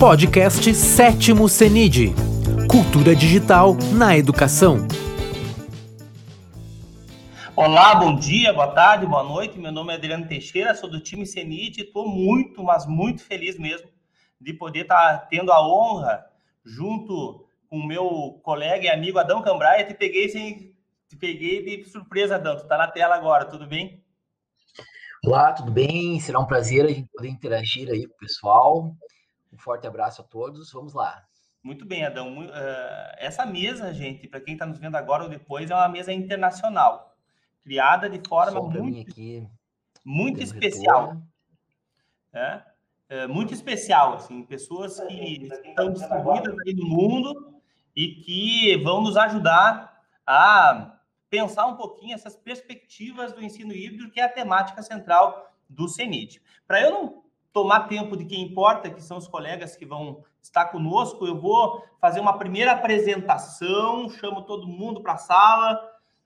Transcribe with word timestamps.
Podcast 0.00 0.74
Sétimo 0.74 1.46
CENID 1.46 2.14
Cultura 2.70 3.14
Digital 3.14 3.76
na 3.92 4.16
Educação. 4.16 4.78
Olá, 7.54 7.94
bom 7.96 8.16
dia, 8.16 8.50
boa 8.50 8.68
tarde, 8.68 9.04
boa 9.04 9.22
noite. 9.22 9.58
Meu 9.58 9.70
nome 9.70 9.92
é 9.92 9.96
Adriano 9.96 10.26
Teixeira, 10.26 10.74
sou 10.74 10.88
do 10.88 11.00
time 11.00 11.26
CENID 11.26 11.76
e 11.76 11.82
estou 11.82 12.08
muito, 12.08 12.62
mas 12.62 12.86
muito 12.86 13.22
feliz 13.22 13.58
mesmo 13.58 13.90
de 14.40 14.54
poder 14.54 14.84
estar 14.84 15.18
tá 15.18 15.26
tendo 15.26 15.52
a 15.52 15.62
honra, 15.62 16.24
junto 16.64 17.46
com 17.68 17.76
o 17.76 17.86
meu 17.86 18.40
colega 18.42 18.86
e 18.86 18.88
amigo 18.88 19.18
Adão 19.18 19.42
Cambraia, 19.42 19.84
te 19.84 19.92
peguei 19.92 20.30
sem. 20.30 20.74
Te 21.10 21.16
peguei 21.18 21.62
de 21.62 21.90
surpresa, 21.90 22.36
Adão. 22.36 22.56
Tu 22.56 22.62
está 22.62 22.78
na 22.78 22.88
tela 22.88 23.16
agora, 23.16 23.44
tudo 23.44 23.66
bem? 23.66 24.02
Olá, 25.22 25.52
tudo 25.52 25.70
bem? 25.70 26.18
Será 26.20 26.40
um 26.40 26.46
prazer 26.46 26.86
a 26.86 26.88
gente 26.88 27.10
poder 27.12 27.28
interagir 27.28 27.90
aí 27.90 28.06
com 28.06 28.14
o 28.14 28.18
pessoal. 28.18 28.96
Um 29.52 29.58
forte 29.58 29.86
abraço 29.86 30.22
a 30.22 30.24
todos. 30.24 30.72
Vamos 30.72 30.94
lá. 30.94 31.24
Muito 31.62 31.84
bem, 31.84 32.04
Adão. 32.04 32.46
Uh, 32.46 32.50
essa 33.18 33.44
mesa, 33.44 33.92
gente, 33.92 34.26
para 34.26 34.40
quem 34.40 34.54
está 34.54 34.64
nos 34.64 34.78
vendo 34.78 34.96
agora 34.96 35.24
ou 35.24 35.28
depois, 35.28 35.70
é 35.70 35.74
uma 35.74 35.88
mesa 35.88 36.12
internacional, 36.12 37.14
criada 37.62 38.08
de 38.08 38.20
forma 38.26 38.62
muito, 38.62 39.50
muito 40.04 40.42
especial. 40.42 41.20
É, 42.32 42.62
é, 43.08 43.26
muito 43.26 43.52
especial, 43.52 44.14
assim, 44.14 44.42
pessoas 44.44 45.00
que 45.00 45.48
estão 45.64 45.92
distribuídas 45.92 46.54
aí 46.64 46.74
no 46.74 46.86
mundo 46.86 47.60
e 47.94 48.14
que 48.14 48.76
vão 48.84 49.02
nos 49.02 49.16
ajudar 49.16 50.00
a 50.24 50.96
pensar 51.28 51.66
um 51.66 51.76
pouquinho 51.76 52.14
essas 52.14 52.36
perspectivas 52.36 53.32
do 53.32 53.42
ensino 53.42 53.72
híbrido, 53.72 54.10
que 54.10 54.20
é 54.20 54.24
a 54.24 54.28
temática 54.28 54.80
central 54.80 55.52
do 55.68 55.88
CENIT. 55.88 56.40
Para 56.66 56.80
eu 56.82 56.90
não 56.90 57.24
tomar 57.52 57.88
tempo 57.88 58.16
de 58.16 58.24
quem 58.24 58.42
importa, 58.42 58.90
que 58.90 59.02
são 59.02 59.18
os 59.18 59.26
colegas 59.26 59.76
que 59.76 59.84
vão 59.84 60.24
estar 60.40 60.66
conosco, 60.66 61.26
eu 61.26 61.38
vou 61.38 61.84
fazer 62.00 62.20
uma 62.20 62.38
primeira 62.38 62.72
apresentação, 62.72 64.08
chamo 64.08 64.42
todo 64.42 64.68
mundo 64.68 65.02
para 65.02 65.14
a 65.14 65.18
sala, 65.18 65.80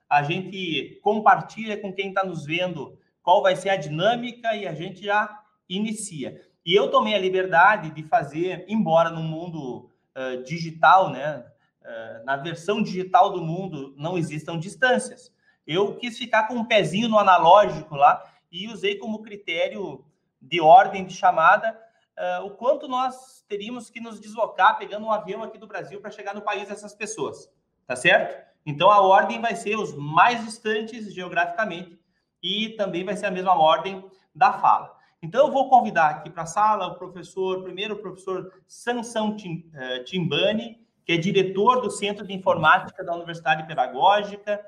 a 0.08 0.22
gente 0.22 1.00
compartilha 1.02 1.80
com 1.80 1.92
quem 1.92 2.08
está 2.08 2.24
nos 2.24 2.44
vendo 2.44 2.98
qual 3.22 3.42
vai 3.42 3.56
ser 3.56 3.70
a 3.70 3.76
dinâmica 3.76 4.54
e 4.54 4.66
a 4.66 4.74
gente 4.74 5.02
já 5.02 5.42
inicia. 5.68 6.40
E 6.64 6.74
eu 6.74 6.90
tomei 6.90 7.14
a 7.14 7.18
liberdade 7.18 7.90
de 7.90 8.02
fazer, 8.02 8.64
embora 8.68 9.10
no 9.10 9.22
mundo 9.22 9.90
uh, 10.14 10.42
digital, 10.44 11.10
né, 11.10 11.44
uh, 11.82 12.24
na 12.24 12.36
versão 12.36 12.82
digital 12.82 13.30
do 13.30 13.40
mundo 13.40 13.94
não 13.96 14.16
existam 14.16 14.58
distâncias. 14.58 15.32
Eu 15.66 15.96
quis 15.96 16.18
ficar 16.18 16.46
com 16.46 16.54
um 16.54 16.64
pezinho 16.64 17.08
no 17.08 17.18
analógico 17.18 17.96
lá 17.96 18.22
e 18.52 18.68
usei 18.68 18.96
como 18.96 19.22
critério 19.22 20.04
de 20.48 20.60
ordem 20.60 21.04
de 21.04 21.14
chamada, 21.14 21.78
uh, 22.18 22.46
o 22.46 22.50
quanto 22.50 22.88
nós 22.88 23.44
teríamos 23.48 23.90
que 23.90 24.00
nos 24.00 24.20
deslocar 24.20 24.78
pegando 24.78 25.06
um 25.06 25.12
avião 25.12 25.42
aqui 25.42 25.58
do 25.58 25.66
Brasil 25.66 26.00
para 26.00 26.10
chegar 26.10 26.34
no 26.34 26.42
país 26.42 26.68
dessas 26.68 26.94
pessoas, 26.94 27.50
tá 27.86 27.96
certo? 27.96 28.44
Então 28.66 28.90
a 28.90 29.00
ordem 29.00 29.40
vai 29.40 29.54
ser 29.54 29.76
os 29.76 29.94
mais 29.94 30.44
distantes 30.44 31.12
geograficamente 31.12 31.98
e 32.42 32.70
também 32.70 33.04
vai 33.04 33.16
ser 33.16 33.26
a 33.26 33.30
mesma 33.30 33.54
ordem 33.54 34.04
da 34.34 34.52
fala. 34.54 34.94
Então 35.22 35.46
eu 35.46 35.52
vou 35.52 35.68
convidar 35.68 36.10
aqui 36.10 36.30
para 36.30 36.42
a 36.42 36.46
sala 36.46 36.88
o 36.88 36.96
professor, 36.96 37.62
primeiro 37.62 37.94
o 37.94 37.98
professor 37.98 38.52
Sansão 38.66 39.36
eh, 39.74 40.00
Timbani, 40.00 40.78
que 41.04 41.12
é 41.12 41.16
diretor 41.16 41.80
do 41.80 41.90
Centro 41.90 42.26
de 42.26 42.34
Informática 42.34 43.02
da 43.02 43.14
Universidade 43.14 43.66
Pedagógica, 43.66 44.60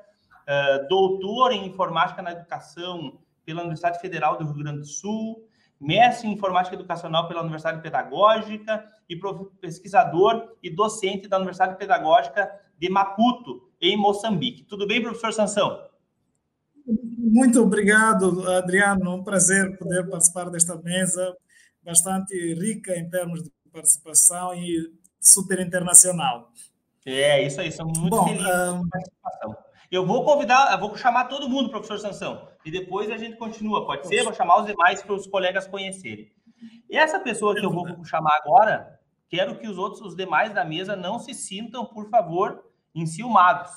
uh, 0.47 0.87
doutor 0.87 1.51
em 1.51 1.65
Informática 1.65 2.21
na 2.21 2.31
Educação 2.31 3.19
pela 3.43 3.61
Universidade 3.61 3.99
Federal 3.99 4.37
do 4.37 4.45
Rio 4.45 4.55
Grande 4.55 4.79
do 4.79 4.85
Sul, 4.85 5.47
mestre 5.79 6.27
em 6.27 6.33
informática 6.33 6.75
educacional 6.75 7.27
pela 7.27 7.41
Universidade 7.41 7.81
Pedagógica 7.81 8.85
e 9.09 9.19
pesquisador 9.61 10.55
e 10.61 10.69
docente 10.69 11.27
da 11.27 11.37
Universidade 11.37 11.77
Pedagógica 11.77 12.51
de 12.77 12.89
Maputo, 12.89 13.69
em 13.79 13.95
Moçambique. 13.97 14.63
Tudo 14.63 14.87
bem, 14.87 15.01
professor 15.01 15.33
Sansão? 15.33 15.87
Muito 17.17 17.61
obrigado, 17.61 18.47
Adriano. 18.49 19.15
Um 19.15 19.23
prazer 19.23 19.77
poder 19.77 20.09
participar 20.09 20.49
desta 20.49 20.75
mesa, 20.77 21.35
bastante 21.83 22.35
rica 22.53 22.97
em 22.97 23.09
termos 23.09 23.43
de 23.43 23.51
participação 23.71 24.53
e 24.53 24.93
super 25.19 25.59
internacional. 25.59 26.51
É, 27.05 27.45
isso 27.45 27.59
aí, 27.61 27.71
somos 27.71 27.97
muito 27.97 28.15
Bom, 28.15 28.25
felizes 28.25 28.45
um... 28.45 28.79
com 28.79 28.85
a 28.85 28.89
participação. 28.89 29.66
Eu 29.89 30.05
vou 30.05 30.25
convidar, 30.25 30.73
eu 30.73 30.79
vou 30.79 30.97
chamar 30.97 31.25
todo 31.25 31.47
mundo, 31.47 31.69
professor 31.69 31.97
Sansão, 31.97 32.49
e 32.65 32.69
depois 32.69 33.09
a 33.09 33.17
gente 33.17 33.37
continua, 33.37 33.85
pode 33.85 34.05
ser? 34.05 34.23
Vou 34.23 34.33
chamar 34.33 34.59
os 34.59 34.65
demais 34.65 35.01
para 35.01 35.13
os 35.13 35.25
colegas 35.25 35.65
conhecerem. 35.65 36.29
E 36.89 36.97
essa 36.97 37.19
pessoa 37.19 37.55
que 37.55 37.65
eu 37.65 37.71
vou 37.71 38.03
chamar 38.03 38.35
agora, 38.35 38.99
quero 39.29 39.57
que 39.57 39.67
os 39.67 39.77
outros, 39.77 40.01
os 40.01 40.15
demais 40.15 40.53
da 40.53 40.65
mesa, 40.65 40.95
não 40.95 41.19
se 41.19 41.33
sintam, 41.33 41.85
por 41.85 42.09
favor, 42.09 42.65
enciumados, 42.93 43.71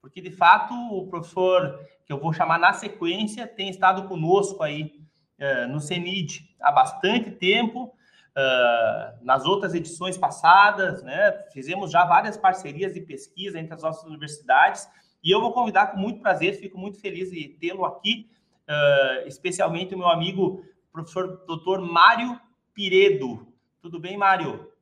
porque 0.00 0.20
de 0.20 0.30
fato 0.30 0.74
o 0.74 1.06
professor 1.08 1.80
que 2.04 2.12
eu 2.12 2.20
vou 2.20 2.34
chamar 2.34 2.58
na 2.58 2.74
sequência 2.74 3.46
tem 3.46 3.70
estado 3.70 4.06
conosco 4.08 4.62
aí 4.62 5.00
uh, 5.40 5.68
no 5.72 5.80
CENID 5.80 6.54
há 6.60 6.70
bastante 6.70 7.30
tempo, 7.30 7.84
uh, 7.84 9.24
nas 9.24 9.46
outras 9.46 9.72
edições 9.72 10.18
passadas, 10.18 11.02
né? 11.02 11.32
Fizemos 11.52 11.90
já 11.90 12.04
várias 12.04 12.36
parcerias 12.36 12.92
de 12.92 13.00
pesquisa 13.00 13.58
entre 13.58 13.72
as 13.72 13.82
nossas 13.82 14.04
universidades 14.04 14.86
e 15.22 15.30
eu 15.34 15.40
vou 15.40 15.52
convidar 15.52 15.88
com 15.88 15.98
muito 15.98 16.20
prazer, 16.20 16.54
fico 16.54 16.78
muito 16.78 17.00
feliz 17.00 17.30
de 17.30 17.48
tê-lo 17.48 17.84
aqui, 17.84 18.30
uh, 18.68 19.26
especialmente 19.26 19.94
o 19.94 19.98
meu 19.98 20.08
amigo, 20.08 20.64
professor 20.92 21.44
doutor 21.46 21.80
Mário 21.80 22.40
Piredo. 22.72 23.46
Tudo 23.80 23.98
bem, 23.98 24.16
Mário? 24.16 24.72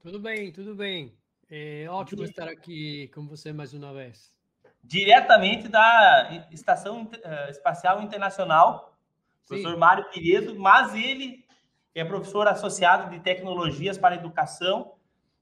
Tudo 0.00 0.18
bem, 0.18 0.52
tudo 0.52 0.74
bem. 0.74 1.16
É 1.48 1.86
ótimo 1.88 2.24
estar 2.24 2.48
aqui 2.48 3.08
com 3.14 3.26
você 3.26 3.52
mais 3.52 3.72
uma 3.72 3.92
vez. 3.92 4.32
Diretamente 4.82 5.68
da 5.68 6.46
Estação 6.50 7.08
Espacial 7.48 8.02
Internacional, 8.02 8.96
professor 9.46 9.72
Sim. 9.72 9.78
Mário 9.78 10.10
Piredo, 10.10 10.58
mas 10.58 10.94
ele 10.94 11.44
é 11.94 12.04
professor 12.04 12.46
associado 12.46 13.10
de 13.10 13.20
Tecnologias 13.20 13.96
para 13.96 14.16
Educação 14.16 14.95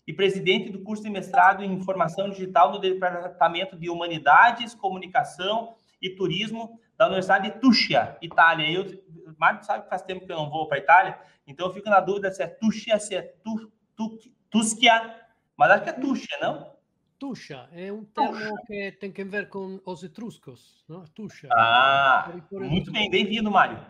e 0.06 0.12
presidente 0.12 0.70
do 0.70 0.82
curso 0.82 1.03
de 1.03 1.10
mestrado 1.10 1.62
em 1.62 1.72
Informação 1.72 2.28
Digital 2.31 2.72
no 2.72 2.78
Departamento 2.78 3.76
de 3.76 3.88
Humanidades, 3.88 4.75
Comunicação 4.75 5.75
e 6.00 6.10
Turismo 6.10 6.78
da 6.97 7.06
Universidade 7.06 7.50
de 7.50 7.59
Tuscia, 7.59 8.16
Itália. 8.20 8.70
Eu, 8.70 8.84
o 9.26 9.34
Mário 9.38 9.65
sabe 9.65 9.84
que 9.84 9.91
faz 9.91 10.03
tempo 10.03 10.26
que 10.26 10.32
eu 10.32 10.37
não 10.37 10.50
vou 10.50 10.69
para 10.69 10.78
a 10.78 10.81
Itália, 10.81 11.19
então 11.47 11.66
eu 11.66 11.72
fico 11.72 11.88
na 11.88 12.00
dúvida 12.00 12.31
se 12.31 12.42
é 12.42 12.47
Tuscia, 12.47 12.98
se 12.98 13.15
é 13.15 13.22
tu, 13.42 13.72
tu, 13.97 14.19
Tuschia, 14.50 15.20
mas 15.56 15.70
acho 15.70 15.84
que 15.84 15.91
é 15.91 15.92
Tuscia, 15.94 16.38
não? 16.41 16.75
Tuscia 17.19 17.69
é 17.72 17.92
um 17.92 18.04
termo 18.04 18.56
que 18.66 18.92
tem 18.92 19.12
a 19.19 19.25
ver 19.25 19.48
com 19.48 19.81
os 19.84 20.03
etruscos, 20.04 20.84
não? 20.88 21.04
Tuscia. 21.06 21.48
Ah, 21.53 22.31
muito 22.53 22.92
bem, 22.92 23.10
bem-vindo, 23.10 23.50
Mário. 23.50 23.84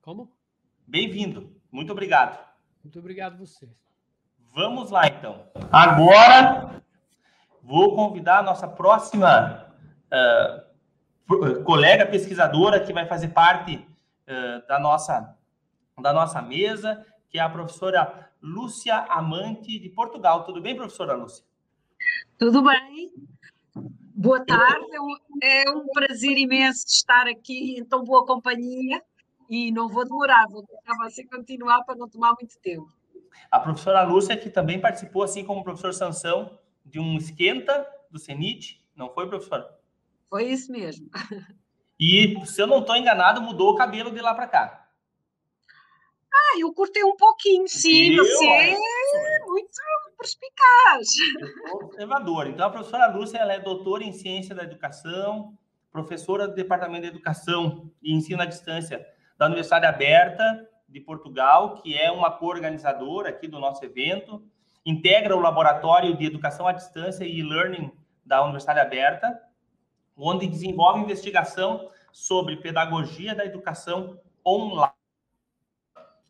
Como? 0.00 0.30
Bem-vindo, 0.86 1.56
muito 1.70 1.90
obrigado. 1.90 2.38
Muito 2.84 2.98
obrigado 2.98 3.34
a 3.34 3.38
vocês. 3.38 3.91
Vamos 4.54 4.90
lá, 4.90 5.06
então. 5.06 5.46
Agora, 5.70 6.82
vou 7.62 7.94
convidar 7.96 8.40
a 8.40 8.42
nossa 8.42 8.68
próxima 8.68 9.66
uh, 10.12 11.64
colega 11.64 12.04
pesquisadora 12.04 12.78
que 12.78 12.92
vai 12.92 13.06
fazer 13.06 13.28
parte 13.28 13.76
uh, 13.76 14.66
da, 14.68 14.78
nossa, 14.78 15.34
da 15.98 16.12
nossa 16.12 16.42
mesa, 16.42 17.06
que 17.30 17.38
é 17.38 17.40
a 17.40 17.48
professora 17.48 18.30
Lúcia 18.42 18.94
Amante, 19.08 19.78
de 19.78 19.88
Portugal. 19.88 20.44
Tudo 20.44 20.60
bem, 20.60 20.76
professora 20.76 21.14
Lúcia? 21.14 21.42
Tudo 22.38 22.62
bem. 22.62 23.10
Boa 23.74 24.44
tarde. 24.44 24.86
É 25.42 25.70
um 25.70 25.86
prazer 25.94 26.36
imenso 26.36 26.86
estar 26.86 27.26
aqui 27.26 27.78
em 27.78 27.84
tão 27.86 28.04
boa 28.04 28.26
companhia 28.26 29.02
e 29.48 29.72
não 29.72 29.88
vou 29.88 30.04
demorar, 30.04 30.46
vou 30.48 30.62
deixar 30.62 30.94
você 31.02 31.24
continuar 31.24 31.84
para 31.84 31.94
não 31.94 32.08
tomar 32.08 32.34
muito 32.38 32.58
tempo. 32.58 32.92
A 33.50 33.60
professora 33.60 34.02
Lúcia, 34.02 34.36
que 34.36 34.50
também 34.50 34.80
participou, 34.80 35.22
assim 35.22 35.44
como 35.44 35.60
o 35.60 35.64
professor 35.64 35.92
Sansão, 35.92 36.58
de 36.84 36.98
um 36.98 37.16
esquenta 37.16 37.86
do 38.10 38.18
CENIT, 38.18 38.84
não 38.94 39.12
foi, 39.12 39.28
professora? 39.28 39.68
Foi 40.28 40.44
isso 40.44 40.70
mesmo. 40.70 41.08
E, 42.00 42.44
se 42.46 42.60
eu 42.60 42.66
não 42.66 42.80
estou 42.80 42.96
enganado, 42.96 43.40
mudou 43.40 43.70
o 43.70 43.76
cabelo 43.76 44.10
de 44.10 44.20
lá 44.20 44.34
para 44.34 44.48
cá. 44.48 44.88
Ah, 46.34 46.58
eu 46.58 46.72
cortei 46.72 47.04
um 47.04 47.16
pouquinho, 47.16 47.68
sim. 47.68 48.14
Eu, 48.14 48.24
você 48.24 48.44
é 48.44 48.76
muito 49.46 49.70
perspicaz. 50.18 51.08
observador. 51.72 52.46
Então, 52.48 52.66
a 52.66 52.70
professora 52.70 53.06
Lúcia 53.14 53.38
ela 53.38 53.52
é 53.52 53.60
doutora 53.60 54.02
em 54.02 54.12
Ciência 54.12 54.54
da 54.54 54.62
Educação, 54.62 55.56
professora 55.90 56.48
do 56.48 56.54
Departamento 56.54 57.02
de 57.02 57.08
Educação 57.08 57.90
e 58.02 58.14
Ensino 58.14 58.42
à 58.42 58.46
Distância 58.46 59.06
da 59.36 59.46
Universidade 59.46 59.86
Aberta 59.86 60.68
de 60.92 61.00
Portugal, 61.00 61.76
que 61.76 61.96
é 61.96 62.10
uma 62.10 62.30
co-organizadora 62.30 63.30
aqui 63.30 63.48
do 63.48 63.58
nosso 63.58 63.84
evento, 63.84 64.44
integra 64.84 65.36
o 65.36 65.40
Laboratório 65.40 66.16
de 66.16 66.26
Educação 66.26 66.66
à 66.66 66.72
Distância 66.72 67.24
e 67.24 67.38
e-Learning 67.38 67.90
da 68.24 68.42
Universidade 68.42 68.80
Aberta, 68.80 69.40
onde 70.16 70.46
desenvolve 70.46 71.00
investigação 71.00 71.88
sobre 72.12 72.56
pedagogia 72.58 73.34
da 73.34 73.44
educação 73.44 74.20
online. 74.46 74.92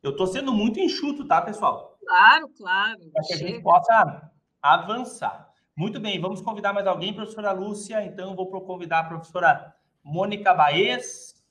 Eu 0.03 0.12
estou 0.12 0.26
sendo 0.26 0.53
muito 0.53 0.79
enxuto, 0.79 1.26
tá, 1.26 1.43
pessoal? 1.43 1.99
Claro, 2.06 2.49
claro. 2.56 3.00
Para 3.12 3.23
que 3.25 3.35
a 3.35 3.37
gente 3.37 3.62
possa 3.62 4.31
avançar. 4.61 5.50
Muito 5.75 5.99
bem, 5.99 6.20
vamos 6.20 6.41
convidar 6.41 6.73
mais 6.73 6.87
alguém, 6.87 7.15
professora 7.15 7.53
Lúcia. 7.53 8.05
Então, 8.05 8.37
vou 8.37 8.47
convidar 8.62 9.00
a 9.00 9.05
professora 9.05 9.75
Mônica 10.05 10.53
Baez, 10.53 11.42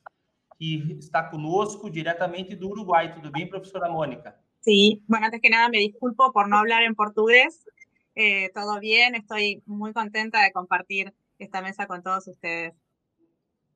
que 0.61 0.95
está 0.99 1.27
conosco 1.27 1.89
diretamente 1.89 2.55
do 2.55 2.69
Uruguai. 2.69 3.11
Tudo 3.15 3.31
bem, 3.31 3.49
professora 3.49 3.89
Mônica? 3.89 4.39
Sí, 4.59 5.01
bueno, 5.07 5.25
antes 5.25 5.41
que 5.41 5.49
nada 5.49 5.69
me 5.69 5.79
disculpo 5.79 6.31
por 6.31 6.47
no 6.47 6.57
hablar 6.57 6.83
en 6.83 6.93
portugués. 6.93 7.65
Eh, 8.13 8.51
todo 8.53 8.79
bien, 8.79 9.15
estoy 9.15 9.63
muy 9.65 9.91
contenta 9.91 10.43
de 10.43 10.51
compartir 10.51 11.15
esta 11.39 11.63
mesa 11.63 11.87
con 11.87 12.03
todos 12.03 12.27
ustedes. 12.27 12.75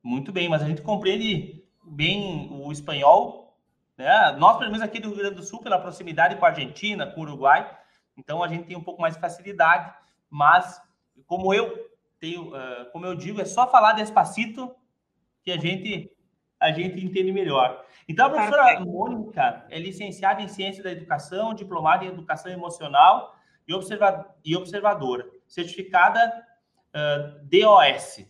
Muito 0.00 0.32
bem, 0.32 0.48
mas 0.48 0.62
a 0.62 0.68
gente 0.68 0.80
compreende 0.80 1.64
bem 1.82 2.50
o 2.52 2.70
espanhol, 2.70 3.58
né? 3.98 4.30
Nós, 4.38 4.56
pelo 4.56 4.70
menos 4.70 4.86
aqui 4.86 5.00
do 5.00 5.08
Rio 5.08 5.18
Grande 5.18 5.34
do 5.34 5.42
Sul, 5.42 5.60
pela 5.60 5.80
proximidade 5.80 6.36
com 6.36 6.46
a 6.46 6.50
Argentina, 6.50 7.04
com 7.04 7.20
o 7.20 7.24
Uruguai, 7.24 7.68
então 8.16 8.44
a 8.44 8.46
gente 8.46 8.68
tem 8.68 8.76
um 8.76 8.84
pouco 8.84 9.02
mais 9.02 9.14
de 9.14 9.20
facilidade, 9.20 9.92
mas 10.30 10.80
como 11.26 11.52
eu 11.52 11.90
tenho, 12.20 12.54
uh, 12.54 12.88
como 12.92 13.06
eu 13.06 13.16
digo, 13.16 13.40
é 13.40 13.44
só 13.44 13.68
falar 13.68 13.94
despacito 13.94 14.72
que 15.42 15.50
a 15.50 15.58
gente 15.58 16.15
a 16.60 16.72
gente 16.72 17.04
entende 17.04 17.32
melhor. 17.32 17.84
Então 18.08 18.26
a 18.26 18.30
professora 18.30 18.64
Perfeito. 18.64 18.90
Mônica 18.90 19.66
é 19.68 19.78
licenciada 19.78 20.40
em 20.40 20.48
Ciência 20.48 20.82
da 20.82 20.92
Educação, 20.92 21.54
diplomada 21.54 22.04
em 22.04 22.08
Educação 22.08 22.50
Emocional 22.50 23.34
e, 23.66 23.74
observa 23.74 24.34
e 24.44 24.56
observadora, 24.56 25.28
certificada 25.46 26.32
uh, 26.94 27.44
DOS. 27.44 28.26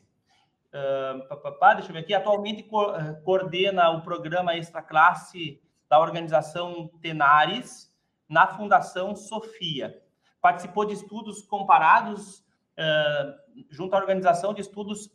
Uh, 0.69 1.28
pá, 1.28 1.37
pá, 1.37 1.52
pá, 1.52 1.75
deixa 1.75 1.90
eu 1.90 1.94
ver 1.94 2.00
aqui. 2.00 2.14
Atualmente 2.14 2.62
co 2.64 2.93
coordena 3.25 3.90
o 3.90 4.02
programa 4.02 4.56
Extra 4.56 4.82
Classe 4.82 5.61
da 5.88 6.00
organização 6.00 6.90
Tenares 7.00 7.94
na 8.28 8.46
Fundação 8.46 9.14
Sofia. 9.14 10.02
Participou 10.40 10.84
de 10.84 10.94
estudos 10.94 11.43
comparados 11.43 12.40
uh, 12.40 13.67
junto 13.70 13.94
à 13.94 13.99
Organização 13.99 14.52
de 14.52 14.61
Estudos 14.61 15.11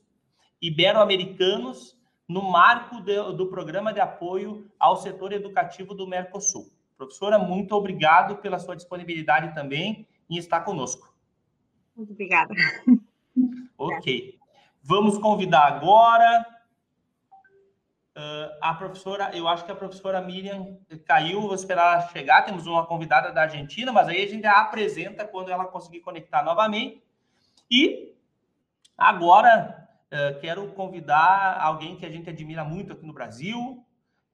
Ibero-Americanos 0.62 2.00
no 2.32 2.50
marco 2.50 3.02
de, 3.02 3.34
do 3.34 3.48
Programa 3.48 3.92
de 3.92 4.00
Apoio 4.00 4.66
ao 4.80 4.96
Setor 4.96 5.34
Educativo 5.34 5.94
do 5.94 6.08
Mercosul. 6.08 6.72
Professora, 6.98 7.38
muito 7.38 7.76
obrigado 7.76 8.38
pela 8.38 8.58
sua 8.58 8.74
disponibilidade 8.74 9.54
também 9.54 10.08
em 10.30 10.38
estar 10.38 10.62
conosco. 10.62 11.14
Muito 11.96 12.14
obrigada. 12.14 12.54
Ok. 13.78 14.38
Vamos 14.82 15.18
convidar 15.18 15.66
agora 15.68 16.46
Uh, 18.14 18.52
a 18.60 18.74
professora, 18.74 19.32
eu 19.34 19.48
acho 19.48 19.64
que 19.64 19.72
a 19.72 19.76
professora 19.76 20.20
Miriam 20.20 20.78
caiu, 21.06 21.44
vou 21.44 21.56
esperar 21.56 21.94
ela 21.94 22.08
chegar. 22.10 22.42
Temos 22.42 22.68
uma 22.68 22.86
convidada 22.86 23.32
da 23.32 23.44
Argentina, 23.44 23.90
mas 23.90 24.10
aí 24.10 24.22
a 24.22 24.28
gente 24.28 24.46
a 24.46 24.60
apresenta 24.60 25.26
quando 25.26 25.50
ela 25.50 25.64
conseguir 25.64 26.02
conectar 26.02 26.44
novamente. 26.44 27.02
E 27.72 28.14
agora 28.98 29.81
uh, 30.12 30.40
quero 30.40 30.68
convidar 30.74 31.60
alguém 31.62 31.96
que 31.96 32.06
a 32.06 32.10
gente 32.10 32.30
admira 32.30 32.64
muito 32.64 32.94
aqui 32.94 33.06
no 33.06 33.14
Brasil, 33.14 33.86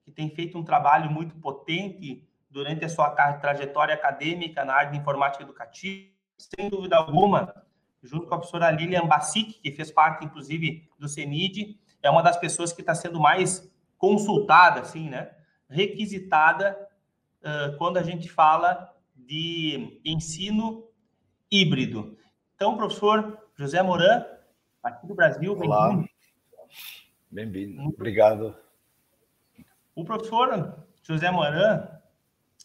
que 0.04 0.12
tem 0.12 0.30
feito 0.30 0.58
um 0.58 0.64
trabalho 0.64 1.12
muito 1.12 1.36
potente 1.36 2.28
durante 2.50 2.86
a 2.86 2.90
sua 2.90 3.10
trajetória 3.34 3.94
acadêmica 3.94 4.64
na 4.64 4.74
área 4.74 4.92
de 4.92 4.98
informática 4.98 5.44
educativa, 5.44 6.10
sem 6.38 6.70
dúvida 6.70 6.96
alguma, 6.96 7.54
junto 8.02 8.28
com 8.28 8.36
a 8.36 8.38
professora 8.38 8.72
Lilian 8.72 9.06
Bassic, 9.06 9.60
que 9.62 9.72
fez 9.72 9.92
parte, 9.92 10.26
inclusive, 10.26 10.90
do 10.98 11.08
CENID 11.08 11.78
é 12.02 12.10
uma 12.10 12.22
das 12.22 12.38
pessoas 12.38 12.72
que 12.72 12.82
está 12.82 12.96
sendo 12.96 13.20
mais 13.20 13.70
consultada, 13.98 14.82
assim, 14.82 15.10
né? 15.10 15.32
Requisitada 15.70 16.78
uh, 17.42 17.78
quando 17.78 17.98
a 17.98 18.04
gente 18.04 18.30
fala 18.30 18.94
de 19.16 20.00
ensino 20.06 20.88
híbrido. 21.52 22.18
Então, 22.56 22.78
professor 22.78 23.38
José 23.56 23.82
Moran, 23.82 24.26
aqui 24.88 25.06
do 25.06 25.14
Brasil, 25.14 25.56
bem-vindo. 25.56 26.10
Bem-vindo, 27.30 27.82
obrigado. 27.90 28.56
O 29.94 30.04
professor 30.04 30.86
José 31.04 31.30
Moran, 31.30 31.88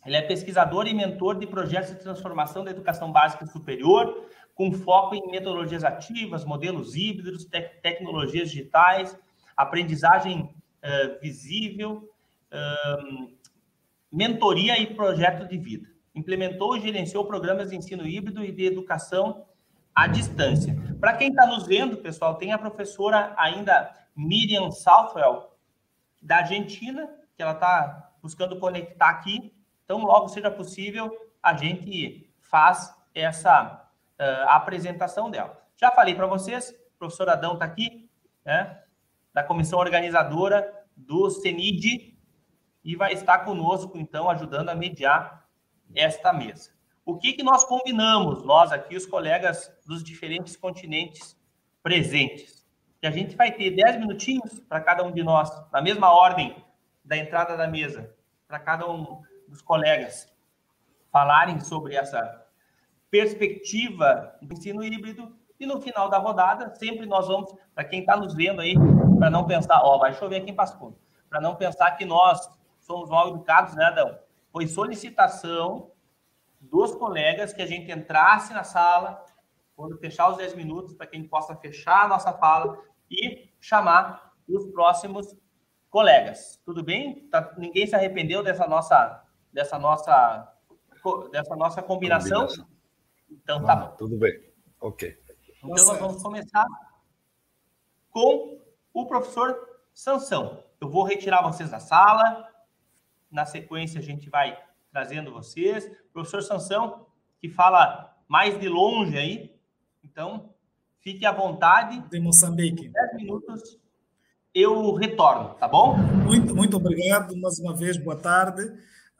ele 0.06 0.16
é 0.16 0.22
pesquisador 0.22 0.86
e 0.86 0.94
mentor 0.94 1.38
de 1.38 1.46
projetos 1.46 1.90
de 1.90 1.98
transformação 1.98 2.64
da 2.64 2.70
educação 2.70 3.10
básica 3.10 3.44
superior, 3.46 4.28
com 4.54 4.70
foco 4.72 5.14
em 5.14 5.30
metodologias 5.30 5.82
ativas, 5.82 6.44
modelos 6.44 6.94
híbridos, 6.94 7.44
tec 7.44 7.80
tecnologias 7.80 8.50
digitais, 8.50 9.18
aprendizagem 9.56 10.42
uh, 10.42 11.20
visível, 11.20 12.08
uh, 12.52 13.32
mentoria 14.10 14.78
e 14.78 14.94
projeto 14.94 15.48
de 15.48 15.58
vida. 15.58 15.88
Implementou 16.14 16.76
e 16.76 16.80
gerenciou 16.80 17.24
programas 17.24 17.70
de 17.70 17.76
ensino 17.76 18.06
híbrido 18.06 18.44
e 18.44 18.52
de 18.52 18.64
educação 18.64 19.46
à 19.94 20.06
distância. 20.06 20.91
Para 21.02 21.16
quem 21.16 21.30
está 21.30 21.46
nos 21.46 21.66
vendo, 21.66 21.96
pessoal, 21.96 22.36
tem 22.36 22.52
a 22.52 22.58
professora 22.58 23.34
ainda 23.36 23.92
Miriam 24.14 24.70
Southwell, 24.70 25.50
da 26.22 26.36
Argentina, 26.36 27.12
que 27.34 27.42
ela 27.42 27.54
está 27.54 28.12
buscando 28.22 28.56
conectar 28.60 29.08
aqui. 29.08 29.52
Então, 29.84 29.98
logo 29.98 30.28
seja 30.28 30.48
possível, 30.48 31.10
a 31.42 31.54
gente 31.56 32.32
faz 32.40 32.94
essa 33.12 33.84
uh, 34.16 34.48
apresentação 34.50 35.28
dela. 35.28 35.60
Já 35.76 35.90
falei 35.90 36.14
para 36.14 36.28
vocês, 36.28 36.70
o 36.70 36.98
professor 37.00 37.28
Adão 37.28 37.54
está 37.54 37.64
aqui, 37.64 38.08
né? 38.44 38.80
da 39.34 39.42
comissão 39.42 39.80
organizadora 39.80 40.72
do 40.96 41.28
CENID 41.30 42.16
e 42.84 42.94
vai 42.94 43.12
estar 43.12 43.40
conosco, 43.40 43.98
então, 43.98 44.30
ajudando 44.30 44.68
a 44.68 44.74
mediar 44.76 45.48
esta 45.96 46.32
mesa. 46.32 46.70
O 47.04 47.18
que, 47.18 47.32
que 47.32 47.42
nós 47.42 47.64
combinamos, 47.64 48.44
nós 48.44 48.70
aqui, 48.70 48.96
os 48.96 49.06
colegas 49.06 49.72
dos 49.84 50.04
diferentes 50.04 50.56
continentes 50.56 51.36
presentes? 51.82 52.64
Que 53.00 53.06
a 53.06 53.10
gente 53.10 53.34
vai 53.34 53.50
ter 53.50 53.70
10 53.70 53.98
minutinhos 53.98 54.60
para 54.60 54.80
cada 54.80 55.02
um 55.02 55.10
de 55.10 55.22
nós, 55.22 55.50
na 55.72 55.82
mesma 55.82 56.10
ordem 56.10 56.56
da 57.04 57.16
entrada 57.16 57.56
da 57.56 57.66
mesa, 57.66 58.14
para 58.46 58.60
cada 58.60 58.88
um 58.88 59.20
dos 59.48 59.60
colegas 59.60 60.32
falarem 61.10 61.60
sobre 61.60 61.96
essa 61.96 62.46
perspectiva 63.10 64.34
do 64.40 64.54
ensino 64.54 64.82
híbrido 64.82 65.36
e 65.60 65.66
no 65.66 65.80
final 65.80 66.08
da 66.08 66.18
rodada, 66.18 66.74
sempre 66.74 67.04
nós 67.06 67.28
vamos, 67.28 67.54
para 67.74 67.84
quem 67.84 68.00
está 68.00 68.16
nos 68.16 68.34
vendo 68.34 68.60
aí, 68.60 68.74
para 69.18 69.28
não 69.28 69.46
pensar, 69.46 69.80
ó, 69.84 69.98
vai 69.98 70.14
chover 70.14 70.36
aqui 70.36 70.50
em 70.50 70.54
Passo 70.54 70.96
para 71.28 71.40
não 71.40 71.54
pensar 71.54 71.92
que 71.92 72.04
nós 72.04 72.48
somos 72.80 73.10
mal 73.10 73.28
educados, 73.28 73.74
né, 73.74 73.84
Adão? 73.84 74.18
Foi 74.50 74.66
solicitação 74.66 75.90
dos 76.62 76.94
colegas 76.94 77.52
que 77.52 77.60
a 77.60 77.66
gente 77.66 77.90
entrasse 77.90 78.54
na 78.54 78.62
sala, 78.62 79.24
quando 79.74 79.98
fechar 79.98 80.30
os 80.30 80.36
10 80.36 80.54
minutos, 80.54 80.94
para 80.94 81.06
que 81.06 81.16
a 81.16 81.18
gente 81.18 81.28
possa 81.28 81.56
fechar 81.56 82.04
a 82.04 82.08
nossa 82.08 82.32
fala 82.32 82.78
e 83.10 83.50
chamar 83.60 84.32
os 84.48 84.66
próximos 84.70 85.36
colegas. 85.90 86.60
Tudo 86.64 86.82
bem? 86.82 87.28
Tá, 87.28 87.52
ninguém 87.58 87.86
se 87.86 87.96
arrependeu 87.96 88.42
dessa 88.42 88.66
nossa, 88.66 89.24
dessa 89.52 89.78
nossa, 89.78 90.52
dessa 91.30 91.56
nossa 91.56 91.82
combinação? 91.82 92.46
combinação. 92.46 92.72
Então 93.30 93.64
tá 93.64 93.72
ah, 93.72 93.76
bom. 93.76 93.96
Tudo 93.96 94.16
bem. 94.16 94.40
Ok. 94.80 95.18
Então, 95.58 95.70
nós 95.70 95.98
vamos 95.98 96.22
começar 96.22 96.66
com 98.10 98.60
o 98.92 99.06
professor 99.06 99.56
Sansão. 99.92 100.62
Eu 100.80 100.88
vou 100.88 101.02
retirar 101.02 101.42
vocês 101.42 101.70
da 101.70 101.80
sala. 101.80 102.48
Na 103.30 103.46
sequência, 103.46 103.98
a 103.98 104.02
gente 104.02 104.28
vai 104.28 104.58
trazendo 104.92 105.32
vocês. 105.32 105.90
Professor 106.12 106.42
Sansão, 106.42 107.06
que 107.40 107.48
fala 107.48 108.14
mais 108.28 108.58
de 108.60 108.68
longe 108.68 109.16
aí. 109.16 109.54
Então, 110.04 110.54
fique 111.00 111.24
à 111.24 111.32
vontade. 111.32 112.00
De 112.08 112.20
Moçambique. 112.20 112.88
10 112.88 113.16
minutos 113.16 113.82
eu 114.54 114.92
retorno, 114.94 115.54
tá 115.54 115.66
bom? 115.66 115.96
Muito, 115.96 116.54
muito 116.54 116.76
obrigado 116.76 117.34
mais 117.38 117.58
uma 117.58 117.74
vez. 117.74 117.96
Boa 117.96 118.16
tarde. 118.16 118.62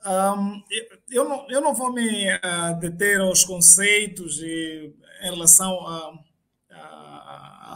Um, 0.05 0.63
eu, 1.11 1.29
não, 1.29 1.47
eu 1.49 1.61
não 1.61 1.73
vou 1.73 1.93
me 1.93 2.29
uh, 2.35 2.79
deter 2.79 3.21
aos 3.21 3.45
conceitos 3.45 4.41
e, 4.43 4.95
em 5.23 5.31
relação 5.31 5.73
a 5.87 6.13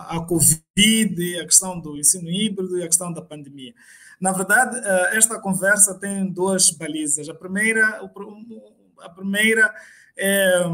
a 0.08 0.20
Covid, 0.20 1.38
a 1.40 1.44
questão 1.44 1.78
do 1.80 1.96
ensino 1.96 2.28
híbrido 2.30 2.78
e 2.78 2.82
a 2.82 2.86
questão 2.86 3.12
da 3.12 3.22
pandemia. 3.22 3.74
Na 4.20 4.32
verdade, 4.32 4.78
eh, 4.78 5.16
esta 5.16 5.38
conversa 5.38 5.94
tem 5.94 6.26
duas 6.26 6.70
balizas. 6.70 7.28
A 7.28 7.34
primeira, 7.34 8.02
a 9.00 9.08
primeira 9.10 9.74
é 10.16 10.64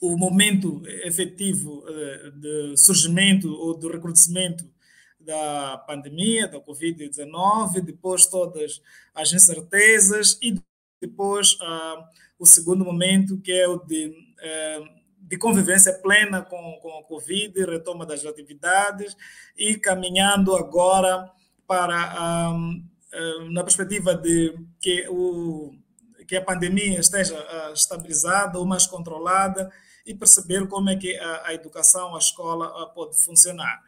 o 0.00 0.16
momento 0.16 0.82
efetivo 1.04 1.84
eh, 1.88 2.30
de 2.34 2.76
surgimento 2.76 3.52
ou 3.52 3.76
do 3.76 3.88
recrudescimento 3.88 4.70
da 5.18 5.78
pandemia, 5.86 6.48
da 6.48 6.60
Covid-19, 6.60 7.80
depois 7.82 8.26
todas 8.26 8.80
as 9.14 9.32
incertezas 9.32 10.38
e 10.42 10.58
depois 11.00 11.54
uh, 11.54 12.04
o 12.38 12.46
segundo 12.46 12.84
momento, 12.84 13.38
que 13.38 13.52
é 13.52 13.68
o 13.68 13.78
de 13.78 14.08
uh, 14.08 14.99
de 15.30 15.38
convivência 15.38 15.94
plena 15.94 16.42
com, 16.42 16.78
com 16.82 16.98
a 16.98 17.04
Covid, 17.04 17.64
retoma 17.64 18.04
das 18.04 18.26
atividades 18.26 19.16
e 19.56 19.76
caminhando 19.76 20.56
agora 20.56 21.30
para, 21.68 22.50
um, 22.50 22.84
na 23.52 23.62
perspectiva 23.62 24.12
de 24.12 24.58
que, 24.80 25.06
o, 25.08 25.72
que 26.26 26.34
a 26.34 26.44
pandemia 26.44 26.98
esteja 26.98 27.36
uh, 27.38 27.72
estabilizada 27.72 28.58
ou 28.58 28.66
mais 28.66 28.88
controlada 28.88 29.70
e 30.04 30.12
perceber 30.12 30.66
como 30.66 30.90
é 30.90 30.96
que 30.96 31.16
a, 31.16 31.46
a 31.46 31.54
educação, 31.54 32.16
a 32.16 32.18
escola 32.18 32.66
uh, 32.82 32.92
pode 32.92 33.16
funcionar. 33.16 33.80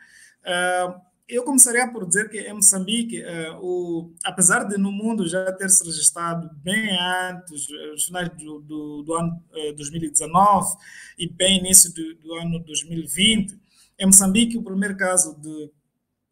Uh, 0.43 1.12
eu 1.35 1.45
começaria 1.45 1.91
por 1.91 2.07
dizer 2.07 2.29
que 2.29 2.39
em 2.41 2.53
Moçambique, 2.53 3.23
o, 3.61 4.13
apesar 4.25 4.65
de 4.65 4.77
no 4.77 4.93
mundo 4.93 5.27
já 5.27 5.53
ter 5.53 5.69
se 5.71 5.85
registrado 5.85 6.51
bem 6.57 6.91
antes, 7.31 7.67
os 7.95 8.05
finais 8.05 8.29
do, 8.31 8.61
do, 8.61 9.03
do 9.03 9.15
ano 9.15 9.43
2019 9.77 10.77
e 11.19 11.29
bem 11.29 11.59
início 11.59 11.93
do, 11.95 12.15
do 12.17 12.35
ano 12.35 12.59
2020, 12.61 13.59
em 13.99 14.07
Moçambique 14.07 14.59
o 14.59 14.63
primeiro 14.63 14.97
caso 14.97 15.35
de 15.41 15.71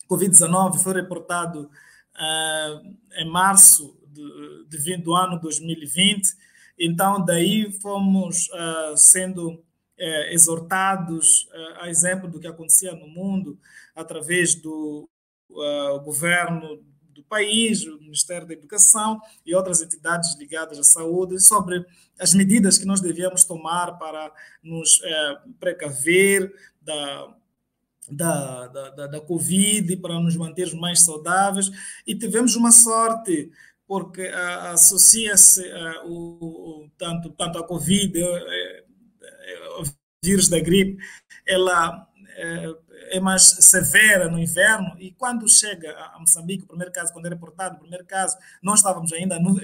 Covid-19 0.08 0.78
foi 0.78 0.94
reportado 0.94 1.70
em 3.16 3.30
março 3.30 3.96
de, 4.08 4.78
de, 4.78 4.96
do 4.98 5.14
ano 5.14 5.40
2020. 5.40 6.28
Então, 6.78 7.24
daí 7.24 7.70
fomos 7.80 8.48
uh, 8.48 8.96
sendo 8.96 9.62
uh, 10.00 10.32
exortados, 10.32 11.44
uh, 11.44 11.82
a 11.82 11.90
exemplo 11.90 12.28
do 12.28 12.40
que 12.40 12.46
acontecia 12.46 12.92
no 12.92 13.08
mundo, 13.08 13.58
através 13.94 14.54
do 14.54 15.08
governo 16.04 16.80
do 17.08 17.24
país, 17.24 17.84
o 17.84 17.98
Ministério 17.98 18.46
da 18.46 18.54
Educação 18.54 19.20
e 19.44 19.52
outras 19.52 19.82
entidades 19.82 20.38
ligadas 20.38 20.78
à 20.78 20.84
saúde, 20.84 21.40
sobre 21.40 21.84
as 22.20 22.34
medidas 22.34 22.78
que 22.78 22.84
nós 22.84 23.00
devíamos 23.00 23.44
tomar 23.44 23.98
para 23.98 24.32
nos 24.62 25.02
precaver 25.58 26.54
da, 26.80 27.34
da, 28.08 28.66
da, 28.68 29.06
da, 29.08 29.20
Covid, 29.20 29.96
para 29.96 30.20
nos 30.20 30.36
manter 30.36 30.72
mais 30.76 31.00
saudáveis, 31.00 31.68
e 32.06 32.14
tivemos 32.14 32.54
uma 32.54 32.70
sorte 32.70 33.50
porque 33.90 34.22
uh, 34.22 34.72
associa-se 34.72 35.64
tanto, 36.96 37.30
tanto 37.30 37.58
a 37.58 37.66
Covid, 37.66 38.22
vírus 40.22 40.48
da 40.48 40.60
gripe, 40.60 40.98
ela 41.46 42.06
é 43.10 43.20
mais 43.20 43.42
severa 43.42 44.28
no 44.28 44.38
inverno. 44.38 44.96
E 44.98 45.12
quando 45.12 45.48
chega 45.48 45.92
a 45.92 46.18
Moçambique, 46.18 46.64
o 46.64 46.68
primeiro 46.68 46.92
caso, 46.92 47.12
quando 47.12 47.26
é 47.26 47.28
reportado, 47.30 47.76
o 47.76 47.80
primeiro 47.80 48.04
caso, 48.04 48.36
nós 48.62 48.80
estávamos 48.80 49.12
ainda 49.12 49.38
no, 49.38 49.58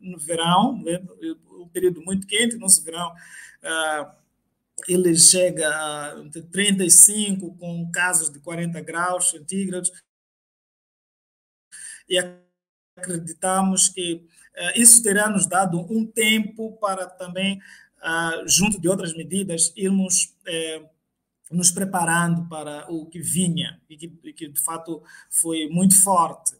no 0.00 0.18
verão, 0.18 0.82
né, 0.82 1.00
um 1.50 1.68
período 1.68 2.02
muito 2.02 2.26
quente, 2.26 2.56
nosso 2.56 2.82
verão, 2.82 3.12
ele 4.86 5.16
chega 5.16 5.68
a 5.68 6.14
35 6.50 7.56
com 7.56 7.90
casos 7.90 8.30
de 8.30 8.40
40 8.40 8.80
graus 8.80 9.30
centígrados. 9.30 9.90
E 12.08 12.18
acreditamos 12.96 13.88
que 13.88 14.26
uh, 14.56 14.80
isso 14.80 15.02
terá 15.02 15.28
nos 15.28 15.46
dado 15.46 15.80
um 15.92 16.06
tempo 16.06 16.78
para 16.78 17.06
também, 17.06 17.60
junto 18.46 18.80
de 18.80 18.88
outras 18.88 19.14
medidas, 19.14 19.72
irmos 19.76 20.34
uh, 20.46 20.88
nos 21.50 21.70
preparando 21.70 22.48
para 22.48 22.90
o 22.90 23.06
que 23.06 23.20
vinha 23.20 23.80
e 23.88 23.96
que, 23.96 24.08
que 24.32 24.48
de 24.48 24.60
fato 24.60 25.02
foi 25.30 25.68
muito 25.68 26.00
forte. 26.02 26.54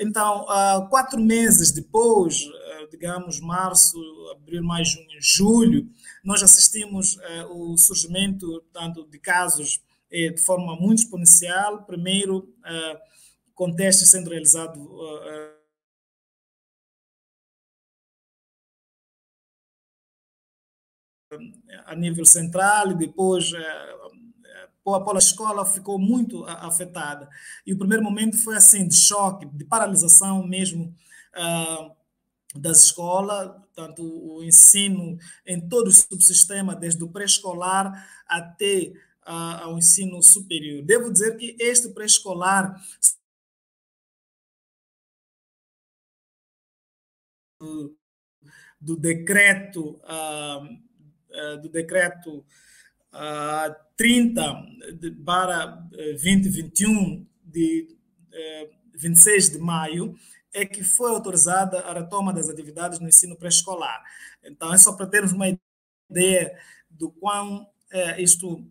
Então, 0.00 0.46
quatro 0.88 1.20
meses 1.20 1.70
depois, 1.70 2.48
digamos, 2.90 3.40
março, 3.40 3.98
abril, 4.32 4.64
maio, 4.64 4.86
junho, 4.86 5.20
julho, 5.20 5.90
nós 6.24 6.42
assistimos 6.42 7.18
o 7.50 7.76
surgimento 7.76 8.64
tanto 8.72 9.06
de 9.06 9.18
casos 9.18 9.82
de 10.10 10.38
forma 10.38 10.74
muito 10.76 11.00
exponencial. 11.00 11.84
Primeiro, 11.84 12.50
com 13.54 13.70
testes 13.76 14.08
sendo 14.08 14.30
realizados 14.30 14.82
a 21.86 21.94
nível 21.94 22.24
central 22.24 22.92
e 22.92 22.94
depois 22.94 23.52
eh, 23.52 23.94
a 24.84 25.18
escola 25.18 25.64
ficou 25.64 25.98
muito 25.98 26.44
afetada. 26.44 27.28
E 27.66 27.72
o 27.72 27.78
primeiro 27.78 28.02
momento 28.02 28.36
foi 28.36 28.56
assim, 28.56 28.86
de 28.86 28.96
choque, 28.96 29.46
de 29.46 29.64
paralisação 29.64 30.46
mesmo 30.46 30.94
uh, 31.36 31.92
das 32.58 32.84
escolas, 32.84 33.52
tanto 33.74 34.02
o 34.02 34.42
ensino 34.42 35.18
em 35.46 35.60
todo 35.68 35.86
o 35.88 35.92
subsistema, 35.92 36.74
desde 36.74 37.02
o 37.02 37.08
pré-escolar 37.08 38.06
até 38.26 38.92
uh, 39.26 39.62
ao 39.62 39.78
ensino 39.78 40.22
superior. 40.22 40.84
Devo 40.84 41.12
dizer 41.12 41.36
que 41.36 41.56
este 41.58 41.88
pré-escolar 41.90 42.74
do, 47.60 47.96
do 48.80 48.96
decreto 48.96 50.00
uh, 50.02 50.66
eh, 50.66 50.78
do 51.60 51.68
decreto 51.68 52.44
30 53.96 54.40
eh, 54.42 54.92
de, 54.92 55.10
para 55.10 55.66
2021 55.66 57.26
eh, 57.26 57.26
de 57.44 57.88
26 58.94 59.50
de 59.50 59.58
maio 59.58 60.14
é 60.54 60.64
que 60.64 60.82
foi 60.82 61.10
autorizada 61.10 61.80
a 61.80 61.94
retoma 61.94 62.32
das 62.32 62.48
atividades 62.48 62.98
no 62.98 63.08
ensino 63.08 63.36
pré-escolar. 63.36 64.02
Então, 64.42 64.72
é 64.72 64.78
só 64.78 64.92
para 64.94 65.06
termos 65.06 65.32
uma 65.32 65.46
ideia 66.10 66.58
do 66.90 67.10
quão 67.10 67.66
isto 68.18 68.66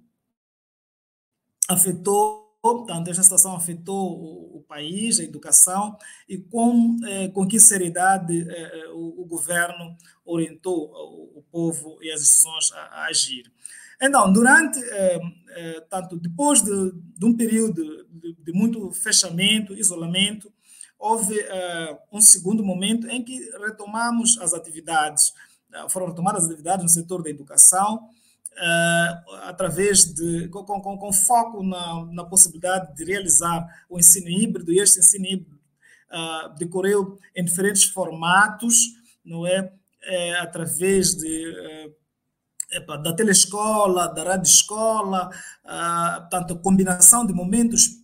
afetou 1.68 2.40
Portanto, 2.62 3.10
esta 3.10 3.24
situação 3.24 3.56
afetou 3.56 4.20
o, 4.20 4.58
o, 4.58 4.62
país, 4.62 5.20
a 5.20 5.24
educação, 5.24 5.98
e 6.30 6.38
com, 6.38 6.96
eh, 7.03 7.27
com 7.30 7.48
que 7.48 7.60
seriedade 7.60 8.48
eh, 8.48 8.88
o, 8.94 9.24
o, 9.24 9.25
governo 9.25 9.98
orientou 10.24 10.91
o, 10.91 11.39
o, 11.39 11.44
povo 11.51 11.98
e 12.03 12.12
as 12.12 12.22
instituições 12.22 12.72
a, 12.74 12.82
a 12.82 13.06
agir. 13.06 13.51
Então, 14.00 14.32
durante, 14.32 14.80
tanto 15.88 16.18
depois 16.18 16.63
de, 16.63 16.91
de 17.15 17.24
um 17.24 17.36
período 17.38 17.84
de, 18.10 18.34
de, 18.34 18.51
muito 18.51 18.91
fechamento, 18.94 19.75
isolamento, 19.75 20.51
houve 20.98 21.36
um 22.12 22.20
segundo 22.20 22.63
momento 22.63 23.08
em 23.08 23.24
que 23.24 23.39
retomamos 23.60 24.39
as 24.39 24.56
atividades, 24.56 25.34
foram 25.88 26.08
retomadas 26.08 26.46
as 26.46 26.50
atividades 26.50 26.84
no 26.84 26.89
setor 26.89 27.22
da 27.22 27.30
educação, 27.30 28.10
uh, 28.58 29.34
através 29.43 30.05
de 30.05 30.48
com, 30.50 30.63
com, 30.63 30.98
com 30.98 31.13
foco 31.13 31.63
na, 31.63 32.05
na, 32.12 32.25
possibilidade 32.25 32.96
de 32.96 33.03
realizar 33.03 33.65
o 33.89 33.98
ensino 33.98 34.29
híbrido 34.29 34.72
e 34.72 34.79
este 34.79 35.00
ensino 35.00 35.25
híbrido 35.25 35.60
uh, 36.12 36.53
decorreu 36.58 37.17
em 37.36 37.43
diferentes 37.43 37.84
formatos, 37.84 38.75
não 39.24 39.46
é, 39.48 39.72
é 40.03 40.39
através 40.39 41.15
de 41.15 41.48
uh, 41.88 42.01
da 43.03 43.13
telescola, 43.13 44.08
da 44.08 44.24
radioescola, 44.24 45.29
uh, 45.65 46.29
tanto 46.29 46.58
combinação 46.60 47.25
de 47.25 47.34
momentos 47.34 48.00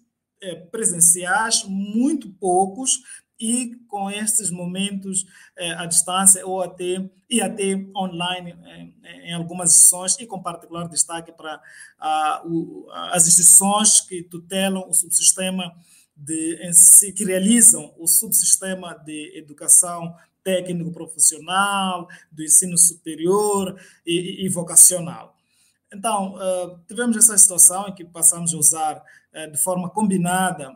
presenciais, 0.70 1.64
muito 1.68 2.30
poucos, 2.34 3.00
e 3.40 3.76
com 3.88 4.10
esses 4.10 4.50
momentos 4.50 5.26
eh, 5.56 5.72
à 5.74 5.86
distância 5.86 6.46
ou 6.46 6.62
até 6.62 7.10
e 7.30 7.42
até 7.42 7.76
online 7.96 8.56
eh, 9.04 9.30
em 9.30 9.34
algumas 9.34 9.70
instituições 9.70 10.20
e 10.20 10.26
com 10.26 10.42
particular 10.42 10.88
destaque 10.88 11.32
para 11.32 11.62
ah, 12.00 12.42
o, 12.46 12.88
as 13.12 13.28
instituições 13.28 14.02
que 14.02 14.24
tutelam 14.24 14.88
o 14.90 14.94
subsistema 14.94 15.76
de 16.16 16.58
que 17.16 17.24
realizam 17.24 17.94
o 18.00 18.08
subsistema 18.08 18.96
de 19.06 19.38
educação 19.38 20.16
técnico 20.44 20.92
profissional, 20.92 22.08
do 22.32 22.44
ensino 22.44 22.78
superior 22.78 23.80
e, 24.06 24.46
e 24.46 24.50
vocacional. 24.50 25.36
Então, 25.94 26.36
uh, 26.36 26.80
tivemos 26.88 27.18
essa 27.18 27.38
situação 27.38 27.88
em 27.88 27.94
que 27.94 28.04
passamos 28.04 28.54
a 28.54 28.58
usar 28.58 28.98
uh, 28.98 29.52
de 29.52 29.58
forma 29.58 29.90
combinada 29.90 30.76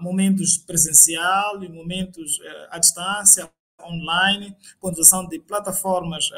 momentos 0.00 0.58
presencial 0.58 1.62
e 1.62 1.68
momentos 1.68 2.38
uh, 2.38 2.68
à 2.70 2.78
distância, 2.78 3.50
online, 3.82 4.56
com 4.78 4.88
utilização 4.88 5.26
de 5.26 5.40
plataformas 5.40 6.30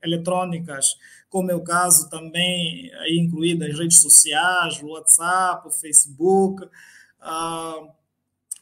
eletrônicas, 0.00 0.94
como 1.28 1.50
é 1.50 1.54
o 1.54 1.64
caso 1.64 2.08
também 2.08 2.94
aí 3.00 3.18
incluídas 3.18 3.76
redes 3.76 4.00
sociais, 4.00 4.80
o 4.80 4.90
WhatsApp, 4.90 5.66
o 5.66 5.70
Facebook, 5.72 6.64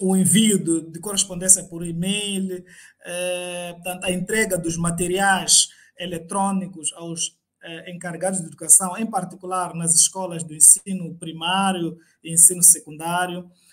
o 0.01 0.17
envio 0.17 0.59
de, 0.91 0.99
correspondência 1.01 1.65
por 1.65 1.85
e-mail, 1.85 2.65
a 4.03 4.11
entrega 4.11 4.57
dos 4.57 4.79
materiais 4.79 5.69
eletrônicos 5.99 6.93
aos 6.95 7.37
eh, 7.61 7.91
encarregados 7.91 8.41
de 8.41 8.47
educação, 8.47 8.97
em 8.97 9.07
particular 9.07 9.75
nas 9.75 9.93
escolas 9.95 10.45
do 10.45 10.55
ensino 10.55 11.13
primário 11.17 11.99
e 12.23 12.33
ensino 12.33 12.63
secundário, 12.63 13.51
eh, 13.51 13.68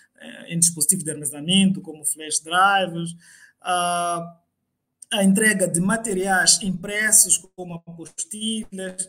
em 0.48 0.58
dispositivos 0.58 1.04
de 1.04 1.10
armazenamento, 1.10 1.80
como 1.80 2.04
flash 2.04 2.40
drives, 2.40 3.14
a, 3.60 4.38
a 5.12 5.24
entrega 5.24 5.66
de 5.66 5.80
materiais 5.80 6.60
impressos, 6.62 7.38
como 7.54 7.74
apostilhas, 7.74 9.08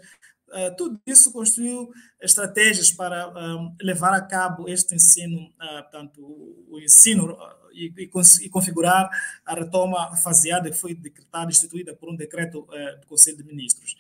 Uh, 0.50 0.74
tudo 0.78 1.02
isso 1.06 1.34
construiu 1.34 1.92
estratégias 2.22 2.90
para 2.90 3.28
uh, 3.28 3.76
levar 3.82 4.14
a 4.14 4.22
cabo 4.22 4.70
este 4.70 4.96
ensino, 4.96 5.42
uh, 5.42 5.92
tanto 5.92 6.22
o 6.22 6.80
ensino 6.80 7.38
e, 7.74 7.94
e, 7.98 8.50
configurar 8.50 9.10
a 9.46 9.54
retoma 9.54 10.16
faseada 10.16 10.70
que 10.72 10.78
foi 10.78 10.96
decretada, 10.96 11.52
instituída 11.52 11.94
por 11.94 12.10
um 12.10 12.16
decreto 12.16 12.62
uh, 12.62 13.02
do 13.02 13.08
Conselho 13.08 13.38
de 13.38 13.44
Ministros. 13.44 13.98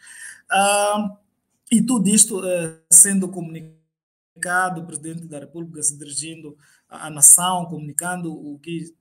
E 1.69 1.81
tudo 1.81 2.07
isto 2.07 2.39
uh, 2.39 2.79
sendo 2.89 3.27
comunicado, 3.27 4.81
o 4.81 4.85
Presidente 4.85 5.27
da 5.27 5.39
República 5.39 5.83
se 5.83 5.97
dirigindo 5.97 6.57
à 6.89 7.09
nação, 7.09 7.65
comunicando 7.65 8.31
o 8.31 8.59
que 8.59 8.93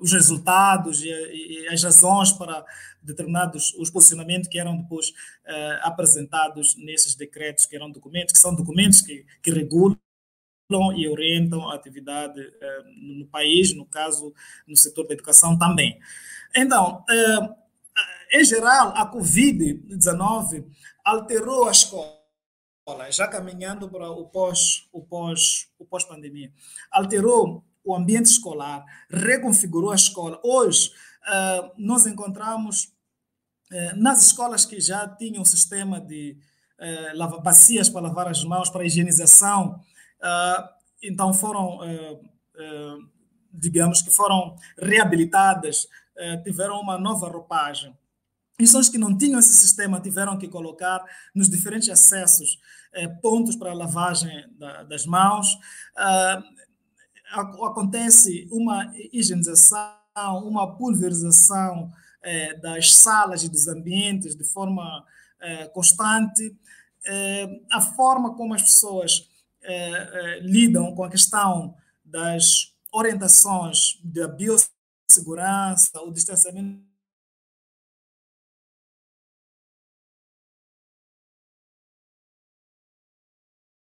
os 0.00 0.12
resultados 0.12 1.02
e, 1.02 1.08
e, 1.08 1.68
as 1.68 1.82
razões 1.82 2.32
para 2.32 2.64
determinados 3.02 3.74
os 3.74 3.90
posicionamentos 3.90 4.48
que 4.48 4.58
eram 4.58 4.80
depois 4.80 5.12
apresentados 5.82 6.74
nesses 6.76 7.14
decretos, 7.14 7.66
que 7.66 7.76
eram 7.76 7.90
documentos, 7.90 8.32
que 8.32 8.38
são 8.38 8.54
documentos 8.54 9.02
que, 9.02 9.26
que 9.42 9.50
regulam 9.50 9.98
e 10.96 11.08
orientam 11.08 11.68
a 11.70 11.74
atividade 11.74 12.40
eh, 12.40 12.82
no 13.00 13.26
país, 13.26 13.74
no 13.74 13.86
caso, 13.86 14.34
no 14.66 14.76
setor 14.76 15.06
da 15.06 15.14
educação 15.14 15.58
também. 15.58 15.98
Então, 16.54 17.02
eh, 17.08 18.38
em 18.38 18.44
geral, 18.44 18.88
a 18.94 19.10
Covid-19 19.10 20.66
alterou 21.02 21.68
a 21.68 21.70
escola, 21.70 22.17
já 23.10 23.28
caminhando 23.28 23.88
para 23.88 24.10
o 24.10 24.26
pós 24.26 24.88
o 24.92 25.02
pós 25.02 25.68
o 25.78 25.84
pós 25.84 26.04
pandemia, 26.04 26.52
alterou 26.90 27.64
o 27.84 27.94
ambiente 27.94 28.26
escolar, 28.26 28.84
reconfigurou 29.10 29.90
a 29.90 29.94
escola. 29.94 30.40
Hoje 30.44 30.90
eh, 31.26 31.72
nós 31.78 32.06
encontramos 32.06 32.92
nas 33.96 34.26
escolas 34.26 34.64
que 34.64 34.80
já 34.80 35.06
tinham 35.06 35.44
sistema 35.44 36.00
de 36.00 36.38
lava 37.14 37.38
bacias 37.38 37.90
para 37.90 38.00
lavar 38.00 38.26
as 38.26 38.42
mãos, 38.42 38.70
para 38.70 38.84
higienização 38.84 39.78
então 41.02 41.32
foram, 41.32 41.80
digamos 43.52 44.02
que 44.02 44.10
foram 44.10 44.56
reabilitadas, 44.78 45.86
tiveram 46.44 46.80
uma 46.80 46.98
nova 46.98 47.28
roupagem. 47.28 47.96
São 48.66 48.80
os 48.80 48.88
que 48.88 48.98
não 48.98 49.16
tinham 49.16 49.38
esse 49.38 49.54
sistema 49.54 50.00
tiveram 50.00 50.36
que 50.36 50.48
colocar 50.48 51.04
nos 51.34 51.48
diferentes 51.48 51.88
acessos 51.88 52.58
pontos 53.22 53.54
para 53.54 53.70
a 53.70 53.74
lavagem 53.74 54.44
das 54.88 55.06
mãos. 55.06 55.46
acontece 57.60 58.48
uma 58.50 58.92
higienização, 59.12 59.96
uma 60.44 60.76
pulverização 60.76 61.92
das 62.60 62.96
salas 62.96 63.44
e 63.44 63.48
dos 63.48 63.68
ambientes 63.68 64.34
de 64.34 64.44
forma 64.44 65.04
constante. 65.72 66.56
a 67.70 67.80
forma 67.80 68.34
como 68.34 68.54
as 68.54 68.62
pessoas 68.62 69.28
eh, 69.62 70.10
eh, 70.12 70.40
lidam 70.40 70.94
com 70.94 71.04
a 71.04 71.10
questão 71.10 71.74
das 72.02 72.72
orientações 72.90 74.00
da 74.02 74.26
biossegurança, 74.26 76.00
o 76.00 76.10
distanciamento 76.10 76.87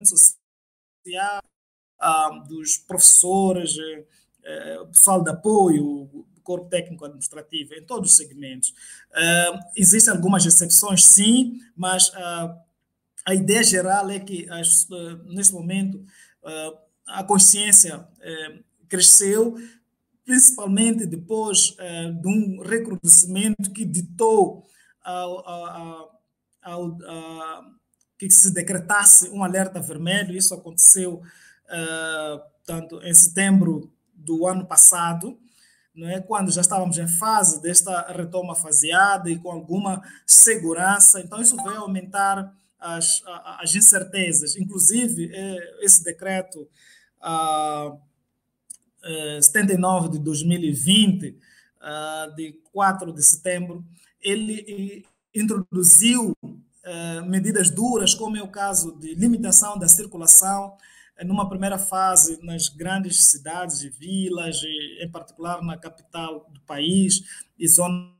social, 0.06 1.42
ah, 2.00 2.30
dos 2.48 2.78
professores, 2.78 3.76
eh, 4.44 4.86
pessoal 4.92 5.24
de 5.24 5.32
apoio, 5.32 6.26
corpo 6.44 6.70
técnico 6.70 7.06
administrativo, 7.06 7.74
em 7.74 7.84
todos 7.86 8.12
os 8.12 8.18
segmentos. 8.18 8.72
existem 9.76 10.14
algumas 10.14 10.46
exceções, 10.46 11.04
sim, 11.04 11.60
mas 11.76 12.12
ah, 12.14 12.56
a 13.26 13.34
ideia 13.34 13.64
geral 13.64 14.10
é 14.12 14.20
que, 14.20 14.48
eh, 14.48 14.62
nesse 15.26 15.52
momento, 15.52 16.06
eh, 16.46 16.74
a 17.08 17.24
consciência 17.24 18.08
eh, 18.22 18.60
cresceu, 18.88 19.56
principalmente 20.24 21.06
depois 21.06 21.76
de 22.22 22.28
um 22.28 22.62
recrudescimento 22.62 23.72
que 23.72 23.86
ditou 23.86 24.66
ao, 25.04 25.48
ao, 25.48 26.22
ao, 26.64 26.98
que 28.18 28.30
se 28.30 28.54
decretasse 28.54 29.30
um 29.30 29.44
alerta 29.44 29.80
vermelho. 29.80 30.36
Isso 30.36 30.54
aconteceu 30.54 31.22
tanto 32.66 33.02
em 33.02 33.14
setembro 33.14 33.92
do 34.14 34.46
ano 34.48 34.66
passado, 34.66 35.38
não 35.94 36.10
é? 36.10 36.20
quando 36.20 36.52
já 36.52 36.62
estávamos 36.62 36.98
em 36.98 37.08
fase 37.08 37.62
desta 37.62 38.12
retoma 38.12 38.56
faseada 38.56 39.30
e 39.30 39.38
com 39.38 39.52
alguma 39.52 40.02
segurança. 40.26 41.20
Então, 41.22 41.42
isso 41.42 41.56
veio 41.64 41.78
aumentar 41.78 42.54
as, 42.80 43.24
as 43.60 43.74
incertezas. 43.76 44.56
Inclusive, 44.56 45.32
é, 45.34 45.86
esse 45.86 46.04
decreto 46.04 46.68
ah, 47.22 47.96
79 49.42 50.08
é, 50.08 50.12
de 50.12 50.20
2020, 50.20 51.38
ah, 51.82 52.34
de 52.36 52.54
4 52.72 53.14
de 53.14 53.24
setembro, 53.24 53.84
ele 54.22 55.06
introduziu 55.34 56.36
é, 56.86 57.22
medidas 57.22 57.70
duras, 57.70 58.14
como 58.14 58.38
é 58.38 58.44
o 58.44 58.48
caso 58.48 58.98
de 59.00 59.16
limitação 59.16 59.78
da 59.78 59.88
circulação, 59.88 60.78
numa 61.24 61.48
primeira 61.50 61.78
fase 61.78 62.40
nas 62.44 62.70
grandes 62.70 63.32
cidades 63.32 63.82
e 63.82 63.90
vilas, 63.90 64.62
em 65.02 65.10
particular 65.10 65.62
na 65.64 65.78
capital 65.78 66.46
do 66.50 66.60
país 66.62 67.22
e 67.58 67.68
zonas 67.68 68.14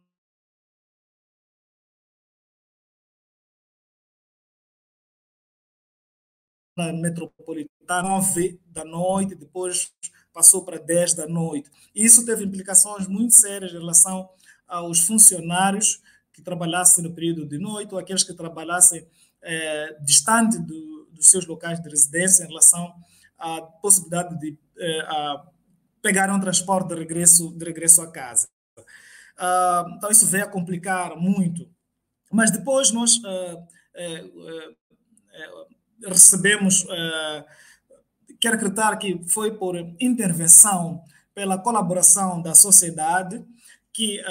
na 6.78 6.92
metropolitana, 6.94 8.02
9 8.04 8.60
da 8.68 8.84
noite, 8.84 9.36
depois 9.36 9.92
passou 10.34 10.66
para 10.66 10.78
10 10.78 11.14
da 11.14 11.28
noite. 11.28 11.70
Isso 11.94 12.26
teve 12.26 12.44
implicações 12.44 13.08
muito 13.08 13.34
sérias 13.34 13.72
em 13.72 13.78
relação 13.78 14.30
aos 14.68 15.02
funcionários 15.02 16.02
que 16.36 16.42
trabalhassem 16.42 17.04
no 17.04 17.14
período 17.14 17.48
de 17.48 17.58
noite 17.58 17.94
ou 17.94 18.00
aqueles 18.00 18.24
que 18.24 18.34
trabalhassem 18.34 19.08
é, 19.42 19.98
distante 20.02 20.60
do, 20.60 21.06
dos 21.12 21.30
seus 21.30 21.48
locais 21.48 21.82
de 21.82 21.90
residência 21.90 22.44
em 22.44 22.48
relação 22.48 22.94
à 23.40 23.62
possibilidade 23.62 24.38
de 24.40 24.58
é, 24.78 25.00
a 25.08 25.46
pegar 26.02 26.30
um 26.30 26.40
transporte 26.40 26.90
de 26.90 26.96
regresso, 26.96 27.52
de 27.58 27.66
regresso 27.66 28.02
a 28.02 28.12
casa. 28.12 28.48
Ah, 29.38 29.86
então, 29.98 30.12
isso 30.12 30.28
veio 30.28 30.44
a 30.44 30.48
complicar 30.48 31.16
muito. 31.16 31.68
Mas 32.32 32.52
depois 32.52 32.92
nós 32.92 33.20
ah, 33.26 33.66
é, 33.96 34.24
recebemos, 36.04 36.84
uh, 36.84 37.46
quero 38.40 38.56
acreditar 38.56 38.96
que 38.98 39.22
foi 39.28 39.58
por 39.58 39.76
intervenção, 40.00 41.04
pela 41.34 41.58
colaboração 41.58 42.42
da 42.42 42.54
sociedade, 42.54 43.44
que, 43.92 44.22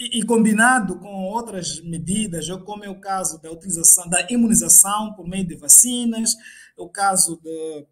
e, 0.00 0.20
e, 0.20 0.22
combinado 0.24 0.98
com 0.98 1.24
outras 1.26 1.78
medidas, 1.82 2.48
como 2.64 2.82
é 2.82 2.88
o 2.88 2.98
caso 2.98 3.40
da 3.42 3.52
utilização 3.52 4.08
da 4.08 4.26
imunização 4.30 5.12
por 5.12 5.28
meio 5.28 5.46
de 5.46 5.54
vacinas, 5.54 6.34
o 6.74 6.88
caso 6.88 7.38
de, 7.42 7.86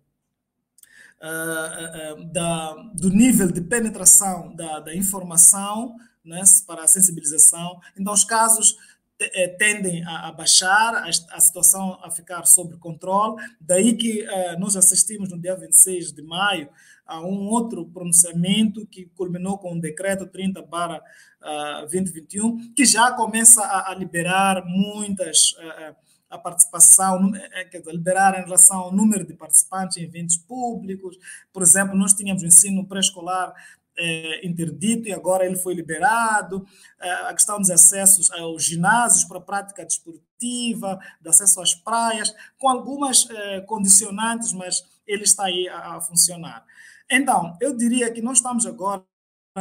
da, 2.33 2.73
do 2.95 3.11
nível 3.11 3.53
de 3.53 3.61
penetração 3.61 4.55
da, 4.57 4.81
da 4.81 4.97
informação 4.97 5.97
né, 6.25 6.43
para 6.67 6.85
a 6.85 6.89
sensibilização. 6.89 7.79
Então, 7.95 8.15
os 8.15 8.25
casos 8.25 8.75
eh, 9.21 9.49
tendem 9.59 10.05
a, 10.07 10.31
baixar, 10.31 10.95
a, 10.95 11.09
a, 11.09 11.41
situação 11.41 11.99
a 12.03 12.11
ficar 12.11 12.47
sob 12.47 12.77
controle. 12.79 13.43
Daí 13.61 13.97
que 13.97 14.23
uh, 14.23 14.59
nós 14.61 14.77
assistimos 14.77 15.31
no 15.31 15.41
dia 15.41 15.57
26 15.57 16.13
de 16.13 16.23
maio 16.23 16.69
a 17.09 17.21
um 17.21 17.49
outro 17.49 17.87
pronunciamento 17.87 18.87
que 18.87 19.07
culminou 19.17 19.59
com 19.59 19.73
o 19.73 19.81
decreto 19.81 20.27
30 20.27 20.63
para 20.65 20.99
uh, 20.99 21.81
2021, 21.81 22.75
que 22.75 22.85
já 22.85 23.11
começa 23.13 23.63
a, 23.63 23.91
a 23.91 23.95
liberar 23.95 24.63
muitas 24.65 25.53
uh, 25.53 25.97
a 26.31 26.37
participação, 26.37 27.33
quer 27.71 27.79
dizer, 27.79 27.91
liberar 27.91 28.39
em 28.39 28.45
relação 28.45 28.81
ao 28.81 28.93
número 28.93 29.27
de 29.27 29.33
participantes 29.33 29.97
em 29.97 30.03
eventos 30.03 30.37
públicos. 30.37 31.17
Por 31.51 31.63
exemplo, 31.63 31.97
nós 31.97 32.13
tínhamos 32.13 32.43
o 32.43 32.47
ensino 32.47 32.87
pré-escolar 32.87 33.55
é, 33.99 34.47
interdito 34.47 35.09
e 35.09 35.13
agora 35.13 35.45
ele 35.45 35.57
foi 35.57 35.75
liberado, 35.75 36.65
é, 37.01 37.11
a 37.11 37.35
questão 37.35 37.59
dos 37.59 37.71
acessos 37.71 38.31
aos 38.31 38.63
ginásios 38.63 39.25
para 39.25 39.41
prática 39.41 39.85
desportiva, 39.85 40.99
de 41.21 41.29
acesso 41.29 41.61
às 41.61 41.75
praias, 41.75 42.33
com 42.59 42.69
algumas 42.69 43.29
é, 43.29 43.61
condicionantes, 43.63 44.53
mas 44.53 44.85
ele 45.07 45.25
está 45.25 45.47
aí 45.47 45.69
a, 45.69 45.97
a, 45.97 46.01
funcionar. 46.01 46.65
Então, 47.11 47.57
eu 47.61 47.77
diria 47.77 48.13
que 48.13 48.21
nós 48.21 48.39
estamos 48.39 48.67
agora 48.67 49.05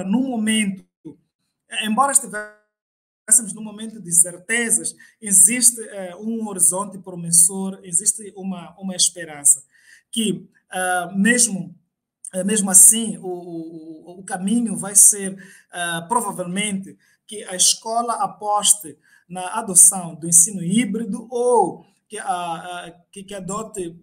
num 0.06 0.28
momento, 0.28 0.86
embora 1.84 2.12
estivéssemos 2.12 3.54
num 3.54 3.64
momento 3.64 4.02
de 4.02 4.12
certezas, 4.12 4.96
existe 5.22 5.82
é, 5.90 6.16
um 6.16 6.48
horizonte 6.48 6.98
promissor, 6.98 7.80
existe 7.84 8.34
uma, 8.36 8.76
uma 8.80 8.96
esperança, 8.96 9.64
que 10.12 10.50
uh, 10.72 11.18
mesmo 11.18 11.76
eh, 12.34 12.44
mesmo 12.44 12.70
assim, 12.70 13.18
o, 13.20 13.28
o, 13.28 14.20
o 14.20 14.24
caminho 14.24 14.76
vai 14.76 14.96
ser 14.96 15.34
uh, 15.34 16.08
provavelmente 16.08 16.98
que 17.26 17.44
a 17.46 17.56
escola 17.56 18.16
aposte 18.16 18.98
na 19.28 19.60
adoção 19.60 20.16
do 20.16 20.28
ensino 20.28 20.64
híbrido 20.64 21.28
ou 21.30 21.86
que, 22.08 22.20
uh, 22.20 22.94
que, 23.12 23.24
que 23.24 23.34
adote 23.34 23.96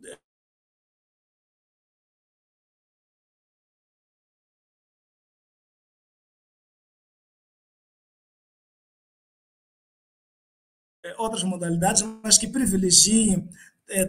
outras 11.18 11.42
modalidades, 11.42 12.02
mas 12.22 12.38
que 12.38 12.46
privilegiem 12.46 13.48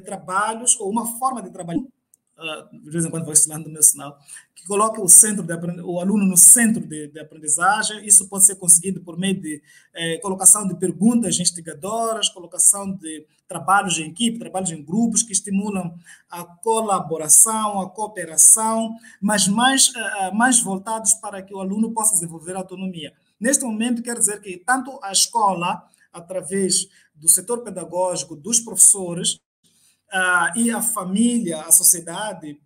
trabalhos 0.05 0.79
ou 0.79 0.89
uma 0.89 1.05
forma 1.19 1.41
de 1.41 1.49
trabalho 1.49 1.85
uh, 2.37 2.79
de 2.79 2.89
vez 2.89 3.05
em 3.05 3.09
quando 3.09 3.23
vou 3.23 3.33
ensinando 3.33 3.69
meu 3.69 3.83
sinal, 3.83 4.17
que 4.53 4.65
coloque 4.65 4.99
o, 4.99 5.07
centro 5.07 5.43
de, 5.43 5.81
o 5.81 5.99
aluno 5.99 6.25
no 6.25 6.37
centro 6.37 6.85
de, 6.85 7.07
de, 7.07 7.19
aprendizagem. 7.19 8.05
Isso 8.05 8.27
pode 8.27 8.45
ser 8.45 8.55
conseguido 8.55 9.01
por 9.01 9.17
meio 9.17 9.39
de 9.39 9.61
eh, 9.93 10.17
colocação 10.19 10.67
de 10.67 10.75
perguntas 10.75 11.39
instigadoras, 11.39 12.29
colocação 12.29 12.91
de 12.91 13.25
trabalhos 13.47 13.99
em 13.99 14.09
equipe, 14.09 14.39
trabalhos 14.39 14.71
em 14.71 14.83
grupos 14.83 15.21
que 15.21 15.31
estimulam 15.31 15.93
a 16.29 16.43
colaboração, 16.43 17.79
a 17.81 17.89
cooperação, 17.89 18.95
mas 19.21 19.47
mais, 19.47 19.89
uh, 19.89 20.33
mais 20.33 20.59
voltados 20.59 21.13
para 21.15 21.41
que 21.41 21.53
o 21.53 21.59
aluno 21.59 21.91
possa 21.91 22.13
desenvolver 22.13 22.55
autonomia. 22.55 23.13
Neste 23.39 23.65
momento, 23.65 24.01
quer 24.01 24.17
dizer 24.17 24.41
que 24.41 24.57
tanto 24.57 24.97
a 25.03 25.11
escola, 25.11 25.83
através 26.15 26.87
do 27.13 27.27
setor 27.27 27.63
pedagógico, 27.63 28.35
dos 28.35 28.59
professores, 28.59 29.39
uh, 30.13 30.57
e 30.57 30.71
a 30.71 30.81
família, 30.81 31.61
a 31.61 31.71
sociedade, 31.71 32.59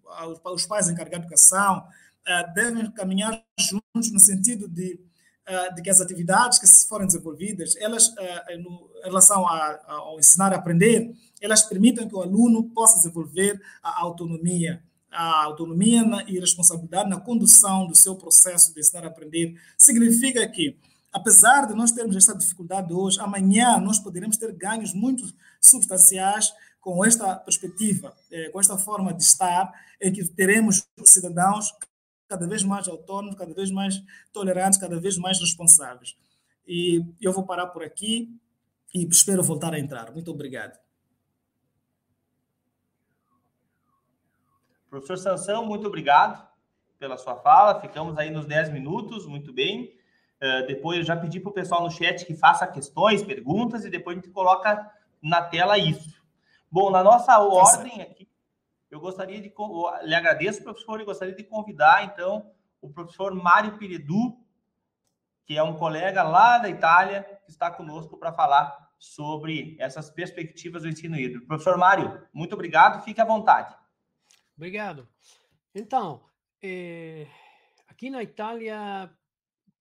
os 0.45 0.65
pais 0.65 0.87
encarregados 0.87 1.27
de 1.27 1.33
educação, 1.33 1.79
uh, 1.79 2.53
devem 2.53 2.89
caminhar 2.91 3.43
juntos 3.59 4.11
no 4.11 4.19
sentido 4.19 4.67
de, 4.67 4.99
uh, 5.47 5.75
de 5.75 5.81
que 5.81 5.89
as 5.89 5.99
atividades 5.99 6.59
que 6.59 6.87
forem 6.87 7.07
desenvolvidas, 7.07 7.75
elas, 7.77 8.13
no, 8.59 8.89
em 8.99 9.05
relação 9.05 9.47
a, 9.47 9.79
ao 9.87 10.19
ensinar 10.19 10.53
a 10.53 10.57
aprender, 10.57 11.11
elas 11.41 11.63
permitam 11.63 12.07
que 12.07 12.15
o 12.15 12.21
aluno 12.21 12.69
possa 12.69 12.97
desenvolver 12.97 13.59
a 13.81 14.01
autonomia, 14.01 14.83
a 15.11 15.45
autonomia 15.45 16.03
e 16.27 16.39
responsabilidade 16.39 17.09
na 17.09 17.19
condução 17.19 17.87
do 17.87 17.95
seu 17.95 18.15
processo 18.15 18.73
de 18.73 18.79
ensinar 18.79 19.05
a 19.05 19.07
aprender. 19.07 19.55
Significa 19.77 20.47
que, 20.47 20.77
apesar 21.11 21.67
de 21.67 21.73
nós 21.73 21.91
termos 21.91 22.15
esta 22.15 22.35
dificuldade 22.35 22.93
hoje, 22.93 23.19
amanhã 23.19 23.79
nós 23.79 23.99
poderemos 23.99 24.37
ter 24.37 24.51
ganhos 24.53 24.93
muito 24.93 25.31
substanciais 25.59 26.53
com 26.79 27.03
esta 27.03 27.35
perspectiva, 27.35 28.15
eh, 28.31 28.49
com 28.49 28.59
esta 28.59 28.77
forma 28.77 29.13
de 29.13 29.23
estar, 29.23 29.71
em 30.01 30.11
que 30.11 30.23
teremos 30.25 30.87
cidadãos 31.03 31.73
cada 32.27 32.47
vez 32.47 32.63
mais 32.63 32.87
autônomos, 32.87 33.35
cada 33.35 33.53
vez 33.53 33.71
mais 33.71 34.01
tolerantes, 34.31 34.79
cada 34.79 34.99
vez 34.99 35.17
mais 35.17 35.39
responsáveis. 35.39 36.15
E 36.67 37.03
eu 37.19 37.33
vou 37.33 37.43
parar 37.43 37.67
por 37.67 37.83
aqui 37.83 38.39
e 38.93 39.05
espero 39.07 39.43
voltar 39.43 39.73
a 39.73 39.79
entrar. 39.79 40.11
Muito 40.11 40.31
obrigado. 40.31 40.79
Professor 44.89 45.17
Sansão, 45.17 45.65
muito 45.65 45.87
obrigado 45.87 46.47
pela 46.97 47.17
sua 47.17 47.35
fala. 47.35 47.79
Ficamos 47.79 48.17
aí 48.17 48.29
nos 48.29 48.45
10 48.45 48.71
minutos, 48.71 49.25
muito 49.25 49.51
bem. 49.51 49.98
Uh, 50.41 50.65
depois 50.67 50.99
eu 50.99 51.03
já 51.03 51.17
pedi 51.17 51.39
para 51.39 51.49
o 51.49 51.53
pessoal 51.53 51.83
no 51.83 51.91
chat 51.91 52.25
que 52.25 52.33
faça 52.33 52.65
questões, 52.65 53.21
perguntas, 53.21 53.83
e 53.83 53.89
depois 53.89 54.17
a 54.17 54.21
gente 54.21 54.31
coloca 54.31 54.89
na 55.21 55.41
tela 55.41 55.77
isso. 55.77 56.17
Bom, 56.71 56.89
na 56.89 57.03
nossa 57.03 57.33
tá 57.33 57.39
ordem 57.39 58.01
aqui, 58.01 58.29
eu 58.89 58.99
gostaria 58.99 59.41
de. 59.41 59.53
lhe 60.03 60.15
agradeço, 60.15 60.63
professor, 60.63 61.01
e 61.01 61.05
gostaria 61.05 61.35
de 61.35 61.43
convidar, 61.43 62.05
então, 62.05 62.51
o 62.81 62.89
professor 62.89 63.33
Mário 63.35 63.77
Piridu, 63.77 64.37
que 65.45 65.57
é 65.57 65.63
um 65.63 65.75
colega 65.75 66.23
lá 66.23 66.57
da 66.57 66.69
Itália, 66.69 67.23
que 67.43 67.51
está 67.51 67.69
conosco 67.69 68.17
para 68.17 68.31
falar 68.31 68.89
sobre 68.97 69.75
essas 69.79 70.09
perspectivas 70.09 70.83
do 70.83 70.89
ensino 70.89 71.15
híbrido. 71.15 71.45
Professor 71.45 71.77
Mário, 71.77 72.27
muito 72.33 72.53
obrigado, 72.53 73.03
fique 73.03 73.21
à 73.21 73.25
vontade. 73.25 73.75
Obrigado. 74.55 75.07
Então, 75.73 76.21
eh, 76.61 77.27
aqui 77.87 78.09
na 78.09 78.21
Itália, 78.21 79.09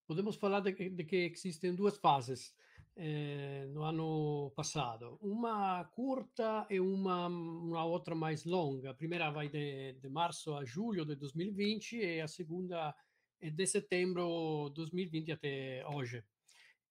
podemos 0.09 0.37
falar 0.37 0.61
de, 0.61 0.73
de 0.73 1.05
que 1.05 1.16
existem 1.27 1.75
duas 1.75 1.99
fases 1.99 2.55
eh, 2.97 3.66
no 3.68 3.83
ano 3.83 4.51
passado. 4.57 5.18
Uma 5.21 5.85
curta 5.85 6.66
e 6.71 6.81
uma, 6.81 7.27
uma 7.27 7.85
outra 7.85 8.14
mais 8.14 8.44
longa. 8.44 8.90
A 8.90 8.94
primeira 8.94 9.31
vai 9.31 9.51
de, 9.51 9.92
de 9.92 10.09
março 10.09 10.55
a 10.55 10.64
julho 10.64 11.05
de 11.05 11.14
2020 11.14 11.97
e 11.97 12.21
a 12.23 12.27
segunda 12.27 12.97
é 13.38 13.51
de 13.51 13.66
setembro 13.66 14.68
de 14.71 14.77
2020 14.77 15.33
até 15.33 15.87
hoje. 15.87 16.25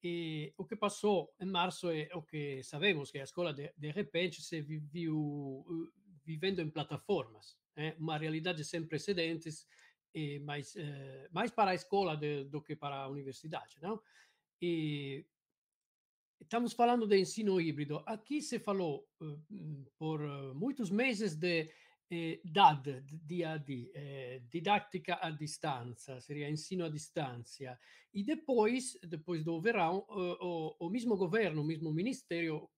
E 0.03 0.53
o 0.55 0.63
que 0.63 0.75
passou 0.75 1.33
em 1.41 1.47
março 1.47 1.89
é 1.89 2.07
o 2.13 2.21
que 2.21 2.61
sabemos, 2.63 3.09
que 3.09 3.17
a 3.17 3.23
escola 3.23 3.51
de, 3.51 3.73
de 3.75 3.91
repente 3.91 4.43
se 4.43 4.61
viu 4.61 5.65
vivendo 6.23 6.61
em 6.61 6.69
plataformas, 6.69 7.57
é 7.75 7.95
uma 7.97 8.17
realidade 8.17 8.63
sem 8.63 8.85
precedentes, 8.85 9.65
e 10.17 10.39
mais, 10.39 10.75
eh, 10.75 11.27
mais 11.31 11.51
para 11.51 11.71
a 11.71 11.75
escola 11.75 12.17
de, 12.17 12.45
do 12.45 12.61
que 12.61 12.75
para 12.75 12.95
a 13.03 13.07
universidade, 13.07 13.77
não? 13.81 14.01
E 14.59 15.25
Estamos 16.39 16.73
falando 16.73 17.07
de 17.07 17.17
ensino 17.17 17.59
híbrido. 17.59 18.03
Aqui 18.05 18.41
se 18.41 18.59
falou 18.59 19.07
uh, 19.21 19.41
por 19.97 20.21
uh, 20.21 20.53
muitos 20.53 20.91
meses 20.91 21.35
de 21.35 21.69
eh, 22.09 22.39
DAD, 22.45 23.03
DAD, 23.11 23.91
eh, 23.93 24.41
didática 24.47 25.19
à 25.21 25.29
distância, 25.29 26.21
seria 26.21 26.49
ensino 26.49 26.85
à 26.85 26.89
distância. 26.89 27.77
E 28.13 28.23
depois, 28.23 28.97
depois 29.03 29.43
do 29.43 29.59
verão, 29.59 30.05
uh, 30.09 30.37
o, 30.39 30.75
o 30.79 30.89
mesmo 30.89 31.17
governo, 31.17 31.61
o 31.61 31.65
mesmo 31.65 31.91
ministério 31.91 32.69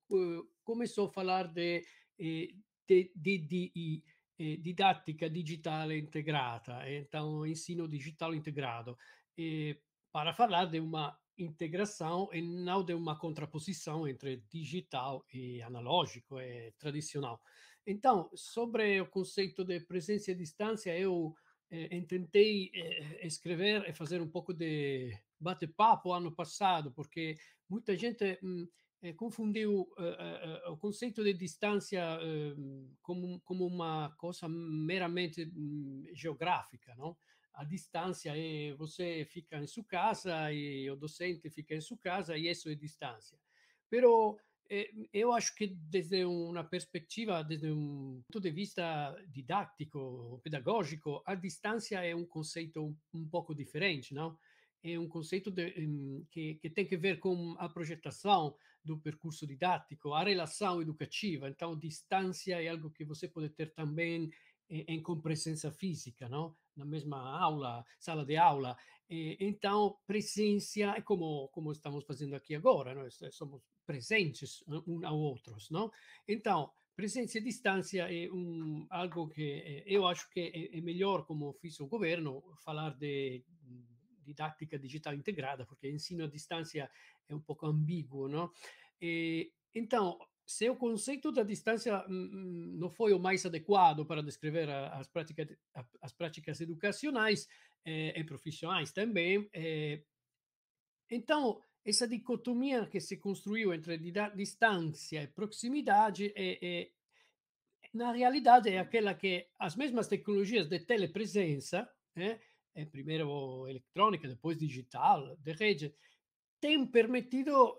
começou 0.64 1.08
a 1.08 1.12
falar 1.12 1.48
de, 1.48 1.86
de, 2.18 3.12
de, 3.16 4.04
didática 4.40 5.30
digital 5.30 5.92
integrata, 5.92 6.90
então 6.90 7.46
ensino 7.46 7.88
digital 7.88 8.34
integrado, 8.34 8.98
para 10.12 10.34
falar 10.34 10.66
de 10.66 10.80
uma 10.80 11.18
integração 11.38 12.30
e 12.34 12.42
não 12.42 12.84
de 12.84 12.94
uma 12.94 13.18
contraposição 13.18 14.08
entre 14.08 14.44
digital 14.50 15.26
e 15.34 15.62
analógico 15.62 16.40
e 16.40 16.72
tradicional. 16.78 17.42
Então, 17.86 18.30
sobre 18.36 19.02
o 19.02 19.08
conceito 19.08 19.64
de 19.64 19.80
presença 19.80 20.32
e 20.32 20.36
distância, 20.36 20.98
eu 20.98 21.34
eh, 21.72 22.02
tentei 22.02 22.72
eh, 22.74 23.26
escrever 23.26 23.88
e 23.90 23.94
fazer 23.94 24.22
um 24.22 24.30
pouco 24.30 24.54
de 24.54 25.18
bate-papo 25.40 26.12
ano 26.12 26.32
passado, 26.32 26.92
porque 26.92 27.38
muita 27.68 27.96
gente 27.96 28.38
hum, 28.44 28.68
eh, 29.02 29.14
confundiu 29.14 29.88
o 30.68 30.78
conceito 30.78 31.24
de 31.24 31.34
distância 31.34 32.20
hum, 32.22 32.94
como, 33.02 33.40
como 33.42 33.66
uma 33.66 34.14
coisa 34.18 34.48
meramente 34.48 35.52
hum, 35.56 36.06
geográfica, 36.14 36.96
não? 36.96 37.18
a 37.60 37.66
distância 37.66 38.38
e 38.38 38.74
você 38.74 39.26
fica 39.26 39.58
em 39.58 39.68
sua 39.68 39.84
casa 39.84 40.52
e 40.52 40.90
o 40.90 40.96
docente 40.96 41.50
fica 41.50 41.76
em 41.76 41.82
sua 41.82 41.98
casa 41.98 42.38
e 42.38 42.48
isso 42.48 42.70
é 42.70 42.76
distância. 42.76 43.38
Pero 43.90 44.40
eh, 44.70 44.90
eu 45.12 45.34
acho 45.34 45.54
que 45.56 45.68
desde 45.68 46.24
uma 46.24 46.64
perspectiva, 46.64 47.44
desde 47.44 47.70
um 47.70 48.22
ponto 48.32 48.40
de 48.40 48.52
vista 48.52 49.14
didático, 49.28 50.40
pedagógico, 50.42 51.22
a 51.26 51.36
distância 51.36 52.02
é 52.06 52.16
um 52.16 52.26
conceito 52.26 52.96
um, 53.14 53.28
pouco 53.28 53.54
diferente, 53.54 54.14
não? 54.14 54.38
É 54.82 54.98
um 54.98 55.10
conceito 55.10 55.52
de, 55.52 55.74
um, 55.86 56.26
que, 56.32 56.56
que 56.56 56.70
tem 56.70 56.88
que 56.88 56.96
ver 56.96 57.20
com 57.20 57.56
a 57.60 57.68
projetação 57.68 58.56
do 58.90 59.00
percurso 59.00 59.46
didático, 59.46 60.14
a 60.14 60.24
relação 60.24 60.82
educativa. 60.82 61.48
Então, 61.48 61.78
distância 61.78 62.62
é 62.62 62.70
algo 62.70 62.90
que 62.90 63.06
você 63.06 63.28
pode 63.28 63.50
ter 63.50 63.72
também 63.74 64.32
em, 64.68 65.02
com 65.02 65.22
presença 65.22 65.72
física, 65.72 66.28
não? 66.28 66.56
na 66.76 66.86
mesma 66.86 67.18
aula, 67.40 67.86
sala 68.00 68.26
de 68.26 68.36
aula. 68.36 68.76
E, 69.08 69.38
então, 69.40 69.98
presença 70.08 70.98
é 70.98 71.02
como, 71.02 71.50
como 71.50 71.72
estamos 71.72 72.04
fazendo 72.06 72.36
aqui 72.36 72.56
agora, 72.56 72.96
nós 72.96 73.20
somos 73.32 73.62
presentes 73.86 74.64
um 74.68 75.06
ao 75.06 75.18
outros, 75.18 75.70
não? 75.70 75.92
Então, 76.28 76.72
presença 76.96 77.38
e 77.38 77.42
distância 77.42 78.08
é 78.12 78.30
um, 78.32 78.88
algo 78.90 79.28
que 79.30 79.84
eu 79.86 80.08
acho 80.08 80.30
que 80.32 80.40
é, 80.40 80.78
é 80.78 80.82
melhor, 80.82 81.26
como 81.26 81.54
fez 81.54 81.80
o 81.80 81.88
governo, 81.88 82.44
falar 82.64 82.92
de 82.98 83.44
didática 84.30 84.78
digital 84.78 85.14
integrada, 85.14 85.66
porque 85.66 85.90
ensino 85.90 86.24
à 86.24 86.28
distância 86.28 86.90
é 87.28 87.36
um 87.36 87.42
pouco 87.42 87.66
ambíguo, 87.66 88.28
não? 88.28 88.52
E, 89.02 89.52
então, 89.74 90.20
se 90.46 90.70
o 90.70 90.76
conceito 90.76 91.32
da 91.32 91.44
distância 91.44 92.04
não 92.08 92.90
foi 92.90 93.14
o 93.14 93.20
mais 93.20 93.46
adequado 93.46 94.06
para 94.06 94.24
descrever 94.24 94.70
as 94.70 95.08
práticas, 95.08 95.48
as 96.02 96.14
práticas 96.14 96.60
educacionais 96.60 97.48
eh, 97.86 98.20
e 98.20 98.24
profissionais 98.24 98.92
também, 98.92 99.48
eh, 99.54 100.02
então 101.10 101.62
essa 101.86 102.08
dicotomia 102.08 102.88
que 102.88 103.00
se 103.00 103.18
construiu 103.18 103.74
entre 103.74 103.98
distância 104.36 105.24
e 105.24 105.28
proximidade 105.28 106.34
é, 106.36 106.58
é, 106.62 106.92
na 107.94 108.12
realidade 108.12 108.70
é 108.70 108.80
aquela 108.80 109.14
que 109.14 109.48
as 109.58 109.76
mesmas 109.76 110.08
tecnologias 110.08 110.68
de 110.68 110.80
telepresença, 110.80 111.90
né, 112.16 112.40
primeiro 112.92 113.68
eletrônica, 113.68 114.28
depois 114.28 114.58
digital, 114.58 115.36
de 115.38 115.52
rede, 115.54 115.96
têm 116.60 116.86
permitido 116.86 117.78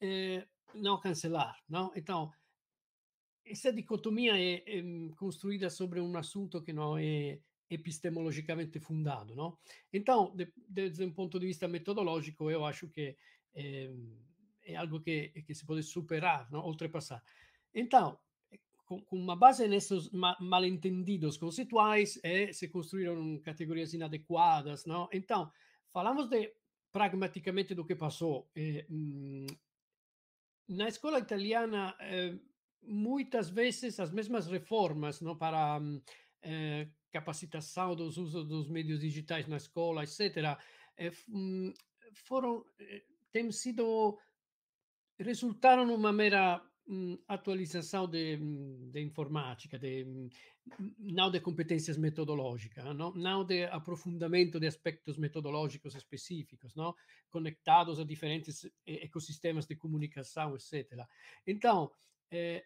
eh, 0.00 0.46
não 0.74 1.00
cancelar, 1.00 1.56
não? 1.68 1.92
Então, 1.94 2.32
essa 3.44 3.72
dicotomia 3.72 4.38
é, 4.38 4.62
é, 4.66 4.82
construída 5.16 5.70
sobre 5.70 6.00
um 6.00 6.16
assunto 6.16 6.62
que 6.62 6.72
não 6.72 6.98
é 6.98 7.40
epistemologicamente 7.70 8.78
fundado, 8.80 9.34
não? 9.34 9.58
Então, 9.92 10.34
de, 10.36 11.04
um 11.04 11.12
ponto 11.12 11.38
de 11.38 11.46
vista 11.46 11.68
metodológico, 11.68 12.50
eu 12.50 12.64
acho 12.64 12.88
que 12.88 13.16
é, 13.54 13.90
é 14.64 14.76
algo 14.76 15.00
que, 15.00 15.28
que 15.42 15.54
se 15.54 15.66
pode 15.66 15.82
superar, 15.82 16.50
não? 16.50 16.64
ultrapassar. 16.66 17.22
Então, 17.74 18.18
com, 18.88 19.02
com 19.02 19.16
uma 19.16 19.36
base 19.36 19.68
nesses 19.68 20.10
ma 20.10 20.34
mal-entendidos 20.40 21.36
conceituais, 21.36 22.18
é, 22.22 22.50
se 22.52 22.68
construíram 22.68 23.38
categorias 23.40 23.92
inadequadas. 23.92 24.86
Não? 24.86 25.06
Então, 25.12 25.52
falamos 25.92 26.26
de 26.26 26.50
pragmaticamente 26.90 27.74
do 27.74 27.84
que 27.84 27.94
passou. 27.94 28.50
Hum, 28.90 29.46
na 30.66 30.88
escola 30.88 31.18
italiana, 31.18 31.94
é, 32.00 32.34
muitas 32.82 33.50
vezes 33.50 34.00
as 34.00 34.10
mesmas 34.10 34.46
reformas 34.46 35.20
não, 35.20 35.36
para 35.36 35.78
hum, 35.78 36.00
é, 36.40 36.88
capacitação 37.12 37.94
dos 37.94 38.16
usos 38.16 38.48
dos 38.48 38.68
meios 38.70 39.00
digitais 39.00 39.46
na 39.46 39.58
escola, 39.58 40.02
etc., 40.02 40.58
hum, 41.28 41.74
foram, 42.24 42.64
têm 43.30 43.52
sido, 43.52 44.18
resultaram 45.18 45.84
numa 45.84 46.10
mera 46.10 46.62
Hum, 46.90 47.18
atualização 47.28 48.08
de, 48.08 48.38
de 48.90 49.02
informática, 49.02 49.78
de, 49.78 50.04
hum, 50.04 50.30
não 50.98 51.30
de 51.30 51.38
competências 51.38 51.98
metodológicas, 51.98 52.82
não, 52.96 53.12
não 53.12 53.44
de 53.44 53.64
aprofundamento 53.64 54.58
de 54.58 54.66
aspectos 54.66 55.18
metodológicos 55.18 55.94
específicos, 55.94 56.74
não? 56.74 56.94
conectados 57.28 58.00
a 58.00 58.04
diferentes 58.04 58.66
ecossistemas 58.86 59.66
de 59.66 59.76
comunicação, 59.76 60.56
etc. 60.56 61.06
Então, 61.46 61.90
eh, 62.30 62.64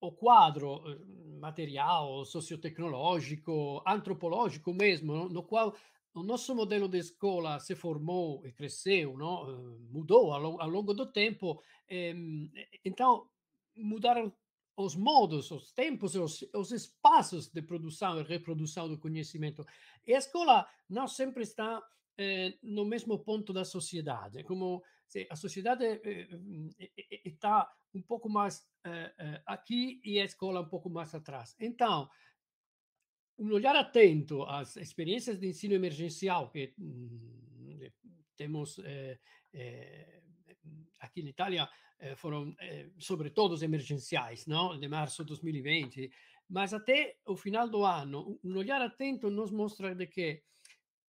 o 0.00 0.12
quadro 0.12 0.82
eh, 0.88 0.98
material, 1.40 2.24
sociotecnológico, 2.24 3.82
antropológico 3.84 4.72
mesmo, 4.72 5.28
no 5.28 5.42
qual 5.42 5.74
o 6.16 6.22
nosso 6.22 6.54
modelo 6.54 6.88
de 6.88 6.98
escola 6.98 7.60
se 7.60 7.74
formou 7.74 8.44
e 8.46 8.52
cresceu? 8.52 9.12
Eh, 9.12 9.78
mudou 9.90 10.32
ao, 10.32 10.68
longo 10.68 10.94
do 10.94 11.06
tempo. 11.06 11.62
Ehm, 11.88 12.50
então, 12.84 13.28
mudaram 13.76 14.32
os 14.76 14.94
modos, 14.94 15.50
os 15.50 15.72
tempos, 15.72 16.14
os, 16.14 16.42
os 16.54 16.72
espaços 16.72 17.48
de 17.48 17.62
produção 17.62 18.18
e 18.18 18.22
reprodução 18.22 18.88
do 18.88 18.98
conhecimento. 18.98 19.66
E 20.06 20.14
a 20.14 20.18
escola 20.18 20.66
não 20.88 21.06
sempre 21.06 21.42
está 21.42 21.82
eh, 22.18 22.54
no 22.62 22.84
mesmo 22.84 23.18
ponto 23.18 23.52
da 23.52 23.64
sociedade, 23.64 24.42
como 24.44 24.82
se 25.06 25.26
a 25.30 25.36
sociedade 25.36 25.84
eh, 25.84 26.28
está 27.24 27.70
um 27.94 28.00
pouco 28.02 28.28
mais 28.28 28.66
eh, 28.84 29.42
aqui 29.44 30.00
e 30.02 30.18
a 30.18 30.24
escola 30.24 30.60
um 30.60 30.68
pouco 30.68 30.88
mais 30.88 31.14
atrás. 31.14 31.54
Então, 31.60 32.08
um 33.38 33.52
olhar 33.52 33.76
atento 33.76 34.42
às 34.44 34.76
experiências 34.76 35.38
de 35.38 35.46
ensino 35.46 35.74
emergencial 35.74 36.50
que 36.50 36.74
temos 38.36 38.78
eh, 38.78 39.18
eh, 39.52 40.22
aqui 41.00 41.22
na 41.22 41.30
Itália 41.30 41.68
eh, 41.98 42.14
foram 42.14 42.54
eh, 42.60 42.90
sobretudo 42.98 43.62
emergenciais, 43.62 44.46
não? 44.46 44.78
de 44.78 44.86
março 44.88 45.22
de 45.24 45.28
2020, 45.28 46.10
mas 46.48 46.74
até 46.74 47.16
o 47.24 47.36
final 47.36 47.68
do 47.68 47.84
ano, 47.84 48.38
um 48.44 48.56
olhar 48.56 48.82
atento 48.82 49.30
nos 49.30 49.50
mostra 49.50 49.94
de 49.94 50.06
que, 50.06 50.42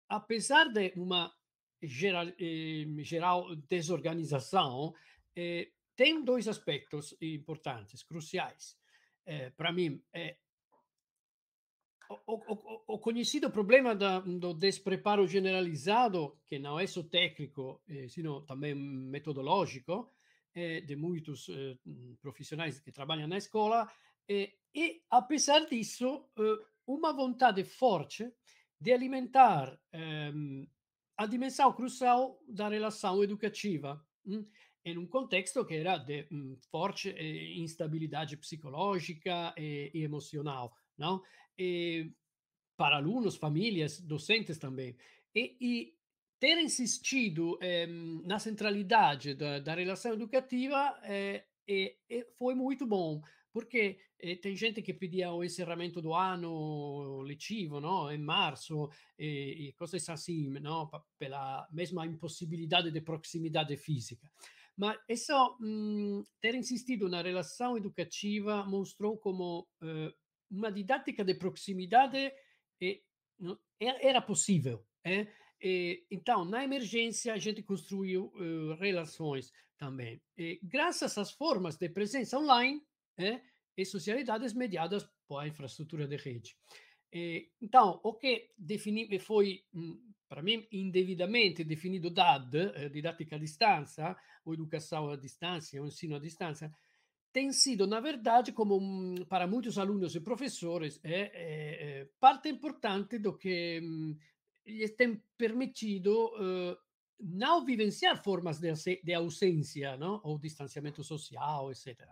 apesar 0.07 0.69
de 0.69 0.93
uma 0.95 1.33
geral, 1.81 2.27
eh, 2.39 2.85
geral 3.03 3.55
desorganização, 3.69 4.93
eh, 5.35 5.71
tem 5.95 6.23
dois 6.23 6.47
aspectos 6.47 7.15
importantes, 7.21 8.03
cruciais. 8.03 8.77
para 9.57 9.73
mim, 9.73 10.01
é 10.13 10.37
o, 12.09 12.33
o, 12.35 12.83
o, 12.95 12.99
conhecido 12.99 13.49
problema 13.51 13.95
da, 13.95 14.19
do 14.19 14.53
despreparo 14.53 15.27
generalizado, 15.27 16.37
que 16.45 16.57
não 16.59 16.79
é 16.79 16.87
só 16.87 17.03
técnico, 17.03 17.81
eh, 17.87 18.07
sino 18.07 18.41
também 18.41 18.73
metodológico, 18.75 20.13
eh, 20.55 20.81
de 20.81 20.95
muitos 20.95 21.49
eh, 21.49 21.77
profissionais 22.21 22.79
que 22.79 22.91
trabalham 22.91 23.27
na 23.27 23.37
escola, 23.37 23.87
e, 24.29 25.01
apesar 25.09 25.65
disso, 25.67 26.29
uma 26.85 27.13
vontade 27.13 27.63
forte 27.63 28.29
de 28.79 28.91
alimentar 28.91 29.79
ehm, 29.93 30.67
a 31.15 31.25
dimensão 31.25 31.71
crucial 31.71 32.37
da 32.45 32.67
relação 32.67 33.23
educativa, 33.23 34.05
hm, 34.25 34.43
em 34.83 34.97
um 34.97 35.07
contexto 35.07 35.65
que 35.65 35.75
era 35.75 35.97
de 35.97 36.27
hm, 36.29 36.57
forte 36.69 37.09
instabilidade 37.55 38.35
psicológica 38.35 39.53
e, 39.57 39.91
e 39.93 40.03
emocional 40.03 40.75
não? 40.97 41.21
E, 41.57 42.11
para 42.75 42.97
alunos, 42.97 43.35
famílias, 43.35 43.99
docentes 43.99 44.57
também. 44.57 44.95
E, 45.33 45.57
e 45.59 45.93
ter 46.39 46.59
insistido 46.61 47.57
eh, 47.61 47.87
na 48.23 48.37
centralidade 48.37 49.33
da, 49.33 49.59
da 49.59 49.73
relação 49.73 50.13
educativa 50.13 50.99
eh, 51.03 51.45
foi 52.37 52.53
muito 52.53 52.85
bom, 52.85 53.21
porque 53.51 53.97
eh, 54.19 54.35
tem 54.35 54.55
gente 54.55 54.81
que 54.81 54.93
pedia 54.93 55.31
o 55.31 55.43
encerramento 55.43 56.01
do 56.01 56.13
ano 56.13 57.21
letivo, 57.21 57.79
no? 57.79 58.11
em 58.11 58.19
março, 58.19 58.89
e, 59.17 59.69
e 59.69 59.73
coisas 59.73 60.07
assim, 60.09 60.53
pela 61.17 61.67
mesma 61.71 62.05
impossibilidade 62.05 62.91
de 62.91 63.01
proximidade 63.01 63.75
física. 63.75 64.29
Mas 64.77 64.99
isso, 65.09 65.57
mh, 65.59 66.23
ter 66.39 66.53
insistido 66.53 67.09
na 67.09 67.23
relação 67.23 67.75
educativa 67.75 68.63
mostrou 68.63 69.17
como 69.17 69.67
eh, 69.81 70.13
uma 70.49 70.71
didática 70.71 71.23
de 71.23 71.35
proximidade 71.35 72.31
e, 72.81 73.03
era 73.79 74.21
possível. 74.21 74.85
É? 75.03 75.27
E, 75.61 76.05
então, 76.11 76.45
na 76.45 76.63
emergência, 76.63 77.33
a 77.33 77.37
gente 77.37 77.63
construiu 77.63 78.31
uh, 78.35 78.75
relações 78.79 79.51
também. 79.77 80.21
E, 80.37 80.59
graças 80.63 81.17
às 81.17 81.31
formas 81.31 81.77
de 81.77 81.89
presença 81.89 82.37
online 82.37 82.81
é? 83.17 83.41
e 83.75 83.85
socialidades 83.85 84.53
mediadas 84.53 85.07
pela 85.27 85.47
infraestrutura 85.47 86.07
de 86.07 86.17
rede. 86.17 86.55
E, 87.11 87.49
então, 87.61 87.99
o 88.03 88.13
que 88.13 88.51
defini, 88.57 89.17
foi, 89.19 89.63
hum, 89.73 89.99
para 90.27 90.41
mim, 90.41 90.67
indevidamente 90.71 91.63
definido 91.63 92.09
DAD, 92.09 92.57
eh, 92.57 92.89
didática 92.89 93.37
à 93.37 93.39
distância, 93.39 94.15
ou 94.43 94.53
educação 94.53 95.09
à 95.09 95.15
distância, 95.15 95.81
ou 95.81 95.87
ensino 95.87 96.15
à 96.15 96.19
distância, 96.19 96.71
tem 97.37 97.51
sido, 97.51 97.85
na 97.85 97.99
verdade, 97.99 98.51
como 98.51 98.79
um, 98.79 99.23
para 99.25 99.45
muitos 99.45 99.77
alunos 99.77 100.15
e 100.15 100.19
professores, 100.19 100.99
é, 101.03 101.13
é, 101.13 101.99
é 101.99 102.05
parte 102.19 102.49
importante 102.49 103.19
do 103.19 103.37
que 103.37 103.79
um, 103.79 104.17
lhes 104.65 104.95
tem 104.95 105.21
permitido 105.37 106.31
uh, 106.33 106.75
não 107.19 107.63
vivenciar 107.63 108.23
formas 108.23 108.59
de, 108.59 108.73
de 109.03 109.13
ausência 109.13 109.95
não? 109.97 110.19
ou 110.23 110.39
distanciamento 110.39 111.03
social, 111.03 111.69
etc. 111.71 112.07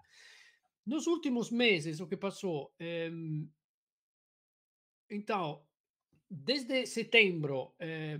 Nos 0.86 1.08
últimos 1.08 1.50
meses, 1.50 2.00
o 2.00 2.06
que 2.06 2.18
passou? 2.18 2.72
É, 2.80 3.10
então, 5.10 5.66
desde 6.30 6.86
setembro, 6.86 7.74
é, 7.80 8.20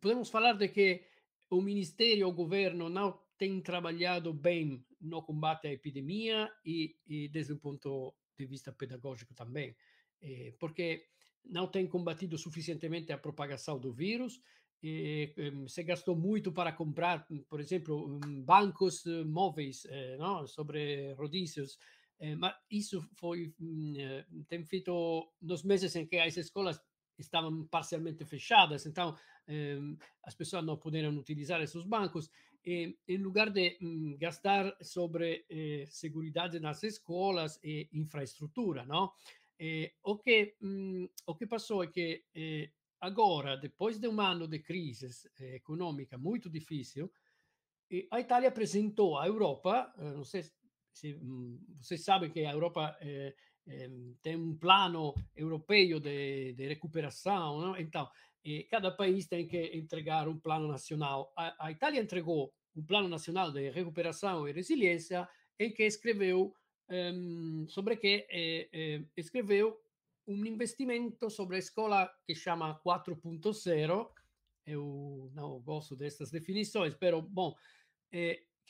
podemos 0.00 0.28
falar 0.28 0.54
de 0.54 0.66
que 0.66 1.04
o 1.48 1.62
Ministério, 1.62 2.26
o 2.26 2.32
governo, 2.32 2.88
não 2.88 3.20
tem 3.40 3.58
trabalhado 3.62 4.34
bem 4.34 4.84
no 5.00 5.22
combate 5.22 5.66
à 5.66 5.72
epidemia 5.72 6.52
e, 6.62 6.94
e 7.06 7.26
desde 7.30 7.54
o 7.54 7.58
ponto 7.58 8.14
de 8.38 8.44
vista 8.44 8.70
pedagógico 8.70 9.32
também, 9.34 9.74
eh, 10.20 10.52
porque 10.60 11.06
não 11.42 11.66
tem 11.66 11.86
combatido 11.86 12.36
suficientemente 12.36 13.10
a 13.14 13.16
propagação 13.16 13.80
do 13.80 13.94
vírus, 13.94 14.42
eh, 14.84 15.32
se 15.68 15.82
gastou 15.84 16.14
muito 16.14 16.52
para 16.52 16.72
comprar, 16.72 17.26
por 17.48 17.60
exemplo, 17.60 18.20
bancos 18.44 19.04
móveis 19.24 19.86
eh, 19.86 20.18
não? 20.18 20.46
sobre 20.46 21.14
rodízios, 21.14 21.78
mas 22.36 22.54
isso 22.70 23.00
foi 23.14 23.54
hum, 23.58 23.94
tem 24.46 24.62
feito 24.66 25.32
nos 25.40 25.64
meses 25.64 25.96
em 25.96 26.06
que 26.06 26.18
as 26.18 26.36
escolas 26.36 26.78
estavam 27.18 27.66
parcialmente 27.68 28.26
fechadas, 28.26 28.84
então 28.84 29.16
as 30.22 30.34
pessoas 30.34 30.62
não 30.62 30.76
puderam 30.76 31.16
utilizar 31.16 31.62
esses 31.62 31.82
bancos. 31.82 32.28
E, 32.64 32.96
em 33.08 33.16
lugar 33.16 33.50
de 33.50 33.78
mm, 33.80 34.16
gastar 34.18 34.76
sobre 34.82 35.46
eh, 35.48 35.84
segurança 35.88 36.60
nas 36.60 36.82
escolas 36.82 37.58
e 37.64 37.88
infraestrutura, 37.92 38.84
não? 38.84 39.12
Eh, 39.58 39.92
o, 40.02 40.18
que, 40.18 40.56
mm, 40.60 41.06
o 41.26 41.34
que 41.34 41.46
passou 41.46 41.82
é 41.82 41.86
que 41.86 42.24
eh, 42.34 42.70
agora, 43.00 43.56
depois 43.56 43.98
de 43.98 44.08
um 44.08 44.20
ano 44.20 44.46
de 44.46 44.58
crise 44.58 45.08
eh, 45.38 45.56
econômica 45.56 46.18
muito 46.18 46.50
difícil, 46.50 47.10
a 48.10 48.20
Itália 48.20 48.48
apresentou 48.48 49.18
à 49.18 49.26
Europa, 49.26 49.92
eh, 49.98 50.12
não 50.12 50.24
sei 50.24 50.44
se 50.92 51.14
mm, 51.14 51.76
vocês 51.80 52.04
sabem 52.04 52.30
que 52.30 52.44
a 52.44 52.52
Europa 52.52 52.96
eh, 53.66 53.90
tem 54.22 54.36
um 54.36 54.56
plano 54.56 55.14
europeu 55.36 56.00
de, 56.00 56.52
de 56.54 56.66
recuperação, 56.68 57.60
não? 57.60 57.76
então 57.76 58.08
eh, 58.44 58.66
cada 58.70 58.90
país 58.90 59.26
tem 59.26 59.46
que 59.46 59.76
entregar 59.76 60.28
um 60.28 60.38
plano 60.38 60.66
nacional. 60.68 61.32
A, 61.36 61.66
a, 61.66 61.70
Itália 61.70 62.00
entregou 62.00 62.52
um 62.74 62.84
plano 62.84 63.08
nacional 63.08 63.52
de 63.52 63.70
recuperação 63.70 64.48
e 64.48 64.52
resiliência 64.52 65.28
em 65.58 65.72
que 65.72 65.82
escreveu 65.84 66.54
um, 66.90 67.66
sobre 67.68 67.96
que 67.96 68.26
eh, 68.30 68.68
eh, 68.72 69.04
escreveu 69.16 69.78
um 70.26 70.44
investimento 70.46 71.28
sobre 71.30 71.56
a 71.56 71.58
escola 71.58 72.10
que 72.26 72.34
chama 72.34 72.80
4.0. 72.84 74.10
Eu 74.66 75.30
não 75.34 75.60
gosto 75.60 75.96
dessas 75.96 76.30
definições, 76.30 76.96
mas 77.00 77.24
bom, 77.28 77.54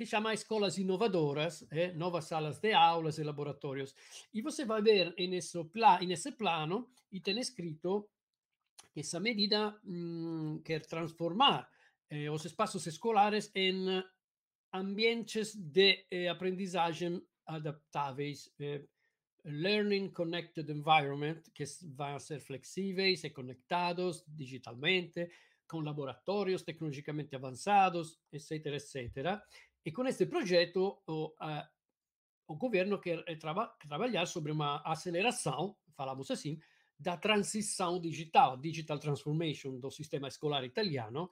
que 0.01 0.07
chama 0.07 0.33
Escolas 0.33 0.79
Inovadoras, 0.79 1.67
eh, 1.71 1.93
novas 1.93 2.25
salas 2.25 2.59
de 2.59 2.73
aulas 2.73 3.19
e 3.19 3.23
laboratórios. 3.23 3.95
E 4.33 4.41
você 4.41 4.65
vai 4.65 4.81
ver 4.81 5.15
nesse, 5.19 5.63
pla 5.65 6.01
nesse 6.01 6.33
plano, 6.33 6.89
e 7.13 7.21
tem 7.21 7.39
escrito 7.39 8.09
que 8.95 9.01
essa 9.01 9.21
medida 9.21 9.79
mm, 9.85 10.63
quer 10.65 10.87
transformar 10.87 11.69
eh, 12.09 12.31
os 12.31 12.47
espaços 12.47 12.87
escolares 12.87 13.53
em 13.55 14.03
ambientes 14.73 15.55
de 15.55 16.07
eh, 16.11 16.29
aprendizagem 16.31 17.23
adaptáveis, 17.45 18.51
learning 19.45 20.13
connected 20.13 20.71
environment, 20.71 21.43
que 21.53 21.65
vão 21.95 22.19
ser 22.19 22.41
flexíveis 22.41 23.23
e 23.23 23.29
conectados 23.29 24.25
digitalmente, 24.27 25.29
com 25.69 25.81
laboratórios 25.81 26.63
tecnologicamente 26.63 27.37
avançados, 27.37 28.19
etc, 28.33 28.67
etc. 28.67 29.41
E 29.85 29.91
com 29.93 30.07
este 30.07 30.27
projeto, 30.27 30.99
o, 31.07 31.27
uh, 31.27 31.67
o 32.47 32.57
governo 32.57 32.99
quer 32.99 33.23
eh, 33.27 33.37
traba 33.37 33.69
trabalhar 33.79 34.27
sobre 34.27 34.53
uma 34.53 34.83
aceleração, 34.85 35.77
falamos 35.97 36.31
assim, 36.31 36.61
da 36.99 37.17
transição 37.17 38.01
digital, 38.01 38.57
digital 38.57 38.99
transformation 38.99 39.79
do 39.79 39.91
sistema 39.91 40.29
escolar 40.29 40.65
italiano, 40.65 41.31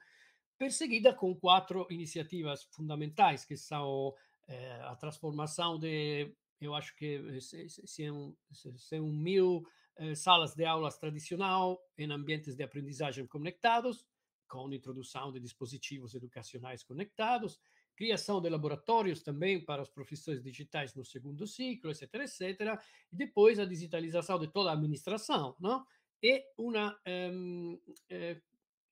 perseguida 0.57 1.13
com 1.13 1.35
quatro 1.35 1.85
iniciativas 1.89 2.63
fundamentais, 2.71 3.45
que 3.45 3.55
são 3.55 4.15
eh, 4.47 4.81
a 4.83 4.95
transformação 4.95 5.77
de 5.77 6.33
eu 6.59 6.75
acho 6.75 6.93
que 6.95 7.39
são, 7.85 8.35
são 8.51 9.07
mil 9.07 9.65
eh, 9.95 10.15
salas 10.15 10.55
de 10.55 10.65
aulas 10.65 10.97
tradicional 10.97 11.81
em 11.97 12.11
ambientes 12.11 12.55
de 12.55 12.63
aprendizagem 12.63 13.25
conectados, 13.25 14.05
com 14.47 14.71
introdução 14.73 15.31
de 15.31 15.39
dispositivos 15.39 16.15
educacionais 16.15 16.83
conectados, 16.83 17.59
criação 17.99 18.41
de 18.41 18.49
laboratórios 18.49 19.21
também 19.21 19.59
para 19.59 19.81
as 19.81 19.89
profissões 19.89 20.41
digitais 20.41 20.95
no 20.95 21.03
segundo 21.03 21.45
ciclo, 21.45 21.91
etc, 21.91 22.03
etc, 22.15 22.81
e 23.11 23.17
depois 23.17 23.59
a 23.59 23.65
digitalização 23.65 24.39
de 24.39 24.47
toda 24.47 24.69
a 24.69 24.73
administração, 24.73 25.53
não? 25.59 25.85
e 26.23 26.41
uma, 26.57 26.97
um, 27.05 27.73
ehm, 27.75 27.79
eh, 28.09 28.41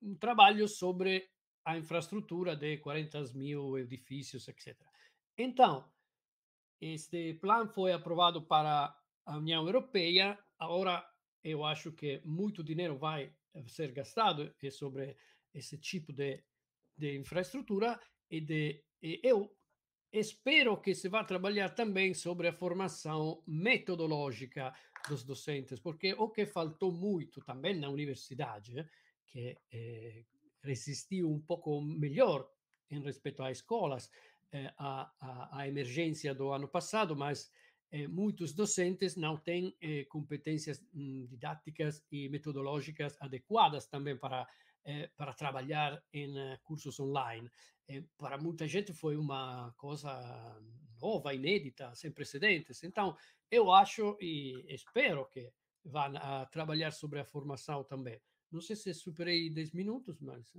um 0.02 0.14
trabalho 0.16 0.68
sobre 0.68 1.30
a 1.64 1.78
infraestrutura 1.78 2.54
de 2.54 2.80
40 2.80 3.32
mil 3.34 3.78
edifícios, 3.78 4.46
etc. 4.50 4.76
Então, 5.38 5.90
este 6.82 7.36
plano 7.36 7.70
foi 7.70 7.94
aprovado 7.94 8.42
para 8.46 8.94
a 9.26 9.38
União 9.38 9.66
Europeia. 9.66 10.38
Agora, 10.60 11.10
eu 11.42 11.64
acho 11.64 11.94
que 11.94 12.22
muito 12.26 12.62
dinheiro 12.62 12.98
vai 12.98 13.34
ser 13.68 13.94
gastado 13.94 14.54
sobre 14.70 15.16
esse 15.54 15.78
tipo 15.78 16.12
de, 16.12 16.44
de 16.98 17.18
infraestrutura 17.18 17.98
e, 18.30 18.42
de, 18.42 18.84
eu 19.02 19.56
espero 20.12 20.78
que 20.82 20.96
se 20.96 21.10
vá 21.10 21.24
trabalhar 21.24 21.70
também 21.70 22.14
sobre 22.14 22.48
a 22.48 22.54
formação 22.54 23.44
metodológica 23.46 24.74
dos 25.08 25.24
docentes, 25.24 25.80
porque 25.80 26.14
o 26.14 26.30
que 26.30 26.46
faltou 26.46 26.92
muito 26.92 27.42
também 27.42 27.78
na 27.78 27.90
universidade, 27.90 28.74
que 29.28 29.58
eh, 29.72 30.26
resistiu 30.64 31.32
um 31.32 31.40
pouco 31.40 31.82
melhor 31.82 32.50
em 32.90 33.02
respeito 33.02 33.44
às 33.44 33.58
escolas, 33.58 34.10
eh, 34.52 34.74
a, 34.78 35.12
a, 35.20 35.60
a, 35.60 35.68
emergência 35.68 36.34
do 36.34 36.52
ano 36.52 36.68
passado, 36.68 37.16
mas 37.16 37.52
eh, 37.92 38.08
muitos 38.08 38.54
docentes 38.54 39.16
não 39.16 39.38
têm 39.38 39.76
eh, 39.82 40.06
competências 40.06 40.82
hum, 40.94 41.26
didáticas 41.30 42.04
e 42.12 42.30
metodológicas 42.30 43.18
adequadas 43.20 43.88
também 43.88 44.18
para, 44.18 44.48
eh, 44.90 45.10
para 45.18 45.34
trabalhar 45.34 46.02
em 46.14 46.40
eh, 46.40 46.58
cursos 46.64 46.98
online. 46.98 47.52
Eh, 47.90 48.04
para 48.18 48.38
muita 48.38 48.66
gente 48.66 48.94
foi 48.94 49.18
uma 49.18 49.74
coisa 49.76 50.10
nova, 51.02 51.34
inédita, 51.34 51.94
sem 51.94 52.10
precedentes. 52.10 52.82
Então, 52.86 53.18
eu 53.52 53.70
acho 53.70 54.18
e 54.22 54.66
espero 54.74 55.26
que 55.26 55.52
vão 55.84 56.16
a 56.16 56.46
trabalhar 56.46 56.92
sobre 56.92 57.20
a 57.20 57.26
formação 57.26 57.84
também. 57.84 58.18
Não 58.50 58.62
sei 58.62 58.78
se 58.78 58.94
superei 58.94 59.50
10 59.50 59.74
minutos, 59.74 60.22
mas. 60.22 60.54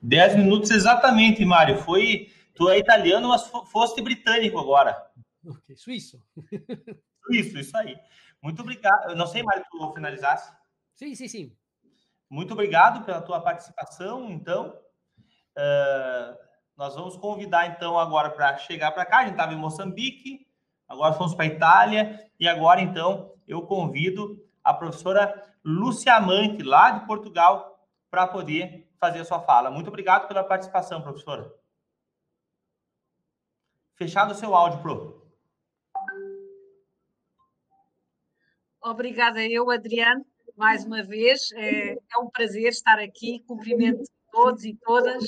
10 0.00 0.36
minutos 0.36 0.70
exatamente, 0.70 1.44
Mário. 1.44 1.76
Foi. 1.78 2.30
Tu 2.54 2.68
é 2.70 2.78
italiano, 2.78 3.28
mas 3.30 3.48
foste 3.48 4.00
britânico 4.00 4.60
agora. 4.60 5.10
Ok, 5.44 5.74
suíço. 5.76 6.22
Suíço, 7.26 7.58
isso 7.58 7.76
aí. 7.76 7.98
Muito 8.40 8.62
obrigado. 8.62 9.10
Eu 9.10 9.16
não 9.16 9.26
sei, 9.26 9.42
Mário, 9.42 9.64
tu 9.68 9.92
finalizasse. 9.92 10.52
Sim, 10.94 11.16
sim, 11.16 11.26
sim. 11.26 11.56
Muito 12.28 12.52
obrigado 12.52 13.04
pela 13.04 13.22
tua 13.22 13.40
participação, 13.40 14.30
então. 14.30 14.76
Uh, 15.56 16.36
nós 16.76 16.94
vamos 16.94 17.16
convidar, 17.16 17.66
então, 17.68 17.98
agora 17.98 18.30
para 18.30 18.58
chegar 18.58 18.92
para 18.92 19.06
cá. 19.06 19.18
A 19.18 19.22
gente 19.22 19.32
estava 19.32 19.54
em 19.54 19.56
Moçambique, 19.56 20.46
agora 20.86 21.14
fomos 21.14 21.34
para 21.34 21.44
a 21.44 21.48
Itália, 21.48 22.30
e 22.38 22.46
agora, 22.46 22.80
então, 22.80 23.32
eu 23.48 23.62
convido 23.62 24.44
a 24.62 24.74
professora 24.74 25.42
Lúcia 25.64 26.14
Amante, 26.14 26.62
lá 26.62 26.90
de 26.90 27.06
Portugal, 27.06 27.88
para 28.10 28.26
poder 28.26 28.90
fazer 29.00 29.20
a 29.20 29.24
sua 29.24 29.40
fala. 29.40 29.70
Muito 29.70 29.88
obrigado 29.88 30.28
pela 30.28 30.44
participação, 30.44 31.00
professora. 31.00 31.50
Fechado 33.94 34.32
o 34.32 34.34
seu 34.34 34.54
áudio, 34.54 34.82
Pro. 34.82 35.26
Obrigada 38.82 39.42
eu, 39.42 39.70
Adriano, 39.70 40.24
mais 40.56 40.84
uma 40.84 41.02
vez. 41.02 41.50
É, 41.52 41.95
é 42.16 42.18
um 42.18 42.30
prazer 42.30 42.68
estar 42.68 42.98
aqui. 42.98 43.42
Cumprimento 43.46 44.02
todos 44.32 44.64
e 44.64 44.74
todas. 44.82 45.24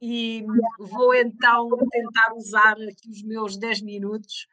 E 0.00 0.44
vou 0.78 1.14
então 1.14 1.68
tentar 1.90 2.32
usar 2.34 2.72
aqui 2.72 3.08
os 3.10 3.22
meus 3.22 3.56
10 3.56 3.82
minutos 3.82 4.48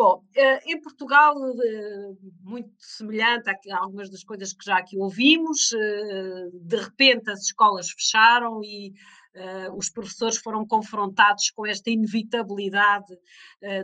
Bom, 0.00 0.24
eh, 0.34 0.60
em 0.64 0.80
Portugal, 0.80 1.34
eh, 1.62 2.12
muito 2.42 2.72
semelhante 2.78 3.50
a 3.50 3.78
algumas 3.78 4.08
das 4.08 4.24
coisas 4.24 4.50
que 4.52 4.64
já 4.64 4.78
aqui 4.78 4.96
ouvimos, 4.96 5.74
eh, 5.74 6.48
de 6.54 6.76
repente 6.76 7.30
as 7.30 7.40
escolas 7.40 7.90
fecharam 7.90 8.64
e 8.64 8.94
os 9.76 9.88
professores 9.90 10.38
foram 10.38 10.66
confrontados 10.66 11.50
com 11.50 11.64
esta 11.64 11.88
inevitabilidade 11.88 13.16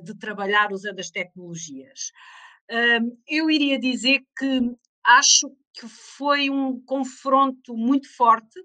de 0.02 0.18
trabalhar 0.18 0.72
usando 0.72 0.98
as 0.98 1.08
tecnologias. 1.08 2.10
Eu 3.28 3.48
iria 3.48 3.78
dizer 3.78 4.24
que 4.36 4.74
acho 5.04 5.48
que 5.78 5.86
foi 5.88 6.48
um 6.50 6.80
confronto 6.84 7.76
muito 7.76 8.08
forte. 8.16 8.58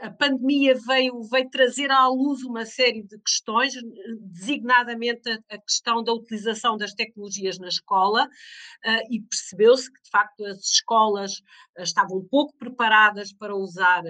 A 0.00 0.10
pandemia 0.12 0.76
veio, 0.86 1.20
veio 1.24 1.50
trazer 1.50 1.90
à 1.90 2.06
luz 2.06 2.44
uma 2.44 2.64
série 2.64 3.02
de 3.02 3.18
questões, 3.18 3.74
designadamente 4.20 5.28
a, 5.50 5.58
questão 5.58 6.04
da 6.04 6.12
utilização 6.12 6.76
das 6.76 6.94
tecnologias 6.94 7.58
na 7.58 7.66
escola, 7.66 8.26
uh, 8.26 9.12
e 9.12 9.20
percebeu-se 9.22 9.92
que, 9.92 10.00
de 10.02 10.10
facto, 10.10 10.44
as 10.44 10.60
escolas 10.60 11.38
uh, 11.76 11.82
estavam 11.82 12.24
pouco 12.30 12.56
preparadas 12.56 13.32
para 13.32 13.56
usar 13.56 14.04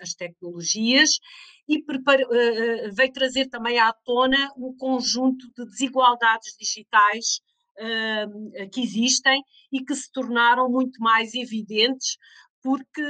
as 0.00 0.14
tecnologias 0.14 1.18
e 1.68 1.84
veio 2.94 3.12
trazer 3.12 3.48
também 3.48 3.78
à 3.78 3.92
tona 3.92 4.50
um 4.56 4.74
conjunto 4.74 5.46
de 5.54 5.66
desigualdades 5.66 6.56
digitais 6.58 7.42
que 8.72 8.80
existem 8.80 9.42
e 9.72 9.84
que 9.84 9.94
se 9.94 10.10
tornaram 10.12 10.70
muito 10.70 11.00
mais 11.00 11.34
evidentes 11.34 12.16
porque 12.62 13.02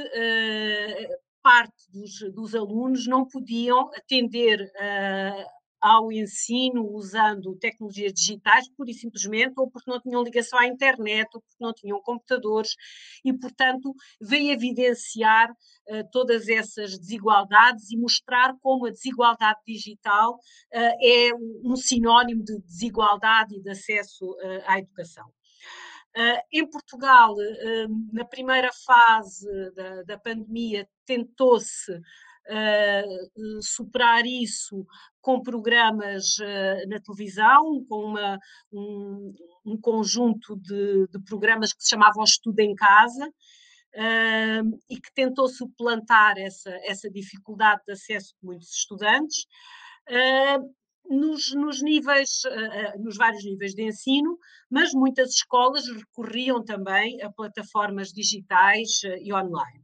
parte 1.44 1.85
dos, 1.92 2.18
dos 2.33 2.55
alunos 2.55 3.07
não 3.07 3.29
podiam 3.29 3.90
atender 3.94 4.62
uh, 4.62 5.44
ao 5.85 6.11
ensino 6.11 6.83
usando 6.94 7.55
tecnologias 7.57 8.14
digitais, 8.14 8.70
pura 8.70 8.90
e 8.90 8.94
simplesmente, 8.94 9.53
ou 9.59 9.70
porque 9.70 9.90
não 9.90 10.01
tinham 10.01 10.23
ligação 10.23 10.59
à 10.59 10.66
internet, 10.66 11.29
ou 11.35 11.42
porque 11.42 11.62
não 11.62 11.75
tinham 11.75 12.01
computadores, 12.01 12.74
e, 13.22 13.30
portanto, 13.35 13.95
veio 14.18 14.51
evidenciar 14.51 15.51
uh, 15.51 16.09
todas 16.11 16.49
essas 16.49 16.99
desigualdades 16.99 17.91
e 17.91 17.99
mostrar 17.99 18.57
como 18.62 18.87
a 18.87 18.91
desigualdade 18.91 19.61
digital 19.66 20.32
uh, 20.32 20.39
é 20.72 21.35
um 21.62 21.76
sinónimo 21.76 22.43
de 22.43 22.59
desigualdade 22.62 23.55
e 23.55 23.61
de 23.61 23.68
acesso 23.68 24.24
uh, 24.24 24.62
à 24.66 24.78
educação. 24.78 25.26
Uh, 26.16 26.41
em 26.51 26.66
Portugal, 26.66 27.35
uh, 27.35 28.11
na 28.11 28.24
primeira 28.24 28.70
fase 28.87 29.47
da, 29.74 30.03
da 30.05 30.18
pandemia, 30.18 30.89
tentou-se 31.05 32.01
uh, 32.49 33.62
superar 33.62 34.24
isso 34.26 34.86
com 35.20 35.42
programas 35.42 36.36
na 36.88 37.01
televisão, 37.01 37.82
com 37.88 38.05
uma, 38.05 38.38
um, 38.70 39.34
um, 39.64 39.80
conjunto 39.80 40.55
de, 40.57 41.07
de, 41.09 41.18
programas 41.24 41.72
que 41.72 41.82
se 41.82 41.88
chamavam 41.88 42.24
Estudo 42.24 42.61
em 42.61 42.74
Casa. 42.74 43.26
e 44.90 45.01
que 45.01 45.14
tentou 45.14 45.49
suplantar 45.49 46.36
essa, 46.36 46.70
essa 46.82 47.09
dificuldade 47.11 47.80
de 47.86 47.92
acesso 47.92 48.34
de 48.38 48.47
muitos 48.47 48.68
estudantes 48.68 49.47
nos, 51.09 51.53
nos 51.55 51.82
níveis, 51.82 52.42
uh, 52.45 53.03
nos 53.03 53.16
vários 53.16 53.45
níveis 53.45 53.74
de 53.74 53.82
ensino, 53.82 54.38
mas 54.70 54.92
muitas 54.92 55.30
escolas 55.30 55.86
recorriam 55.88 56.64
também 56.64 57.22
a 57.22 57.30
plataformas 57.30 58.09
digitais 58.09 59.03
uh, 59.05 59.16
e 59.20 59.32
online. 59.32 59.84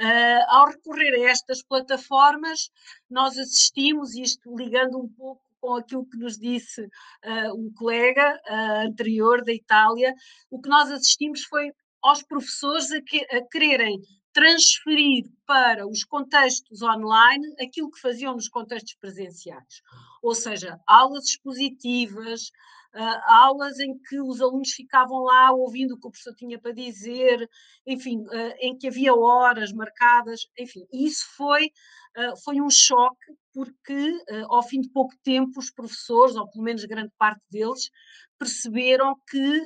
Uh, 0.00 0.44
ao 0.48 0.68
recorrer 0.68 1.14
a 1.14 1.30
estas 1.30 1.62
plataformas, 1.62 2.70
nós 3.10 3.36
assistimos, 3.36 4.14
isto 4.14 4.56
ligando 4.56 4.98
um 4.98 5.06
pouco 5.06 5.42
com 5.60 5.74
aquilo 5.74 6.06
que 6.06 6.16
nos 6.16 6.38
disse 6.38 6.82
uh, 6.82 7.54
um 7.54 7.70
colega 7.74 8.40
uh, 8.48 8.88
anterior 8.88 9.44
da 9.44 9.52
Itália, 9.52 10.14
o 10.50 10.58
que 10.58 10.70
nós 10.70 10.90
assistimos 10.90 11.42
foi 11.44 11.70
aos 12.02 12.22
professores 12.22 12.90
a, 12.92 13.02
que, 13.02 13.18
a 13.30 13.46
quererem 13.46 14.00
transferir 14.32 15.24
para 15.46 15.86
os 15.86 16.04
contextos 16.04 16.80
online 16.82 17.44
aquilo 17.60 17.90
que 17.90 18.00
faziam 18.00 18.34
nos 18.34 18.48
contextos 18.48 18.94
presenciais, 18.94 19.82
ou 20.22 20.34
seja, 20.34 20.78
aulas 20.86 21.24
expositivas, 21.24 22.50
uh, 22.94 23.20
aulas 23.26 23.78
em 23.78 23.98
que 23.98 24.20
os 24.20 24.40
alunos 24.40 24.70
ficavam 24.70 25.22
lá 25.22 25.52
ouvindo 25.52 25.92
o 25.92 26.00
que 26.00 26.06
o 26.06 26.10
professor 26.10 26.34
tinha 26.34 26.58
para 26.58 26.72
dizer, 26.72 27.48
enfim, 27.86 28.18
uh, 28.18 28.54
em 28.58 28.76
que 28.76 28.88
havia 28.88 29.14
horas 29.14 29.72
marcadas, 29.72 30.40
enfim, 30.58 30.86
isso 30.92 31.24
foi, 31.36 31.66
uh, 31.66 32.36
foi 32.44 32.60
um 32.60 32.70
choque, 32.70 33.32
porque 33.52 34.18
ao 34.48 34.62
fim 34.62 34.80
de 34.80 34.88
pouco 34.90 35.12
tempo 35.24 35.58
os 35.58 35.72
professores, 35.72 36.36
ou 36.36 36.48
pelo 36.48 36.62
menos 36.62 36.84
grande 36.84 37.12
parte 37.18 37.42
deles, 37.50 37.90
perceberam 38.38 39.16
que 39.28 39.60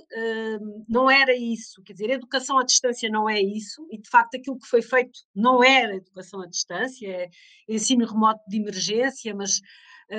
não 0.88 1.10
era 1.10 1.36
isso, 1.36 1.82
quer 1.82 1.92
dizer, 1.92 2.08
educação 2.08 2.58
à 2.58 2.64
distância 2.64 3.10
não 3.10 3.28
é 3.28 3.38
isso, 3.40 3.86
e 3.90 3.98
de 4.00 4.08
facto 4.08 4.36
aquilo 4.36 4.58
que 4.58 4.66
foi 4.66 4.80
feito 4.80 5.20
não 5.34 5.62
era 5.62 5.96
educação 5.96 6.40
à 6.40 6.46
distância, 6.46 7.06
é 7.06 7.28
ensino 7.68 8.06
remoto 8.06 8.40
de 8.48 8.56
emergência, 8.56 9.34
mas 9.34 9.60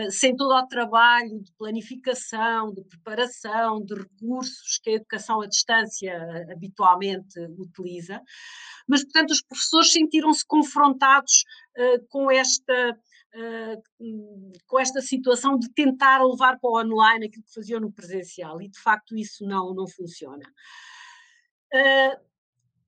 sem 0.09 0.35
todo 0.35 0.51
o 0.51 0.67
trabalho 0.67 1.41
de 1.41 1.51
planificação, 1.53 2.73
de 2.73 2.83
preparação, 2.83 3.83
de 3.83 3.93
recursos 3.95 4.79
que 4.81 4.89
a 4.89 4.93
educação 4.93 5.41
à 5.41 5.47
distância 5.47 6.11
eh, 6.11 6.53
habitualmente 6.53 7.39
utiliza. 7.57 8.21
Mas, 8.87 9.03
portanto, 9.03 9.31
os 9.31 9.41
professores 9.41 9.91
sentiram-se 9.91 10.45
confrontados 10.45 11.43
uh, 11.77 12.05
com 12.09 12.29
esta. 12.31 12.97
Uh, 13.35 13.83
com 14.65 14.79
esta 14.79 15.01
situação 15.01 15.59
de 15.59 15.69
tentar 15.73 16.23
levar 16.23 16.57
para 16.57 16.69
o 16.69 16.79
online 16.79 17.25
aquilo 17.25 17.43
que 17.43 17.53
faziam 17.53 17.81
no 17.81 17.91
presencial 17.91 18.61
e 18.61 18.69
de 18.69 18.79
facto 18.79 19.13
isso 19.17 19.45
não, 19.45 19.73
não 19.73 19.85
funciona. 19.89 20.45
Uh, 21.73 22.17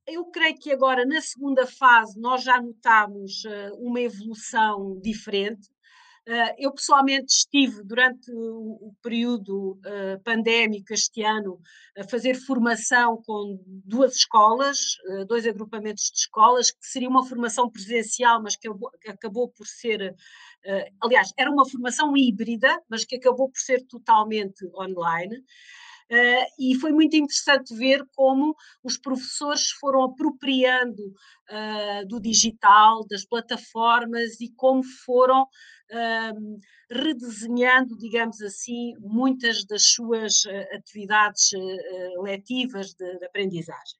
eu 0.07 0.23
creio 0.27 0.57
que 0.57 0.71
agora, 0.71 1.05
na 1.05 1.19
segunda 1.19 1.67
fase, 1.67 2.17
nós 2.17 2.41
já 2.41 2.61
notamos 2.61 3.43
uh, 3.43 3.75
uma 3.77 3.99
evolução 3.99 4.97
diferente. 5.01 5.67
Uh, 6.27 6.53
eu 6.57 6.73
pessoalmente 6.73 7.31
estive 7.31 7.81
durante 7.85 8.29
o, 8.33 8.93
período 9.01 9.79
uh, 9.85 10.21
pandémico 10.25 10.93
este 10.93 11.23
ano 11.23 11.57
a 11.97 12.03
fazer 12.03 12.35
formação 12.35 13.21
com 13.25 13.57
duas 13.65 14.17
escolas, 14.17 14.77
uh, 15.07 15.25
dois 15.25 15.47
agrupamentos 15.47 16.11
de 16.11 16.17
escolas, 16.17 16.69
que 16.69 16.85
seria 16.85 17.07
uma 17.07 17.25
formação 17.25 17.69
presencial, 17.71 18.43
mas 18.43 18.57
que 18.57 18.67
acabou 19.07 19.47
por 19.47 19.65
ser, 19.65 20.13
aliás, 21.01 21.31
era 21.37 21.49
uma 21.49 21.67
formação 21.67 22.11
híbrida, 22.17 22.77
mas 22.89 23.05
que 23.05 23.15
acabou 23.15 23.49
por 23.49 23.59
ser 23.59 23.85
totalmente 23.87 24.65
online. 24.75 25.45
Uh, 26.09 26.45
e 26.57 26.75
foi 26.75 26.93
muito 26.93 27.17
interessante 27.17 27.75
ver 27.75 28.01
como 28.15 28.55
os 28.81 28.97
professores 28.97 29.71
foram 29.71 30.03
apropriando 30.03 31.03
uh, 31.03 32.07
do 32.07 32.19
digital, 32.21 33.05
das 33.07 33.25
plataformas 33.25 34.39
e 34.39 34.49
como 34.55 34.81
foram 35.05 35.43
uh, 35.43 36.59
redesenhando, 36.89 37.97
digamos 37.97 38.41
assim, 38.41 38.93
muitas 38.99 39.65
das 39.65 39.83
suas 39.83 40.43
atividades 40.71 41.49
letivas 42.23 42.93
de, 42.93 43.19
de 43.19 43.25
aprendizagem. 43.25 43.99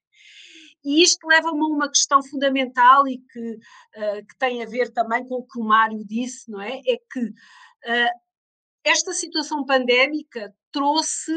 E 0.87 1.03
isto 1.03 1.27
leva-me 1.27 1.59
a 1.59 1.65
uma 1.65 1.89
questão 1.89 2.23
fundamental 2.23 3.05
e 3.09 3.17
que, 3.17 3.51
uh, 3.51 4.25
que, 4.25 4.37
tem 4.39 4.63
a 4.63 4.65
ver 4.65 4.91
também 4.93 5.27
com 5.27 5.35
o 5.35 5.45
que 5.45 5.59
o 5.59 5.63
Mário 5.63 6.01
disse, 6.05 6.49
não 6.49 6.61
é? 6.61 6.79
É 6.87 6.97
que 7.11 7.19
uh, 7.19 8.19
esta 8.85 9.11
situação 9.11 9.65
pandémica 9.65 10.55
trouxe 10.71 11.33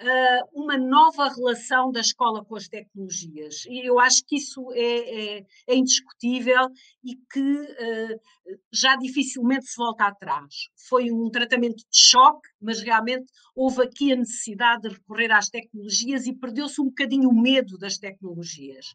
uh, 0.00 0.62
uma 0.62 0.76
nova 0.76 1.28
relação 1.28 1.90
da 1.90 2.00
escola 2.00 2.44
com 2.44 2.56
as 2.56 2.68
tecnologias. 2.68 3.64
E 3.66 3.86
eu 3.88 3.98
acho 3.98 4.24
que 4.26 4.36
isso 4.36 4.70
é, 4.72 5.38
é, 5.38 5.46
é 5.68 5.74
indiscutível 5.74 6.68
e 7.02 7.16
que 7.32 7.40
uh, 7.40 8.20
já 8.72 8.96
dificilmente 8.96 9.66
se 9.66 9.76
volta 9.76 10.06
atrás. 10.06 10.68
Foi 10.88 11.10
um 11.10 11.30
tratamento 11.30 11.76
de 11.76 11.98
choque, 11.98 12.48
mas 12.60 12.80
realmente 12.80 13.26
houve 13.54 13.82
aqui 13.82 14.12
a 14.12 14.16
necessidade 14.16 14.82
de 14.82 14.94
recorrer 14.94 15.32
às 15.32 15.48
tecnologias 15.48 16.26
e 16.26 16.34
perdeu-se 16.34 16.80
um 16.80 16.86
bocadinho 16.86 17.28
o 17.28 17.40
medo 17.40 17.78
das 17.78 17.98
tecnologias. 17.98 18.94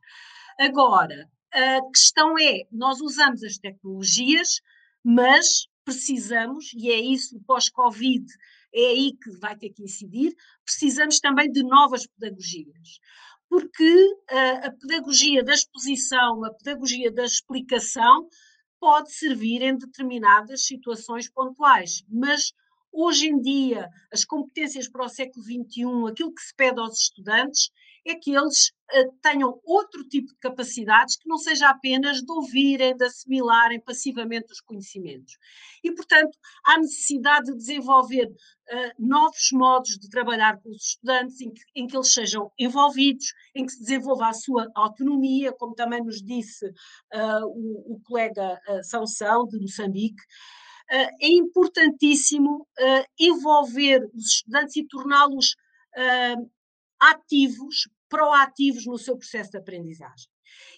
Agora, 0.60 1.30
a 1.54 1.82
questão 1.93 2.38
é: 2.38 2.64
nós 2.72 3.00
usamos 3.02 3.43
as 3.43 3.58
tecnologias, 3.58 4.60
mas 5.04 5.68
precisamos, 5.84 6.72
e 6.76 6.91
é 6.91 7.00
isso 7.00 7.38
o 7.38 7.43
pós-Covid 7.43 8.26
é 8.74 8.86
aí 8.88 9.13
que 9.22 9.32
vai 9.39 9.55
ter 9.57 9.70
que 9.70 9.84
incidir, 9.84 10.36
precisamos 10.63 11.20
também 11.20 11.51
de 11.51 11.63
novas 11.63 12.05
pedagogias. 12.05 12.99
Porque 13.49 14.15
a, 14.30 14.67
a 14.67 14.72
pedagogia 14.72 15.43
da 15.43 15.53
exposição, 15.53 16.43
a 16.43 16.53
pedagogia 16.53 17.11
da 17.11 17.24
explicação, 17.24 18.30
pode 18.80 19.11
servir 19.13 19.61
em 19.61 19.78
determinadas 19.78 20.65
situações 20.65 21.30
pontuais, 21.30 22.03
mas 22.07 22.53
hoje 22.91 23.28
em 23.28 23.39
dia 23.39 23.89
as 24.11 24.24
competências 24.24 24.88
para 24.88 25.05
o 25.05 25.09
século 25.09 25.43
XXI, 25.43 26.09
aquilo 26.09 26.34
que 26.34 26.41
se 26.41 26.55
pede 26.55 26.80
aos 26.80 27.01
estudantes 27.01 27.72
é 28.06 28.16
que 28.16 28.32
eles 28.36 28.72
uh, 28.93 29.12
tenham 29.22 29.60
outro 29.64 30.04
tipo 30.08 30.28
de 30.28 30.39
capacidades 30.39 31.18
que 31.18 31.28
não 31.28 31.38
seja 31.38 31.70
apenas 31.70 32.22
de 32.22 32.32
ouvirem, 32.32 32.95
de 32.95 33.06
assimilarem 33.06 33.80
passivamente 33.80 34.52
os 34.52 34.62
conhecimentos. 34.62 35.38
E, 35.84 35.91
portanto, 35.93 36.38
há 36.66 36.78
necessidade 36.78 37.52
de 37.52 37.58
desenvolver 37.58 38.26
uh, 38.28 38.91
novos 38.97 39.50
modos 39.52 39.97
de 39.97 40.10
trabalhar 40.10 40.60
com 40.62 40.70
os 40.70 40.84
estudantes 40.84 41.39
em 41.41 41.52
que, 41.52 41.62
em 41.76 41.88
que, 41.88 41.95
eles 41.95 42.14
sejam 42.14 42.52
envolvidos, 42.58 43.34
em 43.56 43.66
que 43.66 43.72
se 43.72 43.80
desenvolva 43.80 44.30
a 44.30 44.34
sua 44.34 44.68
autonomia, 44.76 45.54
como 45.54 45.76
também 45.76 46.04
nos 46.04 46.22
disse 46.22 46.66
uh, 46.66 47.45
o, 47.45 47.95
o, 47.95 48.02
colega 48.04 48.60
uh, 48.68 48.84
Sansão, 48.84 49.47
de 49.47 49.60
Moçambique. 49.60 50.24
é 50.91 51.28
importantíssimo 51.28 52.68
envolver 53.20 54.02
os 54.14 54.26
estudantes 54.26 54.76
e 54.76 54.88
torná-los 54.88 55.56
ativos, 57.00 57.89
proativos 58.10 58.86
no 58.86 58.97
seu 58.97 59.18
processo 59.18 59.52
de 59.52 59.58
aprendizagem. 59.58 60.28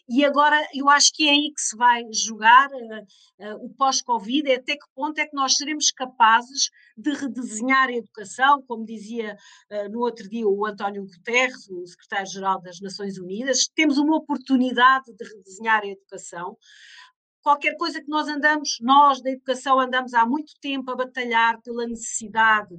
E 0.08 0.26
agora 0.26 0.58
eu 0.74 0.90
acho 0.90 1.14
que 1.14 1.28
é 1.28 1.32
aí 1.32 1.52
que 1.54 1.62
se 1.62 1.76
vai 1.78 2.04
jogar 2.12 2.70
uh, 2.70 3.56
uh, 3.56 3.66
o 3.66 3.74
pós-Covid, 3.76 4.52
é 4.52 4.56
até 4.56 4.74
que 4.74 4.86
ponto 4.94 5.18
é 5.20 5.26
que 5.26 5.36
nós 5.36 5.56
seremos 5.56 5.92
capazes 5.92 6.70
de 6.98 7.14
redesenhar 7.14 7.88
a 7.88 7.94
educação, 7.94 8.62
como 8.68 8.86
dizia 8.86 9.38
uh, 9.72 9.90
no 9.90 10.00
outro 10.00 10.28
dia 10.30 10.48
o 10.48 10.66
António 10.66 11.06
Guterres, 11.06 11.70
o 11.70 11.86
secretário-geral 11.86 12.62
das 12.62 12.80
Nações 12.82 13.18
Unidas, 13.18 13.70
temos 13.74 13.98
uma 13.98 14.18
oportunidade 14.18 15.14
de 15.14 15.24
redesenhar 15.24 15.82
a 15.84 15.88
educação. 15.88 16.58
Qualquer 17.42 17.76
coisa 17.76 18.00
que 18.00 18.10
nós 18.10 18.28
andamos, 18.28 18.78
nós 18.82 19.20
da 19.22 19.32
educação 19.32 19.80
andamos 19.80 20.14
há 20.14 20.26
muito 20.26 20.54
tempo 20.62 20.92
a 20.92 20.96
batalhar 20.96 21.60
pela 21.64 21.88
necessidade 21.88 22.76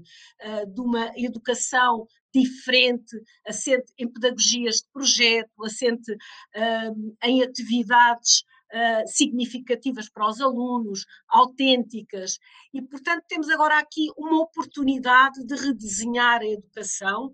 de 0.72 0.80
uma 0.80 1.10
educação 1.16 2.06
diferente, 2.34 3.20
assente 3.46 3.92
em 3.98 4.10
pedagogias 4.10 4.76
de 4.76 4.88
projeto, 4.92 5.64
assente 5.64 6.12
uh, 6.12 7.16
em 7.24 7.42
atividades 7.42 8.40
uh, 8.72 9.06
significativas 9.06 10.08
para 10.08 10.28
os 10.28 10.40
alunos, 10.40 11.04
autênticas, 11.28 12.38
e 12.72 12.80
portanto 12.82 13.24
temos 13.28 13.48
agora 13.48 13.78
aqui 13.78 14.08
uma 14.16 14.42
oportunidade 14.42 15.44
de 15.44 15.54
redesenhar 15.54 16.40
a 16.40 16.46
educação 16.46 17.30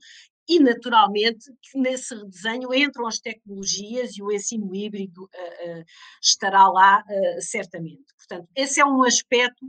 e, 0.48 0.58
naturalmente, 0.58 1.52
que 1.60 1.78
nesse 1.78 2.14
redesenho 2.14 2.72
entram 2.72 3.06
as 3.06 3.18
tecnologias 3.18 4.16
e 4.16 4.22
o 4.22 4.32
ensino 4.32 4.74
híbrido 4.74 5.24
uh, 5.24 5.80
uh, 5.80 5.84
estará 6.22 6.66
lá 6.68 7.04
uh, 7.06 7.42
certamente. 7.42 8.06
Portanto, 8.16 8.48
esse 8.56 8.80
é 8.80 8.84
um 8.84 9.02
aspecto 9.02 9.66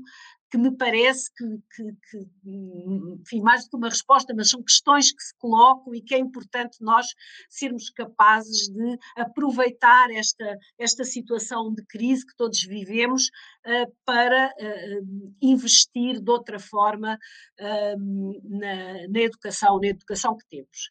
que 0.50 0.58
me 0.58 0.76
parece 0.76 1.32
que, 1.36 1.46
que, 1.76 1.84
que, 2.10 2.28
enfim, 3.22 3.42
mais 3.42 3.64
do 3.64 3.72
que 3.72 3.78
uma 3.78 3.90
resposta, 3.90 4.34
mas 4.36 4.50
são 4.50 4.64
questões 4.64 5.12
que 5.12 5.22
se 5.22 5.34
colocam 5.38 5.94
e 5.94 6.02
que 6.02 6.16
é 6.16 6.18
importante 6.18 6.78
nós 6.82 7.08
sermos 7.50 7.90
capazes 7.90 8.68
de 8.68 8.98
aproveitar 9.16 10.10
esta, 10.12 10.58
esta 10.78 11.04
situação 11.04 11.74
de 11.74 11.86
crise 11.86 12.26
que 12.26 12.36
todos 12.36 12.62
vivemos 12.64 13.28
uh, 13.28 13.94
para 14.06 14.48
uh, 14.48 15.34
investir 15.42 16.20
de 16.20 16.32
outra 16.32 16.60
forma 16.60 17.18
uh, 17.60 18.50
na, 18.50 19.08
na 19.08 19.20
educação, 19.20 19.80
na 19.80 19.88
educação 19.88 20.36
que 20.36 20.48
temos. 20.50 20.90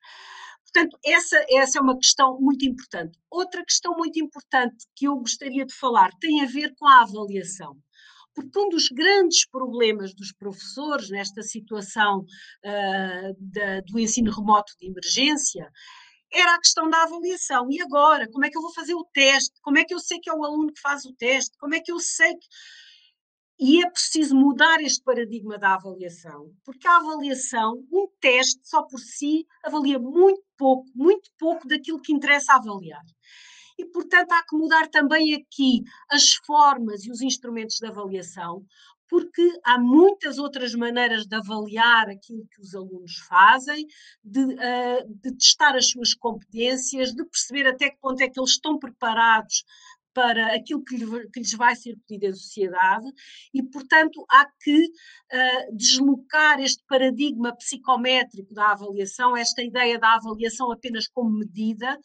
Portanto, 0.72 0.98
essa, 1.04 1.44
essa 1.50 1.78
é 1.78 1.82
uma 1.82 1.96
questão 1.96 2.38
muito 2.38 2.64
importante. 2.66 3.18
Outra 3.30 3.64
questão 3.64 3.96
muito 3.96 4.20
importante 4.20 4.86
que 4.94 5.06
eu 5.06 5.16
gostaria 5.16 5.64
de 5.64 5.74
falar 5.74 6.10
tem 6.20 6.42
a 6.42 6.46
ver 6.46 6.74
com 6.76 6.86
a 6.86 7.00
avaliação 7.00 7.76
porque 8.42 8.58
um 8.58 8.68
dos 8.68 8.88
grandes 8.88 9.46
problemas 9.48 10.14
dos 10.14 10.32
professores 10.32 11.10
nesta 11.10 11.42
situação 11.42 12.20
uh, 12.20 13.36
da, 13.38 13.80
do 13.80 13.98
ensino 13.98 14.30
remoto 14.30 14.72
de 14.78 14.86
emergência 14.86 15.70
era 16.32 16.54
a 16.54 16.58
questão 16.58 16.88
da 16.88 17.02
avaliação. 17.02 17.70
E 17.70 17.80
agora? 17.80 18.28
Como 18.30 18.44
é 18.44 18.50
que 18.50 18.56
eu 18.56 18.62
vou 18.62 18.72
fazer 18.72 18.94
o 18.94 19.04
teste? 19.12 19.60
Como 19.62 19.78
é 19.78 19.84
que 19.84 19.94
eu 19.94 19.98
sei 19.98 20.18
que 20.20 20.30
é 20.30 20.34
o 20.34 20.44
aluno 20.44 20.72
que 20.72 20.80
faz 20.80 21.04
o 21.04 21.14
teste? 21.14 21.56
Como 21.58 21.74
é 21.74 21.80
que 21.80 21.90
eu 21.90 21.98
sei 21.98 22.34
que. 22.34 22.46
E 23.60 23.82
é 23.82 23.90
preciso 23.90 24.36
mudar 24.36 24.80
este 24.80 25.02
paradigma 25.02 25.58
da 25.58 25.74
avaliação, 25.74 26.52
porque 26.64 26.86
a 26.86 26.98
avaliação, 26.98 27.84
um 27.90 28.06
teste 28.20 28.60
só 28.62 28.84
por 28.84 29.00
si, 29.00 29.44
avalia 29.64 29.98
muito 29.98 30.44
pouco, 30.56 30.88
muito 30.94 31.28
pouco 31.36 31.66
daquilo 31.66 32.00
que 32.00 32.12
interessa 32.12 32.52
avaliar. 32.52 33.02
E, 33.78 33.84
portanto, 33.86 34.32
há 34.32 34.42
que 34.42 34.56
mudar 34.56 34.88
também 34.88 35.34
aqui 35.34 35.84
as 36.10 36.34
formas 36.44 37.04
e 37.04 37.10
os 37.10 37.22
instrumentos 37.22 37.76
de 37.76 37.86
avaliação, 37.86 38.64
porque 39.08 39.58
há 39.64 39.78
muitas 39.78 40.38
outras 40.38 40.74
maneiras 40.74 41.26
de 41.26 41.34
avaliar 41.34 42.10
aquilo 42.10 42.46
que 42.46 42.60
os 42.60 42.74
alunos 42.74 43.16
fazem, 43.26 43.86
de, 44.22 44.40
uh, 44.40 45.14
de, 45.22 45.32
testar 45.36 45.74
as 45.74 45.88
suas 45.88 46.12
competências, 46.12 47.12
de 47.14 47.24
perceber 47.24 47.66
até 47.66 47.90
que 47.90 47.98
ponto 48.00 48.20
é 48.20 48.28
que 48.28 48.38
eles 48.38 48.50
estão 48.50 48.78
preparados 48.78 49.64
para 50.18 50.52
aquilo 50.52 50.82
que, 50.82 50.96
lhe, 50.96 51.28
que 51.28 51.38
lhes 51.38 51.52
vai 51.52 51.76
ser 51.76 51.96
pedido 52.04 52.32
em 52.32 52.34
sociedade, 52.34 53.06
e, 53.54 53.62
portanto, 53.62 54.26
há 54.28 54.46
que 54.60 54.76
uh, 54.84 55.76
deslocar 55.76 56.58
este 56.58 56.82
paradigma 56.88 57.54
psicométrico 57.54 58.52
da 58.52 58.72
avaliação, 58.72 59.36
esta 59.36 59.62
ideia 59.62 59.96
da 59.96 60.16
avaliação 60.16 60.72
apenas 60.72 61.06
como 61.06 61.30
medida, 61.30 61.96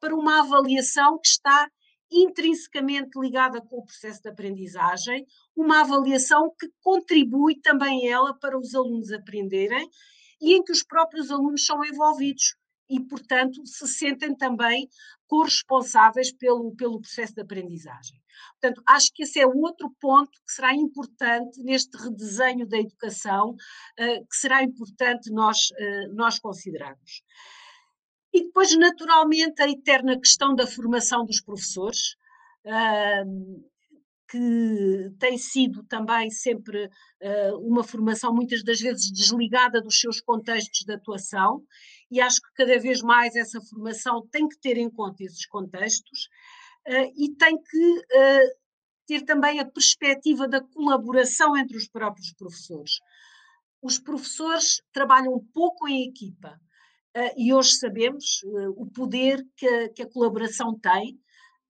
para 0.00 0.16
uma 0.16 0.40
avaliação 0.40 1.18
que 1.18 1.28
está 1.28 1.68
intrinsecamente 2.10 3.20
ligada 3.20 3.60
com 3.60 3.80
o 3.80 3.84
processo 3.84 4.22
de 4.22 4.30
aprendizagem, 4.30 5.26
uma 5.54 5.82
avaliação 5.82 6.50
que 6.58 6.70
contribui 6.80 7.60
também 7.60 8.08
ela 8.08 8.32
para 8.32 8.58
os 8.58 8.74
alunos 8.74 9.12
aprenderem 9.12 9.86
e 10.40 10.54
em 10.54 10.64
que 10.64 10.72
os 10.72 10.82
próprios 10.82 11.30
alunos 11.30 11.66
são 11.66 11.84
envolvidos 11.84 12.56
e, 12.88 13.00
portanto, 13.00 13.64
se 13.66 13.86
sentem 13.86 14.34
também 14.34 14.88
corresponsáveis 15.26 16.32
pelo, 16.32 16.74
pelo 16.74 17.00
processo 17.00 17.34
de 17.34 17.42
aprendizagem. 17.42 18.20
Portanto, 18.60 18.82
acho 18.86 19.12
que 19.12 19.24
esse 19.24 19.38
é 19.40 19.46
outro 19.46 19.94
ponto 20.00 20.30
que 20.30 20.52
será 20.52 20.74
importante 20.74 21.62
neste 21.62 21.96
redesenho 21.98 22.66
da 22.66 22.78
educação, 22.78 23.50
uh, 23.50 24.26
que 24.26 24.36
será 24.36 24.62
importante 24.62 25.30
nós, 25.30 25.70
uh, 25.72 26.14
nós 26.14 26.38
considerarmos. 26.38 27.22
E 28.32 28.44
depois, 28.44 28.76
naturalmente, 28.76 29.62
a 29.62 29.68
eterna 29.68 30.18
questão 30.18 30.54
da 30.54 30.66
formação 30.66 31.24
dos 31.24 31.40
professores, 31.40 32.16
que 34.28 35.10
tem 35.18 35.38
sido 35.38 35.82
também 35.84 36.30
sempre 36.30 36.90
ah, 37.22 37.56
uma 37.60 37.82
formação 37.82 38.34
muitas 38.34 38.62
das 38.62 38.78
vezes 38.78 39.10
desligada 39.10 39.80
dos 39.80 39.98
seus 39.98 40.20
contextos 40.20 40.84
de 40.84 40.92
atuação, 40.92 41.62
e 42.10 42.20
acho 42.20 42.40
que 42.40 42.52
cada 42.54 42.78
vez 42.78 43.02
mais 43.02 43.36
essa 43.36 43.60
formação 43.60 44.26
tem 44.30 44.48
que 44.48 44.58
ter 44.58 44.76
em 44.76 44.90
conta 44.90 45.22
esses 45.22 45.46
contextos 45.46 46.28
ah, 46.86 47.06
e 47.16 47.34
tem 47.36 47.56
que 47.56 48.04
ah, 48.14 48.46
ter 49.06 49.22
também 49.22 49.60
a 49.60 49.64
perspectiva 49.64 50.46
da 50.46 50.60
colaboração 50.60 51.56
entre 51.56 51.76
os 51.76 51.88
próprios 51.88 52.32
professores. 52.34 52.98
Os 53.82 53.98
professores 53.98 54.82
trabalham 54.92 55.38
pouco 55.54 55.88
em 55.88 56.08
equipa, 56.08 56.58
Uh, 57.16 57.32
e 57.36 57.52
hoje 57.54 57.72
sabemos 57.72 58.42
uh, 58.44 58.70
o 58.76 58.86
poder 58.86 59.44
que 59.56 59.66
a, 59.66 59.88
que 59.88 60.02
a 60.02 60.08
colaboração 60.08 60.78
tem, 60.78 61.18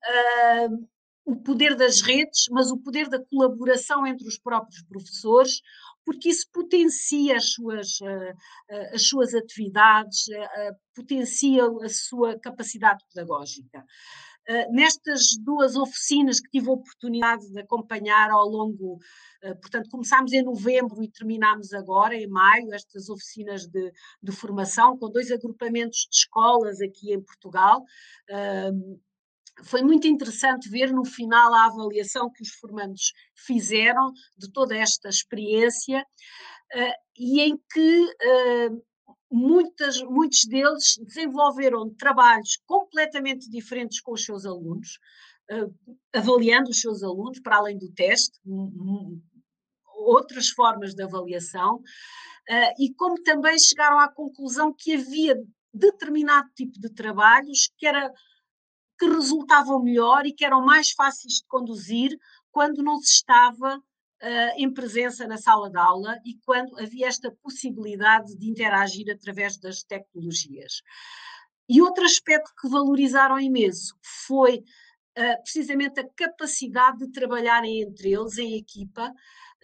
uh, 0.04 0.88
o 1.28 1.36
poder 1.36 1.76
das 1.76 2.00
redes, 2.00 2.46
mas 2.50 2.70
o 2.70 2.78
poder 2.78 3.08
da 3.08 3.22
colaboração 3.22 4.06
entre 4.06 4.26
os 4.26 4.38
próprios 4.38 4.82
professores, 4.82 5.60
porque 6.04 6.30
isso 6.30 6.46
potencia 6.50 7.36
as 7.36 7.50
suas, 7.50 7.98
as 8.94 9.02
suas 9.06 9.34
atividades, 9.34 10.24
potencia 10.94 11.64
a 11.82 11.88
sua 11.90 12.38
capacidade 12.38 13.04
pedagógica. 13.12 13.84
Nestas 14.70 15.36
duas 15.38 15.76
oficinas 15.76 16.40
que 16.40 16.48
tive 16.48 16.70
a 16.70 16.72
oportunidade 16.72 17.52
de 17.52 17.60
acompanhar 17.60 18.30
ao 18.30 18.48
longo 18.48 18.98
eh, 19.40 19.54
portanto, 19.54 19.88
começámos 19.88 20.32
em 20.32 20.42
novembro 20.42 21.02
e 21.02 21.08
terminámos 21.08 21.72
agora, 21.72 22.14
em 22.14 22.26
maio, 22.26 22.74
estas 22.74 23.08
oficinas 23.08 23.66
de, 23.66 23.92
de 24.22 24.32
formação, 24.32 24.98
com 24.98 25.08
dois 25.10 25.30
agrupamentos 25.30 26.08
de 26.10 26.16
escolas 26.16 26.80
aqui 26.80 27.12
em 27.12 27.20
Portugal. 27.22 27.84
Foi 29.64 29.82
muito 29.82 30.06
interessante 30.06 30.68
ver 30.68 30.92
no 30.92 31.04
final 31.04 31.52
a 31.52 31.66
avaliação 31.66 32.30
que 32.30 32.42
os 32.42 32.50
formandos 32.54 33.12
fizeram 33.34 34.12
de 34.36 34.50
toda 34.52 34.76
esta 34.76 35.08
experiência 35.08 36.00
uh, 36.00 36.94
e 37.16 37.40
em 37.40 37.56
que 37.72 38.04
uh, 38.04 38.84
muitas, 39.30 40.02
muitos 40.02 40.44
deles 40.44 40.96
desenvolveram 41.06 41.92
trabalhos 41.94 42.58
completamente 42.66 43.50
diferentes 43.50 44.00
com 44.00 44.12
os 44.12 44.24
seus 44.24 44.44
alunos, 44.46 44.98
uh, 45.50 45.74
avaliando 46.14 46.70
os 46.70 46.80
seus 46.80 47.02
alunos, 47.02 47.40
para 47.40 47.56
além 47.56 47.78
do 47.78 47.92
teste, 47.92 48.38
outras 49.96 50.48
formas 50.50 50.94
de 50.94 51.02
avaliação, 51.02 51.82
e 52.78 52.94
como 52.94 53.22
também 53.22 53.58
chegaram 53.58 53.98
à 53.98 54.08
conclusão 54.10 54.72
que 54.74 54.94
havia 54.94 55.36
determinado 55.74 56.48
tipo 56.54 56.80
de 56.80 56.88
trabalhos 56.94 57.68
que 57.76 57.86
era 57.86 58.10
que 58.98 59.06
resultavam 59.06 59.82
melhor 59.82 60.26
e 60.26 60.32
que 60.32 60.44
eram 60.44 60.64
mais 60.64 60.90
fáceis 60.90 61.34
de 61.34 61.46
conduzir 61.46 62.18
quando 62.50 62.82
não 62.82 62.98
se 62.98 63.12
estava 63.12 63.76
uh, 63.76 64.52
em 64.56 64.72
presença 64.72 65.26
na 65.26 65.36
sala 65.36 65.70
de 65.70 65.78
aula 65.78 66.18
e 66.24 66.34
quando 66.44 66.78
havia 66.78 67.06
esta 67.06 67.30
possibilidade 67.42 68.36
de 68.36 68.50
interagir 68.50 69.10
através 69.10 69.56
das 69.56 69.82
tecnologias. 69.82 70.82
E 71.68 71.82
outro 71.82 72.04
aspecto 72.04 72.50
que 72.60 72.68
valorizaram 72.68 73.38
imenso 73.38 73.94
foi 74.02 74.58
uh, 74.58 75.42
precisamente 75.42 76.00
a 76.00 76.08
capacidade 76.16 76.98
de 76.98 77.12
trabalharem 77.12 77.82
entre 77.82 78.12
eles 78.12 78.38
em 78.38 78.56
equipa 78.56 79.12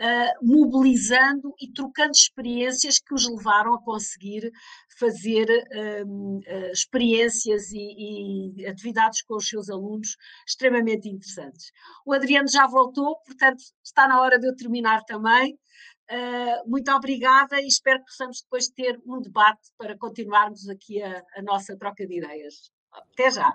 uh, 0.01 0.47
mobilizando 0.47 1.55
e 1.61 1.71
trocando 1.73 2.13
experiências 2.13 2.99
que 2.99 3.15
os 3.15 3.29
levaram 3.29 3.75
a 3.75 3.83
conseguir 3.83 4.51
fazer 4.99 5.47
uh, 5.49 6.71
experiências 6.73 7.73
e, 7.73 8.57
e, 8.59 8.67
atividades 8.67 9.23
com 9.23 9.37
os 9.37 9.49
seus 9.49 9.69
alunos 9.69 10.17
extremamente 10.47 11.09
interessantes. 11.09 11.71
O 12.05 12.13
Adriano 12.13 12.49
já 12.49 12.67
voltou, 12.67 13.17
portanto, 13.25 13.63
está 13.83 14.07
na 14.09 14.21
hora 14.21 14.39
de 14.39 14.49
eu 14.49 14.57
terminar 14.57 15.03
também. 15.05 15.59
Uh, 16.11 16.71
muito 16.71 16.91
obrigada 16.93 17.61
e 17.61 17.67
espero 17.67 18.01
que 18.01 18.07
possamos 18.07 18.43
depois 18.43 18.69
ter 18.69 19.01
um 19.07 19.21
debate 19.21 19.71
para 19.79 19.97
continuarmos 19.97 20.69
aqui 20.69 21.03
a, 21.03 21.23
a 21.37 21.43
nossa 21.43 21.77
troca 21.77 22.07
de 22.07 22.19
ideias. 22.19 22.71
Até 22.93 23.31
já. 23.31 23.53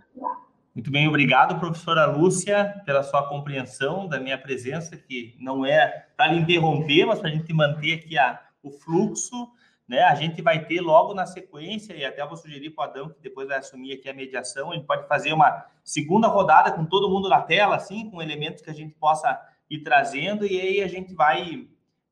Muito 0.80 0.92
bem, 0.92 1.10
obrigado, 1.10 1.60
professora 1.60 2.06
Lúcia, 2.06 2.82
pela 2.86 3.04
sua 3.04 3.28
compreensão 3.28 4.08
da 4.08 4.18
minha 4.18 4.38
presença, 4.38 4.96
que 4.96 5.36
não 5.38 5.66
é 5.66 6.08
para 6.16 6.32
lhe 6.32 6.40
interromper, 6.40 7.06
mas 7.06 7.20
para 7.20 7.28
a 7.28 7.34
gente 7.34 7.52
manter 7.52 7.96
aqui 7.96 8.18
a, 8.18 8.42
o 8.64 8.72
fluxo. 8.72 9.52
Né? 9.86 10.02
A 10.04 10.16
gente 10.16 10.42
vai 10.42 10.64
ter 10.64 10.80
logo 10.80 11.14
na 11.14 11.26
sequência, 11.26 11.94
e 11.94 12.06
até 12.06 12.26
vou 12.26 12.38
sugerir 12.38 12.70
para 12.70 12.82
o 12.82 12.90
Adão, 12.90 13.10
que 13.10 13.20
depois 13.20 13.50
vai 13.50 13.58
assumir 13.58 13.92
aqui 13.92 14.08
a 14.08 14.14
mediação, 14.14 14.72
gente 14.72 14.86
pode 14.86 15.06
fazer 15.06 15.34
uma 15.34 15.66
segunda 15.84 16.30
rodada 16.30 16.72
com 16.72 16.86
todo 16.86 17.10
mundo 17.10 17.28
na 17.28 17.42
tela, 17.42 17.76
assim, 17.76 18.10
com 18.10 18.22
elementos 18.22 18.64
que 18.64 18.70
a 18.70 18.74
gente 18.74 18.96
possa 18.96 19.38
ir 19.70 19.80
trazendo, 19.80 20.46
e 20.46 20.62
aí 20.62 20.82
a 20.82 20.88
gente 20.88 21.14
vai, 21.14 21.68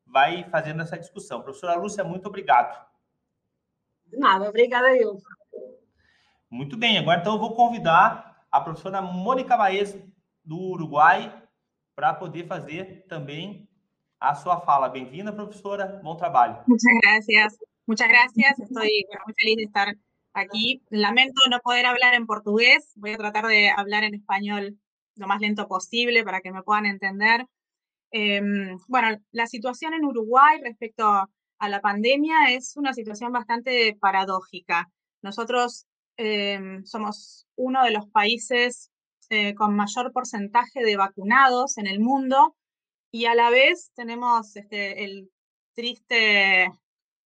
vai 0.05 0.43
fazendo 0.51 0.81
essa 0.81 0.99
discussão. 0.99 1.41
Professora 1.41 1.79
Lúcia, 1.79 2.03
muito 2.03 2.27
obrigado. 2.27 2.85
De 4.07 4.17
nada, 4.17 4.49
obrigada 4.49 4.93
eu. 4.97 5.17
Muito 6.49 6.75
bem, 6.75 6.97
agora 6.97 7.21
então 7.21 7.35
eu 7.35 7.39
vou 7.39 7.55
convidar 7.55 8.27
a 8.57 8.61
professora 8.61 9.01
Mônica 9.01 9.55
Baez, 9.55 9.95
do 10.43 10.57
Uruguai, 10.57 11.31
para 11.95 12.13
poder 12.13 12.47
fazer 12.47 13.05
também 13.07 13.69
a 14.19 14.33
sua 14.33 14.59
fala. 14.61 14.89
Bem-vinda, 14.89 15.31
professora. 15.31 15.99
Bom 16.03 16.15
trabalho. 16.15 16.63
Muchas 16.67 16.93
gracias. 17.03 17.57
Muchas 17.85 18.07
gracias. 18.07 18.59
Estoy 18.59 19.05
muy 19.25 19.33
feliz 19.35 19.57
de 19.57 19.63
estar 19.63 19.95
aquí. 20.33 20.81
Lamento 20.89 21.41
no 21.49 21.59
poder 21.59 21.85
hablar 21.85 22.15
en 22.15 22.25
portugués. 22.25 22.91
Voy 22.95 23.13
a 23.13 23.17
tratar 23.17 23.45
de 23.45 23.69
hablar 23.69 24.03
en 24.03 24.15
español 24.15 24.77
lo 25.15 25.27
más 25.27 25.39
lento 25.39 25.67
posible 25.67 26.23
para 26.23 26.41
que 26.41 26.51
me 26.51 26.63
puedan 26.63 26.85
entender. 26.85 27.45
Eh, 28.11 28.41
bueno, 28.87 29.19
la 29.31 29.47
situación 29.47 29.93
en 29.93 30.05
Uruguay 30.05 30.59
respecto 30.63 31.05
a 31.59 31.69
la 31.69 31.81
pandemia 31.81 32.51
es 32.51 32.75
una 32.75 32.93
situación 32.93 33.31
bastante 33.31 33.97
paradójica. 33.99 34.89
Nosotros 35.21 35.85
eh, 36.17 36.59
somos 36.85 37.47
uno 37.55 37.83
de 37.83 37.91
los 37.91 38.07
países 38.07 38.91
eh, 39.29 39.55
con 39.55 39.75
mayor 39.75 40.13
porcentaje 40.13 40.83
de 40.83 40.95
vacunados 40.95 41.77
en 41.77 41.87
el 41.87 41.99
mundo 41.99 42.55
y 43.11 43.25
a 43.25 43.35
la 43.35 43.49
vez 43.49 43.91
tenemos 43.93 44.55
este, 44.55 45.03
el 45.03 45.29
triste 45.73 46.71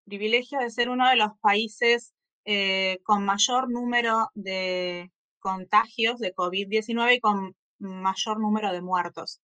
privilegio 0.04 0.58
de 0.58 0.70
ser 0.70 0.88
uno 0.88 1.08
de 1.08 1.16
los 1.16 1.30
países 1.40 2.12
eh, 2.44 2.98
con 3.04 3.24
mayor 3.24 3.70
número 3.70 4.30
de 4.34 5.12
contagios 5.38 6.18
de 6.18 6.34
COVID-19 6.34 7.16
y 7.16 7.20
con 7.20 7.56
mayor 7.78 8.40
número 8.40 8.72
de 8.72 8.82
muertos. 8.82 9.40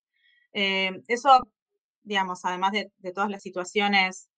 Eh, 0.53 1.01
eso, 1.07 1.49
digamos, 2.03 2.45
además 2.45 2.73
de, 2.73 2.91
todas 3.13 3.31
las 3.31 3.43
situaciones 3.43 4.29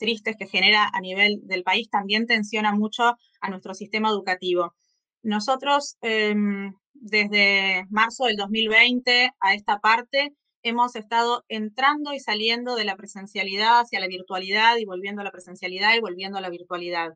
tristes 0.00 0.36
que 0.36 0.48
genera 0.48 0.90
a 0.92 1.00
nivel 1.00 1.40
del 1.44 1.62
país 1.62 1.88
también 1.90 2.26
tensiona 2.26 2.72
mucho 2.72 3.16
a 3.40 3.50
nuestro 3.50 3.74
sistema 3.74 4.08
educativo. 4.08 4.74
Nosotros 5.22 5.98
em, 6.00 6.74
desde 6.94 7.86
marzo 7.90 8.24
del 8.24 8.36
2020 8.36 9.32
a 9.38 9.54
esta 9.54 9.78
parte 9.78 10.34
hemos 10.62 10.96
estado 10.96 11.44
entrando 11.48 12.12
y 12.12 12.20
saliendo 12.20 12.74
de 12.74 12.84
la 12.84 12.96
presencialidad 12.96 13.80
hacia 13.80 14.00
la 14.00 14.08
virtualidad 14.08 14.76
y 14.78 14.84
volviendo 14.84 15.20
a 15.22 15.24
la 15.24 15.30
presencialidad 15.30 15.94
y 15.94 16.00
volviendo 16.00 16.38
a 16.38 16.40
la 16.40 16.50
virtualidad. 16.50 17.10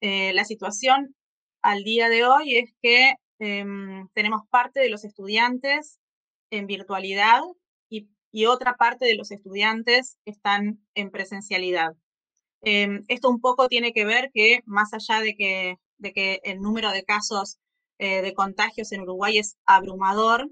Eh, 0.00 0.32
la 0.34 0.44
situación 0.44 1.14
al 1.62 1.84
día 1.84 2.08
de 2.08 2.24
hoy 2.24 2.56
es 2.56 2.74
que 2.82 3.14
em, 3.38 4.08
tenemos 4.14 4.42
parte 4.50 4.80
de 4.80 4.88
los 4.88 5.04
estudiantes 5.04 6.00
en 6.50 6.66
virtualidad 6.66 7.40
y, 7.88 8.46
otra 8.46 8.76
parte 8.76 9.04
de 9.04 9.14
los 9.14 9.30
estudiantes 9.30 10.16
están 10.24 10.80
en 10.94 11.10
presencialidad. 11.10 11.92
Em, 12.62 13.04
esto 13.08 13.28
un 13.28 13.40
poco 13.40 13.68
tiene 13.68 13.92
que 13.92 14.04
ver 14.04 14.30
que 14.32 14.60
más 14.66 14.94
allá 14.94 15.20
de 15.20 15.34
que, 15.34 15.76
de 15.98 16.12
que 16.12 16.40
el 16.44 16.60
número 16.60 16.92
de 16.92 17.04
casos 17.04 17.58
eh, 17.98 18.22
de 18.22 18.34
contagios 18.34 18.92
en 18.92 19.02
Uruguay 19.02 19.38
es 19.38 19.56
abrumador, 19.66 20.48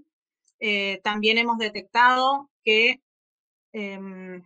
eh, 0.58 1.00
también 1.04 1.38
hemos 1.38 1.58
detectado 1.58 2.50
que 2.64 3.00
em, 3.72 4.42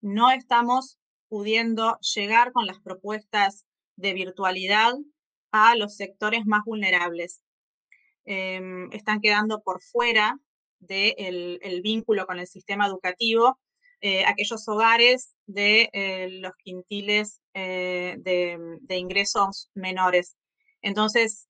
no 0.00 0.30
estamos 0.30 0.98
pudiendo 1.28 1.98
llegar 2.14 2.52
con 2.52 2.66
las 2.66 2.80
propuestas 2.80 3.66
de 3.96 4.14
virtualidad 4.14 4.94
a 5.52 5.76
los 5.76 5.96
sectores 5.96 6.46
más 6.46 6.64
vulnerables. 6.64 7.42
Em, 8.24 8.90
están 8.92 9.20
quedando 9.20 9.62
por 9.62 9.82
fuera 9.82 10.38
del 10.80 11.58
el 11.62 11.82
vínculo 11.82 12.26
con 12.26 12.38
el 12.38 12.46
sistema 12.46 12.86
educativo 12.86 13.58
eh, 14.00 14.24
aquellos 14.24 14.68
hogares 14.68 15.34
de 15.46 15.88
eh, 15.92 16.28
los 16.40 16.52
quintiles 16.62 17.40
de, 17.54 18.58
de 18.80 18.96
ingresos 18.98 19.70
menores. 19.74 20.36
Entonces, 20.82 21.48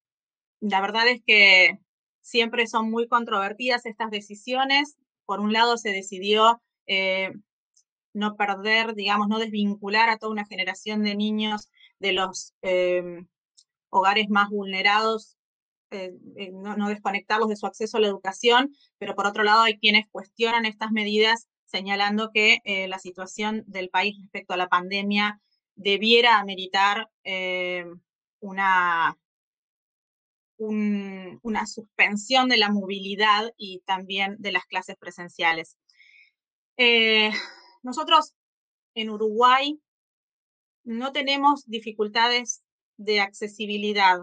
la 0.60 0.80
verdad 0.80 1.08
es 1.08 1.20
que 1.26 1.78
siempre 2.20 2.68
son 2.68 2.90
muy 2.90 3.08
controvertidas 3.08 3.86
estas 3.86 4.10
decisiones. 4.10 4.96
Por 5.24 5.40
un 5.40 5.52
lado, 5.52 5.76
se 5.76 5.90
decidió 5.90 6.62
eh, 6.86 7.32
no 8.14 8.36
perder, 8.36 8.94
digamos, 8.94 9.26
no 9.28 9.40
desvincular 9.40 10.08
a 10.08 10.18
toda 10.18 10.32
una 10.32 10.46
generación 10.46 11.02
de 11.02 11.16
niños 11.16 11.70
de 11.98 12.12
los 12.12 12.54
hogares 13.90 14.28
más 14.28 14.50
vulnerados, 14.50 15.36
eh, 15.90 16.12
eh, 16.36 16.50
no, 16.52 16.88
desconectarlos 16.88 17.48
de 17.48 17.56
su 17.56 17.66
acceso 17.66 17.96
a 17.96 18.00
la 18.00 18.08
educación, 18.08 18.74
pero 18.98 19.14
por 19.14 19.26
otro 19.26 19.44
lado 19.44 19.62
hay 19.62 19.78
quienes 19.78 20.06
cuestionan 20.10 20.66
estas 20.66 20.90
medidas 20.90 21.48
señalando 21.76 22.30
que 22.32 22.60
la 22.88 22.98
situación 22.98 23.64
del 23.66 23.90
país 23.90 24.16
respecto 24.20 24.54
a 24.54 24.56
la 24.56 24.68
pandemia 24.68 25.40
debiera 25.74 26.38
ameritar 26.38 27.08
una 28.40 29.16
una 30.58 31.66
suspensión 31.66 32.48
de 32.48 32.56
la 32.56 32.70
movilidad 32.70 33.52
y 33.56 33.80
también 33.84 34.36
de 34.38 34.52
las 34.52 34.64
clases 34.64 34.96
presenciales. 34.96 35.76
Eh, 36.76 37.30
nosotros 37.82 38.34
en 38.94 39.10
Uruguay 39.10 39.80
no 40.84 41.12
tenemos 41.12 41.66
dificultades 41.66 42.62
de 42.96 43.20
accesibilidad. 43.20 44.20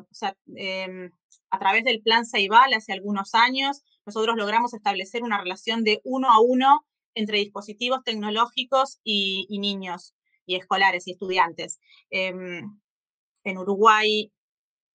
Em, 0.56 1.12
a 1.49 1.60
través 1.60 1.84
del 1.84 2.01
plan 2.01 2.26
Ceibal 2.26 2.74
hace 2.74 2.93
algunos 2.93 3.36
años, 3.36 3.84
nosotros 4.06 4.36
logramos 4.36 4.74
establecer 4.74 5.24
una 5.24 5.39
relación 5.39 5.84
de 5.84 6.01
uno 6.04 6.32
a 6.32 6.39
uno 6.41 6.86
entre 7.16 7.39
dispositivos 7.39 8.03
tecnológicos 8.03 8.99
y, 9.03 9.47
niños 9.59 10.14
y 10.45 10.55
escolares 10.55 11.07
y 11.07 11.11
estudiantes. 11.11 11.80
Em, 12.09 12.80
en 13.43 13.57
Uruguay 13.57 14.32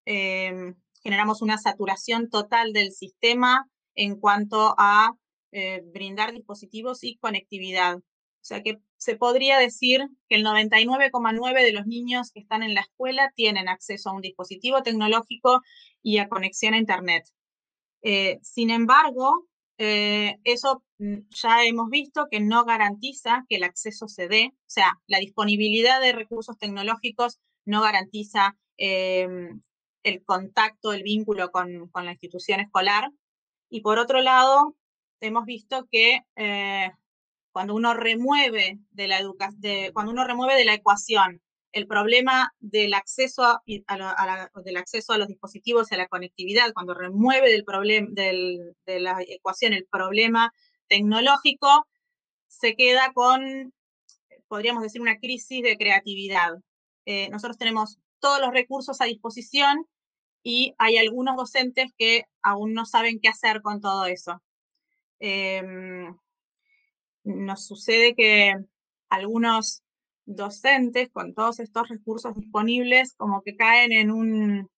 em, 0.04 0.74
generamos 1.02 1.42
una 1.42 1.58
saturación 1.58 2.30
total 2.30 2.72
del 2.72 2.92
sistema 2.92 3.68
en 3.94 4.18
cuanto 4.18 4.74
a 4.78 5.12
eh, 5.52 5.82
brindar 5.92 6.32
dispositivos 6.32 7.04
y 7.04 7.16
conectividad. 7.16 7.96
O 7.96 8.44
sea 8.48 8.62
que 8.62 8.78
se 8.96 9.16
podría 9.16 9.58
decir 9.58 10.06
que 10.28 10.36
el 10.36 10.44
99,9 10.44 11.64
de 11.64 11.72
los 11.72 11.86
niños 11.86 12.30
que 12.32 12.40
están 12.40 12.62
en 12.62 12.74
la 12.74 12.82
escuela 12.82 13.32
tienen 13.34 13.68
acceso 13.68 14.10
a 14.10 14.14
un 14.14 14.22
dispositivo 14.22 14.82
tecnológico 14.82 15.62
y 16.02 16.18
a 16.18 16.28
conexión 16.28 16.74
a 16.74 16.78
Internet. 16.78 17.24
Eh, 18.02 18.38
sin 18.42 18.70
embargo, 18.70 19.47
eh, 19.78 20.38
eso 20.44 20.82
mm, 20.98 21.18
ya 21.30 21.64
hemos 21.64 21.88
visto 21.88 22.26
que 22.30 22.40
no 22.40 22.64
garantiza 22.64 23.46
que 23.48 23.56
el 23.56 23.64
acceso 23.64 24.08
se 24.08 24.28
dé, 24.28 24.52
o 24.54 24.70
sea, 24.70 25.00
la 25.06 25.18
disponibilidad 25.18 26.00
de 26.00 26.12
recursos 26.12 26.58
tecnológicos 26.58 27.38
no 27.64 27.80
garantiza 27.82 28.56
em, 28.76 29.62
el 30.02 30.24
contacto, 30.24 30.92
el 30.92 31.02
vínculo 31.04 31.50
con, 31.52 31.90
la 31.94 32.12
institución 32.12 32.60
escolar. 32.60 33.10
Y 33.70 33.82
por 33.82 33.98
otro 33.98 34.20
lado, 34.22 34.76
hemos 35.20 35.44
visto 35.44 35.86
que 35.90 36.22
eh, 36.36 36.90
cuando 37.52 37.74
uno 37.74 37.94
remueve 37.94 38.78
de 38.90 39.08
la 39.08 39.20
cuando 39.92 40.12
uno 40.12 40.24
remueve 40.24 40.54
de 40.56 40.64
la 40.64 40.74
ecuación 40.74 41.42
el 41.78 41.86
problema 41.86 42.52
del 42.58 42.92
acceso 42.92 43.44
a, 43.44 43.62
del 43.64 44.76
acceso 44.76 45.12
a 45.12 45.18
los 45.18 45.28
dispositivos 45.28 45.90
y 45.90 45.94
a 45.94 45.98
la 45.98 46.08
conectividad, 46.08 46.72
cuando 46.74 46.92
remueve 46.92 47.50
del 47.50 47.64
problema 47.64 48.08
de 48.12 49.00
la 49.00 49.22
ecuación 49.26 49.72
el 49.72 49.86
problema 49.86 50.52
tecnológico, 50.88 51.86
se 52.48 52.74
queda 52.74 53.12
con, 53.14 53.72
podríamos 54.48 54.82
decir, 54.82 55.00
una 55.00 55.18
crisis 55.18 55.62
de 55.62 55.76
creatividad. 55.76 56.54
Eh, 57.06 57.28
nosotros 57.30 57.56
tenemos 57.56 57.98
todos 58.18 58.40
los 58.40 58.50
recursos 58.50 59.00
a 59.00 59.04
disposición 59.04 59.86
y 60.42 60.74
hay 60.78 60.98
algunos 60.98 61.36
docentes 61.36 61.92
que 61.96 62.24
aún 62.42 62.74
no 62.74 62.86
saben 62.86 63.20
qué 63.20 63.28
hacer 63.28 63.62
con 63.62 63.80
todo 63.80 64.06
eso. 64.06 64.42
Em, 65.20 66.16
nos 67.22 67.66
sucede 67.66 68.14
que 68.16 68.54
algunos 69.08 69.82
docentes 70.28 71.08
con 71.10 71.34
todos 71.34 71.58
estos 71.58 71.88
recursos 71.88 72.34
disponibles 72.34 73.14
como 73.14 73.42
que 73.42 73.56
caen 73.56 73.92
en, 73.92 74.10
un, 74.10 74.70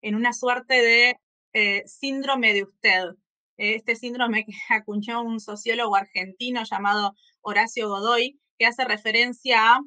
en 0.00 0.14
una 0.14 0.32
suerte 0.32 0.74
de 0.74 1.20
eh, 1.52 1.86
síndrome 1.86 2.54
de 2.54 2.64
usted. 2.64 3.10
Este 3.56 3.96
síndrome 3.96 4.44
que 4.46 4.52
acuñó 4.70 5.22
un 5.22 5.40
sociólogo 5.40 5.94
argentino 5.94 6.62
llamado 6.64 7.14
Horacio 7.42 7.88
Godoy, 7.88 8.40
que 8.58 8.66
hace 8.66 8.84
referencia 8.84 9.74
a, 9.74 9.80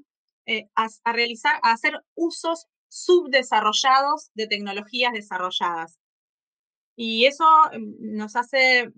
eh, 0.45 0.69
a 0.75 1.13
realizar, 1.13 1.59
a 1.63 1.71
hacer 1.71 1.99
usos 2.15 2.67
subdesarrollados 2.87 4.29
de 4.35 4.47
tecnologías 4.47 5.13
desarrolladas. 5.13 5.99
Y 6.95 7.25
eso 7.25 7.45
em, 7.71 7.95
nos 7.99 8.35
hace 8.35 8.91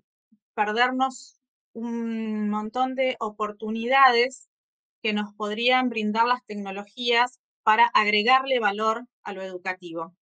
perdernos 0.54 1.40
un 1.74 2.50
montón 2.50 2.96
de 2.96 3.16
oportunidades 3.20 4.49
que 5.02 5.14
nos 5.14 5.34
podrían 5.36 5.90
brindar 5.90 6.26
las 6.26 6.46
tecnologías 6.46 7.40
para 7.64 7.86
agregarle 7.94 8.60
valor 8.60 9.06
a 9.24 9.34
lo 9.34 9.42
educativo. 9.42 10.16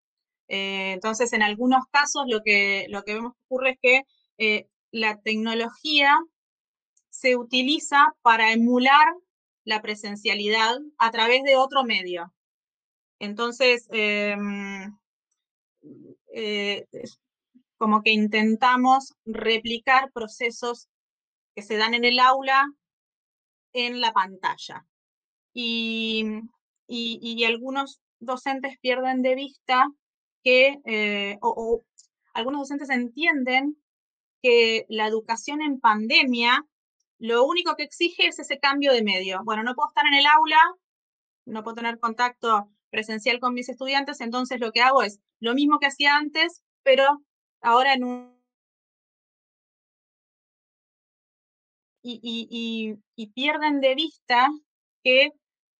Eh, 0.48 0.94
entonces, 0.94 1.34
en 1.34 1.44
algunos 1.44 1.86
casos 1.92 2.24
lo 2.28 2.42
que, 2.44 2.88
lo 2.90 3.04
que 3.04 3.16
vemos 3.16 3.34
que 3.34 3.40
ocurre 3.46 3.70
es 3.72 3.78
que 3.82 4.04
eh, 4.38 4.68
la 4.92 5.20
tecnología 5.22 6.18
se 7.10 7.36
utiliza 7.36 8.14
para 8.22 8.54
emular 8.54 9.08
la 9.66 9.82
presencialidad 9.82 10.78
a 10.98 11.12
través 11.12 11.44
de 11.44 11.58
otro 11.58 11.84
medio. 11.84 12.34
Entonces, 13.20 13.88
em, 13.92 14.96
eh, 16.34 16.86
como 17.78 18.02
que 18.02 18.12
intentamos 18.12 19.14
replicar 19.26 20.12
procesos 20.12 20.88
que 21.56 21.62
se 21.64 21.78
dan 21.78 21.94
en 21.94 22.06
el 22.06 22.20
aula 22.20 22.66
en 23.78 24.02
la 24.02 24.12
pantalla. 24.12 24.86
Y, 25.54 26.26
algunos 27.46 28.02
docentes 28.20 28.78
pierden 28.80 29.22
de 29.22 29.36
vista 29.36 29.88
que, 30.44 30.80
eh, 30.86 31.38
o, 31.42 31.84
algunos 32.34 32.62
docentes 32.62 32.90
entienden 32.90 33.78
que 34.42 34.86
la 34.90 35.08
educación 35.08 35.62
en 35.62 35.80
pandemia 35.80 36.66
lo 37.20 37.46
único 37.46 37.76
que 37.76 37.84
exige 37.84 38.28
es 38.28 38.40
ese 38.40 38.60
cambio 38.60 38.94
de 38.94 39.04
medio. 39.04 39.42
Bueno, 39.44 39.64
no 39.64 39.74
puedo 39.76 39.90
estar 39.90 40.06
en 40.06 40.14
el 40.14 40.26
aula, 40.26 40.60
no 41.46 41.64
puedo 41.64 41.76
tener 41.76 42.00
contacto 42.00 42.70
presencial 42.90 43.40
con 43.40 43.54
mis 43.54 43.70
estudiantes, 43.70 44.22
entonces 44.22 44.60
lo 44.60 44.72
que 44.72 44.82
hago 44.82 45.02
es 45.04 45.20
lo 45.40 45.54
mismo 45.54 45.80
que 45.80 45.88
hacía 45.88 46.16
antes, 46.16 46.64
pero 46.84 47.24
ahora 47.62 47.94
en 47.94 48.04
un... 48.04 48.37
Y, 52.10 53.28
pierden 53.34 53.82
de 53.82 53.95
vista 53.95 54.47
que 55.03 55.32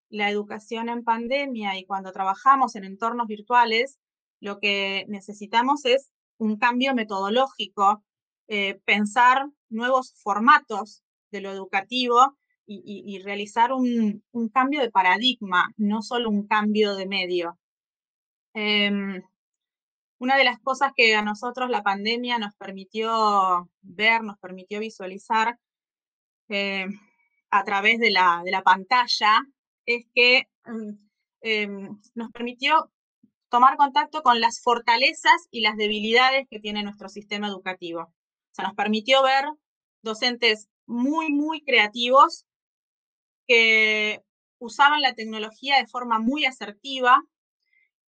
la 0.10 0.30
educación 0.30 0.90
en 0.90 1.04
pandemia 1.04 1.78
y 1.78 1.86
cuando 1.86 2.12
trabajamos 2.12 2.76
en 2.76 2.84
entornos 2.84 3.28
virtuales, 3.28 4.00
lo 4.42 4.60
que 4.60 5.06
necesitamos 5.08 5.86
es 5.86 6.12
un 6.38 6.58
cambio 6.58 6.94
metodológico, 6.94 8.04
eh, 8.48 8.80
pensar 8.86 9.48
nuevos 9.70 10.14
formatos 10.22 11.04
de 11.32 11.42
lo 11.42 11.52
educativo 11.52 12.38
y, 12.70 13.20
realizar 13.24 13.72
un, 13.72 14.24
cambio 14.54 14.82
de 14.82 14.92
paradigma, 14.92 15.72
no 15.78 16.02
solo 16.02 16.30
un 16.30 16.48
cambio 16.48 16.96
de 16.96 17.08
medio. 17.08 17.58
Em, 18.54 19.24
una 20.20 20.36
de 20.38 20.44
las 20.44 20.60
cosas 20.60 20.92
que 20.96 21.16
a 21.16 21.22
nosotros 21.22 21.70
la 21.70 21.84
pandemia 21.84 22.40
nos 22.40 22.56
permitió 22.56 23.70
ver, 23.82 24.24
nos 24.24 24.38
permitió 24.40 24.80
visualizar 24.80 25.58
eh, 26.50 26.88
a 27.52 27.64
través 27.64 28.00
de 28.00 28.12
la, 28.12 28.42
de 28.44 28.52
la, 28.52 28.62
pantalla 28.64 29.42
es 29.86 30.06
que 30.14 30.48
mm, 30.66 30.92
em, 31.42 32.02
nos 32.16 32.32
permitió 32.32 32.92
tomar 33.50 33.78
contacto 33.78 34.22
con 34.24 34.40
las 34.42 34.62
fortalezas 34.62 35.48
y 35.52 35.62
las 35.62 35.78
debilidades 35.78 36.48
que 36.50 36.60
tiene 36.60 36.84
nuestro 36.84 37.10
sistema 37.10 37.48
educativo. 37.48 38.02
O 38.02 38.54
sea, 38.54 38.66
nos 38.66 38.76
permitió 38.76 39.24
ver 39.24 39.46
docentes 40.02 40.70
muy, 40.86 41.30
muy 41.30 41.64
creativos 41.64 42.46
que 43.48 44.22
usaban 44.60 45.02
la 45.02 45.14
tecnología 45.14 45.78
de 45.78 45.88
forma 45.88 46.20
muy 46.20 46.46
asertiva, 46.46 47.22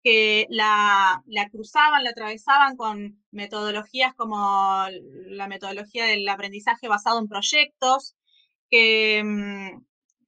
que 0.03 0.47
la, 0.49 1.21
cruzaban, 1.51 2.03
la 2.03 2.11
atravesaban 2.11 2.77
con 2.77 3.23
metodologías 3.31 4.15
como 4.15 4.85
la 5.27 5.47
metodología 5.47 6.05
del 6.05 6.27
aprendizaje 6.27 6.87
basado 6.87 7.19
en 7.19 7.27
proyectos, 7.27 8.15
que, 8.69 9.23
mm, 9.23 9.85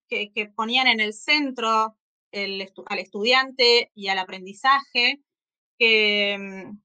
que, 0.10 0.52
ponían 0.56 0.88
en 0.88 1.00
el 1.00 1.14
centro 1.14 1.98
al 2.34 3.00
estudiante 3.00 3.92
y 3.96 4.08
al 4.08 4.20
aprendizaje, 4.20 5.22
que, 5.78 6.38
mm, 6.38 6.82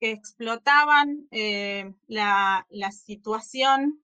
explotaban 0.00 1.26
eh, 1.30 1.92
la, 2.06 2.66
situación 2.92 4.02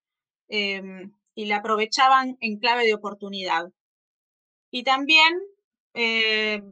em, 0.49 1.15
y 1.35 1.47
la 1.47 1.57
aprovechaban 1.57 2.37
en 2.41 2.59
clave 2.59 2.85
de 2.85 2.95
oportunidad. 2.95 3.71
Y 4.71 4.85
también 4.85 5.39
eh, 5.95 6.63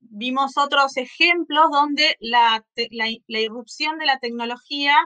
vimos 0.00 0.56
otros 0.56 0.96
ejemplos 0.96 1.66
donde 1.70 2.16
la, 2.20 2.64
irrupción 3.28 3.98
de 3.98 4.06
la 4.06 4.18
tecnología 4.18 4.96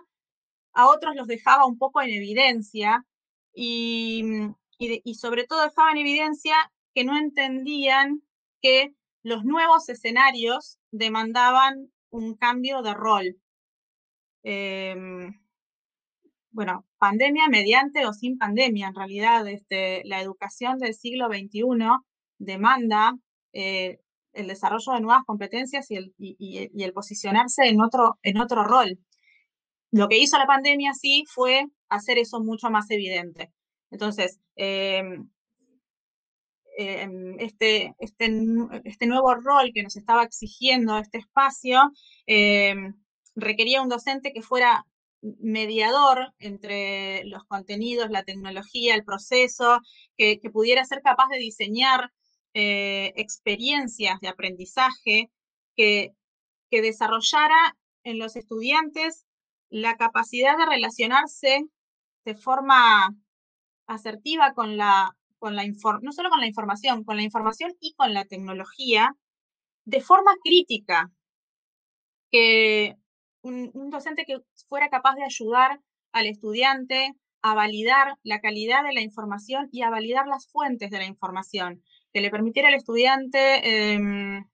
a 0.73 0.89
otros 0.89 1.15
los 1.15 1.27
dejaba 1.27 1.67
un 1.67 1.79
poco 1.79 2.01
en 2.01 2.11
evidencia 2.11 3.05
y, 3.55 4.23
y, 4.79 5.15
sobre 5.15 5.45
todo 5.45 5.63
dejaba 5.63 5.93
en 5.93 5.99
evidencia 5.99 6.55
que 6.95 7.05
no 7.05 7.17
entendían 7.17 8.23
que 8.61 8.95
los 9.23 9.45
nuevos 9.45 9.89
escenarios 9.89 10.79
demandaban 10.91 11.93
un 12.11 12.35
cambio 12.37 12.83
de 12.83 12.95
rol. 12.95 13.37
Em, 14.43 15.41
bueno, 16.51 16.87
pandemia 16.99 17.49
mediante 17.49 18.07
o 18.07 18.13
sin 18.13 18.39
pandemia, 18.39 18.89
en 18.89 18.95
realidad 18.95 19.49
este, 19.49 20.03
la 20.05 20.21
educación 20.21 20.79
del 20.79 20.95
siglo 20.95 21.29
XXI 21.29 21.63
demanda 22.39 23.17
eh, 23.53 24.01
el 24.33 24.49
desarrollo 24.49 24.93
de 24.93 25.01
nuevas 25.01 25.25
competencias 25.25 25.91
y 25.91 25.97
el, 25.97 26.15
y, 26.19 26.83
el, 26.83 26.93
posicionarse 26.93 27.69
en 27.69 27.81
otro, 27.81 28.19
en 28.23 28.39
otro 28.39 28.65
rol. 28.65 28.99
Lo 29.91 30.09
que 30.09 30.19
hizo 30.19 30.39
la 30.39 30.47
pandemia 30.47 30.95
sí 30.95 31.25
fue 31.29 31.67
hacer 31.95 32.19
eso 32.19 32.41
mucho 32.41 32.71
más 32.71 32.91
evidente. 32.91 33.53
Entonces, 33.91 34.41
em, 34.57 35.29
em, 36.79 37.37
este, 37.39 37.95
este, 37.99 38.27
este, 38.85 39.07
nuevo 39.07 39.35
rol 39.35 39.73
que 39.75 39.83
nos 39.83 39.97
estaba 39.97 40.25
exigiendo 40.25 40.99
este 40.99 41.19
espacio 41.19 41.79
em, 42.27 42.95
requería 43.35 43.83
un 43.83 43.89
docente 43.89 44.33
que 44.33 44.43
fuera 44.43 44.87
mediador 45.23 46.33
entre 46.39 47.25
los 47.25 47.45
contenidos, 47.45 48.11
la 48.11 48.25
tecnología, 48.25 48.95
el 48.95 49.05
proceso, 49.05 49.81
que, 50.17 50.41
pudiera 50.53 50.85
ser 50.85 51.03
capaz 51.03 51.29
de 51.31 51.39
diseñar 51.39 52.11
eh, 52.55 53.13
experiencias 53.17 54.21
de 54.21 54.29
aprendizaje, 54.29 55.31
que, 55.77 56.13
que 56.71 56.83
desarrollara 56.83 57.77
en 58.05 58.19
los 58.19 58.37
estudiantes 58.37 59.27
la 59.71 59.97
capacidad 59.97 60.59
de 60.59 60.67
relacionarse 60.67 61.65
de 62.25 62.35
forma 62.35 63.15
asertiva 63.87 64.55
con 64.55 64.77
la, 64.77 65.17
con 65.39 65.57
la 65.57 65.65
no 66.03 66.13
solo 66.13 66.31
con 66.31 66.41
la 66.41 66.47
información, 66.47 67.05
con 67.05 67.17
la 67.17 67.23
información 67.23 67.73
y 67.81 67.95
con 67.95 68.15
la 68.15 68.25
tecnología, 68.25 69.17
de 69.85 70.01
forma 70.01 70.33
crítica, 70.43 71.11
que 72.31 72.97
un, 73.43 73.71
docente 73.91 74.25
que 74.25 74.41
fuera 74.69 74.89
capaz 74.89 75.15
de 75.17 75.25
ayudar 75.25 75.81
al 76.13 76.27
estudiante 76.27 77.15
a 77.43 77.55
validar 77.55 78.15
la 78.23 78.41
calidad 78.41 78.85
de 78.85 78.93
la 78.93 79.01
información 79.01 79.69
y 79.73 79.83
a 79.83 79.91
validar 79.91 80.27
las 80.29 80.47
fuentes 80.47 80.91
de 80.91 80.99
la 80.99 81.07
información, 81.07 81.83
que 82.13 82.21
le 82.21 82.31
permitiera 82.31 82.69
al 82.69 82.75
estudiante 82.75 83.93
em, 83.95 84.45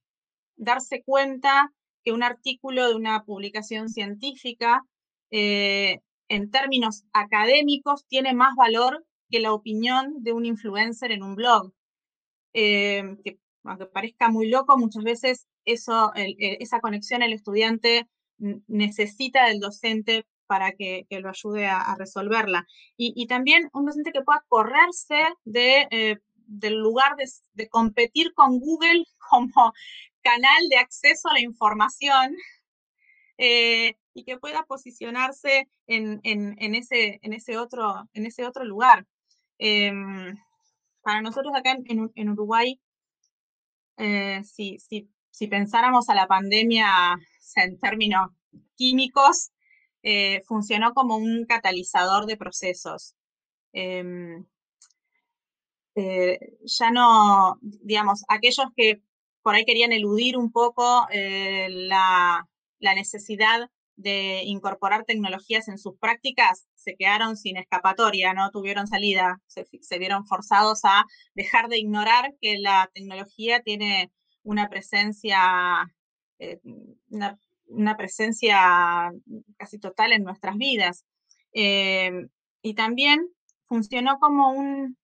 darse 0.56 1.02
cuenta 1.04 1.70
que 2.02 2.12
un 2.12 2.22
artículo 2.22 2.88
de 2.88 2.94
una 2.94 3.24
publicación 3.24 3.90
científica, 3.90 4.82
eh, 5.30 6.00
en 6.28 6.50
términos 6.50 7.04
académicos, 7.12 8.06
tiene 8.06 8.34
más 8.34 8.54
valor 8.56 9.04
que 9.30 9.40
la 9.40 9.52
opinión 9.52 10.22
de 10.22 10.32
un 10.32 10.46
influencer 10.46 11.12
en 11.12 11.22
un 11.22 11.34
blog. 11.34 11.72
Em, 12.52 13.18
que 13.22 13.38
aunque 13.64 13.86
parezca 13.86 14.28
muy 14.30 14.48
loco, 14.48 14.78
muchas 14.78 15.04
veces 15.04 15.46
eso, 15.64 16.12
esa 16.14 16.80
conexión 16.80 17.22
el 17.22 17.32
estudiante 17.34 18.08
necesita 18.38 19.46
del 19.46 19.60
docente 19.60 20.26
para 20.46 20.72
que, 20.72 21.06
lo 21.10 21.28
ayude 21.28 21.66
a, 21.66 21.94
resolverla. 21.96 22.66
Y, 22.96 23.26
también 23.26 23.68
un 23.74 23.84
docente 23.86 24.12
que 24.12 24.22
pueda 24.22 24.44
correrse 24.48 25.22
de, 25.44 25.86
eh, 25.90 26.18
del 26.46 26.78
lugar 26.78 27.16
de, 27.54 27.68
competir 27.68 28.32
con 28.34 28.58
Google 28.58 29.04
como 29.30 29.72
canal 30.22 30.68
de 30.70 30.78
acceso 30.78 31.28
a 31.28 31.34
la 31.34 31.40
información 31.40 32.34
eh, 33.36 33.96
y 34.18 34.24
que 34.24 34.38
pueda 34.38 34.64
posicionarse 34.64 35.68
en, 35.86 36.20
ese, 36.74 37.20
en, 37.22 37.32
ese, 37.32 37.56
otro, 37.56 38.08
en 38.14 38.26
ese 38.26 38.44
otro 38.44 38.64
lugar. 38.64 39.06
Em, 39.58 40.36
para 41.02 41.20
nosotros 41.22 41.52
acá 41.54 41.76
en, 41.84 42.28
Uruguay, 42.30 42.80
eh, 43.96 44.42
si, 44.44 44.78
si, 44.80 45.08
si 45.30 45.46
pensáramos 45.46 46.08
a 46.08 46.14
la 46.14 46.26
pandemia 46.26 47.16
en 47.56 47.78
términos 47.78 48.30
químicos, 48.76 49.50
eh, 50.02 50.42
funcionó 50.46 50.94
como 50.94 51.16
un 51.16 51.44
catalizador 51.46 52.26
de 52.26 52.36
procesos. 52.36 53.14
Em, 53.72 54.44
eh, 55.94 56.38
ya 56.64 56.90
no, 56.90 57.58
digamos, 57.60 58.24
aquellos 58.28 58.66
que 58.76 59.02
por 59.42 59.54
ahí 59.54 59.64
querían 59.64 59.92
eludir 59.92 60.36
un 60.36 60.52
poco 60.52 61.06
eh, 61.10 61.68
la, 61.70 62.46
necesidad 62.80 63.70
de 63.98 64.42
incorporar 64.44 65.04
tecnologías 65.04 65.66
en 65.66 65.76
sus 65.76 65.98
prácticas, 65.98 66.68
se 66.76 66.94
quedaron 66.94 67.36
sin 67.36 67.56
escapatoria, 67.56 68.32
no 68.32 68.50
tuvieron 68.50 68.86
salida, 68.86 69.40
se, 69.48 69.98
vieron 69.98 70.24
forzados 70.24 70.80
a 70.84 71.04
dejar 71.34 71.68
de 71.68 71.78
ignorar 71.78 72.32
que 72.40 72.58
la 72.58 72.88
tecnología 72.94 73.60
tiene 73.60 74.12
una 74.44 74.68
presencia 74.68 75.38
eh, 76.38 76.60
una, 77.08 77.96
presencia 77.96 79.10
casi 79.56 79.78
total 79.78 80.12
en 80.12 80.22
nuestras 80.22 80.56
vidas. 80.56 81.04
Eh, 81.52 82.12
y 82.62 82.74
también 82.74 83.28
funcionó 83.66 84.18
como 84.20 84.52
un, 84.52 84.96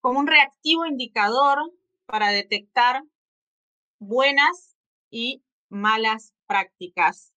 como 0.00 0.20
un 0.20 0.26
reactivo 0.26 0.84
indicador 0.84 1.58
para 2.04 2.28
detectar 2.28 3.02
buenas 3.98 4.76
y 5.10 5.42
malas 5.70 6.34
prácticas. 6.46 7.32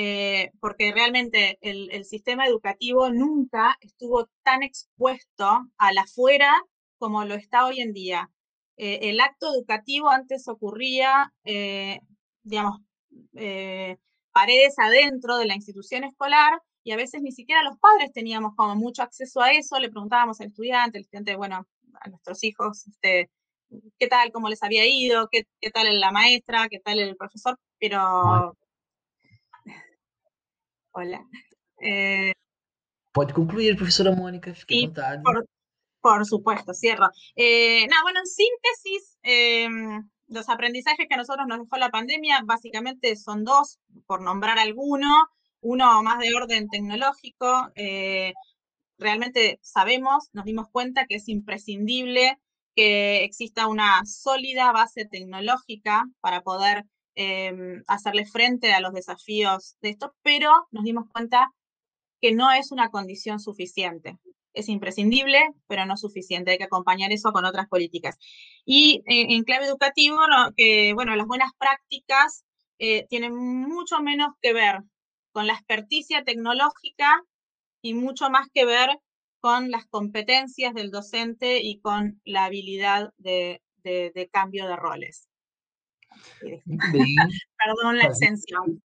Eh, 0.00 0.52
porque 0.60 0.92
realmente 0.92 1.58
el, 1.60 2.04
sistema 2.04 2.46
educativo 2.46 3.10
nunca 3.10 3.76
estuvo 3.80 4.28
tan 4.44 4.62
expuesto 4.62 5.66
a 5.76 5.92
la 5.92 6.02
afuera 6.02 6.52
como 6.98 7.24
lo 7.24 7.34
está 7.34 7.66
hoy 7.66 7.80
en 7.80 7.92
día. 7.92 8.30
el 8.76 9.18
acto 9.20 9.52
educativo 9.52 10.08
antes 10.08 10.46
ocurría 10.46 11.32
digamos, 12.48 12.80
eh, 13.34 13.96
paredes 14.32 14.78
adentro 14.78 15.36
de 15.38 15.46
la 15.46 15.54
institución 15.54 16.04
escolar 16.04 16.60
y 16.84 16.92
a 16.92 16.96
veces 16.96 17.22
ni 17.22 17.32
siquiera 17.32 17.62
los 17.62 17.78
padres 17.78 18.12
teníamos 18.12 18.54
como 18.56 18.74
mucho 18.76 19.02
acceso 19.02 19.40
a 19.40 19.52
eso, 19.52 19.78
le 19.78 19.90
preguntábamos 19.90 20.40
al 20.40 20.48
estudiante, 20.48 20.98
el 20.98 21.04
estudiante, 21.04 21.36
bueno, 21.36 21.66
a 22.00 22.08
nuestros 22.08 22.42
hijos, 22.44 22.86
este, 22.86 23.30
qué 23.98 24.06
tal, 24.06 24.32
cómo 24.32 24.48
les 24.48 24.62
había 24.62 24.86
ido, 24.86 25.28
qué, 25.30 25.46
qué 25.60 25.70
tal 25.70 26.00
la 26.00 26.10
maestra, 26.10 26.68
qué 26.68 26.80
tal 26.80 26.98
el 26.98 27.16
profesor, 27.16 27.58
pero... 27.78 28.56
Hola. 30.92 31.24
Eh... 31.80 32.32
Pode 33.12 33.32
concluir, 33.32 33.76
profesora 33.76 34.14
Mónica, 34.14 34.54
fique 34.54 34.78
à 34.78 34.86
vontade. 34.86 35.22
Por, 35.22 35.46
por 36.00 36.26
supuesto, 36.26 36.72
cierro. 36.74 37.08
Eh, 37.36 37.86
no, 37.88 37.96
bueno, 38.02 38.20
en 38.20 38.26
síntesis, 38.26 39.18
eh, 39.22 39.68
los 40.28 40.48
aprendizajes 40.48 41.06
que 41.08 41.14
a 41.14 41.18
nosotros 41.18 41.46
nos 41.48 41.58
dejó 41.60 41.76
la 41.76 41.90
pandemia 41.90 42.40
básicamente 42.44 43.16
son 43.16 43.44
dos, 43.44 43.78
por 44.06 44.22
nombrar 44.22 44.58
alguno. 44.58 45.08
Uno 45.60 46.02
más 46.04 46.20
de 46.20 46.32
orden 46.34 46.68
tecnológico, 46.68 47.72
eh, 47.74 48.32
realmente 48.96 49.58
sabemos, 49.60 50.28
nos 50.32 50.44
dimos 50.44 50.68
cuenta 50.70 51.06
que 51.06 51.16
es 51.16 51.28
imprescindible 51.28 52.38
que 52.76 53.24
exista 53.24 53.66
una 53.66 54.04
sólida 54.04 54.70
base 54.70 55.04
tecnológica 55.04 56.04
para 56.20 56.42
poder 56.42 56.84
em, 57.18 57.82
hacerle 57.88 58.26
frente 58.26 58.72
a 58.72 58.80
los 58.80 58.92
desafíos 58.92 59.76
de 59.82 59.90
esto, 59.90 60.14
pero 60.22 60.50
nos 60.70 60.84
dimos 60.84 61.06
cuenta 61.12 61.52
que 62.20 62.32
no 62.32 62.50
es 62.52 62.72
una 62.72 62.90
condición 62.90 63.40
suficiente. 63.40 64.18
Es 64.54 64.68
imprescindible, 64.68 65.40
pero 65.66 65.86
no 65.86 65.96
suficiente. 65.96 66.52
Hay 66.52 66.58
que 66.58 66.64
acompañar 66.64 67.12
eso 67.12 67.32
con 67.32 67.44
otras 67.44 67.68
políticas. 67.68 68.18
Y 68.64 69.02
en, 69.06 69.44
clave 69.44 69.66
educativo, 69.66 70.18
que 70.56 70.92
bueno, 70.94 71.16
las 71.16 71.26
buenas 71.26 71.50
prácticas 71.58 72.44
eh, 72.78 73.06
tienen 73.08 73.34
mucho 73.36 74.00
menos 74.00 74.30
que 74.40 74.52
ver 74.52 74.82
con 75.32 75.46
la 75.46 75.54
experticia 75.54 76.24
tecnológica 76.24 77.22
y 77.82 77.94
mucho 77.94 78.30
más 78.30 78.48
que 78.52 78.64
ver 78.64 79.00
con 79.40 79.70
las 79.70 79.86
competencias 79.86 80.74
del 80.74 80.90
docente 80.90 81.60
y 81.62 81.80
con 81.80 82.20
la 82.24 82.44
habilidad 82.44 83.12
de, 83.18 83.62
cambio 84.32 84.66
de 84.66 84.76
roles. 84.76 85.27
Perdón 87.58 87.96
la 87.96 88.06
extensión. 88.06 88.80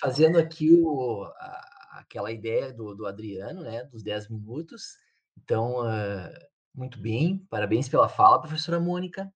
Fazendo 0.00 0.38
aqui 0.38 0.70
o, 0.72 1.24
a, 1.24 2.00
aquela 2.00 2.30
ideia 2.30 2.72
do, 2.72 2.94
do 2.94 3.06
Adriano, 3.06 3.62
né, 3.62 3.84
dos 3.84 4.02
10 4.02 4.28
minutos. 4.30 4.98
Então, 5.36 5.80
uh, 5.80 6.32
muito 6.74 6.98
bem, 6.98 7.46
parabéns 7.50 7.88
pela 7.88 8.08
fala, 8.08 8.40
professora 8.40 8.80
Mônica. 8.80 9.32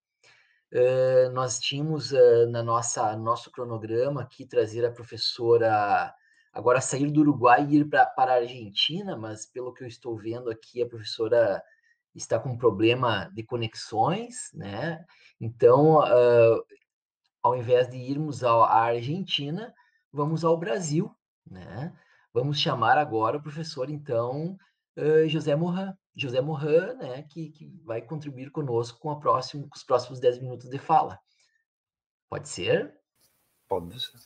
Uh, 0.73 1.31
nós 1.33 1.59
tínhamos 1.59 2.13
uh, 2.13 2.47
na 2.51 2.63
nossa 2.63 3.15
nosso 3.17 3.51
cronograma 3.51 4.23
aqui 4.23 4.47
trazer 4.47 4.87
a 4.87 4.91
professora 4.91 6.15
agora 6.53 6.81
sair 6.81 7.11
do 7.11 7.21
Uruguai 7.21 7.67
e 7.69 7.77
ir 7.77 7.89
pra, 7.89 8.07
para 8.07 8.33
a 8.33 8.37
Argentina, 8.37 9.17
mas 9.17 9.47
pelo 9.47 9.73
que 9.73 9.83
eu 9.83 9.89
estou 9.89 10.17
vendo 10.17 10.51
aqui, 10.51 10.83
a 10.83 10.87
professora 10.87 11.63
está 12.15 12.39
com 12.39 12.51
um 12.51 12.59
problema 12.59 13.31
de 13.35 13.43
conexões, 13.43 14.51
né? 14.53 15.05
Então, 15.41 16.01
uh, 16.01 16.65
ao 17.43 17.57
invés 17.57 17.89
de 17.91 17.97
irmos 17.97 18.45
à 18.45 18.67
Argentina, 18.67 19.75
vamos 20.13 20.45
ao 20.45 20.57
Brasil, 20.57 21.15
né? 21.45 21.93
Vamos 22.33 22.59
chamar 22.59 22.97
agora 22.97 23.37
o 23.37 23.43
professor, 23.43 23.91
então, 23.91 24.57
José 25.27 25.55
Moran. 25.55 25.95
José 26.15 26.41
Moran, 26.41 26.95
né, 26.95 27.23
que, 27.23 27.51
que 27.51 27.73
vai 27.85 28.03
contribuir 28.03 28.51
conosco 28.51 28.99
com, 28.99 29.11
a 29.11 29.19
próximo, 29.19 29.69
com 29.69 29.77
os 29.77 29.83
próximos 29.83 30.21
10 30.21 30.41
minutos 30.41 30.69
de 30.69 30.79
fala. 30.79 31.19
Pode 32.29 32.49
ser? 32.49 32.95
Pode 33.69 33.99
ser. 33.99 34.19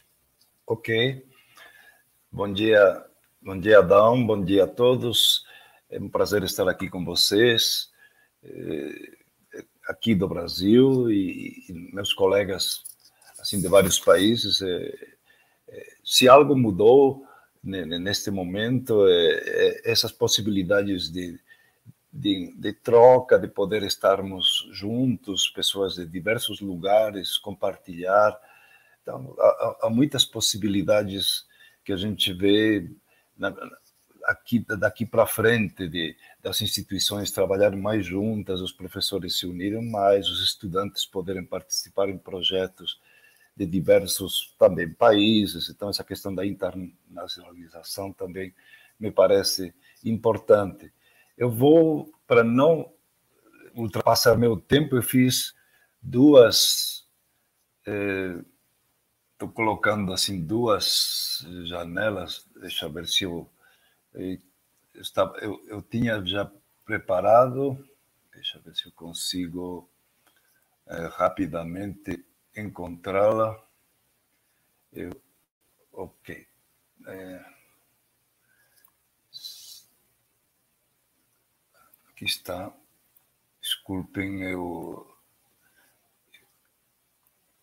Ok. 0.66 1.24
Bom 2.30 2.52
dia, 2.52 3.06
bom 3.40 3.58
dia, 3.58 3.78
Adão, 3.78 4.26
bom 4.26 4.44
dia 4.44 4.64
a 4.64 4.68
todos. 4.68 5.44
É 5.88 5.98
um 6.00 6.08
prazer 6.08 6.42
estar 6.42 6.68
aqui 6.68 6.90
com 6.90 7.04
vocês, 7.04 7.92
eh, 8.42 9.16
aqui 9.86 10.14
do 10.14 10.28
Brasil 10.28 11.08
e, 11.10 11.64
meus 11.92 12.12
colegas 12.12 12.82
assim 13.46 13.60
de 13.60 13.68
vários 13.68 14.00
países. 14.00 14.60
Eh, 14.60 15.08
eh, 15.68 15.86
se 16.04 16.28
algo 16.28 16.56
mudou 16.56 17.24
neste 17.62 18.30
momento, 18.30 19.04
essas 19.82 20.12
possibilidades 20.12 21.10
de, 21.10 21.36
de, 22.12 22.54
de, 22.56 22.72
troca, 22.72 23.36
de 23.36 23.48
poder 23.48 23.82
estarmos 23.82 24.68
juntos, 24.70 25.48
pessoas 25.48 25.96
de 25.96 26.06
diversos 26.06 26.60
lugares, 26.60 27.36
compartilhar. 27.36 28.38
Então, 29.02 29.34
há, 29.40 29.78
há 29.82 29.90
muitas 29.90 30.24
possibilidades 30.24 31.44
que 31.84 31.92
a 31.92 31.96
gente 31.96 32.32
vê 32.32 32.88
na, 33.36 33.52
aqui 34.26 34.64
daqui 34.78 35.04
para 35.04 35.26
frente 35.26 35.88
de 35.88 36.16
das 36.40 36.60
instituições 36.60 37.32
trabalharem 37.32 37.80
mais 37.80 38.06
juntas, 38.06 38.60
os 38.60 38.70
professores 38.70 39.38
se 39.38 39.46
unirem 39.46 39.90
mais, 39.90 40.28
os 40.28 40.40
estudantes 40.40 41.04
poderem 41.04 41.44
participar 41.44 42.08
em 42.08 42.16
projetos 42.16 43.00
de 43.56 43.66
diversos 43.66 44.54
também 44.58 44.92
países. 44.92 45.68
Então 45.70 45.88
essa 45.88 46.04
questão 46.04 46.34
da 46.34 46.44
internacionalização 46.44 48.12
também 48.12 48.54
me 48.98 49.10
parece 49.10 49.74
importante. 50.04 50.92
Eu 51.36 51.50
vou 51.50 52.12
para 52.26 52.44
não 52.44 52.92
ultrapassar 53.74 54.36
meu 54.36 54.56
tempo, 54.56 54.96
eu 54.96 55.02
fiz 55.02 55.54
duas 56.02 57.06
eh, 57.86 58.40
Estou 59.36 59.50
colocando 59.50 60.14
assim 60.14 60.40
duas 60.40 61.46
janelas, 61.66 62.48
deixa 62.58 62.86
eu 62.86 62.90
ver 62.90 63.06
se 63.06 63.24
eu. 63.24 63.46
Eu, 64.14 64.38
estava, 64.94 65.36
eu, 65.40 65.62
eu 65.68 65.82
tinha 65.82 66.24
já 66.24 66.50
preparado, 66.86 67.78
deixa 68.32 68.56
eu 68.56 68.62
ver 68.62 68.74
se 68.74 68.86
eu 68.86 68.92
consigo 68.92 69.90
é, 70.86 71.06
rapidamente 71.08 72.24
encontrá-la. 72.56 73.62
Eu, 74.92 75.10
ok. 75.92 76.46
É, 77.06 77.44
aqui 82.08 82.24
está. 82.24 82.72
Desculpem, 83.60 84.42
eu 84.42 85.16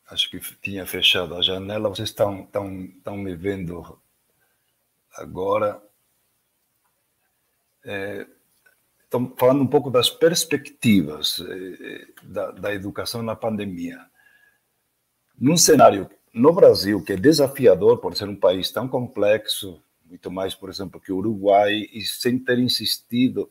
acho 0.08 0.30
que 0.30 0.40
tinha 0.62 0.86
fechado 0.86 1.36
a 1.36 1.42
janela. 1.42 1.90
Vocês 1.90 2.10
estão, 2.10 2.44
estão, 2.44 2.86
estão 2.86 3.18
me 3.18 3.36
vendo 3.36 4.00
agora. 5.16 5.82
É, 7.84 8.28
estão 9.04 9.36
falando 9.38 9.62
um 9.62 9.68
pouco 9.68 9.90
das 9.90 10.10
perspectivas 10.10 11.40
é, 11.40 12.08
da, 12.24 12.52
da 12.52 12.74
educação 12.74 13.22
na 13.22 13.36
pandemia. 13.36 14.13
Num 15.40 15.58
cenário 15.58 16.10
no 16.34 16.52
Brasil 16.54 17.04
que 17.04 17.14
é 17.14 17.16
desafiador 17.16 17.98
por 17.98 18.16
ser 18.16 18.28
um 18.28 18.36
país 18.36 18.72
tão 18.72 18.88
complexo, 18.88 19.82
muito 20.06 20.32
mais, 20.32 20.56
por 20.56 20.70
exemplo, 20.70 21.00
que 21.00 21.12
o 21.12 21.18
Uruguai, 21.18 21.88
e 21.92 22.02
sem 22.02 22.38
ter 22.38 22.60
insistido 22.60 23.50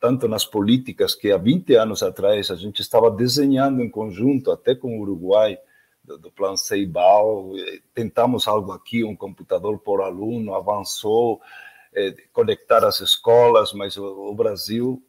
tanto 0.00 0.28
nas 0.28 0.44
políticas 0.44 1.14
que 1.14 1.32
há 1.32 1.38
20 1.38 1.74
anos 1.76 2.02
atrás 2.02 2.50
a 2.50 2.56
gente 2.56 2.82
estava 2.82 3.10
desenhando 3.10 3.80
em 3.82 3.88
conjunto, 3.88 4.50
até 4.50 4.74
com 4.74 4.98
o 4.98 5.00
Uruguai, 5.00 5.58
do, 6.04 6.18
do 6.18 6.30
plano 6.30 6.58
Ceibal, 6.58 7.52
tentamos 7.94 8.46
algo 8.46 8.72
aqui, 8.72 9.02
um 9.02 9.16
computador 9.16 9.78
por 9.78 10.02
aluno, 10.02 10.54
avançou, 10.54 11.40
é, 11.94 12.14
conectar 12.32 12.84
as 12.84 13.00
escolas, 13.00 13.72
mas 13.72 13.96
o, 13.96 14.04
o 14.04 14.34
Brasil 14.34 15.02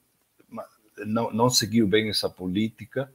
não, 1.05 1.31
não, 1.31 1.49
seguiu 1.49 1.87
bem 1.87 2.09
essa 2.09 2.29
política. 2.29 3.11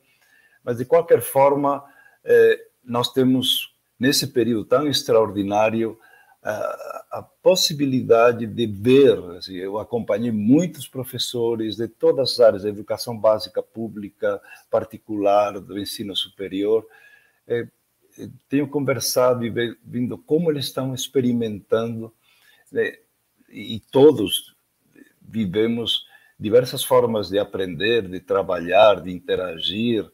Mas, 0.63 0.77
de 0.79 0.85
qualquer 0.85 1.23
forma, 1.23 1.83
é, 2.23 2.67
nós 2.91 3.13
temos, 3.13 3.73
nesse 3.99 4.27
período 4.27 4.65
tão 4.65 4.89
extraordinário, 4.89 5.99
a, 6.43 7.19
a 7.19 7.23
possibilidade 7.23 8.47
de 8.47 8.67
ver. 8.67 9.19
Assim, 9.37 9.55
eu 9.55 9.79
acompanhei 9.79 10.33
muitos 10.33 10.89
professores 10.89 11.77
de 11.77 11.87
todas 11.87 12.33
as 12.33 12.41
áreas, 12.41 12.63
da 12.65 12.69
educação 12.69 13.17
básica 13.17 13.63
pública, 13.63 14.41
particular, 14.71 15.61
do 15.61 15.79
ensino 15.79 16.17
superior, 16.17 16.87
é, 17.47 17.67
tenho 18.49 18.69
conversado 18.69 19.47
e 19.47 19.77
vindo 19.85 20.19
como 20.19 20.51
eles 20.51 20.67
estão 20.67 20.95
experimentando, 20.95 22.13
né, 22.71 22.99
e 23.49 23.81
todos 23.91 24.55
vivemos 25.21 26.07
diversas 26.39 26.83
formas 26.83 27.29
de 27.29 27.39
aprender, 27.39 28.09
de 28.09 28.19
trabalhar, 28.19 29.01
de 29.01 29.13
interagir. 29.13 30.11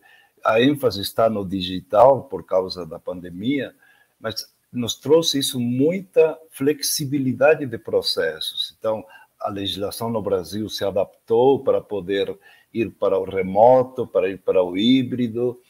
A 0.47 0.63
ênfase 0.63 1.01
está 1.01 1.29
no 1.29 1.45
digital 1.45 2.23
por 2.23 2.47
causa 2.47 2.87
da 2.87 3.01
pandemia, 3.01 3.75
mas 4.21 4.55
nos 4.73 4.95
trouxe 4.95 5.41
isso 5.41 5.59
muita 5.59 6.39
flexibilidade 6.51 7.67
de 7.67 7.77
processos. 7.77 8.73
Então, 8.79 9.05
a 9.41 9.51
legislação 9.51 10.09
no 10.09 10.23
Brasil 10.23 10.69
se 10.69 10.85
adaptou 10.85 11.65
para 11.65 11.81
poder 11.81 12.39
ir 12.73 12.93
para 12.93 13.19
o 13.19 13.25
remoto, 13.25 14.07
para 14.07 14.29
ir 14.31 14.39
para 14.39 14.63
o 14.63 14.77
híbrido, 14.77 15.61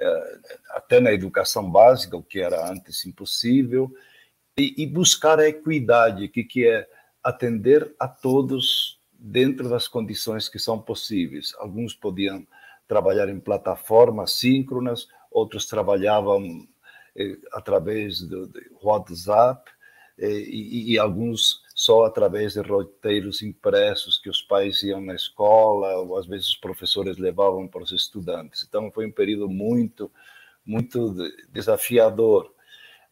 eh, 0.00 0.38
até 0.70 0.98
na 0.98 1.12
educação 1.12 1.70
básica, 1.70 2.16
o 2.16 2.22
que 2.22 2.40
era 2.40 2.68
antes 2.68 3.06
impossível, 3.06 3.88
e, 4.58 4.84
buscar 4.84 5.38
a 5.38 5.48
equidade, 5.48 6.28
que, 6.28 6.42
que 6.42 6.66
é 6.66 6.88
atender 7.22 7.94
a 8.00 8.08
todos 8.08 9.00
dentro 9.12 9.68
das 9.68 9.86
condições 9.86 10.48
que 10.48 10.58
são 10.58 10.80
possíveis. 10.80 11.54
Alguns 11.58 11.94
podiam 11.94 12.44
trabalhar 12.86 13.28
em 13.28 13.40
plataformas 13.40 14.32
síncronas, 14.32 15.08
outros 15.30 15.66
trabalhavam 15.66 16.66
eh, 17.16 17.36
através 17.52 18.20
do, 18.20 18.50
WhatsApp, 18.82 19.70
eh, 20.18 20.28
e, 20.28 20.92
e, 20.92 20.98
alguns 20.98 21.62
só 21.74 22.04
através 22.04 22.54
de 22.54 22.60
roteiros 22.60 23.42
impressos 23.42 24.18
que 24.18 24.30
os 24.30 24.40
pais 24.40 24.82
iam 24.82 25.00
na 25.00 25.14
escola, 25.14 25.96
ou 25.96 26.16
às 26.16 26.26
vezes 26.26 26.48
os 26.48 26.56
professores 26.56 27.18
levavam 27.18 27.66
para 27.66 27.82
os 27.82 27.90
estudantes. 27.90 28.64
Então, 28.66 28.90
foi 28.92 29.06
um 29.06 29.12
período 29.12 29.48
muito, 29.48 30.10
muito 30.64 31.14
desafiador. 31.50 32.52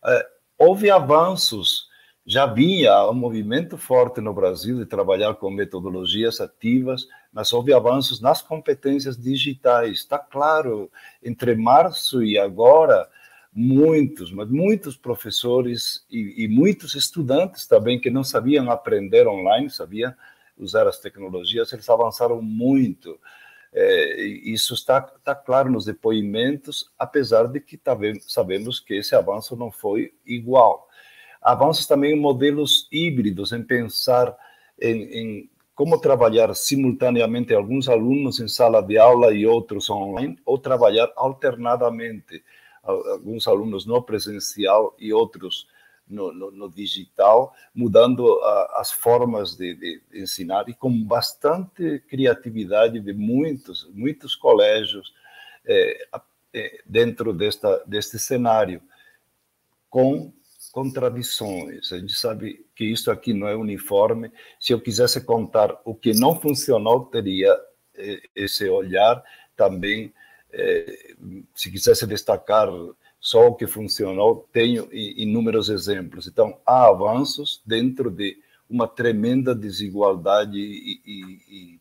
É, 0.05 0.29
houve 0.59 0.91
avanços 0.91 1.89
já 2.25 2.47
vinha 2.47 3.09
um 3.09 3.15
movimento 3.15 3.77
forte 3.77 4.21
no 4.21 4.33
Brasil 4.33 4.79
de 4.79 4.87
trabalhar 4.87 5.35
com 5.35 5.51
metodologias 5.51 6.41
ativas, 6.41 7.09
mas 7.33 7.53
houve 7.53 7.73
avanços 7.73 8.21
nas 8.21 8.41
competências 8.41 9.17
digitais. 9.17 9.99
Está 9.99 10.19
claro, 10.19 10.91
entre 11.23 11.57
março 11.57 12.23
e 12.23 12.39
agora, 12.39 13.09
muitos, 13.53 14.33
mas 14.33 14.49
muitos 14.49 14.97
professores 14.97 16.07
e, 16.11 16.45
e, 16.45 16.49
muitos 16.49 16.95
estudantes 16.95 17.67
também 17.67 18.01
que 18.01 18.11
não 18.11 18.23
sabiam 18.23 18.71
aprender 18.71 19.27
online, 19.27 19.69
sabiam 19.69 20.15
usar 20.57 20.87
as 20.87 20.99
tecnologias, 20.99 21.73
eles 21.73 21.89
avançaram 21.89 22.41
muito. 22.41 23.19
É, 23.75 24.23
isso 24.25 24.75
está, 24.75 25.11
está 25.17 25.35
claro 25.35 25.71
nos 25.71 25.87
depoimentos, 25.87 26.91
apesar 26.99 27.47
de 27.47 27.59
que 27.59 27.81
sabemos 28.29 28.79
que 28.79 28.95
esse 28.95 29.15
avanço 29.15 29.57
não 29.57 29.73
foi 29.73 30.15
igual. 30.25 30.89
Avanços 31.43 31.87
também 31.87 32.13
em 32.13 32.21
modelos 32.21 32.89
híbridos, 32.93 33.53
em 33.53 33.63
pensar 33.63 34.37
em, 34.81 35.03
em 35.03 35.51
como 35.75 35.99
trabalhar 35.99 36.55
simultaneamente 36.55 37.55
alguns 37.55 37.89
alunos 37.89 38.39
em 38.39 38.47
sala 38.47 38.83
de 38.83 38.99
aula 38.99 39.33
e 39.33 39.47
outros 39.47 39.89
online, 39.91 40.39
ou 40.45 40.59
trabalhar 40.59 41.11
alternadamente, 41.17 42.45
alguns 42.83 43.49
alunos 43.49 43.87
no 43.87 44.03
presencial 44.03 44.95
e 44.99 45.13
outros 45.13 45.67
no, 46.09 46.33
no, 46.33 46.51
no 46.51 46.71
digital, 46.71 47.55
mudando 47.75 48.39
a, 48.43 48.81
as 48.81 48.93
formas 48.93 49.57
de, 49.57 49.75
de, 49.75 50.03
ensinar 50.13 50.69
e 50.69 50.75
com 50.75 51.03
bastante 51.03 52.01
criatividade 52.09 53.01
de 53.01 53.13
muitos, 53.13 53.89
muitos 53.95 54.35
colégios 54.35 55.13
é, 55.65 56.07
é, 56.53 56.83
dentro 56.85 57.33
desta, 57.33 57.83
deste 57.87 58.19
cenário, 58.19 58.83
com 59.89 60.33
contradições. 60.73 61.93
A 61.93 61.99
gente 61.99 62.15
sabe 62.15 62.65
que 62.75 62.85
isso 62.85 63.11
aqui 63.11 63.35
não 63.35 63.47
é 63.47 63.55
uniforme. 63.55 64.33
Se 64.59 64.73
eu 64.73 64.81
quisesse 64.81 65.21
contar 65.21 65.79
o 65.85 65.95
que 65.95 66.15
não 66.15 66.41
funcionou, 66.41 67.05
teria 67.05 67.55
eh, 67.95 68.23
esse 68.35 68.69
olhar 68.69 69.23
também. 69.55 70.13
Eh, 70.51 71.15
se 71.55 71.71
quisesse 71.71 72.07
destacar 72.07 72.69
só 73.21 73.49
o 73.49 73.55
que 73.55 73.67
funcionou, 73.67 74.49
tenho 74.51 74.89
inúmeros 74.93 75.69
exemplos. 75.69 76.27
Então, 76.27 76.59
há 76.67 76.89
avanços 76.89 77.63
dentro 77.65 78.11
de 78.11 78.37
uma 78.69 78.89
tremenda 78.89 79.55
desigualdade 79.55 80.59
e, 80.59 81.01
e, 81.07 81.81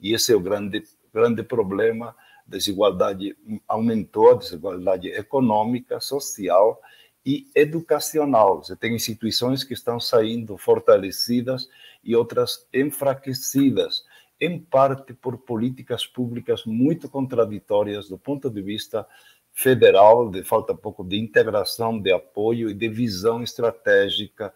e 0.00 0.12
esse 0.12 0.32
é 0.32 0.36
o 0.36 0.40
grande, 0.40 0.82
grande 1.14 1.42
problema. 1.44 2.14
Desigualdade 2.44 3.36
aumentou, 3.68 4.32
a 4.32 4.34
desigualdade 4.34 5.08
econômica, 5.08 6.00
social, 6.00 6.78
e 7.24 7.46
educacional. 7.54 8.62
Você 8.62 8.76
tem 8.76 8.94
instituições 8.94 9.62
que 9.64 9.74
estão 9.74 10.00
saindo 10.00 10.56
fortalecidas 10.56 11.68
e 12.02 12.16
outras 12.16 12.66
enfraquecidas, 12.72 14.04
em 14.40 14.58
parte 14.58 15.14
por 15.14 15.38
políticas 15.38 16.04
públicas 16.04 16.64
muito 16.64 17.08
contraditórias 17.08 18.08
do 18.08 18.18
ponto 18.18 18.50
de 18.50 18.60
vista 18.60 19.06
federal, 19.52 20.30
de 20.30 20.42
falta 20.42 20.74
pouco 20.74 21.04
de 21.04 21.18
integração, 21.18 22.00
de 22.00 22.12
apoio 22.12 22.70
e 22.70 22.74
de 22.74 22.88
visão 22.88 23.42
estratégica 23.42 24.52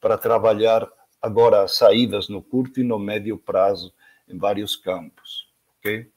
para 0.00 0.16
trabalhar 0.16 0.88
agora 1.20 1.66
saídas 1.66 2.28
no 2.28 2.40
curto 2.40 2.80
e 2.80 2.84
no 2.84 2.98
médio 2.98 3.36
prazo 3.36 3.92
em 4.28 4.38
vários 4.38 4.76
campos, 4.76 5.48
ok? 5.78 6.08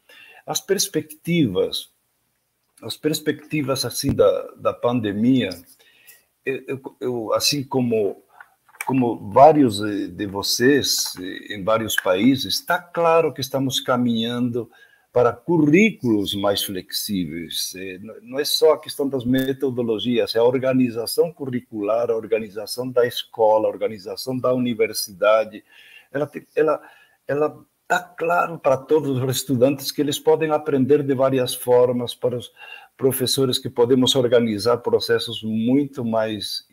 As 0.45 0.61
perspectivas, 0.61 1.91
as 2.81 2.95
perspectivas 2.95 3.85
assim 3.85 4.13
da, 4.13 4.51
da 4.55 4.73
pandemia, 4.73 5.49
eu, 6.45 6.81
eu, 6.99 7.33
assim 7.33 7.63
como 7.63 8.23
como 8.85 9.29
vários 9.29 9.79
de 9.79 10.25
vocês 10.25 11.13
em 11.47 11.63
vários 11.63 11.95
países, 11.95 12.55
está 12.55 12.81
claro 12.81 13.31
que 13.31 13.39
estamos 13.39 13.79
caminhando 13.79 14.67
para 15.11 15.31
currículos 15.31 16.33
mais 16.33 16.63
flexíveis. 16.63 17.73
Não 18.23 18.39
é 18.39 18.45
só 18.45 18.73
a 18.73 18.79
questão 18.79 19.07
das 19.07 19.23
metodologias, 19.23 20.35
é 20.35 20.39
a 20.39 20.43
organização 20.43 21.31
curricular, 21.31 22.09
a 22.09 22.15
organização 22.15 22.89
da 22.89 23.05
escola, 23.05 23.67
a 23.67 23.71
organização 23.71 24.35
da 24.35 24.53
universidade. 24.53 25.63
Ela 26.11 26.29
ela 26.55 26.81
ela 27.27 27.65
está 27.83 27.99
claro 27.99 28.59
para 28.59 28.77
todos 28.77 29.17
os 29.17 29.35
estudantes 29.35 29.91
que 29.91 30.01
eles 30.01 30.19
podem 30.19 30.51
aprender 30.51 31.03
de 31.03 31.13
várias 31.13 31.53
formas 31.53 32.13
para 32.13 32.37
os 32.37 32.51
professores 32.99 33.57
que 33.57 33.69
podemos 33.69 34.13
organizar 34.13 34.79
processos 34.79 35.41
muito 35.41 36.03
mais 36.03 36.67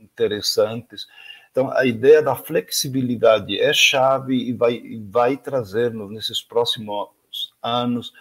interessantes. 0.00 1.06
Então, 1.50 1.70
a 1.70 1.84
ideia 1.84 2.22
da 2.22 2.34
flexibilidade 2.34 3.60
é 3.60 3.70
chave 3.74 4.34
e 4.34 4.54
vai, 4.54 4.82
vai 5.10 5.36
trazer-nos 5.36 6.10
nesses 6.10 6.40
próximos 6.40 7.10
anos 7.62 8.14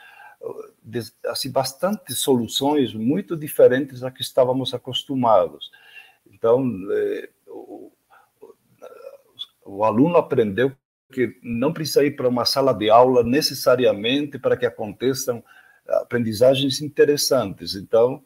assim, 1.26 1.50
bastante 1.50 2.14
soluções 2.14 2.94
muito 2.94 3.38
diferentes 3.38 4.04
a 4.04 4.12
que 4.12 4.22
estávamos 4.22 4.74
acostumados. 4.74 5.72
Então, 6.30 6.70
é, 6.92 7.30
o, 7.48 7.92
o 9.66 9.86
aluno 9.86 10.18
aprendeu 10.18 10.74
que 11.14 11.40
não 11.42 11.72
precisa 11.72 12.04
ir 12.04 12.18
para 12.18 12.28
uma 12.28 12.44
sala 12.44 12.74
de 12.74 12.90
aula 12.90 13.24
necessariamente 13.24 14.38
para 14.38 14.58
que 14.58 14.66
aconteçam 14.66 15.42
aprendizagens 15.90 16.82
interessantes. 16.82 17.76
Então, 17.76 18.24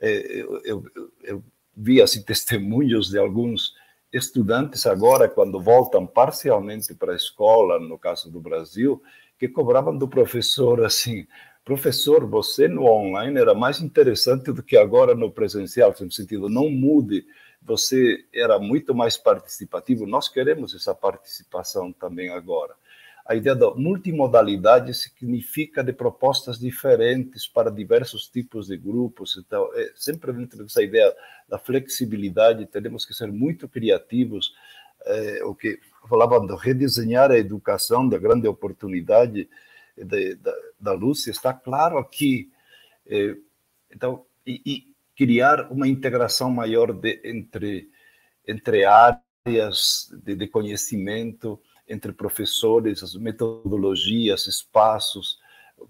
é, 0.00 0.40
eu, 0.40 0.60
eu, 0.64 0.84
eu 1.22 1.44
vi 1.76 2.00
assim, 2.02 2.22
testemunhos 2.24 3.10
de 3.10 3.18
alguns 3.18 3.74
estudantes 4.12 4.86
agora, 4.86 5.28
quando 5.28 5.60
voltam 5.60 6.06
parcialmente 6.06 6.94
para 6.94 7.12
a 7.12 7.16
escola, 7.16 7.78
no 7.78 7.98
caso 7.98 8.30
do 8.30 8.40
Brasil, 8.40 9.02
que 9.38 9.48
cobravam 9.48 9.96
do 9.96 10.08
professor 10.08 10.84
assim, 10.84 11.26
professor, 11.64 12.26
você 12.26 12.66
no 12.66 12.86
online 12.86 13.38
era 13.38 13.54
mais 13.54 13.80
interessante 13.80 14.50
do 14.50 14.62
que 14.62 14.76
agora 14.76 15.14
no 15.14 15.30
presencial, 15.30 15.94
no 16.00 16.10
sentido, 16.10 16.48
não 16.48 16.70
mude, 16.70 17.26
você 17.60 18.24
era 18.32 18.58
muito 18.58 18.94
mais 18.94 19.18
participativo, 19.18 20.06
nós 20.06 20.28
queremos 20.28 20.74
essa 20.74 20.94
participação 20.94 21.92
também 21.92 22.30
agora 22.30 22.74
a 23.28 23.34
ideia 23.34 23.54
da 23.54 23.74
multimodalidade 23.74 24.94
significa 24.94 25.84
de 25.84 25.92
propostas 25.92 26.58
diferentes 26.58 27.46
para 27.46 27.70
diversos 27.70 28.26
tipos 28.26 28.68
de 28.68 28.78
grupos. 28.78 29.36
Então, 29.36 29.68
é, 29.74 29.92
sempre 29.94 30.32
dentro 30.32 30.64
dessa 30.64 30.82
ideia 30.82 31.14
da 31.46 31.58
flexibilidade, 31.58 32.64
teremos 32.64 33.04
que 33.04 33.12
ser 33.12 33.30
muito 33.30 33.68
criativos. 33.68 34.54
É, 35.04 35.44
o 35.44 35.54
que 35.54 35.78
falavam 36.08 36.46
de 36.46 36.56
redesenhar 36.56 37.30
a 37.30 37.38
educação, 37.38 38.08
da 38.08 38.16
grande 38.16 38.48
oportunidade 38.48 39.46
de, 39.94 40.34
da, 40.36 40.54
da 40.80 40.92
Lúcia, 40.92 41.30
está 41.30 41.52
claro 41.52 41.98
aqui. 41.98 42.50
É, 43.06 43.36
então, 43.94 44.24
e, 44.46 44.62
e, 44.64 44.88
criar 45.14 45.70
uma 45.70 45.86
integração 45.86 46.50
maior 46.50 46.94
de, 46.94 47.20
entre, 47.24 47.90
entre 48.46 48.86
áreas 48.86 50.08
de, 50.24 50.34
de 50.34 50.46
conhecimento, 50.46 51.60
entre 51.88 52.12
professores, 52.12 53.02
as 53.02 53.14
metodologias, 53.14 54.46
espaços, 54.46 55.38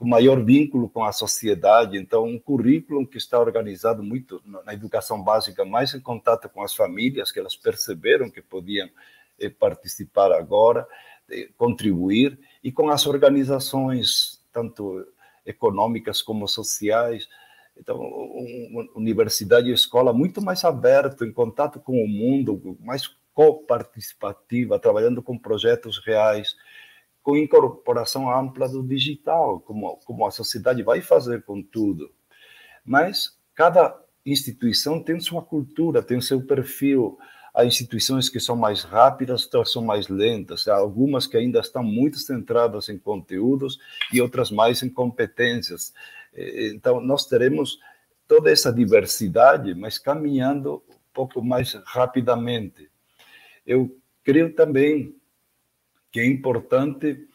maior 0.01 0.44
vínculo 0.44 0.88
com 0.88 1.05
a 1.05 1.12
sociedade. 1.12 1.99
Então, 1.99 2.24
um 2.24 2.38
currículo 2.38 3.07
que 3.07 3.18
está 3.18 3.38
organizado 3.38 4.03
muito 4.03 4.40
na 4.44 4.72
educação 4.74 5.22
básica, 5.22 5.64
mais 5.64 5.94
em 5.94 6.01
contato 6.01 6.49
com 6.49 6.62
as 6.62 6.74
famílias, 6.74 7.32
que 7.32 7.38
elas 7.38 7.57
perceberam 7.57 8.30
que 8.30 8.42
podiam 8.42 8.88
eh, 9.38 9.49
participar 9.49 10.32
agora, 10.32 10.86
contribuir, 11.57 12.38
e 12.62 12.72
com 12.72 12.88
as 12.88 13.07
organizações, 13.07 14.42
tanto 14.53 15.07
econômicas 15.44 16.22
como 16.22 16.49
sociais. 16.49 17.28
Então, 17.76 17.96
uma 18.01 18.88
universidade 18.94 19.68
e 19.68 19.72
escola 19.72 20.12
muito 20.12 20.40
mais 20.42 20.64
aberto, 20.64 21.24
em 21.24 21.32
contato 21.32 21.80
com 21.80 22.03
o 22.03 22.09
mundo, 22.09 22.76
mais 22.80 23.09
coparticipativa, 23.39 24.80
trabalhando 24.80 25.22
com 25.22 25.39
projetos 25.39 26.05
reais, 26.05 26.57
com 27.22 27.36
incorporação 27.36 28.28
ampla 28.28 28.68
do 28.68 28.82
digital, 28.82 29.61
como, 29.61 29.97
como 29.99 30.26
a 30.26 30.32
sociedade 30.32 30.82
vai 30.82 31.01
fazer 31.01 31.45
com 31.45 31.62
tudo. 31.62 32.11
Mas 32.84 33.39
cada 33.55 33.97
instituição 34.26 35.01
tem 35.01 35.20
sua 35.20 35.41
cultura, 35.41 36.03
tem 36.03 36.20
seu 36.20 36.45
perfil. 36.45 37.16
Há 37.55 37.64
instituições 37.64 38.28
que 38.28 38.41
são 38.41 38.57
mais 38.57 38.82
rápidas, 38.82 39.45
outras 39.45 39.70
são 39.70 39.84
mais 39.84 40.09
lentas. 40.09 40.66
Há 40.66 40.74
algumas 40.74 41.28
que 41.28 41.36
ainda 41.36 41.61
estão 41.61 41.84
muito 41.84 42.18
centradas 42.18 42.89
em 42.89 42.99
conteúdos 42.99 43.78
e 44.12 44.20
outras 44.20 44.51
mais 44.51 44.82
em 44.82 44.91
competências. 44.91 45.95
Então, 46.34 47.01
nós 47.01 47.24
teremos 47.24 47.78
toda 48.26 48.51
essa 48.51 48.72
diversidade, 48.72 49.76
mas 49.76 49.97
caminhando 49.97 50.82
um 50.91 51.12
pouco 51.14 51.41
mais 51.41 51.74
rapidamente 51.84 52.91
eu 53.69 53.95
creio 54.25 54.55
também 54.55 55.14
que 56.11 56.19
é 56.21 56.27
importante 56.27 57.29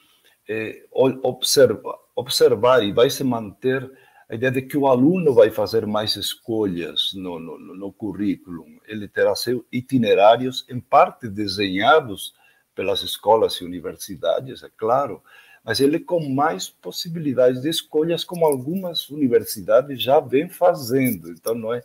é, 0.50 0.84
observar, 0.92 2.84
e 2.84 2.92
vai 2.92 3.10
se 3.10 3.24
manter 3.24 3.90
a 4.28 4.36
ideia 4.36 4.52
de 4.52 4.64
que 4.64 4.76
o 4.76 4.88
aluno 4.88 5.34
vai 5.34 5.52
fazer 5.52 5.86
mais 5.86 6.16
escolhas 6.16 7.12
no, 7.14 7.40
no, 7.40 7.60
no 7.60 7.94
currículo, 7.94 8.66
ele 8.88 9.08
terá 9.08 9.36
seus 9.36 9.62
itinerários, 9.72 10.66
em 10.68 10.80
parte 10.80 11.30
desenhados 11.30 12.34
pelas 12.74 13.04
escolas 13.04 13.54
e 13.56 13.64
universidades, 13.64 14.64
é 14.64 14.70
claro, 14.76 15.22
mas 15.64 15.80
ele 15.80 16.00
com 16.00 16.28
mais 16.30 16.68
possibilidades 16.68 17.62
de 17.62 17.70
escolhas, 17.70 18.24
como 18.24 18.46
algumas 18.46 19.08
universidades 19.10 20.02
já 20.02 20.20
vêm 20.20 20.50
fazendo. 20.50 21.30
Então, 21.30 21.54
não 21.54 21.74
é, 21.74 21.82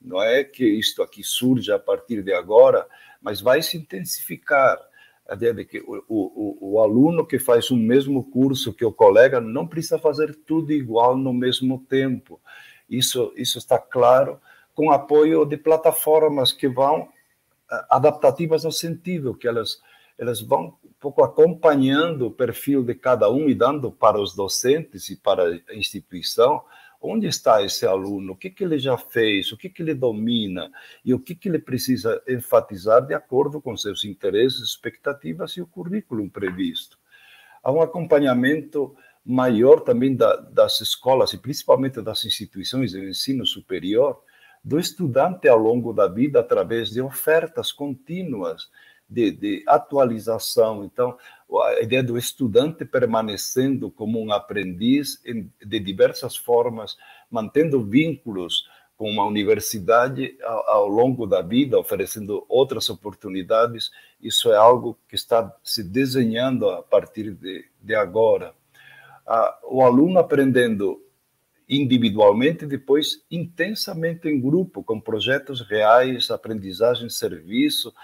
não 0.00 0.20
é 0.20 0.42
que 0.42 0.66
isto 0.66 1.02
aqui 1.02 1.22
surge 1.22 1.70
a 1.70 1.78
partir 1.78 2.22
de 2.22 2.32
agora, 2.32 2.86
mas 3.22 3.40
vai 3.40 3.62
se 3.62 3.76
intensificar 3.76 4.78
que 5.68 5.80
o, 5.80 6.04
o, 6.08 6.72
o, 6.72 6.80
aluno 6.80 7.24
que 7.24 7.38
faz 7.38 7.70
o 7.70 7.76
mesmo 7.76 8.24
curso 8.24 8.74
que 8.74 8.84
o 8.84 8.92
colega 8.92 9.40
não 9.40 9.66
precisa 9.66 9.98
fazer 9.98 10.34
tudo 10.46 10.72
igual 10.72 11.16
no 11.16 11.32
mesmo 11.32 11.78
tempo. 11.88 12.40
Isso, 12.90 13.32
isso 13.36 13.56
está 13.56 13.78
claro 13.78 14.38
com 14.74 14.90
apoio 14.90 15.46
de 15.46 15.56
plataformas 15.56 16.52
que 16.52 16.68
vão 16.68 17.08
adaptativas 17.88 18.64
no 18.64 18.72
sentido 18.72 19.34
que 19.34 19.48
elas 19.48 19.80
elas 20.18 20.40
vão 20.40 20.76
um 20.84 20.92
pouco 21.00 21.24
acompanhando 21.24 22.26
o 22.26 22.30
perfil 22.30 22.84
de 22.84 22.94
cada 22.94 23.30
um 23.30 23.48
e 23.48 23.54
dando 23.54 23.90
para 23.90 24.20
os 24.20 24.34
docentes 24.34 25.08
e 25.08 25.16
para 25.16 25.60
a 25.68 25.74
instituição 25.74 26.62
onde 27.02 27.26
está 27.26 27.62
esse 27.62 27.84
aluno, 27.84 28.32
o 28.32 28.36
que, 28.36 28.48
que 28.48 28.62
ele 28.62 28.78
já 28.78 28.96
fez, 28.96 29.50
o 29.50 29.56
que, 29.56 29.68
que 29.68 29.82
ele 29.82 29.94
domina? 29.94 30.70
E 31.04 31.12
o 31.12 31.18
que, 31.18 31.34
que 31.34 31.48
ele 31.48 31.58
precisa 31.58 32.22
enfatizar 32.28 33.04
de 33.04 33.12
acordo 33.12 33.60
com 33.60 33.76
seus 33.76 34.04
interesses, 34.04 34.60
expectativas 34.60 35.52
e 35.52 35.60
o 35.60 35.66
currículo 35.66 36.28
previsto. 36.30 36.98
Há 37.62 37.72
um 37.72 37.82
acompanhamento 37.82 38.94
maior 39.24 39.80
também 39.80 40.14
da, 40.14 40.36
das 40.36 40.80
escolas 40.80 41.32
e 41.32 41.38
principalmente 41.38 42.00
das 42.00 42.24
instituições 42.24 42.92
de 42.92 43.08
ensino 43.08 43.44
superior 43.44 44.22
do 44.64 44.78
estudante 44.78 45.48
ao 45.48 45.58
longo 45.58 45.92
da 45.92 46.06
vida 46.06 46.40
através 46.40 46.90
de 46.90 47.00
ofertas 47.00 47.72
contínuas 47.72 48.70
de, 49.12 49.30
de 49.30 49.64
atualização. 49.66 50.84
Então, 50.84 51.16
a 51.62 51.82
ideia 51.82 52.02
do 52.02 52.16
estudante 52.16 52.84
permanecendo 52.84 53.90
como 53.90 54.20
um 54.20 54.32
aprendiz 54.32 55.20
em, 55.24 55.50
de 55.64 55.78
diversas 55.78 56.36
formas, 56.36 56.96
mantendo 57.30 57.84
vínculos 57.84 58.66
com 58.96 59.10
uma 59.10 59.26
universidade 59.26 60.36
ao, 60.42 60.70
ao, 60.70 60.88
longo 60.88 61.26
da 61.26 61.42
vida, 61.42 61.78
oferecendo 61.78 62.44
outras 62.48 62.88
oportunidades, 62.88 63.90
isso 64.20 64.50
é 64.52 64.56
algo 64.56 64.98
que 65.08 65.14
está 65.14 65.54
se 65.62 65.82
desenhando 65.82 66.68
a 66.70 66.82
partir 66.82 67.32
de, 67.32 67.64
de 67.80 67.94
agora. 67.94 68.54
Ah, 69.26 69.58
o 69.64 69.82
aluno 69.82 70.18
aprendendo 70.18 71.02
individualmente, 71.68 72.66
depois 72.66 73.24
intensamente 73.30 74.28
em 74.28 74.40
grupo, 74.40 74.82
com 74.82 75.00
projetos 75.00 75.60
reais, 75.62 76.30
aprendizagem, 76.30 77.08
serviço, 77.08 77.94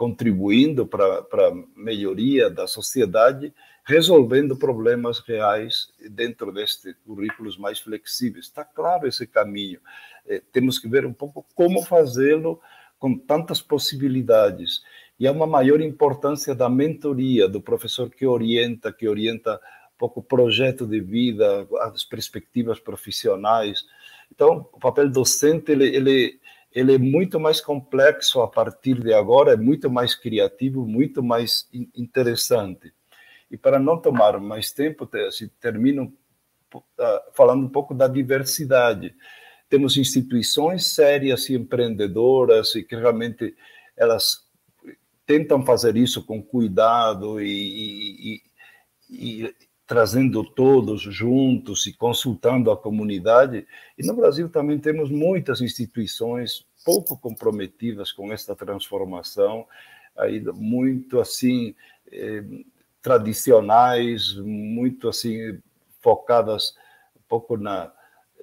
contribuindo 0.00 0.86
para 0.86 1.04
a 1.48 1.54
melhoria 1.76 2.48
da 2.48 2.66
sociedade, 2.66 3.52
resolvendo 3.84 4.56
problemas 4.56 5.18
reais 5.18 5.92
dentro 6.08 6.50
destes 6.50 6.94
currículos 7.04 7.58
mais 7.58 7.80
flexíveis. 7.80 8.46
Está 8.46 8.64
claro 8.64 9.06
esse 9.06 9.26
caminho. 9.26 9.78
É, 10.26 10.40
temos 10.52 10.78
que 10.78 10.88
ver 10.88 11.04
um 11.04 11.12
pouco 11.12 11.44
como 11.54 11.82
fazê-lo 11.82 12.58
com 12.98 13.14
tantas 13.14 13.60
possibilidades. 13.60 14.80
E 15.18 15.26
há 15.26 15.32
uma 15.32 15.46
maior 15.46 15.82
importância 15.82 16.54
da 16.54 16.70
mentoria, 16.70 17.46
do 17.46 17.60
professor 17.60 18.08
que 18.08 18.24
orienta, 18.24 18.90
que 18.90 19.06
orienta 19.06 19.56
um 19.56 19.98
pouco 19.98 20.20
o 20.20 20.22
projeto 20.22 20.86
de 20.86 20.98
vida, 20.98 21.68
as 21.80 22.06
perspectivas 22.06 22.80
profissionais. 22.80 23.84
Então, 24.34 24.66
o 24.72 24.78
papel 24.78 25.10
docente, 25.10 25.72
ele, 25.72 25.94
ele 25.94 26.39
ele 26.72 26.94
é 26.94 26.98
muito 26.98 27.40
mais 27.40 27.60
complexo 27.60 28.40
a 28.40 28.48
partir 28.48 29.00
de 29.00 29.12
agora, 29.12 29.52
é 29.52 29.56
muito 29.56 29.90
mais 29.90 30.14
criativo, 30.14 30.86
muito 30.86 31.22
mais 31.22 31.68
interessante. 31.94 32.92
E 33.50 33.56
para 33.56 33.78
não 33.78 34.00
tomar 34.00 34.38
mais 34.38 34.70
tempo, 34.70 35.08
assim, 35.26 35.50
termino 35.60 36.12
ah, 36.98 37.22
falando 37.34 37.64
um 37.64 37.68
pouco 37.68 37.94
da 37.94 38.06
diversidade. 38.06 39.14
Temos 39.68 39.96
instituições 39.96 40.94
sérias 40.94 41.48
e 41.48 41.54
empreendedoras 41.54 42.74
e 42.74 42.82
que 42.82 42.94
realmente 42.96 43.56
elas 43.96 44.48
tentam 45.26 45.64
fazer 45.64 45.96
isso 45.96 46.24
com 46.24 46.42
cuidado 46.42 47.40
e, 47.40 48.40
e, 49.08 49.44
e 49.44 49.54
trazendo 49.90 50.44
todos 50.44 51.02
juntos 51.02 51.84
e 51.88 51.92
consultando 51.92 52.70
a 52.70 52.76
comunidade. 52.76 53.66
E 53.98 54.06
no 54.06 54.14
Brasil 54.14 54.48
também 54.48 54.78
temos 54.78 55.10
muitas 55.10 55.60
instituições 55.60 56.64
pouco 56.84 57.18
comprometidas 57.18 58.12
com 58.12 58.32
esta 58.32 58.54
transformação, 58.54 59.66
aí 60.16 60.40
muito 60.54 61.18
assim 61.18 61.74
eh, 62.12 62.44
tradicionais, 63.02 64.36
muito 64.36 65.08
assim 65.08 65.58
focadas 66.00 66.72
um 67.16 67.22
pouco 67.28 67.56
na 67.56 67.92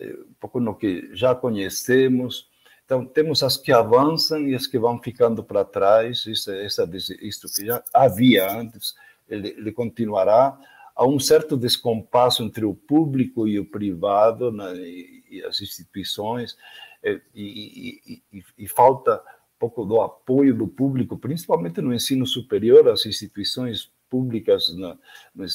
eh, 0.02 0.18
um 0.30 0.34
pouco 0.42 0.60
no 0.60 0.76
que 0.76 1.10
já 1.14 1.34
conhecemos. 1.34 2.50
Então 2.84 3.06
temos 3.06 3.42
as 3.42 3.56
que 3.56 3.72
avançam 3.72 4.46
e 4.50 4.54
as 4.54 4.68
que 4.68 4.78
vão 4.78 5.02
ficando 5.02 5.42
para 5.42 5.64
trás. 5.64 6.26
Isso, 6.26 6.52
essa, 6.52 6.84
isso 7.22 7.48
que 7.56 7.66
já 7.66 7.82
havia 7.94 8.52
antes, 8.52 8.96
ele, 9.30 9.56
ele 9.58 9.72
continuará 9.72 10.60
há 10.98 11.06
um 11.06 11.20
certo 11.20 11.56
descompasso 11.56 12.44
entre 12.44 12.66
o 12.66 12.74
público 12.74 13.48
e 13.48 13.60
o 13.60 13.66
privado 13.66 14.52
né, 14.52 14.76
e, 14.76 15.24
e, 15.30 15.44
as 15.44 15.62
instituições 15.62 16.58
é, 17.04 17.22
e, 17.36 18.22
e, 18.34 18.44
e, 18.58 18.68
falta 18.68 19.16
um 19.16 19.60
pouco 19.60 19.86
do 19.86 20.02
apoio 20.02 20.56
do 20.56 20.68
público, 20.68 21.18
principalmente 21.18 21.82
no 21.82 21.94
ensino 21.94 22.26
superior, 22.26 22.90
as 22.90 23.06
instituições 23.06 23.92
públicas 24.10 24.70
no, 24.76 24.98
no, 25.36 25.46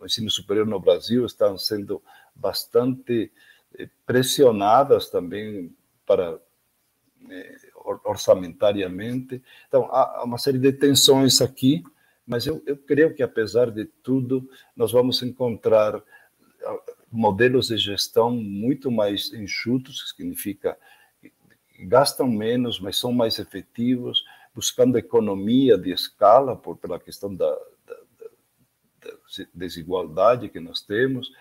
no 0.00 0.06
ensino 0.06 0.30
superior 0.30 0.66
no 0.66 0.80
Brasil 0.80 1.24
estão 1.24 1.56
sendo 1.56 2.02
bastante 2.34 3.30
eh, 3.78 3.88
pressionadas 4.04 5.08
também 5.10 5.74
para 6.04 6.40
eh, 7.30 7.56
orçamentariamente. 8.04 9.42
Então, 9.68 9.88
há 9.90 10.24
uma 10.24 10.38
série 10.38 10.58
de 10.58 10.72
tensões 10.72 11.40
aqui, 11.40 11.84
mas 12.30 12.46
eu, 12.46 12.62
eu 12.64 12.76
creio 12.76 13.12
que, 13.12 13.24
apesar 13.24 13.72
de 13.72 13.84
tudo, 13.84 14.48
nós 14.76 14.92
vamos 14.92 15.20
encontrar 15.20 16.00
ah, 16.64 16.78
modelos 17.10 17.66
de 17.66 17.76
gestão 17.76 18.30
muito 18.30 18.88
mais 18.88 19.32
enxutos, 19.32 20.00
que 20.12 20.16
significa 20.18 20.78
gastam 21.80 22.28
menos, 22.28 22.78
mas 22.78 22.96
são 22.96 23.12
mais 23.12 23.40
efetivos, 23.40 24.22
buscando 24.54 24.96
economia 24.96 25.76
de 25.76 25.90
escala 25.90 26.54
por, 26.54 26.76
pela 26.76 27.00
questão 27.00 27.34
da, 27.34 27.50
da, 27.84 27.96
da 29.00 29.44
desigualdade 29.52 30.48
que 30.48 30.60
nós 30.60 30.82
temos, 30.82 31.32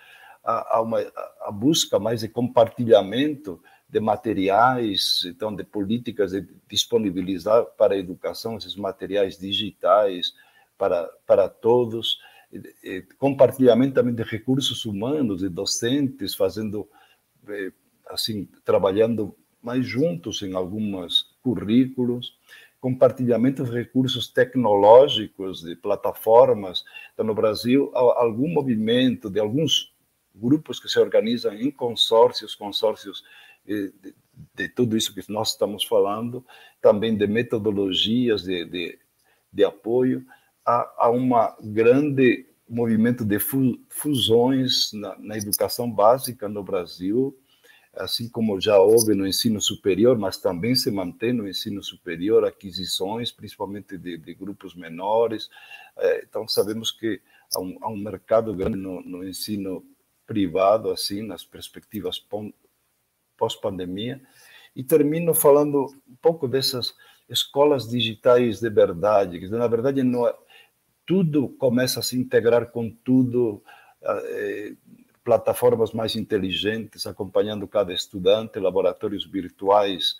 há, 0.43 0.81
uma, 0.81 1.01
a 1.41 1.51
busca 1.51 1.99
mais 1.99 2.21
de 2.21 2.29
compartilhamento 2.29 3.61
de 3.87 3.99
materiais, 3.99 5.21
então 5.25 5.55
de 5.55 5.63
políticas 5.63 6.31
de 6.31 6.47
disponibilizar 6.67 7.63
para 7.77 7.93
a 7.93 7.97
educação 7.97 8.57
esses 8.57 8.75
materiais 8.75 9.37
digitais, 9.37 10.33
para, 10.79 11.05
para 11.27 11.49
todos, 11.49 12.17
compartilhamento 13.19 13.95
também 13.95 14.15
de 14.15 14.23
recursos 14.23 14.85
humanos, 14.85 15.41
de 15.41 15.49
docentes, 15.49 16.33
fazendo, 16.33 16.89
eh, 17.49 17.71
assim, 18.07 18.47
trabalhando 18.63 19.35
mais 19.61 19.85
juntos 19.85 20.41
em 20.41 20.55
alguns 20.55 21.35
currículos, 21.43 22.39
compartilhamento 22.79 23.65
de 23.65 23.71
recursos 23.71 24.29
tecnológicos, 24.29 25.61
de 25.61 25.75
plataformas. 25.75 26.85
Então, 27.13 27.25
no 27.25 27.35
Brasil, 27.35 27.91
há 27.93 28.23
algum 28.23 28.47
movimento 28.47 29.29
de 29.29 29.39
alguns 29.39 29.93
grupos 30.33 30.79
que 30.79 30.87
se 30.87 30.97
organizam 30.97 31.53
em 31.53 31.69
consórcios, 31.69 32.55
consórcios 32.55 33.21
eh, 33.67 33.91
de, 34.01 34.15
de 34.55 34.69
tudo 34.69 34.95
isso 34.95 35.13
que 35.13 35.29
nós 35.29 35.51
estamos 35.51 35.83
falando, 35.83 36.43
também 36.81 37.17
de 37.17 37.27
metodologias 37.27 38.43
de, 38.43 38.63
de, 38.63 38.97
de 39.51 39.63
apoio 39.65 40.25
há, 40.69 40.93
há 40.97 41.09
um 41.09 41.29
grande 41.63 42.45
movimento 42.69 43.25
de 43.25 43.39
fusões 43.39 44.93
na, 44.93 45.17
na, 45.17 45.37
educação 45.37 45.89
básica 45.89 46.47
no 46.47 46.63
Brasil, 46.63 47.35
assim 47.95 48.29
como 48.29 48.61
já 48.61 48.77
houve 48.77 49.15
no 49.15 49.25
ensino 49.25 49.59
superior, 49.59 50.17
mas 50.19 50.37
também 50.37 50.75
se 50.75 50.91
mantém 50.91 51.33
no 51.33 51.47
ensino 51.47 51.83
superior 51.83 52.45
aquisições, 52.45 53.31
principalmente 53.31 53.97
de, 53.97 54.17
de 54.17 54.33
grupos 54.35 54.75
menores. 54.75 55.49
É, 55.97 56.23
então, 56.23 56.47
sabemos 56.47 56.91
que 56.91 57.19
há 57.55 57.59
um, 57.59 57.77
há 57.81 57.89
um 57.89 57.97
mercado 57.97 58.53
grande 58.53 58.77
no, 58.77 59.01
no, 59.01 59.27
ensino 59.27 59.83
privado, 60.27 60.91
assim, 60.91 61.23
nas 61.23 61.43
perspectivas 61.43 62.23
pós-pandemia. 63.35 64.21
E 64.75 64.83
termino 64.83 65.33
falando 65.33 65.87
um 66.07 66.15
pouco 66.21 66.47
dessas 66.47 66.93
escolas 67.27 67.87
digitais 67.87 68.59
de 68.59 68.69
verdade, 68.69 69.39
que 69.39 69.47
na 69.47 69.67
verdade 69.67 70.03
não 70.03 70.27
é, 70.27 70.35
tudo 71.09 71.49
começa 71.57 72.01
a 72.01 72.03
se 72.03 72.15
integrar 72.15 72.67
com 72.67 72.87
tudo, 73.03 73.63
é, 74.03 74.73
plataformas 75.23 75.91
mais 75.91 76.15
inteligentes, 76.15 77.07
acompanhando 77.07 77.67
cada 77.67 77.91
estudante, 77.91 78.59
laboratórios 78.59 79.25
virtuais 79.25 80.17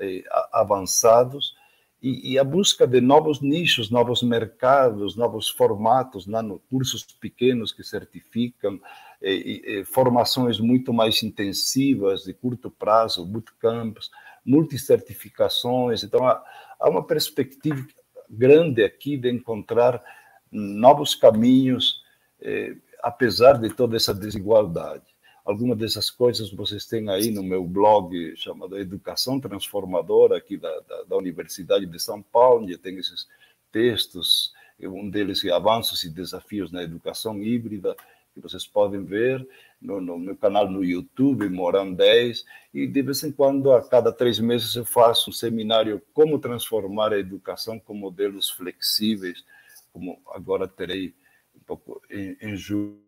eh, 0.00 0.24
avançados, 0.50 1.54
e, 2.02 2.38
a 2.38 2.44
busca 2.44 2.86
de 2.86 3.02
novos 3.02 3.42
nichos, 3.42 3.90
novos 3.90 4.22
mercados, 4.22 5.14
novos 5.14 5.50
formatos, 5.50 6.26
cursos 6.70 7.02
pequenos 7.20 7.70
que 7.70 7.82
certificam, 7.82 8.80
eh, 9.20 9.82
formações 9.84 10.58
muito 10.58 10.90
mais 10.94 11.22
intensivas, 11.22 12.22
de 12.22 12.32
curto 12.32 12.70
prazo, 12.70 13.26
bootcamps, 13.26 14.10
multicertificações. 14.42 16.02
Então, 16.02 16.26
há 16.26 16.88
uma 16.88 17.06
perspectiva 17.06 17.86
grande 18.30 18.82
aqui 18.82 19.18
de 19.18 19.30
encontrar 19.30 20.02
novos 20.50 21.14
caminhos, 21.14 22.02
eh, 22.40 22.74
apesar 23.02 23.54
de 23.54 23.70
toda 23.70 23.96
essa 23.96 24.14
desigualdade. 24.14 25.04
Algumas 25.44 25.78
dessas 25.78 26.10
coisas 26.10 26.50
vocês 26.52 26.84
têm 26.86 27.08
aí 27.08 27.30
no 27.30 27.42
meu 27.42 27.64
blog 27.64 28.36
chamado 28.36 28.78
Educação 28.78 29.40
Transformadora, 29.40 30.36
aqui 30.36 30.56
da, 30.56 30.80
da, 30.80 31.02
da 31.04 31.16
Universidade 31.16 31.86
de 31.86 31.98
São 31.98 32.22
Paulo, 32.22 32.62
onde 32.64 32.76
tem 32.76 32.96
esses 32.98 33.26
textos, 33.72 34.52
um 34.80 35.08
deles 35.08 35.44
é 35.44 35.50
Avanços 35.50 36.04
e 36.04 36.10
Desafios 36.10 36.70
na 36.70 36.82
Educação 36.82 37.42
Híbrida, 37.42 37.96
que 38.34 38.40
vocês 38.40 38.66
podem 38.66 39.04
ver 39.04 39.46
no, 39.80 40.00
no 40.00 40.18
meu 40.18 40.36
canal 40.36 40.70
no 40.70 40.84
YouTube, 40.84 41.48
Moram 41.48 41.92
10, 41.92 42.44
e 42.72 42.86
de 42.86 43.02
vez 43.02 43.22
em 43.22 43.32
quando, 43.32 43.72
a 43.72 43.82
cada 43.82 44.12
três 44.12 44.38
meses, 44.38 44.74
eu 44.76 44.84
faço 44.84 45.30
um 45.30 45.32
seminário 45.32 46.00
Como 46.12 46.38
Transformar 46.38 47.12
a 47.12 47.18
Educação 47.18 47.78
com 47.78 47.94
Modelos 47.94 48.48
Flexíveis, 48.50 49.44
como 49.92 50.20
agora 50.28 50.68
terei 50.68 51.14
um 51.54 51.60
pouco 51.60 52.00
em, 52.10 52.36
em 52.40 52.56
julho. 52.56 53.00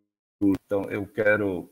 Então, 0.67 0.91
eu 0.91 1.07
quero 1.07 1.71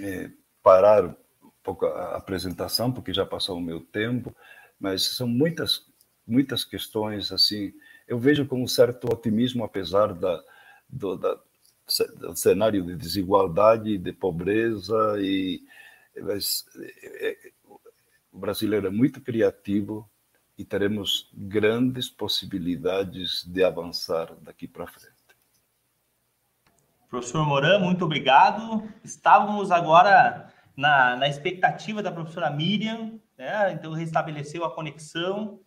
é, 0.00 0.30
parar 0.62 1.04
um 1.04 1.50
pouco 1.62 1.86
a 1.86 2.16
apresentação, 2.16 2.92
porque 2.92 3.12
já 3.12 3.26
passou 3.26 3.58
o 3.58 3.62
meu 3.62 3.80
tempo, 3.80 4.34
mas 4.78 5.16
são 5.16 5.26
muitas, 5.26 5.86
muitas 6.26 6.64
questões, 6.64 7.32
assim, 7.32 7.72
eu 8.06 8.18
vejo 8.18 8.46
com 8.46 8.62
um 8.62 8.66
certo 8.66 9.12
otimismo, 9.12 9.64
apesar 9.64 10.14
da, 10.14 10.42
do, 10.88 11.16
da, 11.16 11.40
do 12.18 12.36
cenário 12.36 12.84
de 12.84 12.96
desigualdade, 12.96 13.98
de 13.98 14.12
pobreza, 14.12 15.16
e 15.18 15.62
mas, 16.22 16.64
é, 16.78 17.28
é, 17.28 17.52
o 18.32 18.38
brasileiro 18.38 18.86
é 18.86 18.90
muito 18.90 19.20
criativo 19.20 20.08
e 20.56 20.64
teremos 20.64 21.28
grandes 21.32 22.08
possibilidades 22.08 23.44
de 23.44 23.64
avançar 23.64 24.34
daqui 24.40 24.68
para 24.68 24.86
frente. 24.86 25.14
Professor 27.08 27.46
Moran, 27.46 27.78
muito 27.78 28.04
obrigado. 28.04 28.88
Estávamos 29.04 29.70
agora 29.70 30.52
na, 30.76 31.16
na 31.16 31.28
expectativa 31.28 32.02
da 32.02 32.10
professora 32.10 32.50
Miriam, 32.50 33.20
né? 33.38 33.72
então 33.72 33.92
restabeleceu 33.92 34.64
a 34.64 34.74
conexão. 34.74 35.60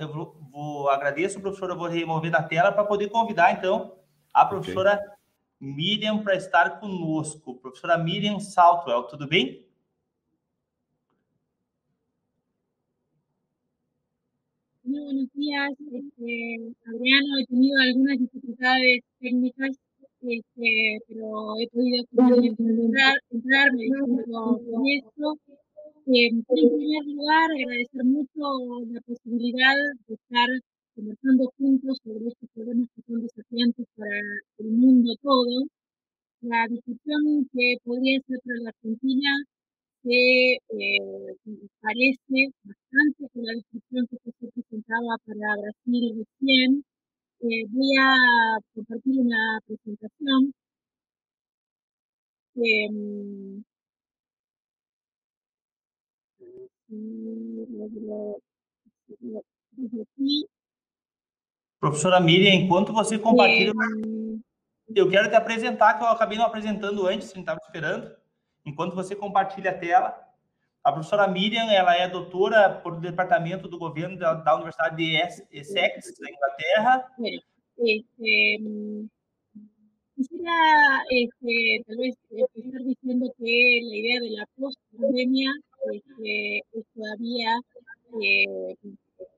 Eu 0.00 0.12
vou, 0.12 0.36
vou 0.50 0.90
agradeço, 0.90 1.40
professora, 1.40 1.76
vou 1.76 1.88
remover 1.88 2.30
da 2.30 2.42
tela 2.42 2.72
para 2.72 2.84
poder 2.84 3.08
convidar, 3.08 3.52
então, 3.52 3.94
a 4.32 4.44
professora 4.44 4.94
okay. 4.94 5.14
Miriam 5.60 6.18
para 6.24 6.34
estar 6.34 6.80
conosco. 6.80 7.54
Professora 7.54 7.96
Miriam 7.96 8.40
Saltwell, 8.40 9.04
tudo 9.04 9.28
bem? 9.28 9.63
Buenos 15.04 15.28
días, 15.34 15.70
este, 15.92 16.72
Adriano. 16.86 17.38
He 17.38 17.46
tenido 17.46 17.78
algunas 17.78 18.18
dificultades 18.18 19.00
técnicas 19.20 19.76
este, 20.22 20.98
pero 21.06 21.60
he 21.60 21.68
podido 21.68 22.04
entrar, 22.08 23.14
entrar, 23.30 23.72
me 23.74 23.82
disculpo 23.82 24.58
con 24.64 24.82
esto. 24.88 25.36
Eh, 26.06 26.28
en 26.28 26.42
primer 26.44 27.04
lugar, 27.04 27.50
agradecer 27.50 28.04
mucho 28.04 28.44
la 28.92 29.00
posibilidad 29.02 29.74
de 30.08 30.14
estar 30.14 30.48
conversando 30.94 31.52
juntos 31.58 31.98
sobre 32.02 32.28
estos 32.28 32.48
problemas 32.54 32.88
que 32.94 33.02
son 33.06 33.20
desafiantes 33.20 33.86
para 33.96 34.20
el 34.58 34.68
mundo 34.68 35.12
todo. 35.20 35.64
La 36.40 36.66
discusión 36.68 37.48
que 37.52 37.76
podría 37.84 38.20
ser 38.26 38.38
para 38.44 38.60
la 38.60 38.70
Argentina 38.70 39.30
se 40.04 40.10
eh, 40.10 41.36
parece 41.80 42.52
bastante 42.62 43.28
con 43.32 43.44
la 43.44 43.54
discusión 43.54 44.06
que 44.10 44.18
se 44.18 44.52
presentaba 44.52 45.16
para 45.24 45.56
Brasil 45.56 46.26
recién, 46.40 46.84
eh, 47.40 47.64
voy 47.70 47.96
a 47.98 48.58
compartir 48.74 49.20
una 49.20 49.60
presentación 49.66 50.54
que 52.54 52.88
Professora 61.80 62.20
Miriam, 62.20 62.54
enquanto 62.54 62.92
você 62.92 63.18
compartilha, 63.18 63.72
eu 64.94 65.08
quero 65.08 65.28
te 65.28 65.34
apresentar, 65.34 65.98
que 65.98 66.04
eu 66.04 66.08
acabei 66.08 66.38
não 66.38 66.44
apresentando 66.44 67.06
antes, 67.06 67.32
não 67.34 67.40
estava 67.40 67.58
esperando. 67.64 68.23
Enquanto 68.64 68.94
você 68.94 69.14
compartilha 69.14 69.70
a 69.70 69.78
tela, 69.78 70.24
a 70.82 70.92
professora 70.92 71.26
Miriam, 71.28 71.70
ela 71.70 71.96
é 71.96 72.08
doutora 72.08 72.70
por 72.82 73.00
departamento 73.00 73.68
do 73.68 73.78
governo 73.78 74.18
da, 74.18 74.34
da 74.34 74.54
Universidade 74.54 74.96
de 74.96 75.16
Essex, 75.50 76.18
da 76.18 76.30
Inglaterra. 76.30 77.10
Este, 77.78 78.58
quisiera 80.14 81.02
este, 81.10 81.84
tal 81.86 81.96
vez 81.96 82.14
empezar 82.30 82.82
diciendo 82.82 83.32
que 83.38 83.80
la 83.82 83.96
idea 83.96 84.20
de 84.20 84.30
la 84.30 84.46
post-pandemia 84.56 85.50
este, 85.92 86.58
es 86.72 86.84
todavía 86.94 87.60
eh, 88.22 88.76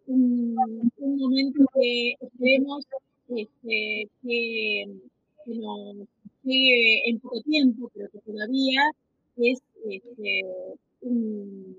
un, 0.07 0.57
un, 0.99 1.19
momento 1.19 1.65
que 1.75 2.15
esperemos 2.21 2.85
este, 3.29 4.09
que, 4.23 4.87
que 5.45 5.55
nos 5.55 6.09
llegue 6.43 7.09
en 7.09 7.21
poco 7.21 7.41
tiempo, 7.43 7.91
pero 7.95 8.11
que 8.11 8.19
todavía 8.21 8.83
es 9.37 9.61
este, 9.89 10.43
un, 11.01 11.77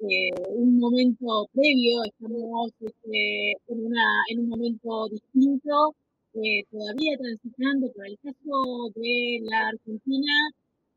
eh, 0.00 0.30
un 0.48 0.78
momento 0.78 1.48
previo, 1.52 2.04
estamos 2.04 2.70
este, 2.80 3.52
en, 3.68 4.38
un 4.40 4.48
momento 4.48 5.08
distinto, 5.08 5.94
eh, 6.34 6.64
todavía 6.70 7.16
transitando, 7.18 7.90
por 7.92 8.06
el 8.06 8.18
caso 8.22 8.92
de 8.94 9.40
la 9.42 9.68
Argentina, 9.68 10.32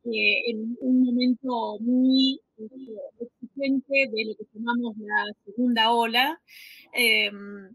eh, 0.06 0.52
en 0.52 0.78
un 0.82 1.04
momento 1.04 1.78
muy 1.80 2.40
este, 2.58 2.76
exigente 3.20 4.10
de 4.12 4.26
lo 4.26 4.36
que 4.36 4.46
llamamos 4.54 4.98
la 4.98 5.26
segunda 5.46 5.92
ola 5.92 6.42
em, 6.94 7.74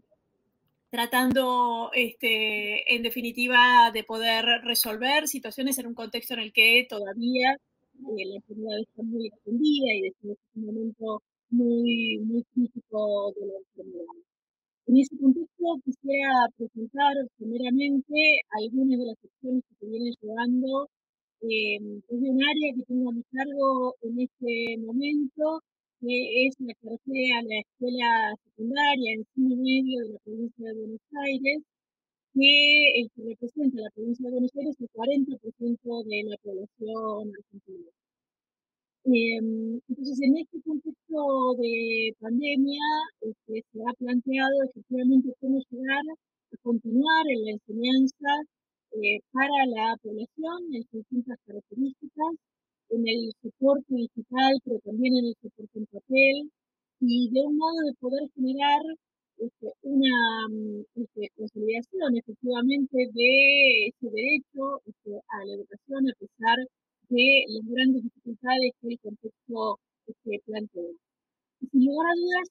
tratando, 0.89 1.91
este, 1.93 2.95
en 2.95 3.03
definitiva, 3.03 3.91
de 3.93 4.03
poder 4.03 4.45
resolver 4.63 5.27
situaciones 5.27 5.77
en 5.77 5.87
un 5.87 5.93
contexto 5.93 6.33
en 6.35 6.39
el 6.41 6.53
que 6.53 6.85
todavía 6.89 7.57
eh, 7.99 8.25
la 8.27 8.35
enfermedad 8.35 8.79
está 8.79 9.03
muy 9.03 9.27
extendida 9.27 9.87
y 9.93 10.01
de 10.01 10.07
es 10.07 10.37
un 10.55 10.65
momento 10.65 11.21
muy, 11.49 12.19
muy 12.19 12.43
crítico 12.53 13.33
de 13.35 13.47
la 13.47 13.57
enfermedad. 13.57 14.15
En 14.87 14.97
ese 14.97 15.17
contexto 15.17 15.65
quisiera 15.83 16.47
presentar 16.57 17.13
primeramente 17.37 18.15
algunas 18.61 18.99
de 18.99 19.05
las 19.05 19.17
acciones 19.23 19.63
que 19.67 19.75
se 19.79 19.85
vienen 19.87 20.13
llevando 20.21 20.89
eh, 21.41 21.79
desde 22.09 22.29
un 22.29 22.43
área 22.43 22.73
que 22.75 22.83
tengo 22.87 23.09
a 23.09 23.13
mi 23.13 23.23
cargo 23.33 23.95
en 24.01 24.21
este 24.21 24.77
momento, 24.85 25.61
que 26.01 26.47
es 26.47 26.55
la 26.59 26.73
que 26.73 27.33
a 27.33 27.41
la 27.41 27.59
escuela 27.59 28.33
secundaria 28.43 29.13
en 29.13 29.25
cine 29.33 29.55
medio 29.55 30.05
de 30.05 30.13
la 30.13 30.19
provincia 30.19 30.69
de 30.69 30.79
Buenos 30.79 31.01
Aires, 31.25 31.63
que 32.35 33.07
representa 33.15 33.81
la 33.81 33.89
provincia 33.95 34.25
de 34.27 34.31
Buenos 34.31 34.55
Aires 34.55 34.75
el 34.79 34.89
40% 34.89 36.03
de 36.03 36.23
la 36.29 36.37
población 36.43 37.31
argentina. 37.31 37.89
Em, 39.05 39.79
entonces, 39.87 40.19
en 40.21 40.37
este 40.37 40.61
contexto 40.61 41.55
de 41.59 42.11
pandemia, 42.19 42.83
este, 43.21 43.63
se 43.71 43.79
ha 43.87 43.93
planteado 43.93 44.55
efectivamente 44.67 45.33
cómo 45.39 45.61
llegar 45.69 46.03
a 46.11 46.57
continuar 46.63 47.23
en 47.29 47.45
la 47.45 47.51
enseñanza 47.51 48.31
eh, 48.91 49.19
para 49.31 49.57
la 49.67 49.95
población 50.01 50.59
en 50.73 50.83
sus 50.89 50.99
distintas 51.07 51.37
características, 51.45 52.33
en 52.89 53.07
el 53.07 53.31
soporte 53.41 53.95
digital, 53.95 54.53
pero 54.65 54.79
también 54.83 55.13
en 55.17 55.25
el 55.27 55.35
soporte 55.41 55.79
en 55.79 55.85
papel, 55.85 56.51
y 56.99 57.29
de 57.31 57.41
un 57.47 57.57
modo 57.57 57.79
de 57.87 57.93
poder 57.99 58.23
generar 58.35 58.81
este, 59.37 59.67
una 59.81 60.47
mm, 60.49 60.83
este, 60.95 61.29
consolidación 61.35 62.17
efectivamente 62.17 62.97
de 63.13 63.87
ese 63.87 64.09
derecho 64.09 64.81
este, 64.85 65.11
a 65.27 65.45
la 65.45 65.53
educación 65.55 66.09
a 66.09 66.13
pesar 66.19 66.57
de 67.09 67.45
las 67.49 67.65
grandes 67.67 68.03
dificultades 68.03 68.71
que 68.81 68.87
el 68.89 68.99
contexto 68.99 69.79
este, 70.07 70.41
plantea. 70.45 70.91
Y 71.61 71.67
sin 71.67 71.85
lugar 71.85 72.07
a 72.11 72.15
dudas, 72.15 72.47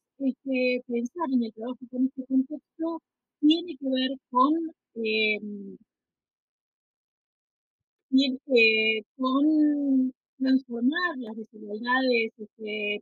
pensar 0.86 1.26
en 1.32 1.42
el 1.44 1.52
trabajo 1.52 1.78
con 1.90 2.06
este 2.06 2.24
contexto 2.26 3.00
tiene 3.40 3.76
que 3.76 3.86
ver 3.88 4.10
con, 4.30 4.52
eh, 4.96 5.40
con 9.16 10.12
transformar 10.38 11.16
las 11.18 11.36
desigualdades 11.36 12.32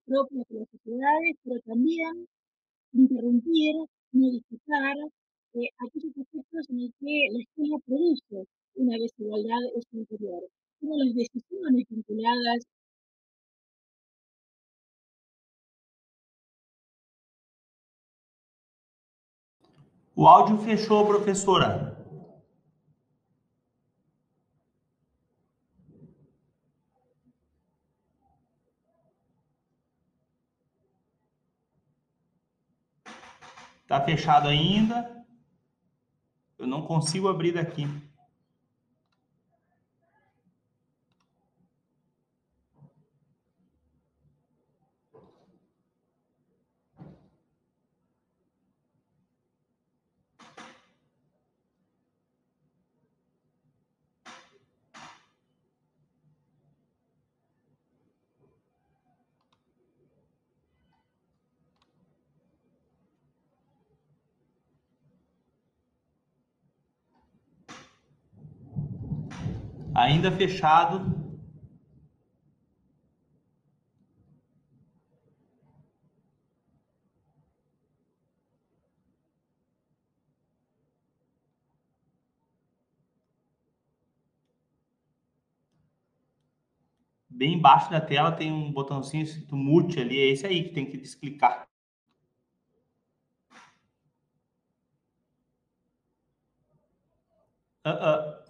propias 0.07 0.47
de 0.49 0.59
las 0.61 0.69
sociedades, 0.71 1.37
pero 1.45 1.61
también 1.67 2.27
interrumpir, 2.93 3.75
modificar 4.13 4.97
eh, 5.55 5.69
aquellos 5.87 6.13
aspectos 6.19 6.69
en 6.71 6.83
los 6.83 6.91
que 7.01 7.29
la 7.33 7.41
escuela 7.41 7.77
produce 7.87 8.47
una 8.75 8.97
desigualdad 8.99 9.61
superior, 9.91 10.43
como 10.81 10.97
las 10.97 11.15
decisiones 11.15 11.85
vinculadas 11.89 12.65
O 20.15 20.29
áudio 20.29 20.59
fechou, 20.59 21.07
professora. 21.07 22.02
Tá 33.93 34.01
fechado 34.01 34.49
ainda. 34.49 35.23
Eu 36.59 36.67
não 36.67 36.81
consigo 36.81 37.29
abrir 37.29 37.53
daqui. 37.53 37.87
Ainda 70.03 70.33
fechado. 70.33 71.23
Bem 87.31 87.55
embaixo 87.55 87.91
da 87.91 88.01
tela 88.01 88.31
tem 88.33 88.53
um 88.53 88.71
botãozinho 88.73 89.25
escrito 89.25 89.57
mute 89.57 89.99
ali, 90.01 90.19
é 90.19 90.27
esse 90.31 90.47
aí 90.47 90.65
que 90.65 90.75
tem 90.75 90.89
que 90.89 90.97
desclicar. 90.97 91.67
Uh, 97.85 97.91
uh. 97.91 98.42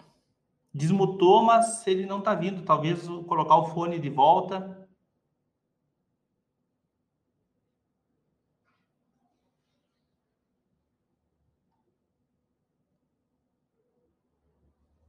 Desmutou, 0.74 1.42
mas 1.44 1.86
ele 1.86 2.06
não 2.06 2.18
está 2.18 2.34
vindo. 2.34 2.62
Talvez 2.62 3.06
colocar 3.26 3.56
o 3.56 3.66
fone 3.66 3.98
de 3.98 4.08
volta. 4.10 4.88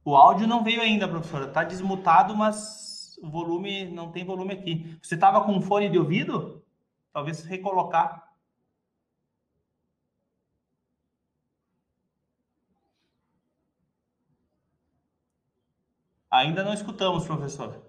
O 0.04 0.14
áudio 0.14 0.46
não 0.46 0.62
veio 0.62 0.82
ainda, 0.82 1.08
professora. 1.08 1.46
Está 1.46 1.64
desmutado, 1.64 2.36
mas 2.36 3.16
o 3.22 3.30
volume 3.30 3.86
não 3.90 4.12
tem 4.12 4.24
volume 4.24 4.52
aqui. 4.52 4.98
Você 5.02 5.14
estava 5.14 5.42
com 5.44 5.62
fone 5.62 5.88
de 5.88 5.98
ouvido? 5.98 6.62
Talvez 7.12 7.42
recolocar. 7.44 8.33
Ainda 16.34 16.64
não 16.64 16.74
escutamos, 16.74 17.24
professor. 17.24 17.80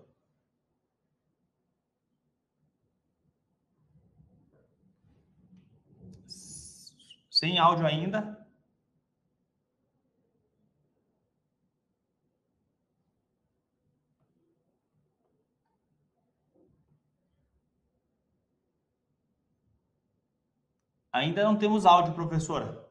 Sem 7.28 7.58
áudio 7.58 7.88
ainda. 7.88 8.48
Ainda 21.12 21.44
não 21.44 21.58
temos 21.58 21.84
áudio, 21.88 22.14
professora. 22.14 22.86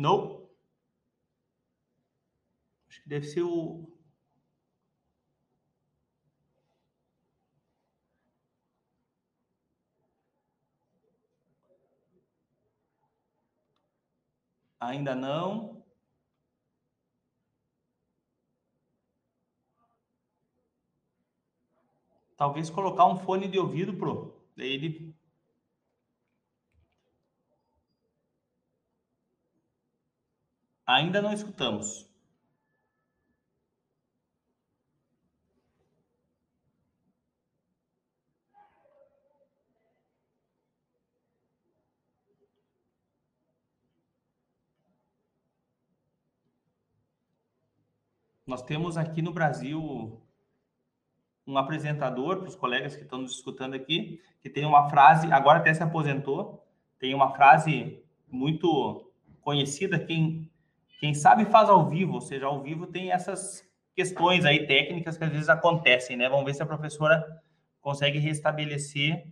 Não. 0.00 0.48
Acho 2.88 3.02
que 3.02 3.08
deve 3.08 3.26
ser 3.26 3.42
o. 3.42 3.86
Ainda 14.80 15.14
não. 15.14 15.84
Talvez 22.38 22.70
colocar 22.70 23.04
um 23.06 23.18
fone 23.18 23.46
de 23.46 23.58
ouvido 23.58 23.92
pro. 23.98 24.34
Daí 24.56 24.72
ele 24.72 25.14
Ainda 30.90 31.22
não 31.22 31.32
escutamos. 31.32 32.10
Nós 48.44 48.62
temos 48.62 48.96
aqui 48.96 49.22
no 49.22 49.32
Brasil 49.32 50.20
um 51.46 51.56
apresentador, 51.56 52.38
para 52.38 52.48
os 52.48 52.56
colegas 52.56 52.96
que 52.96 53.02
estão 53.02 53.20
nos 53.20 53.36
escutando 53.36 53.74
aqui, 53.74 54.20
que 54.40 54.50
tem 54.50 54.64
uma 54.64 54.90
frase, 54.90 55.30
agora 55.32 55.60
até 55.60 55.72
se 55.72 55.84
aposentou, 55.84 56.66
tem 56.98 57.14
uma 57.14 57.32
frase 57.32 58.02
muito 58.28 59.08
conhecida, 59.40 60.04
quem 60.04 60.49
quem 61.00 61.14
sabe 61.14 61.46
faz 61.46 61.70
ao 61.70 61.88
vivo, 61.88 62.12
ou 62.12 62.20
seja, 62.20 62.44
ao 62.44 62.60
vivo 62.60 62.86
tem 62.86 63.10
essas 63.10 63.66
questões 63.96 64.44
aí 64.44 64.66
técnicas 64.66 65.16
que 65.16 65.24
às 65.24 65.30
vezes 65.30 65.48
acontecem, 65.48 66.14
né? 66.14 66.28
Vamos 66.28 66.44
ver 66.44 66.52
se 66.52 66.62
a 66.62 66.66
professora 66.66 67.42
consegue 67.80 68.18
restabelecer 68.18 69.26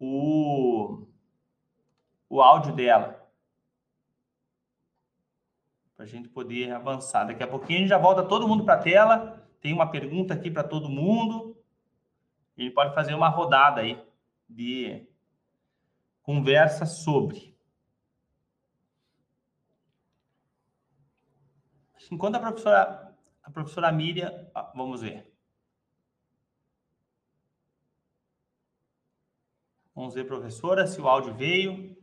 o, 0.00 1.06
o 2.28 2.42
áudio 2.42 2.74
dela. 2.74 3.24
Para 5.96 6.04
a 6.04 6.08
gente 6.08 6.28
poder 6.28 6.72
avançar. 6.72 7.24
Daqui 7.24 7.44
a 7.44 7.46
pouquinho 7.46 7.78
a 7.78 7.82
gente 7.82 7.88
já 7.90 7.98
volta 7.98 8.24
todo 8.24 8.48
mundo 8.48 8.64
para 8.64 8.74
a 8.74 8.82
tela. 8.82 9.48
Tem 9.60 9.72
uma 9.72 9.88
pergunta 9.88 10.34
aqui 10.34 10.50
para 10.50 10.64
todo 10.64 10.88
mundo. 10.88 11.56
A 12.58 12.62
gente 12.62 12.74
pode 12.74 12.92
fazer 12.96 13.14
uma 13.14 13.28
rodada 13.28 13.80
aí 13.80 13.96
de 14.48 15.06
conversa 16.20 16.84
sobre. 16.84 17.55
Enquanto 22.10 22.36
a 22.36 22.40
professora, 22.40 23.16
a 23.42 23.50
professora 23.50 23.92
Miriam, 23.92 24.30
vamos 24.74 25.00
ver. 25.02 25.32
Vamos 29.94 30.14
ver, 30.14 30.26
professora, 30.26 30.86
se 30.86 31.00
o 31.00 31.08
áudio 31.08 31.34
veio. 31.34 31.96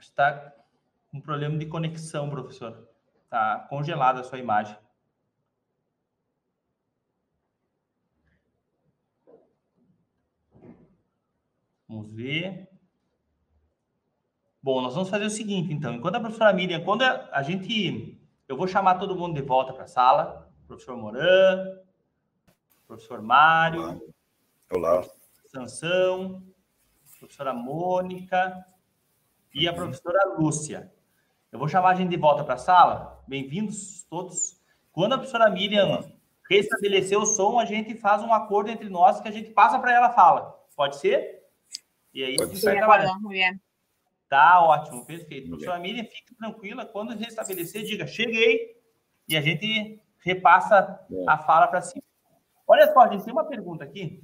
Está 0.00 0.54
um 1.12 1.20
problema 1.20 1.58
de 1.58 1.66
conexão, 1.66 2.30
professora. 2.30 2.88
Está 3.24 3.66
congelada 3.68 4.20
a 4.20 4.24
sua 4.24 4.38
imagem. 4.38 4.76
Vamos 11.86 12.10
ver. 12.12 12.75
Bom, 14.66 14.80
nós 14.80 14.94
vamos 14.94 15.08
fazer 15.08 15.26
o 15.26 15.30
seguinte, 15.30 15.72
então. 15.72 15.94
Enquanto 15.94 16.16
a 16.16 16.20
professora 16.20 16.52
Miriam, 16.52 16.82
quando 16.82 17.02
a 17.02 17.40
gente. 17.40 18.20
Eu 18.48 18.56
vou 18.56 18.66
chamar 18.66 18.96
todo 18.96 19.14
mundo 19.14 19.32
de 19.32 19.40
volta 19.40 19.72
para 19.72 19.84
a 19.84 19.86
sala. 19.86 20.50
Professor 20.66 20.96
Moran, 20.96 21.78
professor 22.84 23.22
Mário. 23.22 24.02
Olá. 24.68 25.04
Sansão, 25.46 26.42
professora 27.20 27.54
Mônica 27.54 28.66
e 29.54 29.68
a 29.68 29.70
uhum. 29.70 29.76
professora 29.76 30.34
Lúcia. 30.36 30.92
Eu 31.52 31.60
vou 31.60 31.68
chamar 31.68 31.90
a 31.90 31.94
gente 31.94 32.10
de 32.10 32.16
volta 32.16 32.42
para 32.42 32.54
a 32.54 32.58
sala. 32.58 33.22
Bem-vindos 33.28 34.02
todos. 34.10 34.60
Quando 34.90 35.12
a 35.12 35.18
professora 35.18 35.48
Miriam 35.48 36.12
restabelecer 36.50 37.16
o 37.16 37.24
som, 37.24 37.60
a 37.60 37.64
gente 37.64 37.94
faz 37.94 38.20
um 38.20 38.34
acordo 38.34 38.68
entre 38.68 38.88
nós 38.88 39.20
que 39.20 39.28
a 39.28 39.32
gente 39.32 39.52
passa 39.52 39.78
para 39.78 39.94
ela 39.94 40.06
a 40.08 40.12
fala. 40.12 40.60
Pode 40.74 40.96
ser? 40.96 41.44
E 42.12 42.24
aí 42.24 42.36
Pode 42.36 42.50
a 42.50 42.52
gente 42.52 42.64
vai 42.64 42.76
trabalhando. 42.78 43.28
Tá 44.28 44.60
ótimo, 44.60 45.04
perfeito. 45.04 45.48
Professora 45.48 45.78
Miriam, 45.78 46.04
fique 46.04 46.34
tranquila. 46.34 46.84
Quando 46.84 47.16
restabelecer, 47.16 47.84
diga, 47.84 48.06
cheguei. 48.06 48.76
E 49.28 49.36
a 49.36 49.40
gente 49.40 50.00
repassa 50.18 51.00
a 51.28 51.38
fala 51.38 51.68
para 51.68 51.80
cima. 51.80 52.02
Olha 52.66 52.92
só, 52.92 53.00
a 53.00 53.12
gente 53.12 53.24
tem 53.24 53.32
uma 53.32 53.44
pergunta 53.44 53.84
aqui 53.84 54.22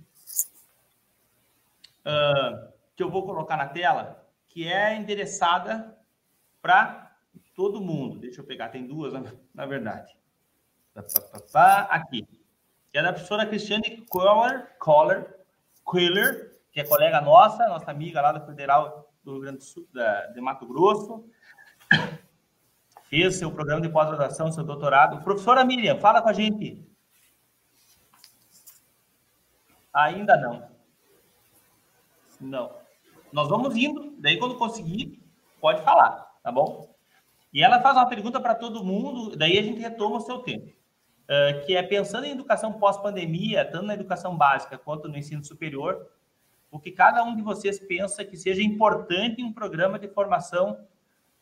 uh, 2.01 2.73
que 2.97 3.03
eu 3.03 3.11
vou 3.11 3.25
colocar 3.25 3.57
na 3.57 3.69
tela, 3.69 4.27
que 4.49 4.67
é 4.67 4.97
endereçada 4.97 5.97
para 6.61 7.17
todo 7.55 7.81
mundo. 7.81 8.19
Deixa 8.19 8.41
eu 8.41 8.45
pegar, 8.45 8.69
tem 8.71 8.87
duas, 8.87 9.13
na, 9.13 9.33
na 9.55 9.67
verdade. 9.67 10.17
Aqui. 11.89 12.27
Que 12.91 12.99
é 12.99 13.03
da 13.03 13.13
professora 13.13 13.47
Cristiane 13.47 14.05
Kohler, 14.09 14.77
Kohler, 14.79 15.39
Quiller, 15.89 16.61
que 16.73 16.81
é 16.81 16.85
colega 16.85 17.21
nossa, 17.21 17.67
nossa 17.69 17.91
amiga 17.91 18.21
lá 18.21 18.33
da 18.33 18.45
Federal 18.45 19.02
do 19.25 19.33
Rio 19.33 19.41
Grande 19.41 19.59
do 19.59 19.65
Sul, 19.65 19.89
da, 19.93 20.27
de 20.27 20.41
Mato 20.41 20.67
Grosso. 20.67 21.25
Fez 23.05 23.37
seu 23.37 23.51
programa 23.53 23.81
de 23.81 23.89
pós-graduação, 23.89 24.51
seu 24.51 24.65
doutorado. 24.65 25.23
Professora 25.23 25.65
Miriam, 25.65 25.99
fala 25.99 26.23
com 26.23 26.29
a 26.29 26.33
gente. 26.33 26.83
Ainda 29.93 30.37
não. 30.37 30.69
Não. 32.41 32.77
Nós 33.33 33.49
vamos 33.49 33.77
indo, 33.77 34.15
daí 34.19 34.39
quando 34.39 34.57
conseguir, 34.57 35.23
pode 35.61 35.83
falar, 35.83 36.35
tá 36.43 36.51
bom? 36.51 36.95
E 37.53 37.63
ela 37.63 37.81
faz 37.81 37.97
uma 37.97 38.09
pergunta 38.09 38.41
para 38.41 38.55
todo 38.55 38.85
mundo, 38.85 39.37
daí 39.37 39.59
a 39.59 39.63
gente 39.63 39.81
retoma 39.81 40.17
o 40.17 40.21
seu 40.21 40.39
tempo. 40.39 40.73
Uh, 41.23 41.65
que 41.65 41.77
é 41.77 41.83
pensando 41.83 42.25
em 42.25 42.33
educação 42.33 42.73
pós-pandemia, 42.73 43.65
tanto 43.65 43.87
na 43.87 43.95
educação 43.95 44.37
básica 44.37 44.77
quanto 44.77 45.09
no 45.09 45.17
ensino 45.17 45.45
superior, 45.45 46.11
o 46.73 46.81
que 46.81 46.91
cada 46.91 47.23
um 47.23 47.37
de 47.37 47.43
vocês 47.43 47.79
pensa 47.79 48.25
que 48.25 48.35
seja 48.35 48.63
importante 48.63 49.43
em 49.43 49.45
um 49.45 49.53
programa 49.53 49.99
de 49.99 50.09
formação 50.09 50.79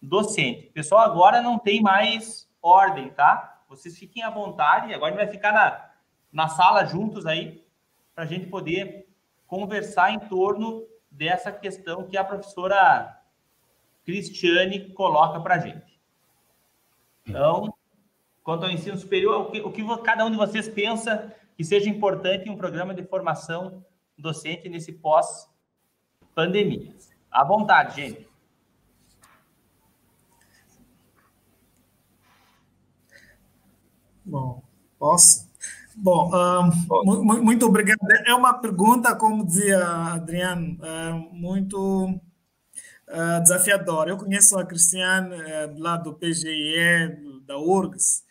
docente. 0.03 0.71
Pessoal, 0.75 1.03
agora 1.03 1.41
não 1.41 1.57
tem 1.57 1.81
mais 1.81 2.51
ordem, 2.61 3.11
tá? 3.11 3.63
Vocês 3.69 3.97
fiquem 3.97 4.25
à 4.25 4.29
vontade, 4.29 4.93
agora 4.93 5.15
a 5.15 5.17
gente 5.17 5.25
vai 5.25 5.33
ficar 5.33 5.53
na, 5.53 5.89
na 6.33 6.49
sala 6.49 6.85
juntos 6.85 7.27
aí, 7.27 7.65
para 8.13 8.25
a 8.25 8.27
gente 8.27 8.49
poder 8.49 9.09
conversar 9.47 10.11
em 10.11 10.19
torno 10.19 10.85
dessa 11.09 11.53
questão 11.53 12.09
que 12.09 12.17
a 12.17 12.25
professora 12.25 13.17
Cristiane 14.05 14.93
coloca 14.95 15.39
para 15.39 15.55
a 15.55 15.59
gente. 15.59 16.01
Então, 17.25 17.73
quanto 18.43 18.65
ao 18.65 18.71
ensino 18.73 18.99
superior, 18.99 19.43
o 19.43 19.51
que, 19.53 19.61
o 19.61 19.71
que 19.71 20.03
cada 20.03 20.25
um 20.25 20.31
de 20.31 20.37
vocês 20.37 20.69
pensa 20.69 21.33
que 21.57 21.63
seja 21.63 21.89
importante 21.89 22.49
em 22.49 22.51
um 22.51 22.57
programa 22.57 22.93
de 22.93 23.05
formação 23.05 23.85
docente 24.21 24.69
nesse 24.69 24.93
pós-pandemia? 24.93 26.95
À 27.31 27.45
vontade, 27.45 27.97
gente. 27.97 28.29
Bom, 34.25 34.63
posso? 34.99 35.51
Bom, 35.97 36.31
uh, 36.31 37.43
muito 37.43 37.67
obrigado. 37.67 37.99
É 38.25 38.35
uma 38.35 38.55
pergunta, 38.55 39.15
como 39.15 39.45
dizia 39.45 39.85
Adriano, 40.15 40.79
uh, 40.81 41.35
muito 41.35 42.07
uh, 42.07 43.41
desafiadora. 43.43 44.11
Eu 44.11 44.17
conheço 44.17 44.59
a 44.59 44.65
Cristiane 44.65 45.35
uh, 45.35 45.79
lá 45.79 45.97
do 45.97 46.15
PGE, 46.15 47.19
da 47.45 47.59
URGS. 47.59 48.25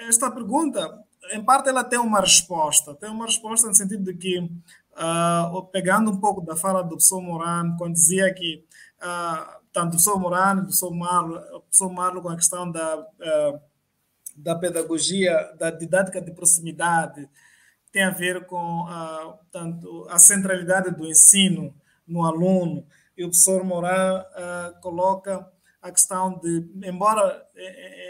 esta 0.00 0.30
pergunta, 0.30 1.04
em 1.32 1.44
parte, 1.44 1.68
ela 1.68 1.84
tem 1.84 1.98
uma 1.98 2.20
resposta. 2.20 2.94
Tem 2.94 3.10
uma 3.10 3.26
resposta 3.26 3.66
no 3.66 3.74
sentido 3.74 4.04
de 4.04 4.14
que, 4.14 4.50
pegando 5.72 6.10
um 6.10 6.20
pouco 6.20 6.40
da 6.40 6.56
fala 6.56 6.82
do 6.82 6.90
professor 6.90 7.20
Morano, 7.20 7.76
quando 7.78 7.94
dizia 7.94 8.32
que 8.32 8.64
tanto 9.72 9.88
o 9.88 9.90
professor 9.90 10.20
Morano, 10.20 10.60
o 10.60 10.64
professor 10.64 10.94
Marlo, 10.94 11.36
o 11.36 11.60
professor 11.60 11.92
Marlo 11.92 12.22
com 12.22 12.28
a 12.28 12.36
questão 12.36 12.70
da 12.70 13.06
da 14.36 14.54
pedagogia, 14.56 15.54
da 15.58 15.70
didática 15.70 16.20
de 16.20 16.32
proximidade, 16.32 17.28
tem 17.92 18.02
a 18.02 18.10
ver 18.10 18.46
com 18.46 18.86
a, 18.88 19.38
tanto 19.52 20.06
a 20.10 20.18
centralidade 20.18 20.90
do 20.90 21.06
ensino 21.06 21.74
no 22.06 22.24
aluno. 22.24 22.84
E 23.16 23.24
o 23.24 23.28
professor 23.28 23.62
Moran 23.64 24.20
uh, 24.20 24.80
coloca 24.80 25.48
a 25.80 25.92
questão 25.92 26.38
de, 26.40 26.68
embora 26.82 27.46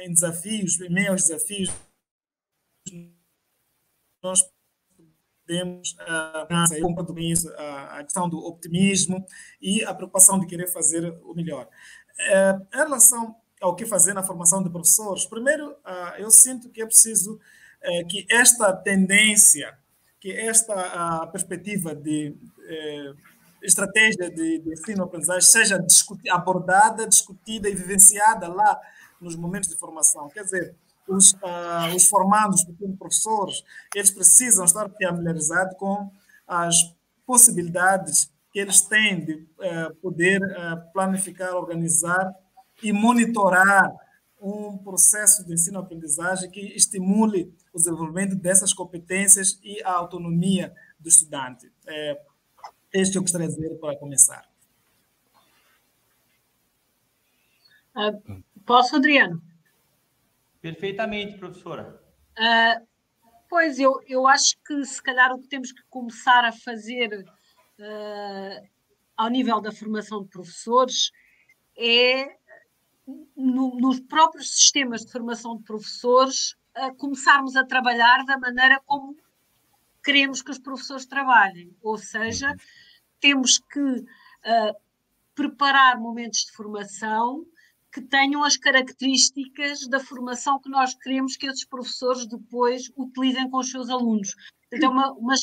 em 0.04 0.12
desafios, 0.12 0.80
em 0.80 0.88
meio 0.88 1.10
aos 1.10 1.24
desafios, 1.24 1.70
nós 4.24 4.40
podemos 5.46 5.92
uh, 6.00 7.18
isso, 7.18 7.48
a 7.56 8.02
questão 8.02 8.28
do 8.28 8.38
optimismo 8.38 9.24
e 9.60 9.84
a 9.84 9.94
preocupação 9.94 10.40
de 10.40 10.46
querer 10.46 10.68
fazer 10.68 11.16
o 11.22 11.34
melhor. 11.34 11.68
Uh, 12.18 12.66
em 12.74 12.78
relação 12.78 13.36
ao 13.60 13.76
que 13.76 13.86
fazer 13.86 14.14
na 14.14 14.22
formação 14.22 14.62
de 14.62 14.70
professores, 14.70 15.24
primeiro, 15.24 15.74
ah, 15.84 16.14
eu 16.18 16.30
sinto 16.30 16.68
que 16.68 16.82
é 16.82 16.86
preciso 16.86 17.40
eh, 17.80 18.04
que 18.04 18.26
esta 18.30 18.72
tendência, 18.74 19.76
que 20.20 20.32
esta 20.32 21.26
perspectiva 21.28 21.94
de 21.94 22.36
eh, 22.66 23.12
estratégia 23.62 24.30
de, 24.30 24.58
de 24.58 24.72
ensino-aprendizagem 24.72 25.42
seja 25.42 25.86
abordada, 26.30 27.06
discutida 27.06 27.68
e 27.68 27.74
vivenciada 27.74 28.48
lá 28.48 28.80
nos 29.20 29.36
momentos 29.36 29.68
de 29.68 29.76
formação. 29.76 30.28
Quer 30.28 30.44
dizer, 30.44 30.74
os, 31.08 31.32
uh, 31.32 31.94
os 31.94 32.08
formandos, 32.08 32.64
professores, 32.98 33.62
eles 33.94 34.10
precisam 34.10 34.64
estar 34.64 34.88
familiarizados 34.90 35.76
com 35.78 36.10
as 36.46 36.94
possibilidades 37.26 38.30
que 38.52 38.58
eles 38.58 38.80
têm 38.80 39.24
de 39.24 39.32
uh, 39.32 39.94
poder 40.00 40.40
uh, 40.40 40.92
planificar, 40.92 41.54
organizar 41.54 42.32
e 42.82 42.92
monitorar 42.92 43.92
um 44.40 44.76
processo 44.76 45.44
de 45.44 45.54
ensino-aprendizagem 45.54 46.50
que 46.50 46.60
estimule 46.76 47.52
o 47.72 47.78
desenvolvimento 47.78 48.36
dessas 48.36 48.72
competências 48.72 49.58
e 49.62 49.82
a 49.82 49.92
autonomia 49.92 50.74
do 51.00 51.08
estudante. 51.08 51.72
É, 51.86 52.20
este 52.92 53.16
eu 53.16 53.22
gostaria 53.22 53.48
de 53.48 53.54
dizer 53.54 53.74
para 53.80 53.96
começar. 53.96 54.46
Uh, 57.96 58.42
posso, 58.66 58.96
Adriano? 58.96 59.40
Perfeitamente, 60.64 61.36
professora. 61.36 62.00
Uh, 62.38 62.86
pois, 63.50 63.78
eu, 63.78 64.00
eu 64.06 64.26
acho 64.26 64.56
que 64.66 64.82
se 64.86 65.02
calhar 65.02 65.30
o 65.30 65.38
que 65.38 65.46
temos 65.46 65.70
que 65.70 65.82
começar 65.90 66.42
a 66.42 66.52
fazer 66.52 67.22
uh, 67.78 68.68
ao 69.14 69.28
nível 69.28 69.60
da 69.60 69.70
formação 69.70 70.22
de 70.22 70.30
professores 70.30 71.10
é 71.76 72.38
no, 73.36 73.76
nos 73.76 74.00
próprios 74.00 74.54
sistemas 74.54 75.04
de 75.04 75.12
formação 75.12 75.58
de 75.58 75.64
professores, 75.64 76.56
a 76.74 76.94
começarmos 76.94 77.56
a 77.56 77.66
trabalhar 77.66 78.24
da 78.24 78.38
maneira 78.38 78.80
como 78.86 79.14
queremos 80.02 80.40
que 80.40 80.50
os 80.50 80.58
professores 80.58 81.04
trabalhem. 81.04 81.76
Ou 81.82 81.98
seja, 81.98 82.48
uhum. 82.48 82.56
temos 83.20 83.58
que 83.58 83.80
uh, 83.80 84.74
preparar 85.34 86.00
momentos 86.00 86.46
de 86.46 86.52
formação 86.52 87.44
que 87.94 88.02
tenham 88.02 88.42
as 88.42 88.56
características 88.56 89.86
da 89.86 90.00
formação 90.00 90.60
que 90.60 90.68
nós 90.68 90.96
queremos 90.96 91.36
que 91.36 91.46
esses 91.46 91.64
professores 91.64 92.26
depois 92.26 92.90
utilizem 92.96 93.48
com 93.48 93.58
os 93.58 93.70
seus 93.70 93.88
alunos. 93.88 94.34
Então, 94.72 94.90
uma, 94.90 95.12
uma, 95.12 95.34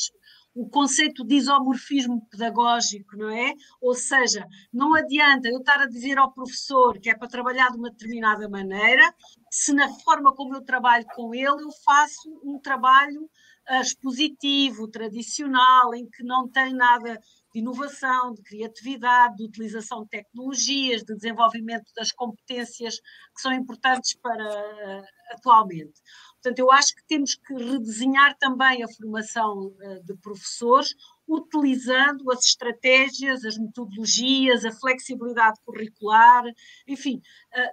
o 0.54 0.68
conceito 0.68 1.24
de 1.24 1.36
isomorfismo 1.36 2.28
pedagógico, 2.30 3.16
não 3.16 3.30
é? 3.30 3.54
Ou 3.80 3.94
seja, 3.94 4.46
não 4.70 4.94
adianta 4.94 5.48
eu 5.48 5.60
estar 5.60 5.80
a 5.80 5.86
dizer 5.86 6.18
ao 6.18 6.30
professor 6.30 7.00
que 7.00 7.08
é 7.08 7.16
para 7.16 7.26
trabalhar 7.26 7.70
de 7.70 7.78
uma 7.78 7.90
determinada 7.90 8.46
maneira, 8.50 9.14
se 9.50 9.72
na 9.72 9.88
forma 9.88 10.34
como 10.34 10.54
eu 10.54 10.62
trabalho 10.62 11.06
com 11.14 11.34
ele, 11.34 11.46
eu 11.62 11.70
faço 11.82 12.28
um 12.44 12.60
trabalho 12.60 13.22
uh, 13.70 13.80
expositivo, 13.80 14.88
tradicional, 14.88 15.94
em 15.94 16.06
que 16.06 16.22
não 16.22 16.46
tem 16.46 16.74
nada 16.74 17.18
de 17.52 17.60
inovação, 17.60 18.32
de 18.34 18.42
criatividade, 18.42 19.36
de 19.36 19.44
utilização 19.44 20.02
de 20.02 20.08
tecnologias, 20.08 21.02
de 21.02 21.14
desenvolvimento 21.14 21.92
das 21.94 22.10
competências 22.12 22.98
que 23.34 23.40
são 23.40 23.52
importantes 23.52 24.14
para 24.14 24.44
uh, 24.44 25.04
atualmente. 25.32 26.00
Portanto, 26.34 26.58
eu 26.58 26.72
acho 26.72 26.94
que 26.94 27.04
temos 27.06 27.34
que 27.34 27.54
redesenhar 27.54 28.36
também 28.38 28.82
a 28.82 28.88
formação 28.88 29.72
de 30.04 30.14
professores, 30.16 30.92
utilizando 31.26 32.30
as 32.32 32.44
estratégias, 32.44 33.44
as 33.44 33.56
metodologias, 33.56 34.64
a 34.64 34.72
flexibilidade 34.72 35.60
curricular, 35.64 36.42
enfim, 36.86 37.22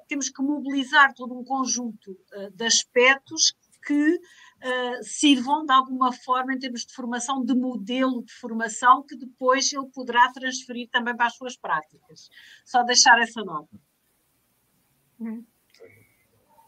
temos 0.07 0.29
que 0.29 0.41
mobilizar 0.43 1.15
todo 1.15 1.37
um 1.37 1.43
conjunto 1.43 2.15
de 2.53 2.63
aspectos 2.63 3.55
que 3.89 4.19
uh, 4.19 5.03
sirvam 5.03 5.65
de 5.65 5.73
alguma 5.73 6.13
forma 6.13 6.53
em 6.53 6.59
termos 6.59 6.85
de 6.85 6.93
formação, 6.93 7.43
de 7.43 7.55
modelo 7.55 8.23
de 8.23 8.31
formação 8.33 9.03
que 9.03 9.17
depois 9.17 9.73
ele 9.73 9.87
poderá 9.91 10.31
transferir 10.31 10.87
também 10.91 11.17
para 11.17 11.25
as 11.25 11.35
suas 11.35 11.57
práticas. 11.57 12.29
Só 12.63 12.83
deixar 12.83 13.19
essa 13.19 13.43
nota. 13.43 13.75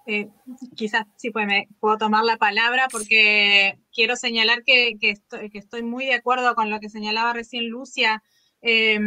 Eh, 0.08 0.30
quizás 0.76 1.06
sí 1.16 1.30
pues 1.30 1.46
me 1.46 1.68
puedo 1.80 2.00
tomar 2.00 2.24
la 2.24 2.38
palabra 2.38 2.88
porque 2.92 3.78
quiero 3.94 4.16
señalar 4.16 4.64
que, 4.64 4.98
que, 5.00 5.12
estoy, 5.12 5.52
que, 5.52 5.60
estoy, 5.60 5.84
muy 5.84 6.06
de 6.06 6.16
acuerdo 6.16 6.56
con 6.56 6.72
lo 6.72 6.80
que 6.80 6.90
señalaba 6.90 7.34
recién 7.34 7.70
Lucia, 7.70 8.24
eh, 8.64 9.00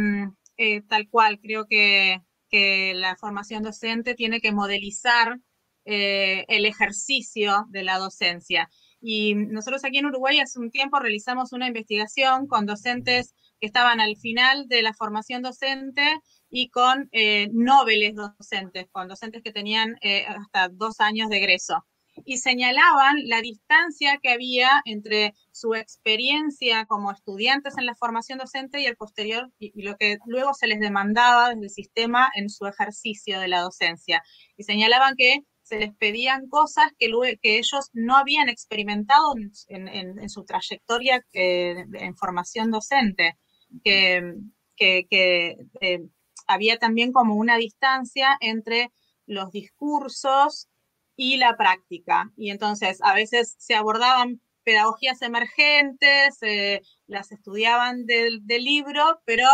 eh, 0.57 0.81
tal 0.83 1.09
cual, 1.09 1.39
creo 1.41 1.65
que, 1.67 2.21
que, 2.49 2.93
la 2.95 3.17
formación 3.17 3.61
docente 3.61 4.15
tiene 4.15 4.39
que 4.39 4.53
modelizar 4.53 5.37
eh, 5.85 6.45
el 6.47 6.65
ejercicio 6.65 7.65
de 7.69 7.83
la 7.83 7.97
docencia. 7.97 8.69
Y 9.01 9.35
nosotros 9.35 9.85
aquí 9.85 9.99
en 9.99 10.07
Uruguay 10.07 10.39
hace 10.39 10.59
un 10.59 10.71
tiempo 10.71 10.99
realizamos 10.99 11.53
una 11.53 11.67
investigación 11.67 12.47
con 12.47 12.65
docentes 12.65 13.35
que 13.59 13.67
estaban 13.67 13.99
al 13.99 14.17
final 14.17 14.67
de 14.67 14.81
la 14.81 14.93
formación 14.93 15.43
docente 15.43 16.19
y 16.49 16.69
con 16.69 17.07
eh, 17.11 17.49
docentes, 17.51 18.87
con 18.91 19.07
docentes 19.07 19.43
que 19.43 19.51
tenían 19.51 19.95
eh, 20.01 20.25
hasta 20.25 20.69
dos 20.69 20.99
años 21.01 21.29
de 21.29 21.37
egreso. 21.37 21.85
Y 22.23 22.37
señalaban 22.37 23.17
la 23.27 23.41
distancia 23.41 24.17
que 24.23 24.29
había 24.29 24.81
entre 24.85 25.33
su 25.51 25.75
experiencia 25.75 26.85
como 26.85 27.11
estudiantes 27.11 27.77
en 27.77 27.85
la 27.85 27.93
formación 27.93 28.39
docente 28.39 28.79
y 28.79 28.85
el 28.85 28.95
posterior, 28.95 29.51
y, 29.59 29.71
y 29.79 29.83
lo 29.83 29.97
que 29.97 30.17
luego 30.25 30.53
se 30.53 30.67
les 30.67 30.79
demandaba 30.79 31.49
desde 31.49 31.65
el 31.65 31.69
sistema 31.69 32.31
en 32.35 32.49
su 32.49 32.65
ejercicio 32.65 33.39
de 33.39 33.49
la 33.49 33.59
docencia. 33.59 34.23
Y 34.55 34.63
señalaban 34.63 35.15
que 35.17 35.41
se 35.65 35.79
les 35.79 35.95
pedían 35.95 36.47
cosas 36.47 36.91
que, 36.99 37.09
ellos 37.41 37.89
no 37.93 38.15
habían 38.15 38.49
experimentado 38.49 39.33
en, 39.67 40.29
su 40.29 40.45
trayectoria 40.45 41.25
eh, 41.33 41.85
en 41.93 42.15
formación 42.15 42.69
docente, 42.69 43.35
que, 43.83 44.35
eh, 44.79 45.99
había 46.47 46.77
también 46.77 47.11
como 47.11 47.33
una 47.33 47.57
distancia 47.57 48.37
entre 48.41 48.91
los 49.25 49.51
discursos 49.51 50.69
y 51.15 51.37
la 51.37 51.57
práctica. 51.57 52.31
Y 52.37 52.51
entonces 52.51 52.99
a 53.01 53.15
veces 53.15 53.55
se 53.57 53.73
abordaban 53.73 54.41
pedagogías 54.63 55.23
emergentes, 55.23 56.37
eh, 56.41 56.81
las 57.07 57.31
estudiaban 57.31 58.05
del, 58.05 58.45
del 58.45 58.63
libro, 58.63 59.19
pero 59.25 59.47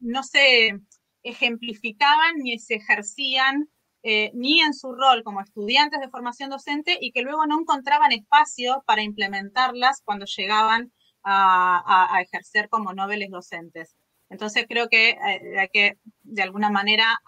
no 0.00 0.24
se 0.24 0.80
ejemplificaban 1.22 2.38
ni 2.38 2.58
se 2.58 2.74
ejercían 2.74 3.68
eh, 4.06 4.30
ni 4.34 4.60
en 4.60 4.74
su 4.74 4.92
rol 4.92 5.22
como 5.24 5.40
estudiantes 5.40 5.98
de 5.98 6.10
formación 6.10 6.50
docente 6.50 6.98
y 7.00 7.10
que 7.10 7.22
luego 7.22 7.46
no 7.46 7.58
encontraban 7.58 8.12
espacio 8.12 8.84
para 8.86 9.02
implementarlas 9.02 10.02
cuando 10.04 10.26
llegaban 10.26 10.92
a, 11.22 12.20
ejercer 12.20 12.68
como 12.68 12.92
noveles 12.92 13.30
docentes. 13.30 13.96
Entonces 14.28 14.66
creo 14.68 14.88
que 14.88 15.10
eh, 15.10 15.58
hay 15.58 15.68
que 15.72 15.98
de 16.22 16.42
alguna 16.42 16.68
manera 16.68 17.18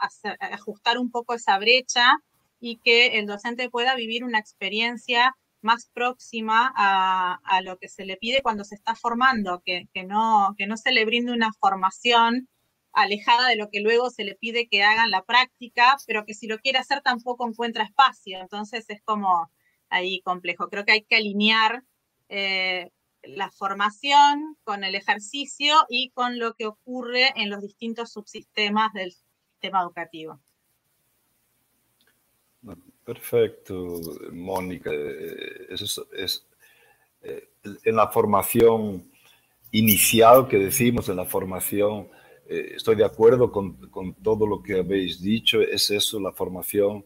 ajustar 0.52 0.98
un 0.98 1.10
poco 1.10 1.32
esa 1.32 1.58
brecha 1.58 2.18
y 2.60 2.76
que 2.84 3.18
el 3.18 3.26
docente 3.26 3.70
pueda 3.70 3.94
vivir 3.94 4.22
una 4.22 4.38
experiencia 4.38 5.34
más 5.62 5.90
próxima 5.94 6.70
a, 6.76 7.60
lo 7.62 7.78
que 7.78 7.88
se 7.88 8.04
le 8.04 8.18
pide 8.18 8.42
cuando 8.42 8.64
se 8.64 8.74
está 8.74 8.94
formando, 8.94 9.62
que, 9.64 9.88
no, 10.06 10.54
que 10.58 10.66
no 10.66 10.76
se 10.76 10.92
le 10.92 11.06
brinde 11.06 11.32
una 11.32 11.52
formación 11.58 12.48
alejada 12.96 13.48
de 13.48 13.56
lo 13.56 13.68
que 13.68 13.80
luego 13.80 14.08
se 14.10 14.24
le 14.24 14.34
pide 14.34 14.68
que 14.68 14.82
hagan 14.82 15.10
la 15.10 15.22
práctica, 15.22 15.96
pero 16.06 16.24
que 16.24 16.32
si 16.32 16.46
lo 16.48 16.58
quiere 16.58 16.78
hacer 16.78 17.02
tampoco 17.02 17.46
encuentra 17.46 17.84
espacio. 17.84 18.40
Entonces 18.40 18.88
es 18.88 19.02
como 19.02 19.50
ahí 19.90 20.22
complejo. 20.22 20.68
Creo 20.70 20.86
que 20.86 20.92
hay 20.92 21.02
que 21.02 21.16
alinear 21.16 21.84
eh, 22.30 22.90
la 23.22 23.50
formación 23.50 24.56
con 24.64 24.82
el 24.82 24.94
ejercicio 24.94 25.74
y 25.90 26.10
con 26.10 26.38
lo 26.38 26.54
que 26.54 26.66
ocurre 26.66 27.32
en 27.36 27.50
los 27.50 27.60
distintos 27.60 28.12
subsistemas 28.12 28.94
del 28.94 29.12
sistema 29.12 29.82
educativo. 29.82 30.40
Perfecto, 33.04 34.00
Mónica. 34.32 34.90
Es, 35.68 36.00
es, 36.16 36.46
eh, 37.22 37.50
en 37.84 37.94
la 37.94 38.08
formación 38.08 39.12
inicial 39.70 40.48
que 40.48 40.56
decimos, 40.56 41.10
en 41.10 41.16
la 41.16 41.26
formación 41.26 42.08
eh, 42.48 42.72
estoy 42.76 42.96
de 42.96 43.04
acuerdo 43.04 43.50
con, 43.50 43.74
con, 43.90 44.14
todo 44.14 44.46
lo 44.46 44.62
que 44.62 44.78
habéis 44.78 45.20
dicho, 45.20 45.60
es 45.60 45.90
eso, 45.90 46.20
la 46.20 46.32
formación 46.32 47.04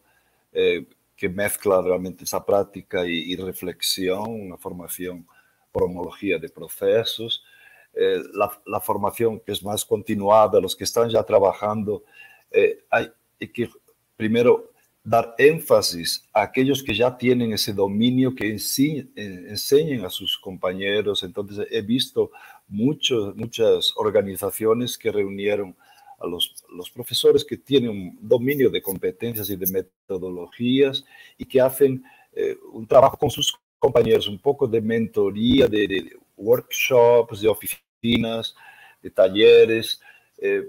eh, 0.53 0.87
que 1.17 1.29
mezcla 1.29 1.81
realmente 1.83 2.25
esa 2.25 2.45
práctica 2.45 3.07
y, 3.07 3.33
y, 3.33 3.37
reflexión, 3.37 4.29
una 4.29 4.57
formación 4.57 5.27
por 5.71 5.85
homología 5.85 6.39
de 6.39 6.49
procesos, 6.49 7.45
eh, 7.93 8.23
la, 8.35 8.51
la, 8.67 8.81
formación 8.81 9.41
que 9.41 9.53
es 9.53 9.63
más 9.65 9.85
continuada, 9.85 10.61
los 10.61 10.77
que 10.77 10.85
están 10.85 11.11
ya 11.11 11.23
trabajando, 11.23 12.05
eh, 12.51 12.85
hay, 12.89 13.09
hay 13.41 13.49
que 13.49 13.69
primero 14.17 14.71
dar 15.03 15.35
énfasis 15.39 16.25
a 16.33 16.43
aquellos 16.43 16.83
que 16.83 16.95
ya 16.95 17.17
tienen 17.17 17.53
ese 17.53 17.73
dominio, 17.73 18.35
que 18.35 18.49
enseñen 18.49 20.05
a 20.05 20.11
sus 20.11 20.39
compañeros. 20.39 21.23
Entonces, 21.23 21.67
he 21.71 21.81
visto 21.81 22.31
muchos, 22.71 23.37
muchas 23.37 23.93
organizaciones 23.97 24.97
que 24.97 25.11
reunieron 25.13 25.77
a 26.19 26.27
los, 26.27 26.55
los, 26.75 26.91
profesores 26.91 27.45
que 27.45 27.57
tienen 27.57 27.91
un 27.91 28.19
dominio 28.21 28.71
de 28.71 28.83
competencias 28.83 29.51
y 29.51 29.57
de 29.57 29.67
metodologías 29.67 31.05
y 31.37 31.45
que 31.45 31.61
hacen 31.61 32.03
eh, 32.33 32.57
un 32.73 32.87
trabajo 32.87 33.17
con 33.17 33.31
sus 33.31 33.59
compañeros, 33.79 34.29
un 34.29 34.39
poco 34.39 34.67
de 34.69 34.81
mentoría, 34.81 35.67
de, 35.67 36.17
workshops, 36.37 37.41
de 37.41 37.49
oficinas, 37.49 38.55
de 39.03 39.11
talleres 39.11 40.01
eh, 40.39 40.63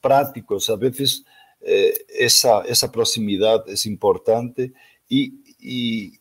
prácticos. 0.00 0.68
A 0.70 0.76
veces 0.76 1.24
eh, 1.60 1.94
esa, 2.08 2.62
esa 2.62 2.90
proximidad 2.90 3.68
es 3.68 3.86
importante 3.86 4.72
y, 5.08 5.34
y, 5.58 6.18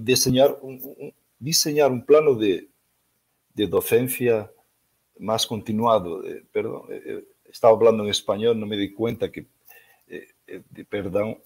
diseñar, 0.00 0.58
un, 0.60 0.80
un, 0.82 1.14
diseñar 1.38 1.90
un 1.90 2.04
plano 2.04 2.34
de, 2.34 2.68
de 3.54 3.66
docencia 3.66 4.50
más 5.18 5.46
continuado. 5.46 6.24
Eh, 6.24 6.44
perdón, 6.52 6.82
eh, 6.90 7.02
eh 7.04 7.24
estaba 7.50 7.74
hablando 7.74 8.04
en 8.04 8.10
español, 8.10 8.60
no 8.60 8.66
me 8.66 8.76
di 8.76 8.92
cuenta 8.92 9.32
que, 9.32 9.46
eh, 10.06 10.28
eh 10.46 10.84
perdón, 10.88 11.38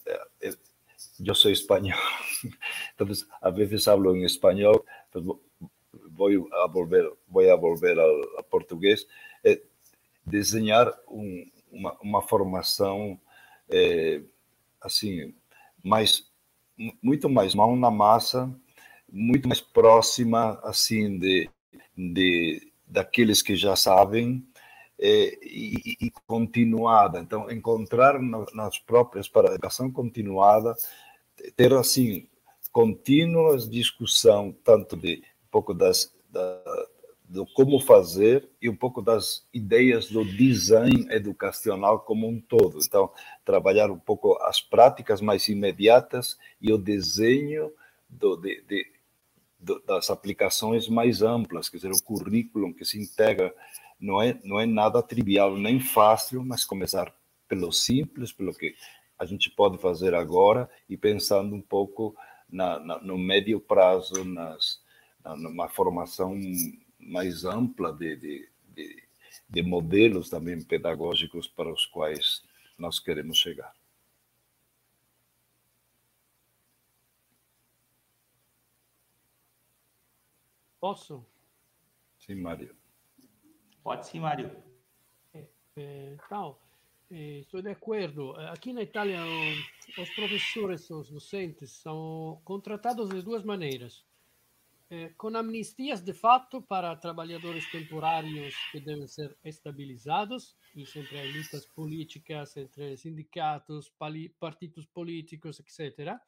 yo 1.18 1.34
soy 1.34 1.52
español, 1.52 1.98
entonces 2.90 3.28
a 3.40 3.50
veces 3.50 3.86
hablo 3.86 4.12
en 4.12 4.24
español, 4.24 4.82
pues 5.12 5.24
voy 6.10 6.44
a 6.60 6.66
volver, 6.66 7.08
voy 7.28 7.48
a 7.48 7.54
volver 7.54 8.00
al, 8.00 8.20
al 8.36 8.44
portugués. 8.50 9.06
un, 11.06 11.52
uma, 11.70 11.96
uma 12.02 12.22
formação 12.22 13.20
assim, 14.80 15.32
mais, 15.82 16.28
muito 17.00 17.28
mais 17.28 17.54
mão 17.54 17.76
na 17.76 17.90
massa, 17.90 18.52
muito 19.08 19.46
mais 19.46 19.60
próxima, 19.60 20.58
assim, 20.64 21.18
de, 21.18 21.48
de 21.96 22.71
daqueles 22.92 23.40
que 23.40 23.56
já 23.56 23.74
sabem 23.74 24.46
é, 24.98 25.38
e, 25.42 25.96
e, 26.00 26.12
continuada. 26.26 27.18
Então, 27.18 27.50
encontrar 27.50 28.20
no, 28.20 28.46
nas 28.54 28.78
próprias 28.78 29.28
para 29.28 29.50
a 29.50 29.54
educação 29.54 29.90
continuada, 29.90 30.74
ter 31.56 31.72
assim 31.72 32.28
contínuas 32.70 33.68
discussão 33.68 34.54
tanto 34.64 34.96
de 34.96 35.22
um 35.46 35.50
pouco 35.50 35.74
das 35.74 36.14
da, 36.30 36.62
do 37.28 37.46
como 37.54 37.80
fazer 37.80 38.48
e 38.60 38.68
um 38.68 38.76
pouco 38.76 39.00
das 39.00 39.46
ideias 39.52 40.08
do 40.08 40.24
design 40.24 41.06
educacional 41.10 42.00
como 42.00 42.28
um 42.28 42.38
todo. 42.38 42.78
Então, 42.86 43.10
trabalhar 43.44 43.90
um 43.90 43.98
pouco 43.98 44.36
as 44.42 44.60
práticas 44.60 45.20
mais 45.20 45.48
imediatas 45.48 46.38
e 46.60 46.72
o 46.72 46.78
desenho 46.78 47.72
do, 48.08 48.36
de, 48.36 48.62
de, 48.68 48.91
das 49.86 50.10
aplicações 50.10 50.88
mais 50.88 51.22
amplas, 51.22 51.68
quer 51.68 51.76
dizer, 51.76 51.92
o 51.92 52.02
currículo 52.02 52.74
que 52.74 52.84
se 52.84 53.00
integra 53.00 53.54
não 54.00 54.20
é, 54.20 54.38
não 54.42 54.58
é 54.58 54.66
nada 54.66 55.02
trivial 55.02 55.56
nem 55.56 55.78
fácil, 55.78 56.44
mas 56.44 56.64
começar 56.64 57.14
pelo 57.48 57.70
simples, 57.70 58.32
pelo 58.32 58.52
que 58.52 58.74
a 59.18 59.24
gente 59.24 59.48
pode 59.50 59.78
fazer 59.78 60.14
agora 60.14 60.68
e 60.88 60.96
pensando 60.96 61.54
um 61.54 61.60
pouco 61.60 62.16
na, 62.50 62.80
na, 62.80 63.00
no 63.00 63.16
médio 63.16 63.60
prazo, 63.60 64.24
nas, 64.24 64.80
na, 65.24 65.36
numa 65.36 65.68
formação 65.68 66.36
mais 66.98 67.44
ampla 67.44 67.92
de, 67.92 68.16
de, 68.16 68.48
de, 68.74 69.02
de 69.48 69.62
modelos 69.62 70.28
também 70.28 70.60
pedagógicos 70.60 71.46
para 71.46 71.72
os 71.72 71.86
quais 71.86 72.42
nós 72.76 72.98
queremos 72.98 73.38
chegar. 73.38 73.72
Posso? 80.82 81.24
Sim, 82.18 82.42
Mário. 82.42 82.74
Pode 83.84 84.04
sim, 84.08 84.18
Mário. 84.18 84.50
É, 85.32 85.46
é, 85.76 86.14
então, 86.14 86.58
estou 87.08 87.62
de 87.62 87.70
acordo. 87.70 88.32
Aqui 88.50 88.72
na 88.72 88.82
Itália, 88.82 89.20
os 89.96 90.10
professores, 90.10 90.90
os 90.90 91.08
docentes, 91.08 91.70
são 91.80 92.42
contratados 92.44 93.10
de 93.10 93.22
duas 93.22 93.44
maneiras. 93.44 94.04
É, 94.90 95.10
com 95.10 95.28
amnistias 95.28 96.02
de 96.02 96.12
fato 96.12 96.60
para 96.60 96.96
trabalhadores 96.96 97.70
temporários 97.70 98.52
que 98.72 98.80
devem 98.80 99.06
ser 99.06 99.38
estabilizados, 99.44 100.56
e 100.74 100.84
sempre 100.84 101.20
há 101.20 101.22
lutas 101.22 101.64
políticas 101.64 102.56
entre 102.56 102.96
sindicatos, 102.96 103.88
partidos 104.40 104.84
políticos, 104.86 105.60
etc. 105.60 106.18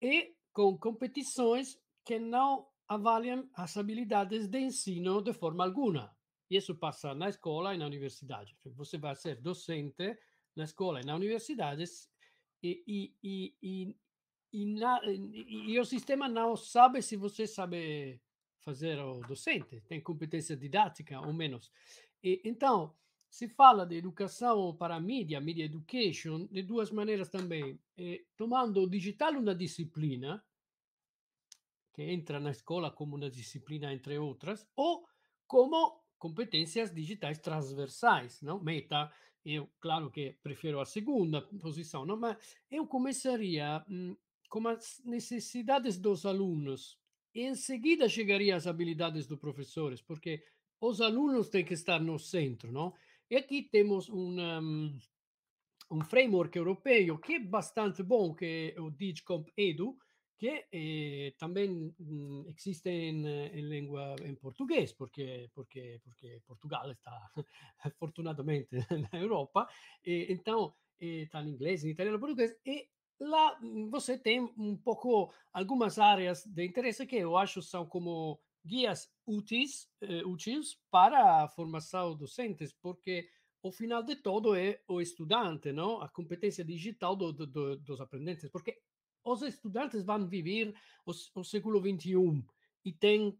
E 0.00 0.32
com 0.52 0.78
competições 0.78 1.76
que 2.04 2.20
não 2.20 2.72
avaliam 2.88 3.48
as 3.54 3.76
habilidades 3.76 4.46
de 4.46 4.58
ensino 4.58 5.22
de 5.22 5.32
forma 5.32 5.64
alguma. 5.64 6.14
Isso 6.50 6.74
passa 6.74 7.14
na 7.14 7.28
escola 7.28 7.74
e 7.74 7.78
na 7.78 7.86
universidade. 7.86 8.56
Você 8.64 8.98
vai 8.98 9.16
ser 9.16 9.40
docente 9.40 10.16
na 10.54 10.64
escola 10.64 11.00
e 11.00 11.06
na 11.06 11.14
universidade 11.14 11.84
e, 12.62 12.82
e, 12.86 13.14
e, 13.22 13.54
e, 13.62 13.96
e, 14.52 14.66
na, 14.66 15.00
e, 15.04 15.78
o 15.78 15.84
sistema 15.84 16.28
não 16.28 16.56
sabe 16.56 17.02
se 17.02 17.16
você 17.16 17.46
sabe 17.46 18.20
fazer 18.60 18.98
o 18.98 19.20
docente, 19.20 19.82
tem 19.82 20.00
competência 20.00 20.56
didática 20.56 21.20
ou 21.20 21.32
menos. 21.32 21.70
E, 22.22 22.40
então, 22.44 22.94
se 23.28 23.48
fala 23.48 23.84
de 23.84 23.96
educação 23.96 24.74
para 24.76 25.00
mídia, 25.00 25.40
media 25.40 25.64
education, 25.64 26.46
de 26.50 26.62
duas 26.62 26.90
maneiras 26.90 27.28
também. 27.28 27.78
E, 27.98 28.24
tomando 28.36 28.82
o 28.82 28.88
digital 28.88 29.32
uma 29.32 29.54
disciplina, 29.54 30.42
que 31.94 32.02
entra 32.02 32.40
na 32.40 32.50
escola 32.50 32.90
como 32.90 33.16
uma 33.16 33.30
disciplina 33.30 33.92
entre 33.92 34.18
outras, 34.18 34.66
ou 34.74 35.06
como 35.46 36.02
competências 36.18 36.92
digitais 36.92 37.38
transversais, 37.38 38.42
não? 38.42 38.62
Meta, 38.62 39.12
eu 39.44 39.68
claro 39.78 40.10
que 40.10 40.36
prefiro 40.42 40.80
a 40.80 40.84
segunda 40.84 41.42
posição, 41.42 42.04
não? 42.04 42.16
mas 42.16 42.56
eu 42.70 42.86
começaria 42.86 43.84
hum, 43.88 44.16
com 44.48 44.66
as 44.66 45.00
necessidades 45.04 45.98
dos 45.98 46.24
alunos 46.26 46.98
e 47.34 47.42
em 47.42 47.54
seguida 47.54 48.08
chegaria 48.08 48.56
às 48.56 48.66
habilidades 48.66 49.26
dos 49.26 49.38
professores, 49.38 50.00
porque 50.00 50.42
os 50.80 51.00
alunos 51.00 51.48
têm 51.48 51.64
que 51.64 51.74
estar 51.74 52.00
no 52.00 52.18
centro, 52.18 52.72
não? 52.72 52.94
E 53.30 53.36
aqui 53.36 53.62
temos 53.62 54.08
um, 54.08 54.38
um, 54.38 54.98
um 55.90 56.04
framework 56.04 56.56
europeu 56.56 57.18
que 57.18 57.34
é 57.34 57.40
bastante 57.40 58.02
bom, 58.02 58.34
que 58.34 58.72
é 58.76 58.80
o 58.80 58.90
DigComp 58.90 59.50
Edu, 59.56 59.98
que 60.36 60.66
eh, 60.70 61.34
también 61.38 61.94
mm, 61.98 62.48
existe 62.48 63.08
en, 63.08 63.26
en, 63.26 63.68
lengua 63.68 64.14
en 64.20 64.36
portugués, 64.36 64.92
porque, 64.92 65.50
porque, 65.54 66.00
porque 66.02 66.40
Portugal 66.44 66.90
está 66.90 67.30
afortunadamente 67.78 68.76
na 69.12 69.18
Europa, 69.18 69.68
então 70.02 70.74
está 70.98 71.42
em 71.42 71.50
inglês, 71.50 71.84
em 71.84 71.90
italiano, 71.90 72.18
português, 72.18 72.56
e 72.64 72.88
lá 73.18 73.58
você 73.90 74.18
tem 74.18 74.40
um 74.56 74.76
pouco 74.76 75.32
algumas 75.52 75.98
áreas 75.98 76.44
de 76.44 76.64
interesse 76.64 77.06
que 77.06 77.16
eu 77.16 77.36
acho 77.36 77.62
são 77.62 77.86
como 77.86 78.40
guias 78.64 79.10
úteis, 79.26 79.88
eh, 80.00 80.24
úteis 80.24 80.78
para 80.90 81.44
a 81.44 81.48
formação 81.48 82.16
docentes, 82.16 82.72
porque 82.72 83.28
o 83.62 83.70
final 83.70 84.02
de 84.02 84.16
todo 84.16 84.54
é 84.54 84.80
o 84.88 85.00
estudante, 85.00 85.72
não? 85.72 86.00
A 86.00 86.08
competência 86.08 86.64
digital 86.64 87.14
do, 87.14 87.32
do, 87.32 87.46
do, 87.46 87.76
dos 87.76 88.00
aprendentes, 88.00 88.48
porque 88.50 88.80
os 89.24 89.42
estudantes 89.42 90.04
vão 90.04 90.26
viver 90.26 90.74
o, 91.06 91.12
o 91.40 91.44
século 91.44 91.80
XXI 91.80 92.44
e 92.84 92.92
têm 92.92 93.38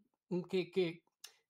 que, 0.49 0.65
que, 0.65 1.03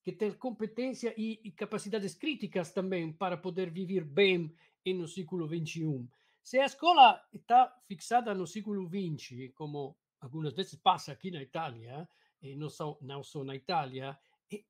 que 0.03 0.11
ter 0.11 0.37
competência 0.37 1.13
e, 1.17 1.39
e, 1.43 1.51
capacidades 1.51 2.13
críticas 2.13 2.71
também 2.71 3.11
para 3.13 3.37
poder 3.37 3.71
viver 3.71 4.03
bem 4.03 4.53
no 4.85 5.07
século 5.07 5.47
XXI. 5.47 6.07
Se 6.43 6.59
a 6.59 6.65
escola 6.65 7.19
está 7.33 7.73
fixada 7.87 8.35
no 8.35 8.45
século 8.45 8.87
XX, 8.87 9.51
como 9.55 9.97
algumas 10.19 10.53
vezes 10.53 10.75
passa 10.75 11.11
aqui 11.11 11.31
na 11.31 11.41
Itália, 11.41 12.07
e 12.41 12.55
não 12.55 12.69
só, 12.69 12.97
não 13.01 13.23
só 13.23 13.43
na 13.43 13.55
Itália, 13.55 14.15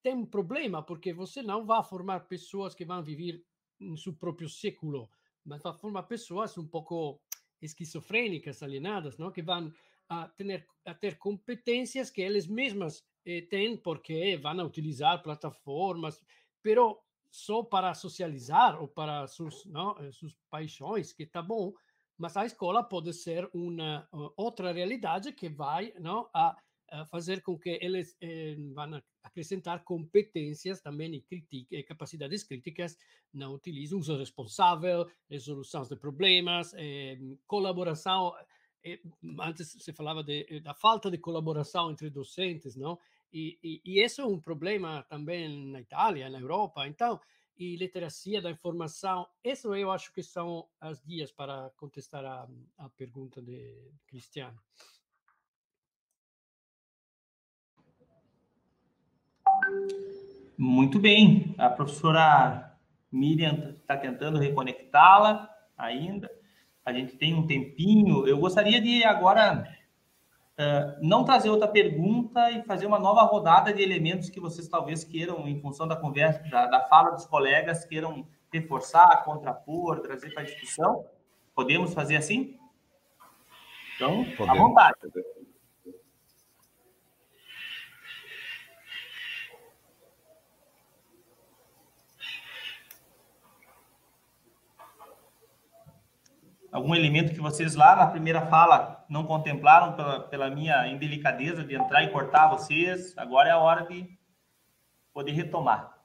tem 0.02 0.16
um 0.16 0.26
problema, 0.26 0.82
porque 0.82 1.12
você 1.12 1.42
não 1.42 1.66
vai 1.66 1.84
formar 1.84 2.22
pessoas 2.22 2.74
que 2.74 2.86
vão 2.86 3.04
viver 3.04 3.44
no 3.80 3.98
seu 3.98 4.14
próprio 4.14 4.48
século, 4.48 5.10
mas 5.44 5.62
vai 5.62 5.74
formar 5.74 6.04
pessoas 6.04 6.58
um 6.58 6.66
pouco 6.66 7.22
esquizofrênicas, 7.62 8.62
alienadas, 8.62 9.18
não? 9.18 9.32
que 9.32 9.42
vão 9.42 9.72
a 10.08 10.28
ter, 10.28 10.68
a 10.86 10.94
ter 10.94 11.18
competências 11.18 12.10
que 12.10 12.22
elas 12.22 12.48
mesmas 12.48 13.04
eh, 13.26 13.42
têm 13.42 13.76
porque 13.76 14.38
vão 14.38 14.66
utilizar 14.66 15.24
plataformas, 15.24 16.22
pero 16.62 17.02
só 17.32 17.64
para 17.64 17.94
socializar 17.94 18.80
ou 18.80 18.88
para 18.88 19.28
suas, 19.28 19.66
não, 19.66 19.98
eh, 20.00 20.12
suas 20.12 20.34
paixões, 20.50 21.12
que 21.12 21.24
está 21.24 21.42
bom, 21.42 21.74
mas 22.18 22.38
a 22.38 22.46
escola 22.46 22.84
pode 22.84 23.14
ser 23.14 23.50
uma 23.54 24.08
outra 24.38 24.72
realidade 24.72 25.34
que 25.34 25.50
vai 25.50 25.94
não, 26.00 26.30
a 26.34 26.56
fazer 27.10 27.42
com 27.42 27.58
que 27.58 27.80
eles 27.82 28.16
eh, 28.22 28.56
vão 28.74 29.02
acrescentar 29.24 29.84
competências 29.84 30.82
também 30.82 31.16
e, 31.16 31.22
critica, 31.22 31.82
capacidades 31.84 32.44
críticas 32.44 32.98
no 33.34 33.54
utilizo, 33.54 33.98
uso 33.98 34.18
responsável, 34.18 35.08
resolução 35.30 35.84
de 35.84 35.96
problemas, 35.96 36.74
eh, 36.76 37.18
colaboração. 37.48 38.34
Eh, 38.84 39.00
antes 39.42 39.76
se 39.80 39.94
falava 39.94 40.24
de, 40.24 40.46
eh, 40.50 40.60
da 40.60 40.74
falta 40.74 41.10
de 41.10 41.18
colaboração 41.18 41.92
entre 41.92 42.10
docentes, 42.10 42.76
não? 42.76 43.00
E, 43.34 43.60
e, 43.64 43.82
e 43.84 44.04
isso 44.04 44.22
é 44.22 44.26
um 44.26 44.40
problema 44.40 45.04
também 45.04 45.72
na 45.72 45.82
Itália, 45.82 46.30
na 46.30 46.40
Europa. 46.40 46.88
Então, 46.88 47.20
e 47.58 47.76
literacia 47.78 48.42
da 48.42 48.52
informação, 48.52 49.28
isso 49.44 49.74
eu 49.74 49.92
acho 49.92 50.14
que 50.14 50.22
são 50.22 50.68
as 50.80 51.02
guias 51.02 51.32
para 51.32 51.72
contestar 51.78 52.26
a, 52.26 52.48
a 52.78 52.90
pergunta 52.90 53.42
de 53.42 53.92
Cristiano. 54.08 54.62
Muito 60.58 61.00
bem. 61.00 61.54
A 61.58 61.70
professora 61.70 62.78
Miriam 63.12 63.72
está 63.72 63.98
tentando 63.98 64.40
reconectá-la 64.40 65.50
ainda. 65.78 66.30
A 66.86 66.94
gente 66.94 67.18
tem 67.18 67.34
um 67.34 67.46
tempinho. 67.46 68.28
Eu 68.28 68.38
gostaria 68.38 68.80
de 68.80 69.04
agora 69.04 69.68
uh, 70.60 70.98
não 71.02 71.24
trazer 71.24 71.50
outra 71.50 71.68
pergunta 71.68 72.52
e 72.52 72.64
fazer 72.64 72.86
uma 72.86 73.00
nova 73.00 73.24
rodada 73.24 73.74
de 73.74 73.82
elementos 73.82 74.30
que 74.30 74.40
vocês 74.40 74.68
talvez 74.68 75.04
queiram, 75.04 75.48
em 75.48 75.60
função 75.60 75.88
da 75.88 75.96
conversa, 75.96 76.42
da, 76.50 76.68
da 76.68 76.82
fala 76.82 77.12
dos 77.12 77.26
colegas, 77.26 77.86
queiram 77.86 78.28
reforçar, 78.52 79.24
contrapor, 79.24 80.00
trazer 80.00 80.34
para 80.34 80.44
a 80.44 80.46
discussão. 80.46 81.06
Podemos 81.54 81.94
fazer 81.94 82.18
assim? 82.18 82.58
Então, 83.96 84.26
Podemos. 84.38 84.50
à 84.50 84.54
vontade. 84.54 84.96
Algum 96.76 96.94
elemento 96.94 97.34
que 97.34 97.40
vocês 97.40 97.74
lá 97.74 97.96
na 97.96 98.08
primeira 98.08 98.48
fala 98.48 99.06
não 99.08 99.24
contemplaram 99.24 99.94
pela, 99.94 100.20
pela 100.28 100.50
minha 100.50 100.86
indelicadeza 100.90 101.64
de 101.64 101.74
entrar 101.74 102.04
e 102.04 102.12
cortar 102.12 102.50
vocês. 102.50 103.18
Agora 103.18 103.48
é 103.48 103.54
a 103.54 103.58
hora 103.58 103.86
de 103.86 104.06
poder 105.14 105.32
retomar. 105.32 105.96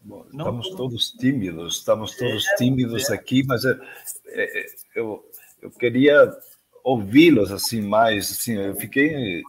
Bom, 0.00 0.26
estamos 0.28 0.70
todos 0.70 1.10
tímidos, 1.12 1.76
estamos 1.76 2.16
todos 2.16 2.48
é, 2.48 2.56
tímidos 2.56 3.10
é. 3.10 3.14
aqui, 3.14 3.44
mas 3.46 3.62
eu, 3.62 3.80
é, 4.26 4.60
é, 4.60 4.66
eu, 4.96 5.30
eu 5.62 5.70
queria 5.70 6.36
ouvi-los 6.82 7.52
assim 7.52 7.82
mais, 7.82 8.32
assim, 8.32 8.54
eu 8.54 8.74
fiquei 8.74 9.44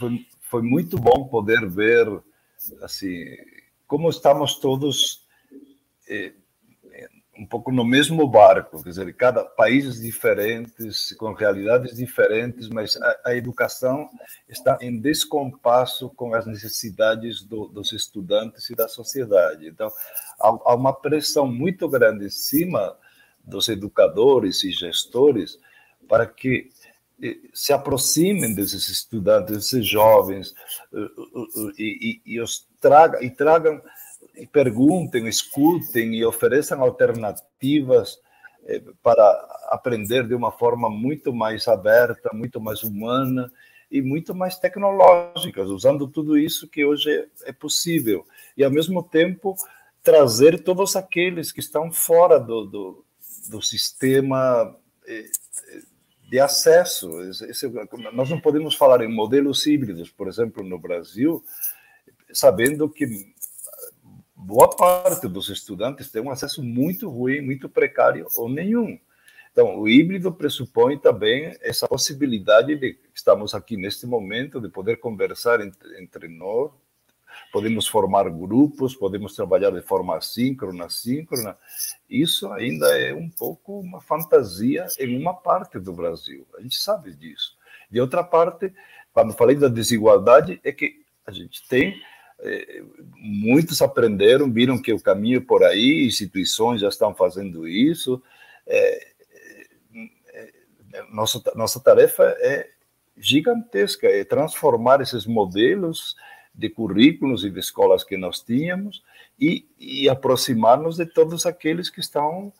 foi, 0.00 0.26
foi 0.40 0.62
muito 0.62 0.98
bom 0.98 1.28
poder 1.28 1.68
ver 1.68 2.08
assim 2.82 3.24
como 3.86 4.08
estamos 4.08 4.58
todos 4.58 5.26
eh, 6.08 6.32
um 7.38 7.46
pouco 7.46 7.72
no 7.72 7.84
mesmo 7.84 8.28
barco, 8.28 8.82
quer 8.82 8.90
dizer, 8.90 9.14
cada 9.14 9.42
países 9.42 10.00
diferentes, 10.00 11.14
com 11.14 11.32
realidades 11.32 11.96
diferentes, 11.96 12.68
mas 12.68 12.96
a, 12.96 13.20
a 13.26 13.34
educação 13.34 14.10
está 14.46 14.76
em 14.80 15.00
descompasso 15.00 16.10
com 16.10 16.34
as 16.34 16.46
necessidades 16.46 17.42
do, 17.42 17.66
dos 17.68 17.92
estudantes 17.92 18.68
e 18.68 18.74
da 18.74 18.88
sociedade. 18.88 19.66
Então, 19.66 19.90
há, 20.38 20.48
há 20.48 20.74
uma 20.74 20.92
pressão 20.92 21.46
muito 21.46 21.88
grande 21.88 22.26
em 22.26 22.30
cima 22.30 22.96
dos 23.42 23.68
educadores 23.68 24.62
e 24.62 24.70
gestores 24.70 25.58
para 26.06 26.26
que 26.26 26.68
se 27.52 27.72
aproximem 27.72 28.54
desses 28.54 28.88
estudantes, 28.88 29.54
desses 29.54 29.86
jovens, 29.86 30.54
e, 31.78 32.20
e, 32.26 32.34
e 32.34 32.40
os 32.40 32.66
traga, 32.80 33.22
e 33.24 33.30
tragam 33.30 33.80
perguntem, 34.46 35.26
escutem 35.28 36.14
e 36.14 36.24
ofereçam 36.24 36.82
alternativas 36.82 38.18
eh, 38.64 38.82
para 39.02 39.22
aprender 39.68 40.26
de 40.26 40.34
uma 40.34 40.52
forma 40.52 40.88
muito 40.88 41.32
mais 41.32 41.66
aberta, 41.68 42.30
muito 42.32 42.60
mais 42.60 42.82
humana 42.82 43.50
e 43.90 44.00
muito 44.00 44.34
mais 44.34 44.56
tecnológica, 44.56 45.62
usando 45.62 46.06
tudo 46.06 46.38
isso 46.38 46.68
que 46.68 46.84
hoje 46.84 47.28
é 47.44 47.52
possível. 47.52 48.24
E, 48.56 48.62
ao 48.62 48.70
mesmo 48.70 49.02
tempo, 49.02 49.56
trazer 50.02 50.62
todos 50.62 50.96
aqueles 50.96 51.52
que 51.52 51.60
estão 51.60 51.90
fora 51.92 52.38
do, 52.38 52.64
do, 52.64 53.04
do 53.48 53.62
sistema 53.62 54.76
eh, 55.06 55.30
de 56.30 56.38
acesso. 56.38 57.20
Esse, 57.22 57.68
nós 58.12 58.30
não 58.30 58.40
podemos 58.40 58.76
falar 58.76 59.02
em 59.02 59.12
modelos 59.12 59.66
híbridos, 59.66 60.10
por 60.10 60.28
exemplo, 60.28 60.62
no 60.62 60.78
Brasil, 60.78 61.44
sabendo 62.32 62.88
que 62.88 63.04
boa 64.32 64.70
parte 64.70 65.26
dos 65.26 65.48
estudantes 65.48 66.08
tem 66.08 66.22
um 66.22 66.30
acesso 66.30 66.62
muito 66.62 67.10
ruim, 67.10 67.40
muito 67.40 67.68
precário 67.68 68.28
ou 68.36 68.48
nenhum. 68.48 68.96
Então, 69.50 69.80
o 69.80 69.88
híbrido 69.88 70.32
pressupõe 70.32 70.96
também 70.96 71.52
essa 71.60 71.88
possibilidade 71.88 72.76
de 72.76 72.96
estamos 73.12 73.52
aqui 73.52 73.76
neste 73.76 74.06
momento 74.06 74.60
de 74.60 74.68
poder 74.68 74.98
conversar 75.00 75.60
entre, 75.60 76.00
entre 76.00 76.28
nós, 76.28 76.70
podemos 77.52 77.86
formar 77.86 78.28
grupos, 78.30 78.94
podemos 78.94 79.34
trabalhar 79.34 79.70
de 79.70 79.82
forma 79.82 80.16
assíncrona, 80.16 80.88
síncrona. 80.88 81.56
Isso 82.08 82.52
ainda 82.52 82.86
é 82.98 83.12
um 83.12 83.28
pouco 83.28 83.80
uma 83.80 84.00
fantasia 84.00 84.86
em 84.98 85.20
uma 85.20 85.34
parte 85.34 85.78
do 85.78 85.92
Brasil. 85.92 86.46
A 86.56 86.60
gente 86.60 86.76
sabe 86.76 87.14
disso. 87.14 87.56
De 87.90 88.00
outra 88.00 88.22
parte, 88.22 88.72
quando 89.12 89.34
falei 89.34 89.56
da 89.56 89.68
desigualdade, 89.68 90.60
é 90.62 90.72
que 90.72 91.02
a 91.26 91.32
gente 91.32 91.66
tem 91.68 92.00
é, 92.42 92.82
muitos 93.16 93.82
aprenderam, 93.82 94.50
viram 94.50 94.80
que 94.80 94.92
o 94.92 95.00
caminho 95.00 95.38
é 95.38 95.44
por 95.44 95.62
aí, 95.62 96.06
instituições 96.06 96.80
já 96.80 96.88
estão 96.88 97.14
fazendo 97.14 97.68
isso. 97.68 98.22
É, 98.66 99.06
é, 100.92 101.04
nossa, 101.10 101.42
nossa 101.54 101.80
tarefa 101.80 102.24
é 102.40 102.68
gigantesca, 103.16 104.06
é 104.06 104.24
transformar 104.24 105.00
esses 105.00 105.26
modelos 105.26 106.16
de 106.60 106.68
currículos 106.68 107.42
e 107.42 107.50
de 107.50 107.58
escolas 107.58 108.04
que 108.04 108.18
nós 108.18 108.42
tínhamos 108.42 109.02
e, 109.38 109.66
e 109.78 110.08
aproximar-nos 110.10 110.96
de 110.96 111.06
todos 111.06 111.46
aqueles 111.46 111.88
que 111.88 112.00
estão 112.00 112.52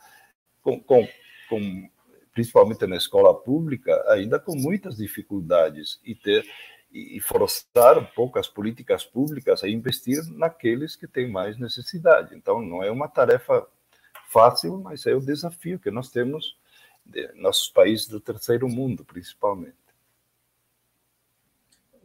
com, 0.63 0.81
com, 0.81 1.07
com, 1.51 1.91
principalmente 2.33 2.87
na 2.87 2.97
escola 2.97 3.35
pública, 3.35 3.93
ainda 4.09 4.39
com 4.39 4.57
muitas 4.57 4.97
dificuldades 4.97 6.01
e 6.03 6.15
ter 6.15 6.47
e 6.93 7.21
forçar 7.21 7.97
um 7.99 8.05
pouco 8.05 8.37
as 8.37 8.49
políticas 8.49 9.05
públicas 9.05 9.63
a 9.63 9.69
investir 9.69 10.25
naqueles 10.33 10.97
que 10.97 11.07
têm 11.07 11.31
mais 11.31 11.57
necessidade. 11.57 12.35
Então, 12.35 12.61
não 12.61 12.83
é 12.83 12.91
uma 12.91 13.07
tarefa 13.07 13.65
fácil, 14.29 14.79
mas 14.79 15.07
é 15.07 15.15
o 15.15 15.21
desafio 15.21 15.79
que 15.79 15.89
nós 15.89 16.11
temos 16.11 16.59
de 17.07 17.33
nossos 17.35 17.69
países 17.69 18.09
do 18.09 18.19
terceiro 18.19 18.69
mundo, 18.69 19.05
principalmente 19.05 19.80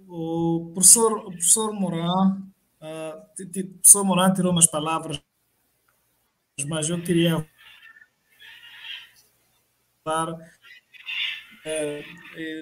o 0.08 0.72
professor, 0.74 1.14
o 1.20 1.32
professor 1.32 1.74
Moran, 1.74 2.42
uh, 2.82 3.42
o 3.42 3.68
professor 3.68 4.04
Moran 4.04 4.34
tirou 4.34 4.52
umas 4.52 4.68
palavras, 4.68 5.22
mas 6.68 6.90
eu 6.90 7.02
queria 7.02 7.46
falar, 10.04 10.38
é, 11.66 12.04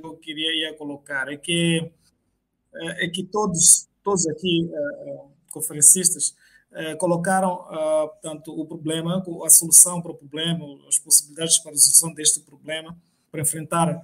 eu 0.01 0.15
queria 0.17 0.69
ia 0.69 0.77
colocar, 0.77 1.31
é 1.31 1.37
que, 1.37 1.91
é, 2.73 3.05
é 3.05 3.09
que 3.09 3.23
todos, 3.23 3.87
todos 4.03 4.25
aqui, 4.27 4.69
é, 4.73 5.21
conferencistas, 5.51 6.35
colocaram, 6.97 7.67
portanto, 8.13 8.51
o 8.59 8.65
problema, 8.65 9.23
a 9.45 9.49
solução 9.51 10.01
para 10.01 10.11
o 10.11 10.15
problema, 10.15 10.65
as 10.87 10.97
possibilidades 10.97 11.59
para 11.59 11.71
a 11.71 11.77
solução 11.77 12.11
deste 12.15 12.39
problema, 12.39 12.97
para 13.31 13.41
enfrentar 13.41 14.01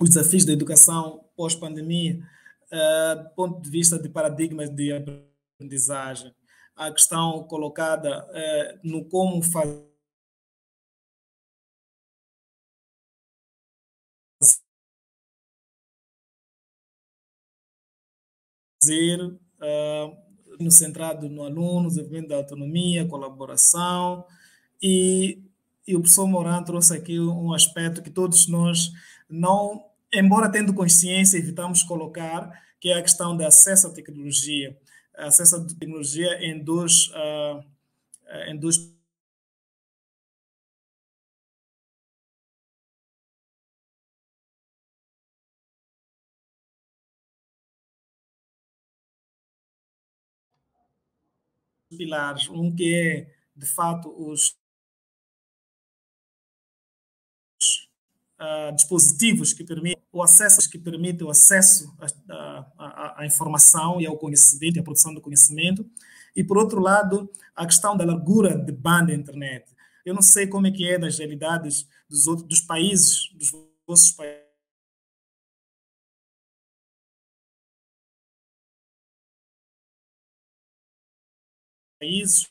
os 0.00 0.08
desafios 0.08 0.44
da 0.44 0.52
educação 0.52 1.24
pós-pandemia, 1.36 2.18
do 2.72 3.30
ponto 3.34 3.60
de 3.60 3.70
vista 3.70 3.98
de 3.98 4.08
paradigmas 4.08 4.70
de 4.70 4.92
aprendizagem, 5.58 6.34
a 6.74 6.90
questão 6.90 7.44
colocada 7.44 8.24
uh, 8.24 8.80
no 8.82 9.04
como 9.04 9.42
fazer 9.42 9.92
uh, 19.22 20.22
no 20.58 20.70
centrado 20.70 21.28
no 21.28 21.44
aluno, 21.44 21.88
desenvolvimento 21.88 22.28
da 22.28 22.36
autonomia, 22.36 23.06
colaboração. 23.06 24.24
E, 24.82 25.38
e 25.86 25.94
o 25.94 26.00
professor 26.00 26.26
Moran 26.26 26.62
trouxe 26.62 26.96
aqui 26.96 27.20
um 27.20 27.52
aspecto 27.52 28.02
que 28.02 28.10
todos 28.10 28.48
nós 28.48 28.90
não 29.28 29.91
embora 30.12 30.50
tendo 30.50 30.74
consciência, 30.74 31.38
evitamos 31.38 31.82
colocar, 31.82 32.50
que 32.80 32.90
é 32.90 32.98
a 32.98 33.02
questão 33.02 33.36
do 33.36 33.44
acesso 33.44 33.86
à 33.88 33.90
tecnologia. 33.92 34.76
Acesso 35.16 35.56
à 35.56 35.66
tecnologia 35.66 36.44
em 36.44 36.62
dois, 36.62 37.08
uh, 37.08 37.62
em 38.48 38.58
dois 38.58 38.76
pilares. 51.88 52.48
Um 52.48 52.74
que 52.74 52.94
é, 52.94 53.34
de 53.56 53.66
fato, 53.66 54.08
os 54.16 54.56
dispositivos 58.74 59.52
que 59.52 59.64
permitem 59.64 60.02
o 60.12 60.22
acesso, 60.22 60.68
que 60.70 60.78
permitem 60.78 61.26
o 61.26 61.30
acesso 61.30 61.94
à 62.78 63.24
informação 63.24 64.00
e 64.00 64.06
ao 64.06 64.16
conhecimento, 64.18 64.80
à 64.80 64.82
produção 64.82 65.14
do 65.14 65.20
conhecimento. 65.20 65.88
E, 66.34 66.42
por 66.42 66.58
outro 66.58 66.80
lado, 66.80 67.30
a 67.54 67.66
questão 67.66 67.96
da 67.96 68.04
largura 68.04 68.56
de 68.58 68.72
banda 68.72 69.06
da 69.06 69.14
internet. 69.14 69.66
Eu 70.04 70.14
não 70.14 70.22
sei 70.22 70.46
como 70.46 70.66
é 70.66 70.70
que 70.70 70.88
é 70.88 70.98
nas 70.98 71.18
realidades 71.18 71.86
dos 72.08 72.26
outros 72.26 72.48
dos 72.48 72.60
países, 72.60 73.30
dos 73.34 73.50
vossos 73.86 74.12
países, 74.12 74.42
países, 82.02 82.48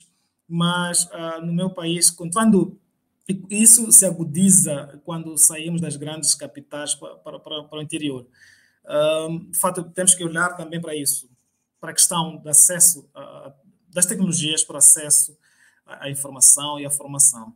mas 0.47 1.05
uh, 1.05 1.45
no 1.45 1.51
meu 1.53 1.69
país, 1.69 2.09
quando 2.09 2.79
isso 3.49 3.91
se 3.91 4.05
agudiza 4.05 4.99
quando 5.05 5.37
saímos 5.37 5.81
das 5.81 5.95
grandes 5.95 6.35
capitais 6.35 6.95
para, 6.95 7.15
para, 7.15 7.39
para, 7.39 7.63
para 7.63 7.79
o 7.79 7.81
interior. 7.81 8.27
de 9.49 9.57
fato, 9.57 9.83
temos 9.91 10.15
que 10.15 10.23
olhar 10.23 10.55
também 10.55 10.81
para 10.81 10.95
isso, 10.95 11.29
para 11.79 11.91
a 11.91 11.93
questão 11.93 12.37
do 12.37 12.49
acesso, 12.49 13.09
das 13.89 14.05
tecnologias 14.05 14.63
para 14.63 14.79
acesso 14.79 15.37
à, 15.85 16.05
à 16.05 16.09
informação 16.09 16.79
e 16.79 16.85
à 16.85 16.89
formação. 16.89 17.55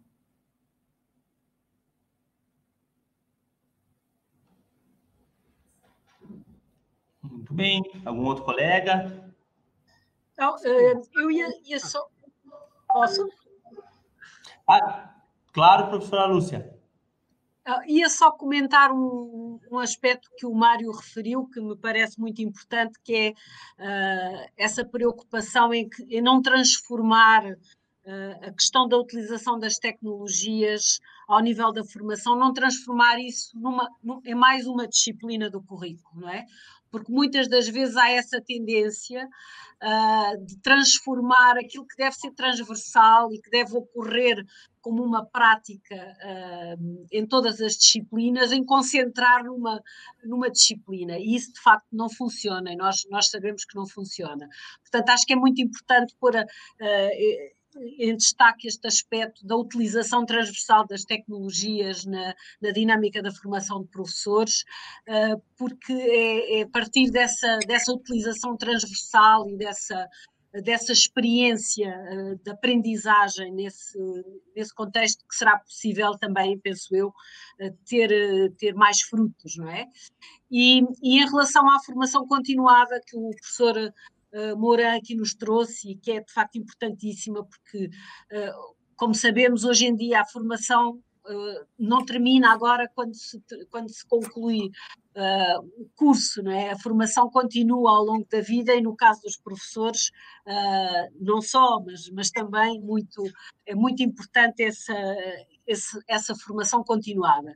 Muito 7.45 7.53
bem. 7.53 7.83
Algum 8.03 8.25
outro 8.25 8.43
colega? 8.43 9.31
Não, 10.37 10.55
eh, 10.65 11.01
eu 11.15 11.31
ia, 11.31 11.47
ia 11.63 11.79
só. 11.79 12.07
Posso? 12.87 13.29
Ah, 14.67 15.14
Claro, 15.55 15.87
professora 15.87 16.25
Lúcia. 16.25 16.69
Uh, 17.65 17.81
ia 17.87 18.09
só 18.09 18.29
comentar 18.29 18.91
um, 18.91 19.57
um, 19.71 19.79
aspecto 19.79 20.29
que 20.37 20.45
o 20.45 20.53
Mário 20.53 20.91
referiu, 20.91 21.47
que 21.47 21.61
me 21.61 21.77
parece 21.77 22.19
muito 22.19 22.41
importante, 22.41 22.99
que 23.01 23.15
é 23.15 23.29
uh, 23.31 24.51
essa 24.57 24.83
preocupação 24.83 25.73
em, 25.73 25.87
que, 25.87 26.03
em 26.09 26.21
não 26.21 26.41
transformar 26.41 27.45
uh, 27.45 28.47
a 28.47 28.51
questão 28.51 28.85
da 28.85 28.97
utilização 28.97 29.57
das 29.57 29.77
tecnologias 29.77 30.99
ao 31.25 31.39
nível 31.39 31.71
da 31.71 31.85
formação, 31.85 32.37
não 32.37 32.51
transformar 32.51 33.17
isso 33.19 33.57
numa, 33.57 33.89
em 34.25 34.35
mais 34.35 34.67
uma 34.67 34.85
disciplina 34.85 35.49
do 35.49 35.63
currículo, 35.63 36.19
não 36.19 36.29
é? 36.29 36.45
Porque 36.91 37.11
muitas 37.11 37.47
das 37.47 37.67
vezes 37.67 37.95
há 37.97 38.09
essa 38.09 38.41
tendência 38.41 39.27
uh, 39.83 40.45
de 40.45 40.57
transformar 40.61 41.57
aquilo 41.57 41.85
que 41.85 41.97
deve 41.97 42.15
ser 42.15 42.31
transversal 42.31 43.33
e 43.33 43.41
que 43.41 43.49
deve 43.49 43.75
ocorrer 43.75 44.45
como 44.81 45.03
uma 45.03 45.25
prática 45.25 45.95
uh, 45.95 47.07
em 47.11 47.25
todas 47.25 47.59
as 47.59 47.73
disciplinas, 47.73 48.51
em 48.51 48.63
concentrar 48.63 49.43
numa, 49.43 49.81
numa 50.23 50.49
disciplina. 50.49 51.17
E 51.17 51.35
isso, 51.35 51.51
de 51.53 51.59
facto, 51.59 51.87
não 51.91 52.07
funciona, 52.07 52.71
e 52.71 52.75
nós, 52.75 53.05
nós 53.09 53.29
sabemos 53.29 53.65
que 53.65 53.75
não 53.75 53.87
funciona. 53.87 54.47
Portanto, 54.83 55.09
acho 55.09 55.25
que 55.25 55.33
é 55.33 55.35
muito 55.35 55.59
importante 55.59 56.15
pôr 56.19 56.37
a, 56.37 56.43
uh, 56.43 57.54
em 57.97 58.15
destaque 58.15 58.67
este 58.67 58.87
aspecto 58.87 59.45
da 59.45 59.55
utilização 59.55 60.25
transversal 60.25 60.85
das 60.87 61.03
tecnologias 61.03 62.05
na, 62.05 62.33
na 62.61 62.71
dinâmica 62.71 63.21
da 63.21 63.31
formação 63.31 63.81
de 63.81 63.89
professores, 63.89 64.63
uh, 65.07 65.41
porque 65.57 65.93
é, 65.93 66.59
é, 66.59 66.61
a 66.63 66.69
partir 66.69 67.11
dessa, 67.11 67.59
dessa 67.67 67.91
utilização 67.91 68.55
transversal 68.55 69.49
e 69.49 69.57
dessa 69.57 70.07
dessa 70.61 70.91
experiência 70.91 71.89
uh, 71.89 72.43
de 72.43 72.51
aprendizagem 72.51 73.51
nesse, 73.51 73.97
nesse 74.55 74.73
contexto 74.73 75.25
que 75.27 75.35
será 75.35 75.57
possível 75.57 76.17
também, 76.17 76.57
penso 76.59 76.95
eu, 76.95 77.09
uh, 77.09 77.77
ter, 77.85 78.09
uh, 78.09 78.51
ter 78.55 78.73
mais 78.73 79.01
frutos, 79.01 79.57
não 79.57 79.69
é? 79.69 79.85
E, 80.49 80.81
e, 81.01 81.17
em 81.19 81.25
relação 81.25 81.69
à 81.69 81.79
formação 81.79 82.27
continuada 82.27 83.01
que 83.05 83.17
o 83.17 83.31
professor 83.31 83.93
Moura 84.57 84.95
aqui 84.95 85.15
nos 85.15 85.33
trouxe 85.33 85.91
e 85.91 85.95
que 85.95 86.11
é 86.11 86.19
de 86.21 86.31
facto 86.31 86.57
importantíssima 86.57 87.45
porque, 87.45 87.89
como 88.95 89.13
sabemos, 89.13 89.63
hoje 89.63 89.85
em 89.85 89.95
dia 89.95 90.21
a 90.21 90.25
formação 90.25 91.01
não 91.77 92.05
termina 92.05 92.51
agora 92.51 92.89
quando 92.93 93.15
se, 93.15 93.41
quando 93.69 93.89
se 93.89 94.05
conclui 94.07 94.69
o 95.77 95.89
curso, 95.95 96.43
não 96.43 96.51
é? 96.51 96.71
a 96.71 96.77
formação 96.77 97.29
continua 97.29 97.91
ao 97.91 98.03
longo 98.03 98.27
da 98.29 98.41
vida 98.41 98.75
e 98.75 98.81
no 98.81 98.95
caso 98.95 99.21
dos 99.21 99.37
professores, 99.37 100.11
não 101.19 101.41
só, 101.41 101.79
mas, 101.79 102.09
mas 102.09 102.29
também 102.29 102.79
muito, 102.81 103.23
é 103.65 103.73
muito 103.73 104.03
importante 104.03 104.63
essa, 104.63 104.93
essa, 105.67 105.99
essa 106.07 106.35
formação 106.35 106.83
continuada. 106.83 107.55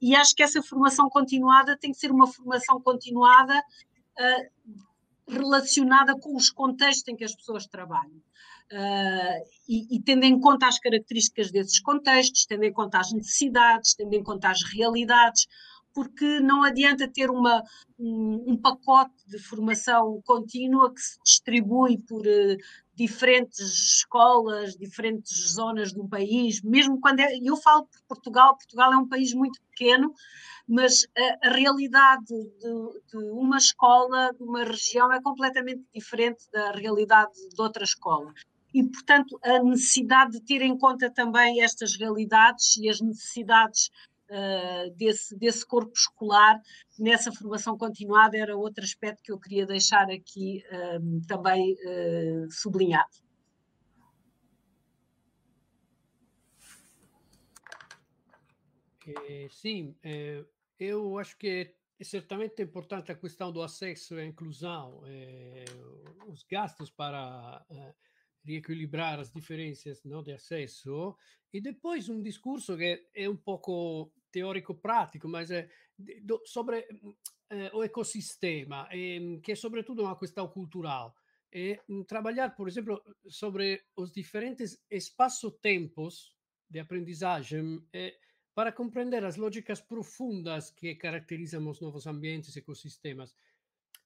E 0.00 0.14
acho 0.14 0.34
que 0.34 0.42
essa 0.42 0.62
formação 0.62 1.08
continuada 1.08 1.76
tem 1.76 1.92
que 1.92 1.98
ser 1.98 2.10
uma 2.10 2.26
formação 2.26 2.80
continuada 2.80 3.58
uh, 3.58 4.87
relacionada 5.28 6.18
com 6.18 6.36
os 6.36 6.50
contextos 6.50 7.08
em 7.08 7.16
que 7.16 7.24
as 7.24 7.34
pessoas 7.34 7.66
trabalham. 7.66 8.20
Uh, 8.70 9.40
e, 9.66 9.96
e, 9.96 10.02
tendo 10.02 10.24
em 10.24 10.38
conta 10.38 10.66
as 10.68 10.78
características 10.78 11.50
desses 11.50 11.80
contextos, 11.80 12.44
tendo 12.44 12.64
em 12.64 12.72
conta 12.72 12.98
as 12.98 13.12
necessidades, 13.12 13.94
tendo 13.94 14.12
em 14.12 14.22
conta 14.22 14.50
as 14.50 14.62
realidades, 14.62 15.46
porque 15.94 16.38
não 16.40 16.62
adianta 16.62 17.08
ter 17.08 17.30
uma, 17.30 17.62
um, 17.98 18.44
um 18.52 18.56
pacote 18.56 19.14
de 19.26 19.38
formação 19.38 20.20
contínua 20.24 20.92
que 20.92 21.00
se 21.00 21.18
distribui 21.24 21.98
por 22.06 22.20
uh, 22.20 22.56
diferentes 22.98 23.60
escolas, 24.00 24.76
diferentes 24.76 25.52
zonas 25.52 25.92
do 25.92 26.06
país, 26.08 26.60
mesmo 26.62 27.00
quando 27.00 27.20
é, 27.20 27.38
eu 27.40 27.56
falo 27.56 27.86
por 27.86 28.02
Portugal, 28.08 28.56
Portugal 28.56 28.92
é 28.92 28.96
um 28.96 29.06
país 29.06 29.32
muito 29.32 29.60
pequeno, 29.70 30.12
mas 30.66 31.06
a, 31.16 31.48
a 31.48 31.52
realidade 31.52 32.26
de, 32.26 33.00
de, 33.08 33.30
uma 33.30 33.56
escola, 33.56 34.32
de 34.36 34.42
uma 34.42 34.64
região, 34.64 35.12
é 35.12 35.22
completamente 35.22 35.84
diferente 35.94 36.50
da 36.52 36.72
realidade 36.72 37.32
de 37.54 37.62
outra 37.62 37.84
escola. 37.84 38.34
E, 38.74 38.82
portanto, 38.82 39.38
a 39.44 39.62
necessidade 39.62 40.32
de 40.32 40.40
ter 40.42 40.60
em 40.60 40.76
conta 40.76 41.08
também 41.08 41.62
estas 41.62 41.96
realidades 41.96 42.76
e 42.76 42.88
as 42.88 43.00
necessidades 43.00 43.90
uh, 44.30 44.90
desse, 44.96 45.36
desse 45.36 45.66
corpo 45.66 45.92
escolar 45.94 46.60
nessa 46.98 47.32
formação 47.32 47.76
continuada 47.76 48.36
era 48.36 48.56
outro 48.56 48.84
aspecto 48.84 49.22
que 49.22 49.32
eu 49.32 49.38
queria 49.38 49.66
deixar 49.66 50.10
aqui 50.10 50.62
uh, 50.70 51.26
também 51.26 51.74
uh, 51.74 52.50
sublinhado. 52.50 53.28
Eh, 59.08 59.48
sim, 59.50 59.96
eh, 60.02 60.44
eu 60.78 61.18
acho 61.18 61.36
que 61.38 61.74
é 61.98 62.04
certamente 62.04 62.62
importante 62.62 63.10
a 63.10 63.14
questão 63.14 63.50
do 63.50 63.62
acesso 63.62 64.18
e 64.18 64.26
inclusão, 64.26 65.02
eh, 65.06 65.64
os 66.26 66.42
gastos 66.44 66.90
para 66.90 67.64
eh, 68.48 68.52
riequilibrar 68.52 69.20
as 69.20 69.30
diferenças 69.30 70.02
não, 70.04 70.22
de 70.22 70.32
acesso 70.32 71.16
e 71.52 71.60
depois 71.60 72.08
um 72.08 72.22
discurso 72.22 72.76
que 72.76 73.06
é 73.14 73.28
um 73.28 73.36
pouco 73.36 74.12
teórico-prático, 74.30 75.28
mas 75.28 75.50
é 75.50 75.68
do, 76.22 76.40
sobre 76.44 76.86
eh, 77.50 77.70
o 77.72 77.82
ecossistema, 77.82 78.88
eh, 78.90 79.40
que 79.42 79.52
é 79.52 79.54
sobretudo 79.54 80.02
uma 80.02 80.18
questão 80.18 80.48
cultural. 80.48 81.14
É 81.50 81.80
trabalhar, 82.06 82.54
por 82.54 82.68
exemplo, 82.68 83.02
sobre 83.26 83.82
os 83.96 84.12
diferentes 84.12 84.78
espaço-tempos 84.90 86.36
de 86.68 86.78
aprendizagem 86.78 87.82
eh, 87.92 88.14
para 88.54 88.72
compreender 88.72 89.24
as 89.24 89.36
lógicas 89.36 89.80
profundas 89.80 90.70
que 90.70 90.94
caracterizam 90.96 91.66
os 91.68 91.80
novos 91.80 92.06
ambientes 92.06 92.54
e 92.54 92.58
ecossistemas. 92.58 93.34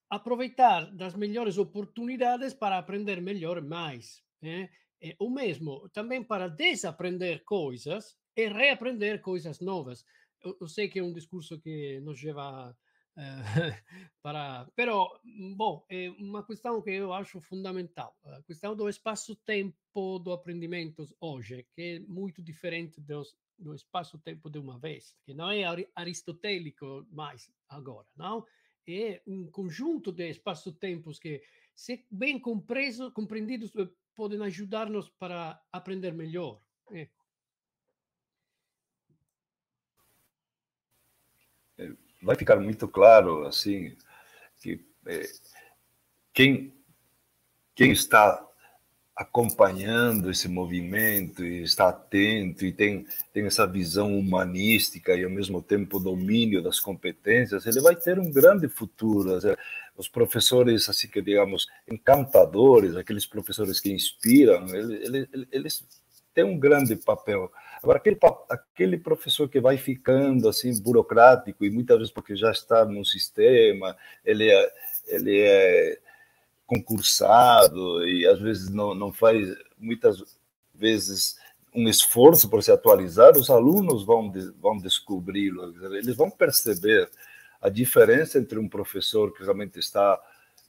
Aproveitar 0.08 0.94
das 0.94 1.16
melhores 1.16 1.58
oportunidades 1.58 2.54
para 2.54 2.78
aprender 2.78 3.20
melhor 3.20 3.58
e 3.58 3.62
mais. 3.62 4.22
É, 4.42 4.68
é, 5.00 5.16
o 5.18 5.30
mesmo 5.30 5.88
também 5.90 6.22
para 6.22 6.48
desaprender 6.48 7.44
coisas 7.44 8.16
e 8.36 8.48
reaprender 8.48 9.20
coisas 9.20 9.60
novas. 9.60 10.04
Eu, 10.42 10.56
eu 10.60 10.68
sei 10.68 10.88
que 10.88 10.98
é 10.98 11.02
um 11.02 11.12
discurso 11.12 11.60
que 11.60 12.00
nos 12.00 12.22
leva 12.22 12.70
uh, 12.70 12.74
para. 14.22 14.66
Però, 14.74 15.20
bom, 15.56 15.84
é 15.90 16.10
uma 16.10 16.44
questão 16.44 16.80
que 16.82 16.90
eu 16.90 17.12
acho 17.12 17.40
fundamental. 17.40 18.16
A 18.24 18.42
questão 18.42 18.74
do 18.74 18.88
espaço-tempo 18.88 20.18
do 20.18 20.32
aprendimento 20.32 21.04
hoje, 21.20 21.66
que 21.74 21.82
é 21.82 22.00
muito 22.00 22.42
diferente 22.42 23.00
dos, 23.00 23.36
do 23.58 23.74
espaço-tempo 23.74 24.50
de 24.50 24.58
uma 24.58 24.78
vez, 24.78 25.14
que 25.24 25.34
não 25.34 25.50
é 25.50 25.64
aristotélico 25.94 27.06
mais 27.10 27.50
agora, 27.68 28.06
não? 28.16 28.44
É 28.88 29.22
um 29.26 29.46
conjunto 29.46 30.10
de 30.10 30.28
espaço-tempos 30.28 31.18
que, 31.18 31.40
se 31.74 32.04
bem 32.10 32.38
compreso, 32.38 33.12
compreendidos, 33.12 33.72
podem 34.14 34.42
ajudar-nos 34.42 35.08
para 35.08 35.60
aprender 35.72 36.12
melhor. 36.12 36.60
É. 36.90 37.08
Vai 42.22 42.36
ficar 42.36 42.60
muito 42.60 42.86
claro, 42.86 43.46
assim, 43.46 43.96
que 44.60 44.84
é, 45.06 45.22
quem, 46.32 46.72
quem 47.74 47.90
está 47.90 48.48
acompanhando 49.14 50.30
esse 50.30 50.48
movimento 50.48 51.44
e 51.44 51.62
está 51.62 51.90
atento 51.90 52.64
e 52.64 52.72
tem, 52.72 53.06
tem 53.32 53.44
essa 53.44 53.66
visão 53.66 54.18
humanística 54.18 55.14
e 55.14 55.24
ao 55.24 55.30
mesmo 55.30 55.60
tempo 55.60 56.00
domínio 56.00 56.62
das 56.62 56.80
competências, 56.80 57.66
ele 57.66 57.80
vai 57.80 57.94
ter 57.94 58.18
um 58.18 58.30
grande 58.30 58.68
futuro 58.68 59.38
os 59.96 60.08
professores, 60.08 60.88
assim 60.88 61.08
que 61.08 61.20
digamos, 61.20 61.66
encantadores, 61.90 62.96
aqueles 62.96 63.26
professores 63.26 63.78
que 63.78 63.92
inspiram, 63.92 64.66
eles, 64.74 65.28
eles, 65.50 65.84
têm 66.34 66.44
um 66.44 66.58
grande 66.58 66.96
papel. 66.96 67.52
Agora, 67.82 67.98
aquele, 67.98 68.18
aquele 68.48 68.96
professor 68.96 69.48
que 69.48 69.60
vai 69.60 69.76
ficando 69.76 70.48
assim 70.48 70.80
burocrático 70.80 71.64
e 71.64 71.70
muitas 71.70 71.98
vezes 71.98 72.12
porque 72.12 72.34
já 72.34 72.50
está 72.50 72.84
no 72.86 73.04
sistema, 73.04 73.94
ele 74.24 74.50
é, 74.50 74.72
ele 75.08 75.40
é 75.40 75.98
concursado 76.72 78.06
e 78.08 78.26
às 78.26 78.40
vezes 78.40 78.70
não, 78.70 78.94
não 78.94 79.12
faz, 79.12 79.54
muitas 79.78 80.22
vezes, 80.74 81.36
um 81.74 81.86
esforço 81.86 82.48
por 82.48 82.62
se 82.62 82.72
atualizar, 82.72 83.36
os 83.36 83.50
alunos 83.50 84.04
vão, 84.04 84.32
vão 84.58 84.78
descobri-lo, 84.78 85.74
eles 85.96 86.16
vão 86.16 86.30
perceber 86.30 87.10
a 87.60 87.68
diferença 87.68 88.38
entre 88.38 88.58
um 88.58 88.68
professor 88.68 89.32
que 89.32 89.42
realmente 89.42 89.78
está 89.78 90.20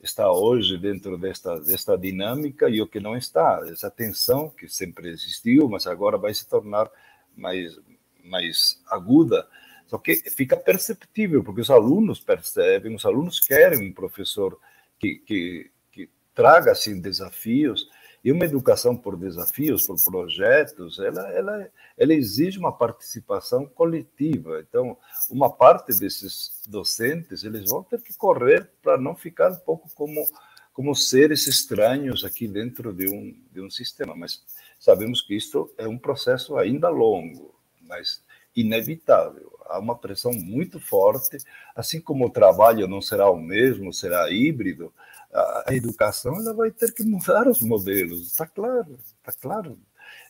está 0.01 0.29
hoje 0.29 0.77
dentro 0.77 1.17
desta 1.17 1.57
desta 1.61 1.97
dinâmica 1.97 2.67
e 2.69 2.81
o 2.81 2.87
que 2.87 2.99
não 2.99 3.15
está. 3.15 3.61
Essa 3.71 3.89
tensão 3.89 4.49
que 4.49 4.67
sempre 4.67 5.09
existiu 5.09 5.69
mas 5.69 5.87
agora 5.87 6.17
vai 6.17 6.33
se 6.33 6.45
tornar 6.45 6.91
mais 7.35 7.79
mais 8.23 8.81
aguda. 8.87 9.47
Só 9.87 9.97
que 9.97 10.15
fica 10.29 10.57
perceptível 10.57 11.41
porque 11.41 11.61
os 11.61 11.69
alunos 11.69 12.19
percebem 12.19 12.93
os 12.93 13.05
alunos 13.05 13.39
querem 13.39 13.87
um 13.87 13.93
professor 13.93 14.59
que 14.99 15.19
que, 15.19 15.71
traga 16.33 16.71
assim 16.71 16.99
desafios 16.99 17.89
e 18.23 18.31
uma 18.31 18.45
educação 18.45 18.95
por 18.95 19.17
desafios, 19.17 19.85
por 19.85 20.01
projetos, 20.01 20.97
ela, 20.97 21.29
ela, 21.31 21.69
ela 21.97 22.13
exige 22.13 22.57
uma 22.57 22.71
participação 22.71 23.65
coletiva. 23.65 24.61
Então, 24.61 24.97
uma 25.29 25.51
parte 25.51 25.87
desses 25.99 26.61
docentes, 26.65 27.43
eles 27.43 27.69
vão 27.69 27.83
ter 27.83 28.01
que 28.01 28.13
correr 28.15 28.69
para 28.81 28.97
não 28.97 29.13
ficar 29.13 29.51
um 29.51 29.57
pouco 29.57 29.89
como, 29.93 30.25
como 30.71 30.95
seres 30.95 31.47
estranhos 31.47 32.23
aqui 32.23 32.47
dentro 32.47 32.93
de 32.93 33.09
um, 33.09 33.35
de 33.51 33.59
um 33.59 33.69
sistema. 33.69 34.15
Mas 34.15 34.41
sabemos 34.79 35.21
que 35.21 35.35
isto 35.35 35.69
é 35.77 35.85
um 35.85 35.97
processo 35.97 36.55
ainda 36.55 36.87
longo, 36.87 37.53
mas 37.81 38.23
inevitável. 38.55 39.51
Há 39.65 39.79
uma 39.79 39.97
pressão 39.97 40.31
muito 40.31 40.79
forte, 40.79 41.37
assim 41.75 41.99
como 41.99 42.25
o 42.25 42.29
trabalho 42.29 42.87
não 42.87 43.01
será 43.01 43.29
o 43.29 43.37
mesmo, 43.37 43.91
será 43.91 44.31
híbrido, 44.31 44.93
a 45.33 45.73
educação 45.73 46.35
ela 46.35 46.53
vai 46.53 46.71
ter 46.71 46.93
que 46.93 47.03
mudar 47.03 47.47
os 47.47 47.59
modelos, 47.61 48.27
está 48.27 48.45
claro, 48.45 48.97
está 48.97 49.31
claro. 49.31 49.77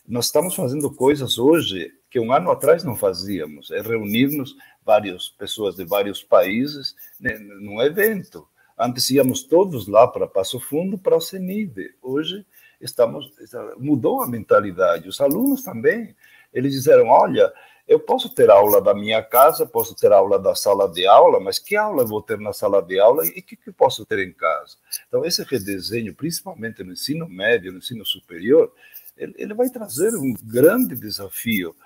Nós 0.06 0.26
estamos 0.26 0.54
fazendo 0.54 0.90
coisas 0.90 1.38
hoje 1.38 1.92
que 2.10 2.20
um 2.20 2.32
ano 2.32 2.50
atrás 2.50 2.84
não 2.84 2.96
fazíamos, 2.96 3.70
é 3.70 3.80
reunirmos 3.80 4.56
várias 4.84 5.28
pessoas 5.28 5.74
de 5.76 5.84
vários 5.84 6.22
países 6.22 6.94
né, 7.18 7.36
num 7.38 7.82
evento. 7.82 8.46
Antes 8.78 9.10
íamos 9.10 9.44
todos 9.44 9.86
lá 9.86 10.06
para 10.06 10.26
Passo 10.26 10.58
Fundo, 10.58 10.98
para 10.98 11.16
o 11.16 11.20
CENID. 11.20 11.94
Hoje 12.02 12.44
estamos 12.80 13.32
mudou 13.78 14.22
a 14.22 14.26
mentalidade. 14.26 15.08
Os 15.08 15.20
alunos 15.20 15.62
também, 15.62 16.14
eles 16.52 16.72
disseram, 16.72 17.08
olha, 17.08 17.52
eu 17.86 18.00
posso 18.00 18.28
ter 18.30 18.50
aula 18.50 18.80
da 18.80 18.94
minha 18.94 19.22
casa, 19.22 19.66
posso 19.66 19.94
ter 19.94 20.10
aula 20.10 20.38
da 20.38 20.54
sala 20.54 20.88
de 20.90 21.06
aula, 21.06 21.38
mas 21.38 21.58
que 21.58 21.76
aula 21.76 22.02
eu 22.02 22.06
vou 22.06 22.22
ter 22.22 22.38
na 22.38 22.52
sala 22.52 22.80
de 22.80 22.98
aula 22.98 23.26
e 23.26 23.42
que, 23.42 23.56
que 23.56 23.70
posso 23.70 24.06
ter 24.06 24.20
em 24.20 24.32
casa? 24.32 24.76
Então, 25.06 25.24
esse 25.24 25.42
redesenho, 25.44 26.14
principalmente 26.14 26.82
no 26.82 26.92
ensino 26.92 27.28
médio, 27.28 27.72
no 27.72 27.78
ensino 27.78 28.04
superior, 28.04 28.72
ele, 29.16 29.34
ele 29.36 29.54
vai 29.54 29.68
trazer 29.68 30.14
um 30.14 30.34
grande 30.42 30.96
desafio 30.96 31.76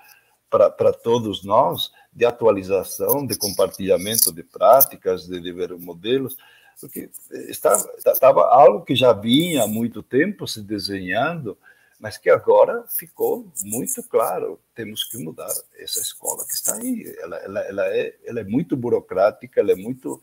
para 0.49 0.91
todos 0.91 1.43
nós 1.43 1.91
de 2.11 2.25
atualização, 2.25 3.25
de 3.25 3.37
compartilhamento 3.37 4.31
de 4.33 4.41
práticas, 4.41 5.27
de, 5.27 5.39
de 5.39 5.51
ver 5.51 5.77
modelos, 5.77 6.35
porque 6.79 7.09
estava, 7.49 7.87
estava 8.07 8.45
algo 8.45 8.83
que 8.83 8.95
já 8.95 9.13
vinha 9.13 9.63
há 9.63 9.67
muito 9.67 10.01
tempo 10.01 10.47
se 10.47 10.61
desenhando, 10.61 11.57
mas 11.99 12.17
que 12.17 12.29
agora 12.29 12.85
ficou 12.87 13.51
muito 13.63 14.01
claro, 14.03 14.59
temos 14.73 15.03
que 15.03 15.17
mudar 15.17 15.51
essa 15.75 15.99
escola 15.99 16.45
que 16.45 16.53
está 16.53 16.75
aí. 16.75 17.13
Ela, 17.19 17.37
ela, 17.37 17.59
ela, 17.61 17.87
é, 17.87 18.17
ela 18.23 18.39
é 18.39 18.43
muito 18.43 18.77
burocrática, 18.77 19.59
ela 19.59 19.73
é 19.73 19.75
muito 19.75 20.21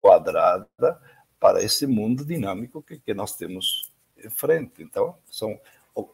quadrada 0.00 0.68
para 1.40 1.62
esse 1.62 1.86
mundo 1.86 2.24
dinâmico 2.24 2.82
que, 2.82 3.00
que 3.00 3.12
nós 3.14 3.36
temos 3.36 3.92
em 4.16 4.30
frente. 4.30 4.82
Então, 4.82 5.18
são 5.28 5.60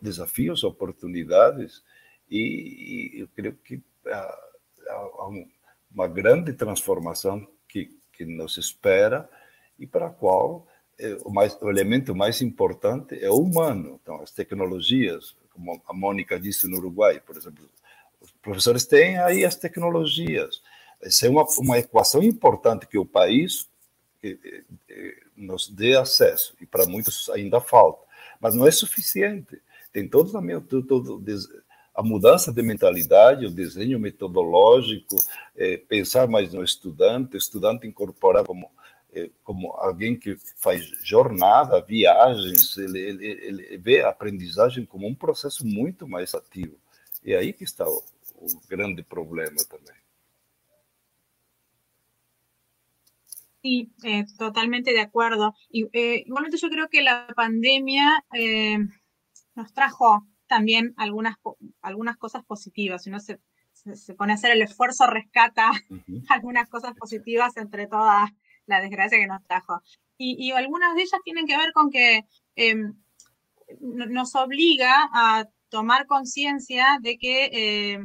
desafios, 0.00 0.64
oportunidades, 0.64 1.82
e, 2.30 3.16
e 3.16 3.20
eu 3.20 3.28
creio 3.28 3.56
que 3.56 3.82
há, 4.06 4.38
há 4.88 5.28
uma 5.90 6.06
grande 6.06 6.52
transformação 6.52 7.46
que, 7.68 7.98
que 8.12 8.24
nos 8.24 8.56
espera 8.58 9.28
e 9.78 9.86
para 9.86 10.06
a 10.08 10.10
qual 10.10 10.66
o, 11.24 11.30
mais, 11.30 11.56
o 11.60 11.70
elemento 11.70 12.14
mais 12.14 12.42
importante 12.42 13.18
é 13.22 13.30
o 13.30 13.38
humano. 13.38 13.98
Então, 14.02 14.20
as 14.20 14.30
tecnologias, 14.30 15.36
como 15.52 15.80
a 15.86 15.94
Mônica 15.94 16.38
disse 16.38 16.68
no 16.68 16.78
Uruguai, 16.78 17.20
por 17.20 17.36
exemplo, 17.36 17.64
os 18.20 18.30
professores 18.42 18.84
têm 18.84 19.18
aí 19.18 19.44
as 19.44 19.56
tecnologias. 19.56 20.60
Essa 21.00 21.26
é 21.26 21.30
uma, 21.30 21.44
uma 21.58 21.78
equação 21.78 22.22
importante 22.22 22.86
que 22.86 22.98
o 22.98 23.06
país 23.06 23.68
nos 25.36 25.68
dê 25.68 25.96
acesso, 25.96 26.54
e 26.60 26.66
para 26.66 26.86
muitos 26.86 27.28
ainda 27.30 27.60
falta. 27.60 28.04
Mas 28.40 28.54
não 28.54 28.66
é 28.66 28.70
suficiente. 28.70 29.60
Tem 29.92 30.08
todos 30.08 30.34
a, 30.34 30.40
todo, 30.86 31.22
a 31.94 32.02
mudança 32.02 32.52
de 32.52 32.62
mentalidade, 32.62 33.46
o 33.46 33.50
desenho 33.50 33.98
metodológico, 33.98 35.16
é, 35.56 35.76
pensar 35.76 36.28
mais 36.28 36.52
no 36.52 36.62
estudante, 36.62 37.36
o 37.36 37.38
estudante 37.38 37.86
incorporar 37.86 38.44
como 38.44 38.70
como 39.42 39.72
alguém 39.72 40.18
que 40.18 40.36
faz 40.56 40.84
jornada, 41.02 41.80
viagens, 41.80 42.76
ele, 42.76 42.98
ele, 42.98 43.26
ele, 43.26 43.78
vê 43.78 44.02
a 44.02 44.10
aprendizagem 44.10 44.84
como 44.84 45.06
um 45.06 45.14
processo 45.14 45.66
muito 45.66 46.06
mais 46.06 46.34
ativo. 46.34 46.78
E 47.24 47.32
é 47.32 47.38
aí 47.38 47.52
que 47.52 47.64
está 47.64 47.88
o, 47.88 48.02
o 48.36 48.46
grande 48.68 49.02
problema 49.02 49.56
também. 49.68 49.96
Sí, 53.62 53.90
eh, 54.04 54.24
totalmente 54.38 54.92
de 54.92 55.00
acuerdo. 55.00 55.54
Y 55.70 55.88
eh, 55.92 56.22
igualmente 56.26 56.58
yo 56.58 56.68
creo 56.68 56.88
que 56.88 57.02
la 57.02 57.26
pandemia 57.34 58.24
eh, 58.32 58.78
nos 59.56 59.72
trajo 59.72 60.26
también 60.46 60.94
algunas, 60.96 61.36
algunas 61.82 62.16
cosas 62.16 62.44
positivas. 62.44 63.02
Si 63.02 63.10
uno 63.10 63.18
se, 63.20 63.40
se, 63.72 63.96
se, 63.96 64.14
pone 64.14 64.32
a 64.32 64.36
hacer 64.36 64.52
el 64.52 64.62
esfuerzo, 64.62 65.06
rescata 65.06 65.70
uh 65.90 65.94
-huh. 66.06 66.24
algunas 66.28 66.68
cosas 66.68 66.94
positivas 66.94 67.56
entre 67.56 67.88
todas 67.88 68.30
la 68.68 68.80
desgracia 68.80 69.18
que 69.18 69.26
nos 69.26 69.44
trajo. 69.44 69.82
Y, 70.16 70.36
y 70.38 70.52
algunas 70.52 70.94
de 70.94 71.02
ellas 71.02 71.20
tienen 71.24 71.46
que 71.46 71.56
ver 71.56 71.72
con 71.72 71.90
que 71.90 72.24
eh, 72.56 72.74
nos 73.80 74.34
obliga 74.34 75.08
a 75.12 75.46
tomar 75.68 76.06
conciencia 76.06 76.98
de 77.00 77.18
que 77.18 77.44
eh, 77.52 77.98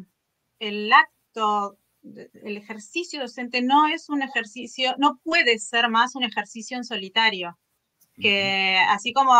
el 0.60 0.91
acto, 0.91 1.77
el 2.03 2.57
ejercicio 2.57 3.22
docente 3.22 3.61
no 3.61 3.88
es 3.88 4.10
un 4.10 4.22
ejercicio, 4.22 4.95
no 4.98 5.19
puede 5.23 5.60
ser 5.60 5.90
más 5.90 6.15
un 6.15 6.23
ejercicio 6.23 6.77
en 6.77 6.84
solitario. 6.84 7.57
Que 8.15 8.77
así 8.90 9.11
como 9.11 9.34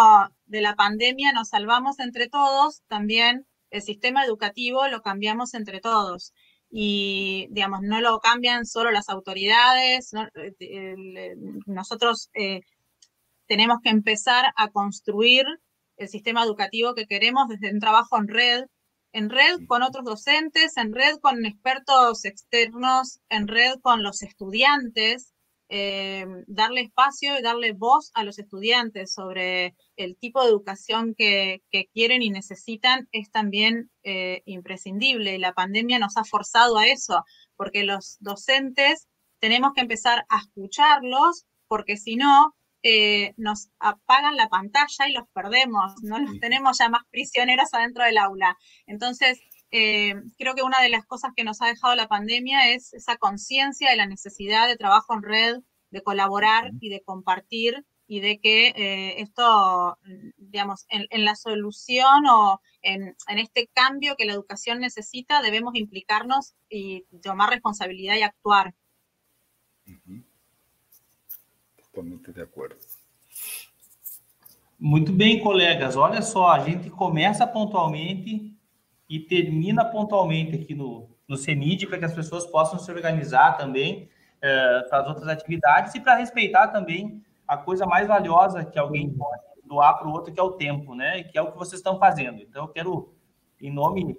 de 0.46 0.62
la 0.62 0.76
pandemia 0.76 1.32
nos 1.32 1.50
salvamos 1.50 2.00
entre 2.00 2.28
todos, 2.28 2.82
también 2.88 3.46
el 3.70 3.84
sistema 3.84 4.26
educativo 4.26 4.88
lo 4.88 5.04
cambiamos 5.04 5.54
entre 5.54 5.80
todos 5.80 6.34
y, 6.76 7.48
digamos, 7.52 7.82
no 7.84 8.02
lo 8.02 8.20
cambian 8.20 8.66
solo 8.66 8.90
las 8.90 9.08
autoridades. 9.08 10.10
¿no? 10.12 10.28
Nosotros 11.68 12.32
eh, 12.34 12.62
tenemos 13.48 13.78
que 13.84 13.92
empezar 13.92 14.46
a 14.58 14.70
construir 14.70 15.46
el 15.98 16.10
sistema 16.10 16.44
educativo 16.44 16.96
que 16.96 17.06
queremos 17.06 17.48
desde 17.48 17.72
un 17.72 17.80
trabajo 17.80 18.18
en 18.18 18.28
red, 18.28 18.64
en 19.12 19.30
red 19.30 19.60
con 19.68 19.84
otros 19.84 20.04
docentes, 20.04 20.76
en 20.78 20.96
red 20.96 21.18
con 21.22 21.46
expertos 21.46 22.26
externos, 22.26 23.20
en 23.30 23.48
red 23.48 23.76
con 23.84 24.02
los 24.02 24.24
estudiantes, 24.24 25.33
eh, 25.70 26.26
darle 26.48 26.82
espacio 26.82 27.38
y 27.38 27.42
darle 27.42 27.74
voz 27.74 28.12
a 28.14 28.24
los 28.24 28.40
estudiantes 28.40 29.14
sobre 29.14 29.76
el 29.96 30.18
tipo 30.18 30.42
de 30.42 30.50
educación 30.50 31.16
que, 31.16 31.64
que 31.72 31.88
quieren 31.94 32.22
y 32.22 32.30
necesitan 32.30 33.08
es 33.12 33.32
también 33.32 33.90
eh, 34.04 34.42
imprescindible. 34.46 35.40
La 35.40 35.54
pandemia 35.54 36.00
nos 36.00 36.18
ha 36.18 36.24
forzado 36.24 36.78
a 36.78 36.88
eso, 36.88 37.24
porque 37.56 37.84
los 37.84 38.18
docentes 38.20 39.08
tenemos 39.40 39.74
que 39.74 39.82
empezar 39.82 40.26
a 40.30 40.40
escucharlos, 40.40 41.46
porque 41.68 41.98
si 41.98 42.16
no, 42.16 42.56
eh, 42.86 43.34
nos 43.38 43.70
apagan 43.80 44.36
la 44.36 44.50
pantalla 44.50 45.08
y 45.08 45.14
los 45.14 45.24
perdemos, 45.34 45.94
no 46.04 46.20
los 46.20 46.38
tenemos 46.40 46.78
ya 46.80 46.90
más 46.90 47.04
prisioneros 47.10 47.74
adentro 47.74 48.04
del 48.04 48.18
aula. 48.18 48.58
Entonces, 48.88 49.40
eh, 49.76 50.14
creo 50.38 50.54
que 50.54 50.62
una 50.62 50.80
de 50.82 50.90
las 50.90 51.04
cosas 51.04 51.32
que 51.36 51.44
nos 51.44 51.60
ha 51.64 51.66
dejado 51.66 51.96
la 51.96 52.08
pandemia 52.08 52.72
es 52.74 52.94
esa 52.94 53.18
conciencia 53.18 53.90
de 53.90 53.96
la 53.96 54.06
necesidad 54.06 54.68
de 54.68 54.78
trabajo 54.78 55.16
en 55.16 55.24
red, 55.24 55.58
de 55.90 56.04
colaborar 56.04 56.70
y 56.80 56.90
de 56.90 57.02
compartir 57.02 57.84
y 58.06 58.20
de 58.20 58.40
que 58.40 58.68
eh, 58.68 59.22
esto, 59.22 59.98
digamos, 60.38 60.86
en, 60.90 61.08
en, 61.10 61.26
la 61.26 61.36
solución 61.36 62.28
o 62.28 62.62
en, 62.84 63.16
en, 63.28 63.40
este 63.40 63.68
cambio 63.74 64.16
que 64.16 64.26
la 64.26 64.34
educación 64.34 64.80
necesita, 64.80 65.42
debemos 65.42 65.74
implicarnos 65.74 66.54
y 66.70 67.06
tomar 67.24 67.50
responsabilidad 67.50 68.16
y 68.16 68.22
actuar. 68.22 68.76
Totalmente 71.76 72.32
de 72.32 72.44
acordo. 72.44 72.78
Muito 74.78 75.12
bem, 75.12 75.42
colegas. 75.42 75.96
Olha 75.96 76.22
só, 76.22 76.50
a 76.50 76.60
gente 76.60 76.92
começa 76.92 77.48
pontualmente 77.48 78.53
e 79.14 79.20
termina 79.20 79.86
pontualmente 79.86 80.56
aqui 80.56 80.74
no, 80.74 81.08
no 81.28 81.38
CENID 81.38 81.86
para 81.86 82.00
que 82.00 82.06
as 82.06 82.16
pessoas 82.16 82.48
possam 82.48 82.80
se 82.80 82.92
organizar 82.92 83.56
também 83.56 84.10
é, 84.42 84.82
para 84.90 85.02
as 85.02 85.08
outras 85.08 85.28
atividades 85.28 85.94
e 85.94 86.00
para 86.00 86.16
respeitar 86.16 86.70
também 86.70 87.24
a 87.48 87.56
coisa 87.56 87.86
mais 87.86 88.08
valiosa 88.08 88.66
que 88.66 88.80
alguém 88.80 89.14
pode 89.14 89.44
doar 89.66 90.00
para 90.00 90.08
o 90.08 90.12
outro, 90.12 90.34
que 90.34 90.40
é 90.40 90.44
o 90.44 90.54
tempo, 90.54 90.96
né? 90.96 91.22
Que 91.22 91.38
é 91.38 91.42
o 91.44 91.52
que 91.52 91.58
vocês 91.60 91.80
estão 91.80 92.00
fazendo. 92.00 92.42
Então, 92.42 92.64
eu 92.64 92.68
quero, 92.70 93.14
em 93.62 93.72
nome 93.72 94.18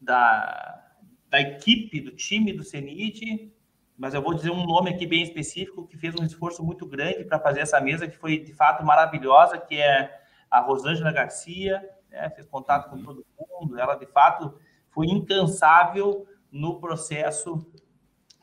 da, 0.00 0.82
da 1.30 1.40
equipe, 1.40 2.00
do 2.00 2.10
time 2.10 2.52
do 2.52 2.64
CENIT, 2.64 3.52
mas 3.96 4.14
eu 4.14 4.22
vou 4.22 4.34
dizer 4.34 4.50
um 4.50 4.66
nome 4.66 4.90
aqui 4.90 5.06
bem 5.06 5.22
específico, 5.22 5.86
que 5.86 5.96
fez 5.96 6.12
um 6.16 6.24
esforço 6.24 6.60
muito 6.64 6.84
grande 6.86 7.22
para 7.22 7.38
fazer 7.38 7.60
essa 7.60 7.80
mesa, 7.80 8.08
que 8.08 8.18
foi 8.18 8.40
de 8.40 8.52
fato 8.52 8.84
maravilhosa, 8.84 9.58
que 9.58 9.76
é 9.76 10.12
a 10.50 10.58
Rosângela 10.58 11.12
Garcia, 11.12 11.80
né? 12.14 12.30
fez 12.30 12.46
contato 12.46 12.88
com 12.88 13.02
todo 13.02 13.26
mundo, 13.60 13.78
ela 13.78 13.96
de 13.96 14.06
fato 14.06 14.58
foi 14.90 15.06
incansável 15.06 16.26
no 16.50 16.78
processo 16.80 17.66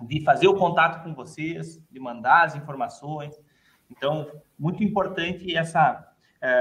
de 0.01 0.21
fazer 0.23 0.47
o 0.47 0.57
contato 0.57 1.03
com 1.03 1.13
vocês, 1.13 1.81
de 1.89 1.99
mandar 1.99 2.45
as 2.45 2.55
informações. 2.55 3.39
Então, 3.89 4.29
muito 4.57 4.83
importante 4.83 5.55
essa, 5.55 6.13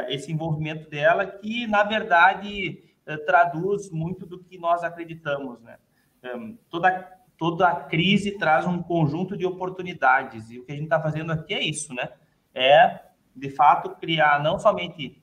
esse 0.09 0.31
envolvimento 0.31 0.89
dela, 0.89 1.27
que, 1.27 1.66
na 1.66 1.82
verdade, 1.82 2.85
traduz 3.27 3.91
muito 3.91 4.27
do 4.27 4.43
que 4.45 4.59
nós 4.59 4.85
acreditamos. 4.85 5.61
Né? 5.62 5.78
Toda, 6.69 7.19
toda 7.37 7.74
crise 7.74 8.37
traz 8.39 8.66
um 8.66 8.82
conjunto 8.82 9.37
de 9.37 9.47
oportunidades, 9.47 10.51
e 10.51 10.59
o 10.59 10.65
que 10.65 10.73
a 10.73 10.74
gente 10.74 10.85
está 10.85 11.01
fazendo 11.01 11.32
aqui 11.32 11.55
é 11.55 11.62
isso, 11.62 11.95
né? 11.95 12.11
É, 12.53 13.01
de 13.35 13.49
fato, 13.51 13.91
criar 13.97 14.43
não 14.43 14.59
somente 14.59 15.23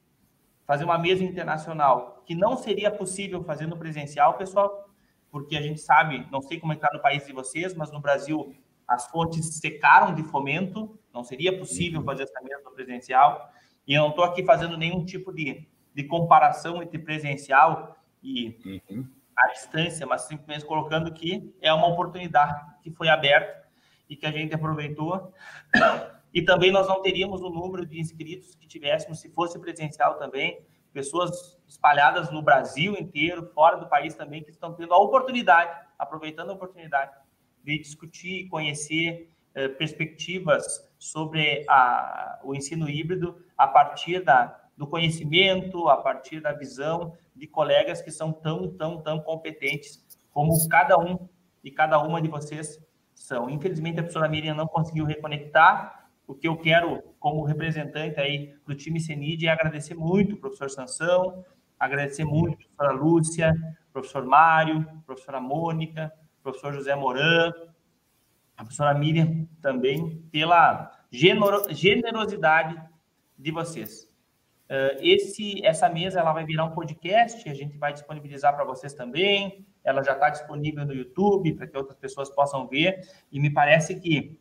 fazer 0.67 0.83
uma 0.83 0.97
mesa 0.97 1.23
internacional, 1.23 2.21
que 2.25 2.35
não 2.35 2.57
seria 2.57 2.91
possível 2.91 3.41
fazer 3.41 3.65
no 3.65 3.77
presencial, 3.77 4.33
pessoal, 4.33 4.89
porque 5.31 5.55
a 5.55 5.61
gente 5.61 5.79
sabe, 5.79 6.27
não 6.29 6.41
sei 6.41 6.59
como 6.59 6.73
está 6.73 6.89
no 6.93 7.01
país 7.01 7.25
de 7.25 7.31
vocês, 7.31 7.73
mas 7.73 7.89
no 7.89 8.01
Brasil 8.01 8.53
as 8.85 9.07
fontes 9.07 9.59
secaram 9.59 10.13
de 10.13 10.23
fomento, 10.23 10.99
não 11.13 11.23
seria 11.23 11.57
possível 11.57 12.03
fazer 12.03 12.23
essa 12.23 12.41
mesa 12.41 12.61
no 12.65 12.71
presencial, 12.71 13.49
e 13.87 13.93
eu 13.93 14.01
não 14.01 14.09
estou 14.09 14.25
aqui 14.25 14.43
fazendo 14.43 14.77
nenhum 14.77 15.05
tipo 15.05 15.33
de, 15.33 15.65
de 15.93 16.03
comparação 16.03 16.83
entre 16.83 16.99
presencial 16.99 17.97
e 18.21 18.81
uhum. 18.89 19.07
a 19.37 19.47
distância, 19.53 20.05
mas 20.05 20.23
simplesmente 20.23 20.65
colocando 20.65 21.13
que 21.13 21.55
é 21.61 21.71
uma 21.71 21.87
oportunidade 21.87 22.59
que 22.81 22.91
foi 22.91 23.07
aberta 23.07 23.65
e 24.09 24.17
que 24.17 24.25
a 24.25 24.31
gente 24.31 24.53
aproveitou. 24.53 25.33
E 26.37 26.43
também 26.43 26.71
nós 26.71 26.87
não 26.87 27.01
teríamos 27.01 27.41
o 27.41 27.49
número 27.49 27.83
de 27.83 27.99
inscritos 27.99 28.53
que 28.53 28.67
tivéssemos 28.67 29.19
se 29.19 29.27
fosse 29.31 29.57
presencial 29.57 30.19
também, 30.19 30.63
pessoas 30.93 31.57
espalhadas 31.67 32.29
no 32.29 32.43
Brasil 32.43 32.93
inteiro, 32.93 33.51
fora 33.55 33.75
do 33.75 33.89
país 33.89 34.13
também, 34.13 34.43
que 34.43 34.51
estão 34.51 34.71
tendo 34.75 34.93
a 34.93 34.99
oportunidade, 34.99 35.71
aproveitando 35.97 36.51
a 36.51 36.53
oportunidade 36.53 37.11
de 37.63 37.79
discutir 37.79 38.41
e 38.41 38.47
conhecer 38.49 39.31
eh, 39.55 39.67
perspectivas 39.67 40.87
sobre 40.99 41.65
a, 41.67 42.39
o 42.43 42.53
ensino 42.53 42.87
híbrido 42.87 43.43
a 43.57 43.67
partir 43.67 44.23
da, 44.23 44.61
do 44.77 44.85
conhecimento, 44.85 45.89
a 45.89 45.97
partir 45.97 46.39
da 46.39 46.53
visão 46.53 47.17
de 47.35 47.47
colegas 47.47 47.99
que 47.99 48.11
são 48.11 48.31
tão, 48.31 48.71
tão, 48.77 49.01
tão 49.01 49.19
competentes 49.21 50.05
como 50.29 50.53
cada 50.69 50.99
um 50.99 51.27
e 51.63 51.71
cada 51.71 51.99
uma 51.99 52.21
de 52.21 52.27
vocês 52.27 52.77
são. 53.15 53.49
Infelizmente, 53.49 53.99
a 53.99 54.03
professora 54.03 54.29
Miriam 54.29 54.53
não 54.53 54.67
conseguiu 54.67 55.03
reconectar. 55.03 56.06
O 56.27 56.35
que 56.35 56.47
eu 56.47 56.57
quero, 56.57 57.01
como 57.19 57.43
representante 57.43 58.19
aí 58.19 58.53
do 58.65 58.75
time 58.75 58.99
CENID, 58.99 59.47
é 59.47 59.49
agradecer 59.49 59.95
muito 59.95 60.35
o 60.35 60.37
professor 60.37 60.69
Sansão, 60.69 61.45
agradecer 61.79 62.25
muito 62.25 62.53
a 62.53 62.57
professora 62.57 62.91
Lúcia, 62.91 63.77
professor 63.93 64.25
Mário, 64.25 64.85
professora 65.05 65.39
Mônica, 65.39 66.11
professor 66.43 66.73
José 66.73 66.93
Moran, 66.95 67.53
a 68.57 68.63
professora 68.63 68.93
Miriam 68.93 69.47
também, 69.61 70.21
pela 70.31 70.91
generosidade 71.09 72.75
de 73.37 73.51
vocês. 73.51 74.07
Uh, 74.65 74.99
esse, 74.99 75.65
essa 75.65 75.87
mesa 75.87 76.19
ela 76.19 76.33
vai 76.33 76.43
virar 76.43 76.65
um 76.65 76.71
podcast, 76.71 77.47
a 77.49 77.53
gente 77.53 77.77
vai 77.77 77.93
disponibilizar 77.93 78.53
para 78.53 78.65
vocês 78.65 78.93
também. 78.93 79.65
Ela 79.81 80.03
já 80.03 80.11
está 80.11 80.29
disponível 80.29 80.85
no 80.85 80.93
YouTube 80.93 81.53
para 81.53 81.67
que 81.67 81.77
outras 81.77 81.97
pessoas 81.97 82.29
possam 82.29 82.67
ver. 82.67 82.99
E 83.31 83.39
me 83.39 83.49
parece 83.49 83.97
que 83.97 84.37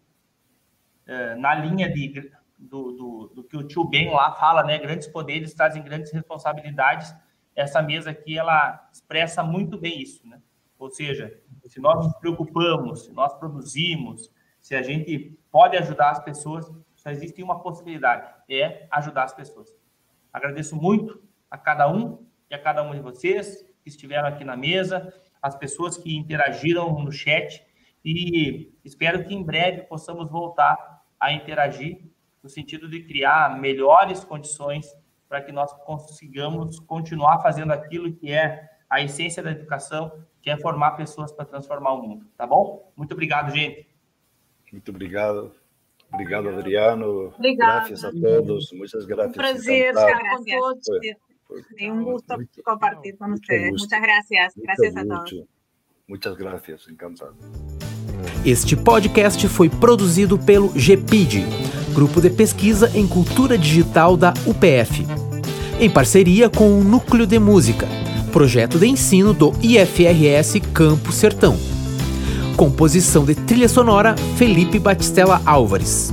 na 1.39 1.55
linha 1.55 1.93
de, 1.93 2.31
do, 2.59 2.93
do, 2.93 3.33
do, 3.35 3.45
que 3.45 3.57
o 3.57 3.67
tio 3.67 3.85
Ben 3.85 4.11
lá 4.11 4.33
fala, 4.33 4.63
né? 4.63 4.79
Grandes 4.79 5.07
poderes 5.07 5.55
trazem 5.55 5.83
grandes 5.83 6.13
responsabilidades. 6.13 7.15
Essa 7.55 7.81
mesa 7.81 8.11
aqui 8.11 8.39
ela 8.39 8.89
expressa 8.93 9.43
muito 9.43 9.79
bem 9.79 10.01
isso, 10.01 10.27
né? 10.27 10.41
Ou 10.79 10.91
seja, 10.91 11.41
se 11.67 11.81
nós 11.81 12.05
nos 12.05 12.15
preocupamos, 12.19 13.05
se 13.05 13.13
nós 13.13 13.33
produzimos, 13.35 14.31
se 14.61 14.75
a 14.75 14.83
gente 14.83 15.39
pode 15.51 15.77
ajudar 15.77 16.11
as 16.11 16.23
pessoas, 16.23 16.71
só 16.97 17.11
existe 17.11 17.43
uma 17.43 17.61
possibilidade: 17.61 18.29
é 18.51 18.87
ajudar 18.91 19.25
as 19.25 19.35
pessoas. 19.35 19.75
Agradeço 20.33 20.77
muito 20.77 21.23
a 21.51 21.57
cada 21.57 21.91
um 21.91 22.27
e 22.51 22.55
a 22.55 22.59
cada 22.59 22.83
uma 22.83 22.95
de 22.95 23.01
vocês 23.01 23.63
que 23.83 23.89
estiveram 23.89 24.29
aqui 24.29 24.45
na 24.45 24.57
mesa, 24.57 25.13
as 25.41 25.55
pessoas 25.55 25.97
que 25.97 26.17
interagiram 26.17 26.93
no 27.03 27.13
chat 27.13 27.65
e 28.05 28.73
espero 28.85 29.25
que 29.25 29.35
em 29.35 29.43
breve 29.43 29.83
possamos 29.83 30.31
voltar 30.31 30.96
a 31.21 31.33
interagir 31.33 32.05
no 32.43 32.49
sentido 32.49 32.89
de 32.89 33.03
criar 33.03 33.59
melhores 33.59 34.25
condições 34.25 34.87
para 35.29 35.41
que 35.43 35.53
nós 35.53 35.73
consigamos 35.85 36.79
continuar 36.81 37.43
fazendo 37.43 37.73
aquilo 37.73 38.13
que 38.13 38.33
é 38.33 38.69
a 38.89 39.03
essência 39.03 39.43
da 39.43 39.51
educação, 39.51 40.13
que 40.41 40.49
é 40.49 40.57
formar 40.57 40.93
pessoas 40.93 41.33
para 41.33 41.45
transformar 41.45 41.93
o 41.95 42.03
mundo, 42.03 42.27
tá 42.37 42.47
bom? 42.47 42.93
Muito 42.95 43.13
obrigado, 43.13 43.53
gente. 43.53 43.89
Muito 44.71 44.91
obrigado. 44.91 45.53
Obrigado, 46.13 46.49
Adriano. 46.49 47.33
Obrigada. 47.37 47.89
Gracias 47.89 48.05
a 48.05 48.13
todos. 48.13 48.73
Muchas 48.73 49.07
gracias. 49.07 49.37
Un 49.37 49.43
placer 49.43 49.89
estar 49.89 50.21
con 50.37 50.45
todos. 50.45 50.87
Fue, 51.47 51.91
un 51.91 52.03
gusto 52.03 52.35
muito, 52.37 52.63
compartir 52.63 53.17
con 53.17 53.33
ustedes. 53.33 53.73
Muchas 53.73 54.01
gracias. 54.01 54.55
Gracias 54.57 54.97
a 54.97 55.05
todos. 55.05 55.45
Muchas 56.07 56.37
gracias. 56.37 56.89
Encantado. 56.89 57.35
Este 58.45 58.77
podcast 58.77 59.47
foi 59.49 59.69
produzido 59.69 60.39
pelo 60.39 60.69
GPID, 60.75 61.45
Grupo 61.93 62.21
de 62.21 62.31
Pesquisa 62.31 62.91
em 62.95 63.07
Cultura 63.07 63.57
Digital 63.57 64.17
da 64.17 64.33
UPF, 64.47 65.07
em 65.81 65.91
parceria 65.91 66.49
com 66.49 66.79
o 66.79 66.85
Núcleo 66.85 67.27
de 67.27 67.39
Música, 67.39 67.89
projeto 68.33 68.79
de 68.79 68.87
ensino 68.87 69.33
do 69.33 69.53
IFRS 69.63 70.61
Campo 70.73 71.13
Sertão. 71.13 71.57
Composição 72.57 73.25
de 73.25 73.35
trilha 73.35 73.69
sonora 73.69 74.15
Felipe 74.37 74.79
Batistella 74.79 75.41
Álvares. 75.45 76.13